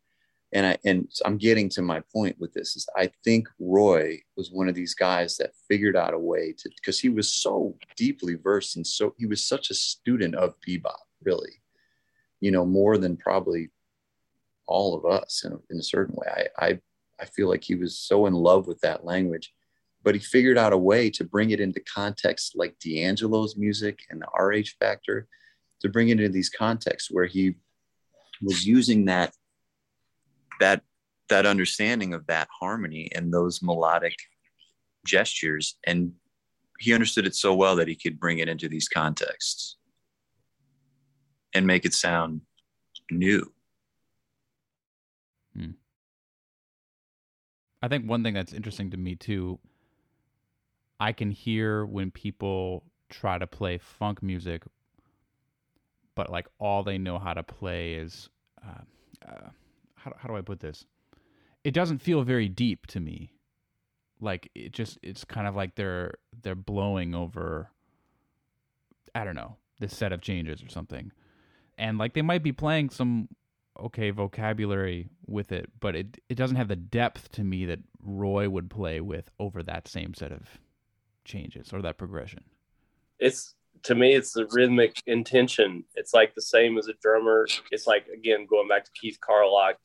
and 0.54 0.66
I 0.66 0.78
and 0.84 1.10
I'm 1.24 1.36
getting 1.36 1.68
to 1.70 1.82
my 1.82 2.00
point 2.12 2.36
with 2.38 2.54
this 2.54 2.76
is 2.76 2.88
I 2.96 3.10
think 3.24 3.48
Roy 3.58 4.20
was 4.36 4.52
one 4.52 4.68
of 4.68 4.76
these 4.76 4.94
guys 4.94 5.36
that 5.36 5.50
figured 5.68 5.96
out 5.96 6.14
a 6.14 6.18
way 6.18 6.54
to 6.56 6.70
because 6.76 7.00
he 7.00 7.08
was 7.08 7.30
so 7.30 7.76
deeply 7.96 8.36
versed 8.36 8.76
and 8.76 8.86
so 8.86 9.14
he 9.18 9.26
was 9.26 9.44
such 9.44 9.70
a 9.70 9.74
student 9.74 10.36
of 10.36 10.54
bebop, 10.66 10.94
really, 11.22 11.60
you 12.40 12.52
know, 12.52 12.64
more 12.64 12.96
than 12.96 13.16
probably 13.16 13.70
all 14.66 14.96
of 14.96 15.04
us 15.04 15.44
in, 15.44 15.58
in 15.70 15.78
a 15.78 15.82
certain 15.82 16.14
way. 16.14 16.46
I, 16.56 16.66
I 16.66 16.80
I 17.20 17.24
feel 17.26 17.48
like 17.48 17.64
he 17.64 17.74
was 17.74 17.98
so 17.98 18.26
in 18.26 18.34
love 18.34 18.68
with 18.68 18.80
that 18.80 19.04
language, 19.04 19.52
but 20.04 20.14
he 20.14 20.20
figured 20.20 20.56
out 20.56 20.72
a 20.72 20.78
way 20.78 21.10
to 21.10 21.24
bring 21.24 21.50
it 21.50 21.60
into 21.60 21.80
context 21.80 22.52
like 22.54 22.78
D'Angelo's 22.78 23.56
music 23.56 23.98
and 24.08 24.22
the 24.22 24.40
RH 24.40 24.76
Factor, 24.78 25.26
to 25.80 25.88
bring 25.88 26.10
it 26.10 26.20
into 26.20 26.28
these 26.28 26.50
contexts 26.50 27.10
where 27.10 27.26
he 27.26 27.56
was 28.40 28.66
using 28.66 29.04
that 29.06 29.32
that 30.60 30.82
that 31.28 31.46
understanding 31.46 32.12
of 32.12 32.26
that 32.26 32.48
harmony 32.60 33.10
and 33.14 33.32
those 33.32 33.62
melodic 33.62 34.14
gestures 35.06 35.76
and 35.86 36.12
he 36.78 36.92
understood 36.92 37.26
it 37.26 37.34
so 37.34 37.54
well 37.54 37.76
that 37.76 37.88
he 37.88 37.94
could 37.94 38.18
bring 38.18 38.38
it 38.38 38.48
into 38.48 38.68
these 38.68 38.88
contexts 38.88 39.76
and 41.54 41.66
make 41.66 41.84
it 41.84 41.94
sound 41.94 42.40
new 43.10 43.52
hmm. 45.56 45.70
i 47.82 47.88
think 47.88 48.08
one 48.08 48.22
thing 48.22 48.34
that's 48.34 48.52
interesting 48.52 48.90
to 48.90 48.96
me 48.96 49.14
too 49.14 49.58
i 51.00 51.12
can 51.12 51.30
hear 51.30 51.84
when 51.84 52.10
people 52.10 52.84
try 53.10 53.38
to 53.38 53.46
play 53.46 53.78
funk 53.78 54.22
music 54.22 54.62
but 56.14 56.30
like 56.30 56.46
all 56.58 56.82
they 56.82 56.98
know 56.98 57.18
how 57.18 57.34
to 57.34 57.42
play 57.42 57.94
is 57.94 58.28
uh, 58.66 59.28
uh, 59.28 59.48
how, 60.04 60.12
how 60.18 60.28
do 60.28 60.36
I 60.36 60.42
put 60.42 60.60
this? 60.60 60.84
It 61.64 61.72
doesn't 61.72 61.98
feel 61.98 62.22
very 62.22 62.48
deep 62.48 62.86
to 62.88 63.00
me. 63.00 63.32
Like 64.20 64.50
it 64.54 64.72
just 64.72 64.98
it's 65.02 65.24
kind 65.24 65.46
of 65.46 65.56
like 65.56 65.74
they're 65.74 66.14
they're 66.42 66.54
blowing 66.54 67.14
over 67.14 67.70
I 69.14 69.24
don't 69.24 69.34
know, 69.34 69.56
this 69.80 69.96
set 69.96 70.12
of 70.12 70.20
changes 70.20 70.62
or 70.62 70.68
something. 70.68 71.12
And 71.78 71.98
like 71.98 72.14
they 72.14 72.22
might 72.22 72.42
be 72.42 72.52
playing 72.52 72.90
some 72.90 73.28
okay 73.80 74.10
vocabulary 74.10 75.08
with 75.26 75.52
it, 75.52 75.70
but 75.80 75.96
it 75.96 76.18
it 76.28 76.34
doesn't 76.34 76.56
have 76.56 76.68
the 76.68 76.76
depth 76.76 77.32
to 77.32 77.44
me 77.44 77.64
that 77.66 77.80
Roy 78.02 78.48
would 78.48 78.70
play 78.70 79.00
with 79.00 79.30
over 79.38 79.62
that 79.62 79.88
same 79.88 80.14
set 80.14 80.32
of 80.32 80.42
changes 81.24 81.72
or 81.72 81.80
that 81.82 81.98
progression. 81.98 82.44
It's 83.18 83.54
to 83.84 83.94
me 83.94 84.14
it's 84.14 84.32
the 84.32 84.46
rhythmic 84.50 85.00
intention. 85.06 85.84
It's 85.94 86.14
like 86.14 86.34
the 86.34 86.42
same 86.42 86.78
as 86.78 86.88
a 86.88 86.94
drummer. 87.02 87.46
It's 87.70 87.86
like 87.86 88.06
again 88.08 88.46
going 88.48 88.68
back 88.68 88.84
to 88.84 88.90
keith 89.00 89.18
carlock 89.20 89.76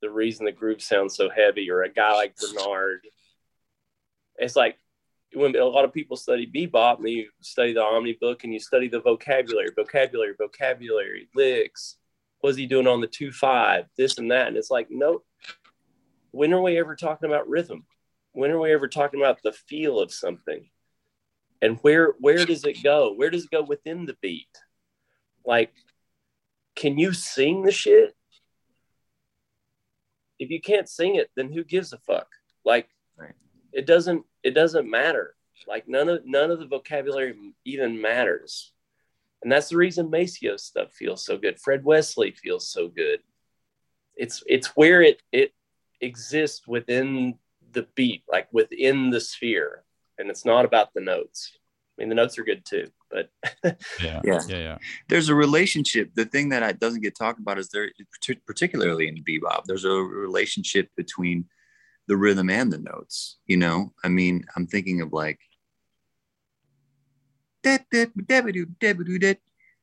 the 0.00 0.10
reason 0.10 0.46
the 0.46 0.52
groove 0.52 0.82
sounds 0.82 1.16
so 1.16 1.28
heavy 1.28 1.70
or 1.70 1.82
a 1.82 1.92
guy 1.92 2.14
like 2.14 2.34
bernard. 2.36 3.00
It's 4.36 4.54
like 4.54 4.78
when 5.34 5.56
a 5.56 5.64
lot 5.64 5.84
of 5.84 5.92
people 5.92 6.16
study 6.16 6.46
bebop 6.46 6.98
and 6.98 7.08
you 7.08 7.28
study 7.40 7.72
the 7.72 7.80
Omnibook 7.80 8.44
and 8.44 8.52
you 8.52 8.60
study 8.60 8.88
the 8.88 9.00
vocabulary 9.00 9.70
vocabulary 9.74 10.34
vocabulary 10.38 11.28
licks. 11.34 11.96
What's 12.40 12.56
he 12.56 12.66
doing 12.66 12.86
on 12.86 13.00
the 13.00 13.08
2-5 13.08 13.86
this 13.96 14.18
and 14.18 14.30
that. 14.30 14.48
And 14.48 14.56
it's 14.56 14.70
like 14.70 14.88
no 14.90 15.22
when 16.30 16.52
are 16.52 16.62
we 16.62 16.78
ever 16.78 16.94
talking 16.94 17.28
about 17.28 17.48
rhythm? 17.48 17.86
When 18.32 18.50
are 18.50 18.60
we 18.60 18.72
ever 18.72 18.86
talking 18.86 19.20
about 19.20 19.42
the 19.42 19.52
feel 19.52 19.98
of 19.98 20.12
something 20.12 20.68
and 21.60 21.78
where 21.82 22.14
where 22.20 22.44
does 22.44 22.64
it 22.64 22.82
go? 22.82 23.12
Where 23.14 23.30
does 23.30 23.44
it 23.44 23.50
go 23.50 23.62
within 23.62 24.06
the 24.06 24.16
beat? 24.20 24.48
Like 25.44 25.72
can 26.76 26.98
you 26.98 27.12
sing 27.12 27.62
the 27.62 27.72
shit? 27.72 28.14
If 30.38 30.50
you 30.50 30.60
can't 30.60 30.88
sing 30.88 31.16
it 31.16 31.30
then 31.36 31.52
who 31.52 31.64
gives 31.64 31.92
a 31.92 31.98
fuck? 31.98 32.28
Like 32.64 32.88
right. 33.16 33.34
it 33.72 33.86
doesn't 33.86 34.24
it 34.42 34.52
doesn't 34.52 34.90
matter. 34.90 35.34
Like 35.66 35.88
none 35.88 36.08
of 36.08 36.24
none 36.24 36.50
of 36.50 36.58
the 36.58 36.66
vocabulary 36.66 37.34
even 37.64 38.00
matters. 38.00 38.72
And 39.42 39.52
that's 39.52 39.68
the 39.68 39.76
reason 39.76 40.10
maceo 40.10 40.56
stuff 40.56 40.92
feels 40.92 41.24
so 41.24 41.38
good. 41.38 41.60
Fred 41.60 41.84
wesley 41.84 42.32
feels 42.32 42.68
so 42.68 42.88
good. 42.88 43.20
It's 44.16 44.42
it's 44.46 44.68
where 44.76 45.02
it 45.02 45.22
it 45.32 45.52
exists 46.00 46.66
within 46.66 47.38
the 47.72 47.86
beat 47.94 48.22
like 48.30 48.48
within 48.52 49.10
the 49.10 49.20
sphere 49.20 49.84
and 50.18 50.30
it's 50.30 50.44
not 50.44 50.64
about 50.64 50.92
the 50.94 51.00
notes. 51.00 51.52
I 51.98 52.02
mean, 52.02 52.08
the 52.10 52.14
notes 52.14 52.38
are 52.38 52.44
good 52.44 52.64
too, 52.64 52.88
but 53.10 53.30
yeah, 54.02 54.20
yeah, 54.24 54.40
yeah, 54.48 54.58
yeah. 54.58 54.78
There's 55.08 55.28
a 55.28 55.34
relationship. 55.34 56.10
The 56.14 56.24
thing 56.24 56.50
that 56.50 56.62
I 56.62 56.72
doesn't 56.72 57.02
get 57.02 57.16
talked 57.16 57.40
about 57.40 57.58
is 57.58 57.70
there, 57.70 57.90
particularly 58.46 59.08
in 59.08 59.24
bebop, 59.24 59.64
there's 59.64 59.84
a 59.84 59.90
relationship 59.90 60.90
between 60.96 61.46
the 62.06 62.16
rhythm 62.16 62.50
and 62.50 62.72
the 62.72 62.78
notes. 62.78 63.38
You 63.46 63.56
know, 63.56 63.92
I 64.04 64.08
mean, 64.08 64.44
I'm 64.54 64.66
thinking 64.66 65.00
of 65.00 65.12
like, 65.12 65.40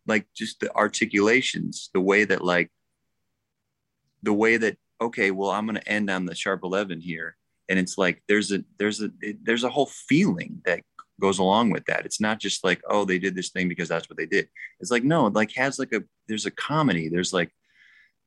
like 0.07 0.27
just 0.33 0.61
the 0.61 0.73
articulations, 0.73 1.89
the 1.93 2.01
way 2.01 2.23
that 2.23 2.43
like, 2.43 2.71
the 4.23 4.33
way 4.33 4.55
that 4.55 4.77
okay, 5.01 5.31
well, 5.31 5.51
I'm 5.51 5.65
going 5.65 5.75
to 5.75 5.87
end 5.89 6.09
on 6.09 6.25
the 6.25 6.33
sharp 6.33 6.61
11 6.63 7.01
here 7.01 7.35
and 7.69 7.79
it's 7.79 7.97
like 7.97 8.21
there's 8.27 8.51
a 8.51 8.63
there's 8.77 9.01
a 9.01 9.09
there's 9.43 9.63
a 9.63 9.69
whole 9.69 9.87
feeling 9.87 10.61
that 10.65 10.81
goes 11.19 11.39
along 11.39 11.71
with 11.71 11.85
that. 11.85 12.05
It's 12.05 12.21
not 12.21 12.39
just 12.39 12.63
like 12.63 12.81
oh 12.89 13.05
they 13.05 13.19
did 13.19 13.35
this 13.35 13.49
thing 13.49 13.69
because 13.69 13.89
that's 13.89 14.09
what 14.09 14.17
they 14.17 14.25
did. 14.25 14.49
It's 14.79 14.91
like 14.91 15.03
no 15.03 15.27
like 15.27 15.53
has 15.53 15.79
like 15.79 15.93
a 15.93 16.03
there's 16.27 16.45
a 16.45 16.51
comedy. 16.51 17.09
There's 17.09 17.33
like 17.33 17.51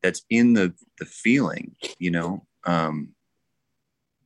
that's 0.02 0.23
in 0.31 0.55
the 0.55 0.74
the 0.98 1.06
feeling 1.06 1.77
you 1.98 2.10
know? 2.10 2.47
Um 2.65 3.10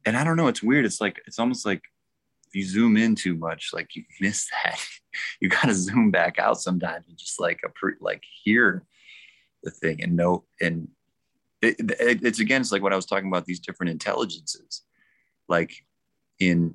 and 0.05 0.17
i 0.17 0.25
don't 0.25 0.37
know 0.37 0.49
it's 0.49 0.63
weird. 0.63 0.85
It's 0.85 1.01
like 1.01 1.21
it's 1.27 1.39
almost 1.39 1.67
like 1.67 1.83
if 2.49 2.55
you 2.55 2.65
zoom 2.65 2.97
in 2.97 3.15
too 3.15 3.35
much 3.35 3.71
like 3.73 3.95
you 3.95 4.05
miss 4.21 4.49
that. 4.65 4.81
You 5.41 5.51
got 5.51 5.67
to 5.67 5.75
zoom 5.75 6.11
back 6.11 6.39
out 6.39 6.59
sometimes 6.59 7.07
and 7.07 7.19
just 7.19 7.39
like 7.39 7.61
a 7.67 7.69
pre, 7.69 7.93
like 8.01 8.23
hear 8.45 8.83
the 9.63 9.71
thing 9.71 10.03
and 10.03 10.17
know 10.17 10.45
and 10.61 10.89
it, 11.61 11.77
it, 11.79 12.25
it's 12.25 12.41
again 12.41 12.61
it's 12.61 12.73
like 12.73 12.83
what 12.83 12.93
i 12.93 12.97
was 12.97 13.07
talking 13.07 13.29
about 13.29 13.45
these 13.45 13.61
different 13.61 13.91
intelligences 13.91 14.83
like 15.53 15.73
in 16.41 16.75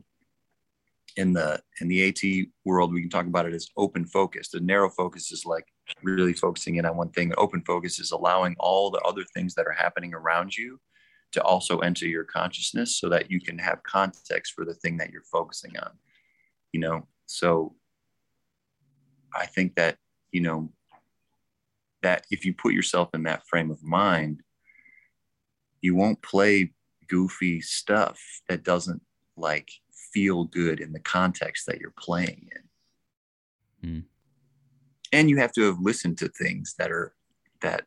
in 1.17 1.33
the 1.33 1.59
in 1.81 1.87
the 1.87 2.07
AT 2.07 2.47
world, 2.63 2.93
we 2.93 3.01
can 3.01 3.09
talk 3.09 3.25
about 3.25 3.47
it 3.47 3.53
as 3.53 3.67
open 3.75 4.05
focus. 4.05 4.49
The 4.49 4.59
narrow 4.59 4.89
focus 4.89 5.31
is 5.31 5.45
like 5.45 5.65
really 6.03 6.33
focusing 6.33 6.75
in 6.75 6.85
on 6.85 6.95
one 6.95 7.09
thing. 7.09 7.33
Open 7.37 7.63
focus 7.65 7.99
is 7.99 8.11
allowing 8.11 8.55
all 8.59 8.91
the 8.91 9.01
other 9.01 9.25
things 9.33 9.55
that 9.55 9.65
are 9.65 9.83
happening 9.83 10.13
around 10.13 10.55
you 10.55 10.79
to 11.31 11.41
also 11.41 11.79
enter 11.79 12.05
your 12.05 12.23
consciousness 12.23 12.99
so 12.99 13.09
that 13.09 13.31
you 13.31 13.41
can 13.41 13.57
have 13.57 13.81
context 13.81 14.53
for 14.53 14.63
the 14.63 14.75
thing 14.75 14.97
that 14.97 15.09
you're 15.09 15.23
focusing 15.23 15.75
on. 15.79 15.91
You 16.71 16.79
know, 16.79 17.07
so 17.25 17.75
I 19.33 19.47
think 19.47 19.75
that, 19.75 19.97
you 20.31 20.41
know, 20.41 20.69
that 22.03 22.25
if 22.29 22.45
you 22.45 22.53
put 22.53 22.73
yourself 22.73 23.09
in 23.15 23.23
that 23.23 23.47
frame 23.47 23.71
of 23.71 23.83
mind, 23.83 24.43
you 25.81 25.95
won't 25.95 26.21
play 26.21 26.73
goofy 27.07 27.61
stuff 27.61 28.21
that 28.49 28.63
doesn't 28.63 29.01
like 29.35 29.69
feel 30.13 30.45
good 30.45 30.79
in 30.79 30.91
the 30.91 30.99
context 30.99 31.65
that 31.67 31.79
you're 31.79 31.93
playing 31.97 32.49
in. 33.83 33.89
Mm. 33.89 34.03
And 35.11 35.29
you 35.29 35.37
have 35.37 35.53
to 35.53 35.61
have 35.63 35.79
listened 35.79 36.17
to 36.19 36.27
things 36.29 36.75
that 36.77 36.91
are 36.91 37.13
that 37.61 37.85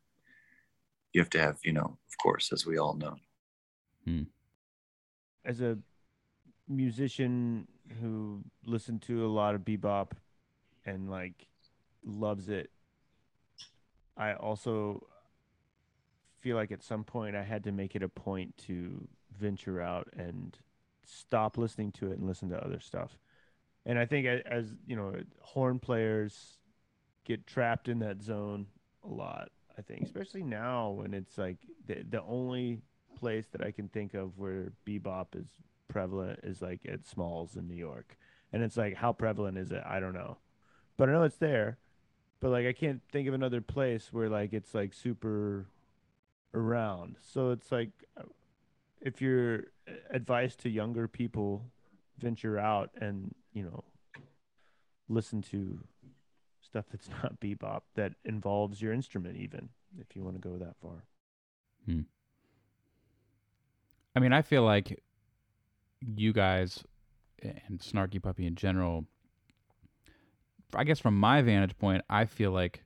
you 1.13 1.21
have 1.21 1.31
to 1.31 1.41
have, 1.41 1.59
you 1.65 1.73
know, 1.73 1.99
of 2.09 2.19
course, 2.23 2.53
as 2.53 2.67
we 2.67 2.79
all 2.79 2.95
know. 2.95 3.17
Mm. 4.07 4.27
As 5.45 5.61
a 5.61 5.79
musician 6.69 7.67
who 8.01 8.45
listened 8.65 9.03
to 9.03 9.27
a 9.27 9.29
lot 9.29 9.55
of 9.55 9.63
bebop 9.63 10.13
and 10.87 11.11
like 11.11 11.47
loves 12.05 12.49
it. 12.49 12.71
I 14.17 14.35
also 14.35 15.07
feel 16.41 16.57
like 16.57 16.73
at 16.73 16.83
some 16.83 17.05
point 17.05 17.37
I 17.37 17.43
had 17.43 17.65
to 17.65 17.73
make 17.73 17.95
it 17.95 18.03
a 18.03 18.09
point 18.09 18.57
to 18.67 19.07
venture 19.39 19.81
out 19.81 20.09
and 20.17 20.57
stop 21.05 21.59
listening 21.59 21.93
to 21.93 22.11
it 22.11 22.19
and 22.19 22.27
listen 22.27 22.49
to 22.51 22.65
other 22.65 22.81
stuff. 22.81 23.19
And 23.87 23.99
I 23.99 24.07
think 24.07 24.27
as 24.27 24.75
you 24.87 24.97
know, 24.97 25.15
horn 25.41 25.79
players 25.79 26.59
get 27.25 27.47
trapped 27.47 27.89
in 27.89 28.01
that 28.01 28.23
zone 28.23 28.67
a 29.05 29.09
lot. 29.09 29.51
I 29.79 29.83
think, 29.83 30.03
especially 30.03 30.43
now 30.43 30.91
when 30.91 31.15
it's 31.15 31.39
like 31.39 31.57
the 31.87 32.03
the 32.09 32.23
only 32.23 32.83
place 33.19 33.47
that 33.53 33.65
I 33.65 33.71
can 33.71 33.89
think 33.89 34.15
of 34.15 34.39
where 34.39 34.73
bebop 34.87 35.29
is 35.35 35.49
prevalent 35.89 36.41
is 36.43 36.61
like 36.61 36.81
at 36.87 37.07
Smalls 37.07 37.57
in 37.57 37.67
New 37.67 37.77
York, 37.77 38.17
and 38.53 38.63
it's 38.63 38.77
like 38.77 38.95
how 38.95 39.13
prevalent 39.13 39.57
is 39.57 39.73
it? 39.73 39.83
I 39.87 40.01
don't 40.01 40.13
know, 40.13 40.39
but 40.97 41.09
I 41.09 41.13
know 41.13 41.23
it's 41.23 41.37
there. 41.37 41.79
But 42.41 42.51
like 42.51 42.67
I 42.67 42.73
can't 42.73 43.01
think 43.13 43.29
of 43.29 43.35
another 43.35 43.61
place 43.61 44.13
where 44.13 44.29
like 44.29 44.53
it's 44.53 44.75
like 44.75 44.93
super 44.93 45.67
around. 46.55 47.17
So 47.21 47.51
it's 47.51 47.71
like 47.71 47.91
if 49.01 49.21
you're 49.21 49.65
advice 50.11 50.57
to 50.57 50.69
younger 50.69 51.09
people, 51.09 51.65
venture 52.21 52.59
out 52.59 52.91
and 53.01 53.35
you 53.53 53.63
know 53.63 53.83
listen 55.09 55.43
to 55.43 55.81
stuff 56.61 56.85
that's 56.91 57.09
not 57.23 57.41
bebop 57.41 57.81
that 57.95 58.13
involves 58.25 58.81
your 58.81 58.93
instrument 58.93 59.37
even 59.37 59.69
if 59.99 60.15
you 60.15 60.23
want 60.23 60.41
to 60.41 60.49
go 60.49 60.57
that 60.57 60.77
far 60.81 61.05
hmm. 61.87 62.01
i 64.15 64.21
mean 64.21 64.33
i 64.33 64.43
feel 64.43 64.63
like 64.63 65.03
you 66.01 66.33
guys 66.33 66.85
and 67.43 67.81
snarky 67.81 68.23
puppy 68.23 68.47
in 68.47 68.55
general 68.55 69.05
i 70.75 70.85
guess 70.85 71.01
from 71.01 71.19
my 71.19 71.43
vantage 71.43 71.77
point 71.79 72.05
i 72.09 72.25
feel 72.25 72.53
like 72.53 72.83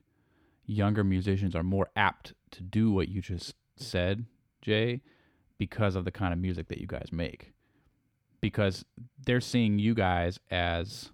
younger 0.65 1.03
musicians 1.03 1.55
are 1.55 1.63
more 1.63 1.89
apt 1.95 2.33
to 2.55 2.63
do 2.63 2.91
what 2.91 3.09
you 3.09 3.21
just 3.21 3.53
said 3.77 4.25
jay 4.61 5.01
because 5.57 5.95
of 5.95 6.05
the 6.05 6.11
kind 6.11 6.33
of 6.33 6.39
music 6.39 6.67
that 6.67 6.79
you 6.79 6.87
guys 6.87 7.09
make. 7.11 7.53
Because 8.41 8.85
they're 9.25 9.41
seeing 9.41 9.79
you 9.79 9.93
guys 9.93 10.39
as 10.51 11.11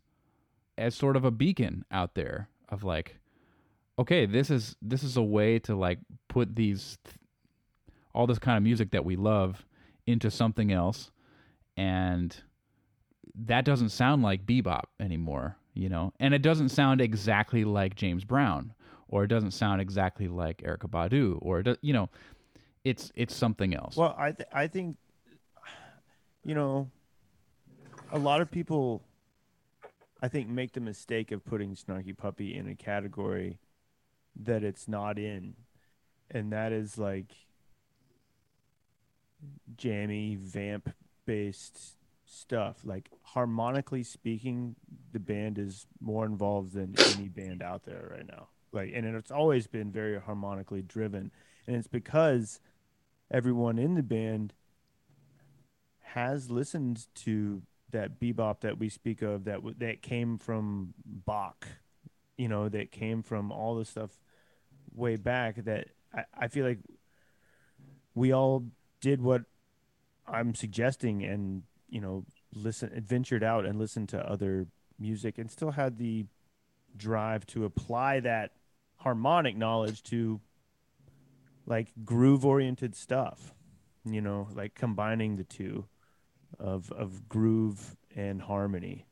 as 0.78 0.96
sort 0.96 1.16
of 1.16 1.26
a 1.26 1.32
beacon 1.32 1.86
out 1.92 2.16
there 2.16 2.50
of 2.70 2.84
like 2.84 3.20
okay 4.00 4.26
this 4.26 4.50
is 4.50 4.76
this 4.82 5.04
is 5.04 5.18
a 5.18 5.22
way 5.22 5.60
to 5.60 5.76
like 5.76 6.00
put 6.28 6.56
these 6.56 6.98
all 8.14 8.26
this 8.26 8.40
kind 8.40 8.58
of 8.58 8.64
music 8.64 8.92
that 8.92 9.06
we 9.06 9.16
love 9.16 9.66
into 10.06 10.30
something 10.30 10.72
else. 10.72 11.12
And 11.78 12.36
that 13.34 13.64
doesn't 13.64 13.90
sound 13.90 14.24
like 14.24 14.46
bebop 14.46 14.84
anymore 15.00 15.58
you 15.74 15.90
know? 15.90 16.14
And 16.20 16.34
it 16.34 16.42
doesn't 16.42 16.70
sound 16.70 17.02
exactly 17.02 17.64
like 17.64 17.96
james 17.96 18.24
brown 18.24 18.74
or 19.12 19.24
it 19.24 19.28
doesn't 19.28 19.52
sound 19.52 19.80
exactly 19.80 20.28
like 20.28 20.58
erykah 20.64 20.90
badu 20.90 21.38
or 21.42 21.60
it, 21.60 21.78
you 21.82 21.94
know 21.94 22.10
it's 22.84 23.12
it's 23.16 23.36
something 23.36 23.76
else 23.76 23.96
well 23.96 24.16
i 24.18 24.32
th- 24.32 24.50
i 24.52 24.66
think 24.66 24.98
you 26.44 26.56
know 26.56 26.90
a 28.12 28.18
lot 28.18 28.42
of 28.42 28.50
people 28.50 29.04
I 30.22 30.28
think 30.28 30.48
make 30.50 30.74
the 30.74 30.82
mistake 30.82 31.32
of 31.32 31.44
putting 31.44 31.76
Snarky 31.76 32.16
Puppy 32.16 32.56
in 32.56 32.68
a 32.68 32.76
category 32.76 33.58
that 34.44 34.64
it's 34.64 34.88
not 34.88 35.18
in, 35.18 35.56
and 36.30 36.54
that 36.54 36.72
is 36.72 36.98
like 36.98 37.34
jammy 39.76 40.38
vamp 40.40 40.94
based 41.26 41.96
stuff. 42.24 42.78
Like 42.84 43.10
harmonically 43.24 44.04
speaking, 44.04 44.76
the 45.12 45.20
band 45.20 45.58
is 45.58 45.88
more 46.00 46.26
involved 46.26 46.74
than 46.74 46.96
any 47.16 47.28
band 47.28 47.64
out 47.64 47.84
there 47.84 48.12
right 48.12 48.28
now. 48.28 48.50
Like, 48.72 48.91
and 48.93 49.06
it's 49.06 49.31
always 49.31 49.68
been 49.68 49.91
very 49.91 50.19
harmonically 50.19 50.81
driven, 50.81 51.31
and 51.68 51.76
it's 51.76 51.88
because 51.88 52.60
everyone 53.30 53.77
in 53.77 53.95
the 53.95 54.03
band 54.03 54.53
has 55.99 56.49
listened 56.49 57.07
to 57.15 57.61
that 57.91 58.19
bebop 58.19 58.61
that 58.61 58.77
we 58.77 58.89
speak 58.89 59.22
of 59.22 59.43
that 59.45 59.60
that 59.80 60.02
came 60.02 60.38
from 60.38 60.93
Bach, 61.06 61.68
you 62.38 62.48
know, 62.48 62.69
that 62.69 62.91
came 62.91 63.22
from 63.22 63.52
all 63.52 63.76
the 63.76 63.85
stuff 63.85 64.19
way 64.93 65.18
back. 65.18 65.64
That 65.65 65.88
I, 66.14 66.23
I 66.38 66.48
feel 66.48 66.65
like 66.65 66.80
we 68.15 68.34
all 68.34 68.65
did 69.02 69.22
what 69.22 69.43
I'm 70.27 70.56
suggesting, 70.56 71.23
and 71.23 71.64
you 71.89 71.99
know, 71.99 72.26
listen, 72.53 72.89
ventured 73.06 73.43
out 73.43 73.65
and 73.65 73.77
listened 73.77 74.10
to 74.10 74.30
other 74.30 74.68
music, 74.98 75.38
and 75.38 75.52
still 75.52 75.72
had 75.72 75.98
the 75.98 76.26
drive 76.95 77.45
to 77.48 77.65
apply 77.65 78.19
that 78.22 78.52
harmonic 79.02 79.56
knowledge 79.56 80.03
to 80.03 80.40
like 81.65 81.91
groove 82.03 82.45
oriented 82.45 82.95
stuff 82.95 83.53
you 84.06 84.22
know 84.22 84.48
like 84.56 84.73
combining 84.73 85.36
the 85.36 85.44
two 85.44 85.86
of 86.60 86.91
of 86.91 87.28
groove 87.28 87.95
and 88.15 88.41
harmony. 88.41 89.06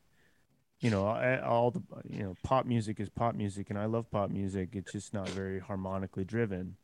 You 0.80 0.90
know, 0.90 1.06
all 1.44 1.70
the 1.70 1.82
you 2.08 2.22
know, 2.22 2.34
pop 2.42 2.64
music 2.64 3.00
is 3.00 3.10
pop 3.10 3.34
music, 3.34 3.68
and 3.68 3.78
I 3.78 3.84
love 3.84 4.10
pop 4.10 4.30
music. 4.30 4.70
It's 4.72 4.92
just 4.92 5.12
not 5.12 5.28
very 5.28 5.60
harmonically 5.60 6.24
driven. 6.24 6.76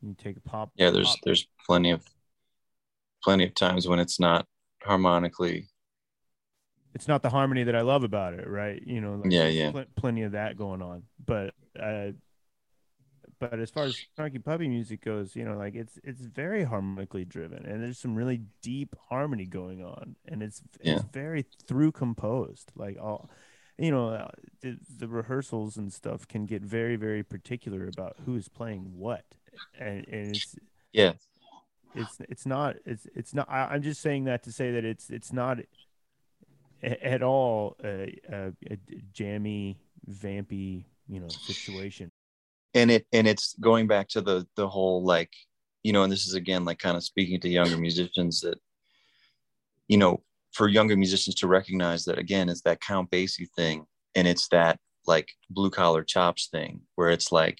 You 0.00 0.14
take 0.14 0.36
a 0.36 0.40
pop. 0.40 0.70
Yeah, 0.76 0.90
there's 0.90 1.08
pop, 1.08 1.18
there's 1.24 1.46
plenty 1.66 1.90
of 1.90 2.04
plenty 3.24 3.44
of 3.44 3.54
times 3.54 3.88
when 3.88 3.98
it's 3.98 4.20
not 4.20 4.46
harmonically. 4.82 5.68
It's 6.94 7.08
not 7.08 7.22
the 7.22 7.30
harmony 7.30 7.64
that 7.64 7.74
I 7.74 7.80
love 7.80 8.04
about 8.04 8.34
it, 8.34 8.46
right? 8.46 8.82
You 8.84 9.00
know, 9.00 9.14
like 9.14 9.32
yeah, 9.32 9.48
yeah, 9.48 9.70
pl- 9.70 9.84
plenty 9.96 10.22
of 10.22 10.32
that 10.32 10.56
going 10.56 10.82
on, 10.82 11.04
but 11.24 11.54
uh, 11.80 12.12
but 13.42 13.58
as 13.58 13.70
far 13.70 13.84
as 13.84 13.96
Snarky 14.16 14.42
Puppy 14.42 14.68
music 14.68 15.04
goes, 15.04 15.34
you 15.34 15.44
know, 15.44 15.56
like 15.56 15.74
it's 15.74 15.98
it's 16.04 16.20
very 16.20 16.62
harmonically 16.62 17.24
driven, 17.24 17.66
and 17.66 17.82
there's 17.82 17.98
some 17.98 18.14
really 18.14 18.42
deep 18.62 18.94
harmony 19.08 19.46
going 19.46 19.82
on, 19.82 20.14
and 20.26 20.44
it's 20.44 20.62
yeah. 20.80 20.94
it's 20.94 21.04
very 21.12 21.44
through 21.66 21.90
composed. 21.90 22.70
Like 22.76 22.98
all, 23.02 23.30
you 23.78 23.90
know, 23.90 24.10
uh, 24.10 24.28
the, 24.60 24.78
the 24.98 25.08
rehearsals 25.08 25.76
and 25.76 25.92
stuff 25.92 26.28
can 26.28 26.46
get 26.46 26.62
very 26.62 26.94
very 26.94 27.24
particular 27.24 27.88
about 27.88 28.16
who's 28.24 28.48
playing 28.48 28.92
what, 28.96 29.24
and, 29.76 30.06
and 30.06 30.36
it's 30.36 30.54
yeah, 30.92 31.14
it's 31.96 32.18
it's 32.28 32.46
not 32.46 32.76
it's 32.86 33.08
it's 33.12 33.34
not. 33.34 33.48
I, 33.50 33.74
am 33.74 33.82
just 33.82 34.02
saying 34.02 34.24
that 34.24 34.44
to 34.44 34.52
say 34.52 34.70
that 34.70 34.84
it's 34.84 35.10
it's 35.10 35.32
not 35.32 35.58
at 36.82 37.22
all 37.22 37.76
a, 37.84 38.18
a, 38.28 38.52
a 38.70 38.78
jammy, 39.12 39.78
vampy, 40.10 40.84
you 41.08 41.20
know, 41.20 41.28
situation. 41.28 42.10
And 42.74 42.90
it 42.90 43.06
and 43.12 43.26
it's 43.26 43.54
going 43.60 43.86
back 43.86 44.08
to 44.08 44.20
the 44.20 44.46
the 44.56 44.68
whole 44.68 45.04
like 45.04 45.30
you 45.82 45.92
know 45.92 46.02
and 46.02 46.12
this 46.12 46.26
is 46.26 46.34
again 46.34 46.64
like 46.64 46.78
kind 46.78 46.96
of 46.96 47.04
speaking 47.04 47.40
to 47.40 47.48
younger 47.48 47.76
musicians 47.76 48.40
that 48.40 48.58
you 49.88 49.98
know 49.98 50.22
for 50.52 50.68
younger 50.68 50.96
musicians 50.96 51.34
to 51.36 51.48
recognize 51.48 52.04
that 52.04 52.18
again 52.18 52.48
it's 52.48 52.62
that 52.62 52.80
count 52.80 53.10
basie 53.10 53.48
thing 53.56 53.84
and 54.14 54.26
it's 54.26 54.48
that 54.48 54.78
like 55.06 55.28
blue 55.50 55.70
collar 55.70 56.02
chops 56.02 56.48
thing 56.50 56.80
where 56.94 57.10
it's 57.10 57.32
like 57.32 57.58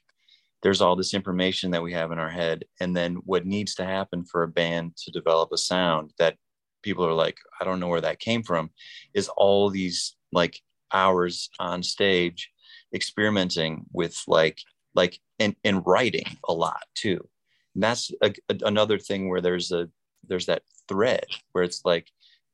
there's 0.62 0.80
all 0.80 0.94
this 0.94 1.12
information 1.12 1.72
that 1.72 1.82
we 1.82 1.92
have 1.92 2.12
in 2.12 2.18
our 2.18 2.30
head 2.30 2.64
and 2.80 2.96
then 2.96 3.16
what 3.24 3.44
needs 3.44 3.74
to 3.74 3.84
happen 3.84 4.24
for 4.24 4.44
a 4.44 4.48
band 4.48 4.96
to 4.96 5.10
develop 5.10 5.50
a 5.52 5.58
sound 5.58 6.12
that 6.18 6.36
people 6.82 7.06
are 7.06 7.12
like 7.12 7.36
i 7.60 7.64
don't 7.64 7.80
know 7.80 7.88
where 7.88 8.00
that 8.00 8.18
came 8.18 8.42
from 8.42 8.70
is 9.14 9.28
all 9.36 9.70
these 9.70 10.16
like 10.32 10.60
hours 10.92 11.50
on 11.58 11.82
stage 11.82 12.50
experimenting 12.94 13.86
with 13.92 14.20
like 14.26 14.58
like 14.94 15.18
and 15.38 15.56
and 15.64 15.82
writing 15.86 16.26
a 16.48 16.52
lot 16.52 16.82
too. 16.94 17.26
And 17.74 17.82
that's 17.82 18.10
a, 18.22 18.32
a, 18.48 18.58
another 18.64 18.98
thing 18.98 19.28
where 19.28 19.40
there's 19.40 19.72
a 19.72 19.88
there's 20.28 20.46
that 20.46 20.62
thread 20.88 21.24
where 21.52 21.64
it's 21.64 21.84
like 21.84 22.08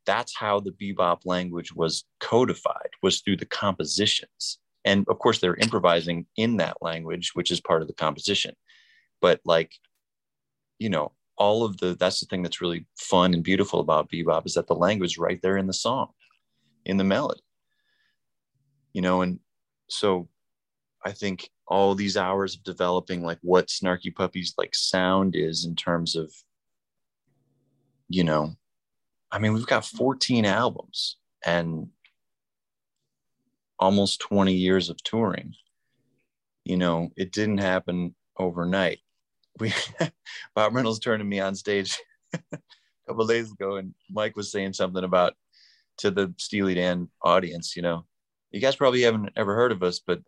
that's 0.07 0.35
how 0.35 0.61
the 0.61 0.73
bebop 0.73 1.27
language 1.27 1.73
was 1.75 2.05
codified 2.21 2.91
was 3.03 3.21
through 3.21 3.37
the 3.37 3.47
compositions. 3.47 4.59
And 4.85 5.05
of 5.09 5.19
course 5.19 5.41
they're 5.41 5.57
improvising 5.57 6.27
in 6.37 6.57
that 6.59 6.79
language 6.81 7.33
which 7.35 7.51
is 7.51 7.61
part 7.61 7.83
of 7.83 7.89
the 7.89 7.95
composition. 7.95 8.55
But 9.21 9.41
like 9.45 9.73
you 10.79 10.89
know 10.89 11.13
all 11.39 11.65
of 11.65 11.77
the 11.79 11.95
that's 11.95 12.21
the 12.21 12.27
thing 12.27 12.43
that's 12.43 12.61
really 12.61 12.87
fun 12.97 13.33
and 13.33 13.43
beautiful 13.45 13.81
about 13.81 14.11
bebop 14.11 14.47
is 14.47 14.55
that 14.55 14.67
the 14.67 14.75
language 14.75 15.19
right 15.19 15.41
there 15.43 15.57
in 15.57 15.67
the 15.67 15.73
song 15.73 16.09
in 16.85 16.97
the 16.97 17.05
melody 17.05 17.41
you 18.93 19.01
know 19.01 19.23
and 19.23 19.39
so 19.89 20.29
i 21.05 21.13
think 21.13 21.49
all 21.67 21.95
these 21.95 22.17
hours 22.17 22.55
of 22.55 22.63
developing 22.65 23.23
like 23.23 23.39
what 23.43 23.69
snarky 23.69 24.15
puppy's 24.15 24.55
like 24.59 24.75
sound 24.75 25.35
is 25.37 25.65
in 25.65 25.75
terms 25.75 26.17
of 26.17 26.33
you 28.09 28.25
know 28.25 28.53
i 29.31 29.39
mean 29.39 29.55
we've 29.55 29.67
got 29.67 29.85
14 29.85 30.45
albums 30.45 31.17
and 31.47 31.89
almost 33.79 34.21
20 34.21 34.53
years 34.53 34.91
of 34.91 35.03
touring. 35.03 35.55
You 36.65 36.77
know 36.77 37.11
it 37.17 37.33
didn't 37.33 37.59
happen 37.59 38.15
overnight 38.39 38.99
we 39.61 39.73
bob 40.55 40.75
reynolds 40.75 40.99
turned 40.99 41.21
to 41.21 41.25
me 41.25 41.41
on 41.41 41.55
stage 41.55 41.99
a 42.33 42.59
couple 43.07 43.27
days 43.27 43.51
ago 43.51 43.77
and 43.77 43.95
mike 44.11 44.37
was 44.37 44.51
saying 44.51 44.73
something 44.73 45.05
about 45.05 45.35
to 45.99 46.11
the 46.11 46.33
Steely 46.39 46.75
Dan 46.75 47.09
audience, 47.23 47.77
you 47.77 47.83
know, 47.83 48.07
you 48.51 48.61
guys 48.61 48.77
probably 48.77 49.03
haven't 49.03 49.31
ever 49.37 49.55
heard 49.55 49.73
of 49.73 49.83
us, 49.83 50.01
but 50.05 50.21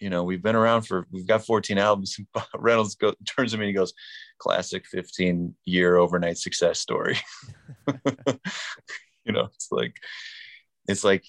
you 0.00 0.10
know, 0.10 0.24
we've 0.24 0.42
been 0.42 0.56
around 0.56 0.82
for 0.82 1.06
we've 1.12 1.26
got 1.26 1.46
14 1.46 1.78
albums. 1.78 2.18
Reynolds 2.54 2.96
go, 2.96 3.14
turns 3.24 3.52
to 3.52 3.58
me 3.58 3.64
and 3.64 3.68
he 3.68 3.74
goes, 3.74 3.94
classic 4.38 4.86
15 4.86 5.54
year 5.64 5.96
overnight 5.96 6.36
success 6.36 6.80
story. 6.80 7.16
you 9.24 9.32
know, 9.32 9.44
it's 9.54 9.68
like 9.70 9.96
it's 10.88 11.04
like 11.04 11.24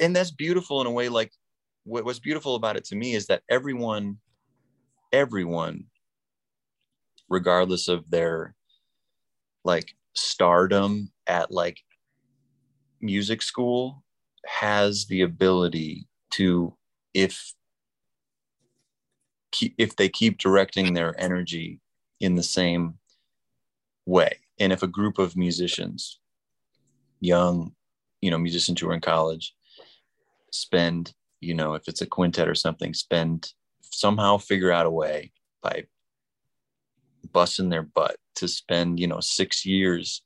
and 0.00 0.16
that's 0.16 0.30
beautiful 0.30 0.80
in 0.80 0.86
a 0.86 0.90
way 0.90 1.08
like 1.08 1.30
what, 1.84 2.04
what's 2.04 2.18
beautiful 2.18 2.54
about 2.54 2.76
it 2.76 2.84
to 2.86 2.96
me 2.96 3.14
is 3.14 3.26
that 3.26 3.42
everyone 3.50 4.16
everyone 5.12 5.84
regardless 7.28 7.88
of 7.88 8.08
their 8.10 8.54
like 9.64 9.94
stardom 10.14 11.10
at 11.26 11.50
like 11.50 11.78
music 13.00 13.42
school 13.42 14.02
has 14.46 15.06
the 15.06 15.22
ability 15.22 16.06
to 16.30 16.76
if 17.14 17.54
if 19.78 19.94
they 19.96 20.08
keep 20.08 20.38
directing 20.38 20.92
their 20.92 21.18
energy 21.18 21.80
in 22.20 22.34
the 22.34 22.42
same 22.42 22.94
way. 24.04 24.38
And 24.58 24.72
if 24.72 24.82
a 24.82 24.88
group 24.88 25.18
of 25.18 25.36
musicians 25.36 26.18
young 27.20 27.72
you 28.20 28.30
know 28.30 28.38
musicians 28.38 28.80
who 28.80 28.88
are 28.88 28.94
in 28.94 29.00
college 29.00 29.54
spend 30.52 31.14
you 31.40 31.54
know 31.54 31.74
if 31.74 31.88
it's 31.88 32.02
a 32.02 32.06
quintet 32.06 32.48
or 32.48 32.54
something 32.54 32.92
spend 32.92 33.52
somehow 33.82 34.36
figure 34.36 34.70
out 34.70 34.86
a 34.86 34.90
way 34.90 35.32
by 35.62 35.84
busting 37.32 37.68
their 37.68 37.82
butt 37.82 38.16
to 38.36 38.48
spend 38.48 39.00
you 39.00 39.06
know 39.06 39.20
six 39.20 39.64
years 39.64 40.22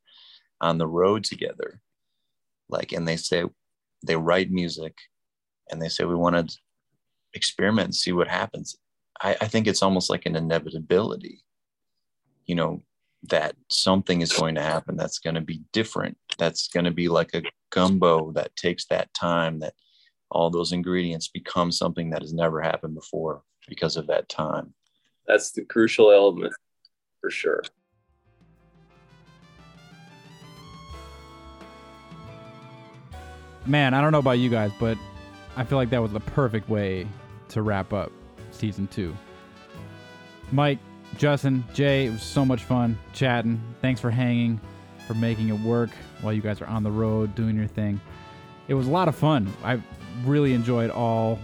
on 0.61 0.79
the 0.79 0.87
road 0.87 1.25
together. 1.25 1.81
Like 2.69 2.93
and 2.93 3.07
they 3.07 3.17
say 3.17 3.45
they 4.07 4.17
write 4.17 4.51
music 4.51 4.97
and 5.71 5.81
they 5.81 5.89
say 5.89 6.05
we 6.05 6.15
want 6.15 6.49
to 6.49 6.59
experiment 7.35 7.87
and 7.87 7.95
see 7.95 8.13
what 8.13 8.29
happens. 8.29 8.77
I, 9.21 9.37
I 9.41 9.49
think 9.49 9.67
it's 9.67 9.83
almost 9.83 10.11
like 10.11 10.27
an 10.27 10.37
inevitability 10.37 11.43
you 12.47 12.55
know 12.55 12.83
that 13.25 13.55
something 13.69 14.21
is 14.21 14.33
going 14.33 14.55
to 14.55 14.63
happen 14.63 14.97
that's 14.97 15.19
going 15.19 15.35
to 15.35 15.41
be 15.41 15.61
different 15.73 16.17
that's 16.39 16.69
going 16.69 16.85
to 16.85 16.93
be 16.93 17.09
like 17.09 17.35
a 17.35 17.43
gumbo 17.71 18.33
that 18.33 18.55
takes 18.57 18.87
that 18.87 19.13
time 19.13 19.59
that 19.59 19.75
all 20.31 20.51
those 20.51 20.73
ingredients 20.73 21.29
become 21.29 21.73
something 21.73 22.11
that 22.11 22.23
has 22.23 22.33
never 22.33 22.61
happened 22.61 22.95
before 22.95 23.43
because 23.69 23.97
of 23.97 24.07
that 24.07 24.29
time. 24.29 24.75
That's 25.27 25.53
the 25.53 25.65
crucial 25.65 26.11
element 26.11 26.55
for 27.21 27.31
sure 27.31 27.63
man 33.67 33.95
i 33.95 34.01
don't 34.01 34.13
know 34.13 34.19
about 34.19 34.39
you 34.39 34.49
guys 34.49 34.71
but 34.79 34.97
i 35.57 35.65
feel 35.65 35.79
like 35.79 35.91
that 35.91 36.01
was 36.01 36.13
the 36.13 36.21
perfect 36.21 36.69
way 36.69 37.07
to 37.49 37.63
wrap 37.63 37.93
up 37.93 38.13
season 38.51 38.87
two 38.89 39.15
mike 40.53 40.79
Justin, 41.17 41.65
Jay, 41.73 42.07
it 42.07 42.11
was 42.11 42.23
so 42.23 42.45
much 42.45 42.65
fun 42.65 42.99
chatting. 43.13 43.61
Thanks 43.81 44.01
for 44.01 44.11
hanging, 44.11 44.61
for 45.07 45.15
making 45.15 45.49
it 45.49 45.59
work 45.61 45.91
while 46.21 46.33
you 46.33 46.43
guys 46.43 46.61
are 46.61 46.67
on 46.67 46.83
the 46.83 46.91
road 46.91 47.35
doing 47.35 47.57
your 47.57 47.67
thing. 47.67 48.01
It 48.69 48.75
was 48.75 48.87
a 48.87 48.91
lot 48.91 49.09
of 49.09 49.17
fun. 49.17 49.53
I 49.65 49.81
really 50.25 50.53
enjoyed 50.53 50.91
all 50.91 51.39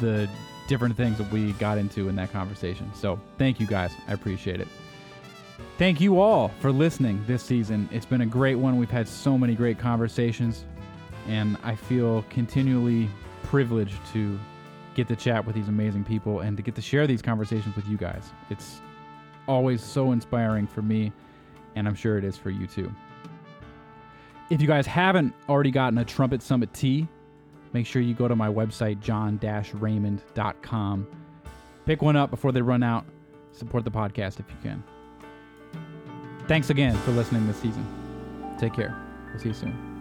the 0.00 0.28
different 0.68 0.96
things 0.96 1.18
that 1.18 1.30
we 1.30 1.52
got 1.52 1.78
into 1.78 2.08
in 2.08 2.16
that 2.16 2.32
conversation. 2.32 2.90
So 2.94 3.20
thank 3.38 3.60
you 3.60 3.66
guys. 3.66 3.92
I 4.08 4.12
appreciate 4.12 4.60
it. 4.60 4.68
Thank 5.78 6.00
you 6.00 6.20
all 6.20 6.48
for 6.60 6.72
listening 6.72 7.22
this 7.26 7.42
season. 7.42 7.86
It's 7.92 8.06
been 8.06 8.22
a 8.22 8.26
great 8.26 8.54
one. 8.54 8.78
We've 8.78 8.90
had 8.90 9.06
so 9.06 9.36
many 9.36 9.54
great 9.54 9.78
conversations, 9.78 10.64
and 11.28 11.58
I 11.62 11.74
feel 11.74 12.24
continually 12.30 13.10
privileged 13.42 13.98
to 14.14 14.40
get 14.94 15.06
to 15.08 15.16
chat 15.16 15.44
with 15.44 15.54
these 15.54 15.68
amazing 15.68 16.04
people 16.04 16.40
and 16.40 16.56
to 16.56 16.62
get 16.62 16.74
to 16.76 16.80
share 16.80 17.06
these 17.06 17.20
conversations 17.20 17.76
with 17.76 17.86
you 17.86 17.98
guys. 17.98 18.30
It's 18.48 18.80
always 19.46 19.82
so 19.82 20.12
inspiring 20.12 20.66
for 20.66 20.80
me, 20.80 21.12
and 21.74 21.86
I'm 21.86 21.94
sure 21.94 22.16
it 22.16 22.24
is 22.24 22.38
for 22.38 22.48
you 22.48 22.66
too. 22.66 22.90
If 24.48 24.62
you 24.62 24.66
guys 24.66 24.86
haven't 24.86 25.34
already 25.46 25.70
gotten 25.70 25.98
a 25.98 26.06
Trumpet 26.06 26.40
Summit 26.40 26.72
tee, 26.72 27.06
make 27.74 27.84
sure 27.84 28.00
you 28.00 28.14
go 28.14 28.28
to 28.28 28.36
my 28.36 28.48
website, 28.48 29.00
john-raymond.com. 29.00 31.06
Pick 31.84 32.00
one 32.00 32.16
up 32.16 32.30
before 32.30 32.52
they 32.52 32.62
run 32.62 32.82
out. 32.82 33.04
Support 33.52 33.84
the 33.84 33.90
podcast 33.90 34.40
if 34.40 34.46
you 34.48 34.56
can. 34.62 34.82
Thanks 36.48 36.70
again 36.70 36.96
for 36.98 37.10
listening 37.10 37.46
this 37.46 37.56
season. 37.56 37.84
Take 38.58 38.74
care. 38.74 38.94
We'll 39.32 39.40
see 39.40 39.48
you 39.48 39.54
soon. 39.54 39.95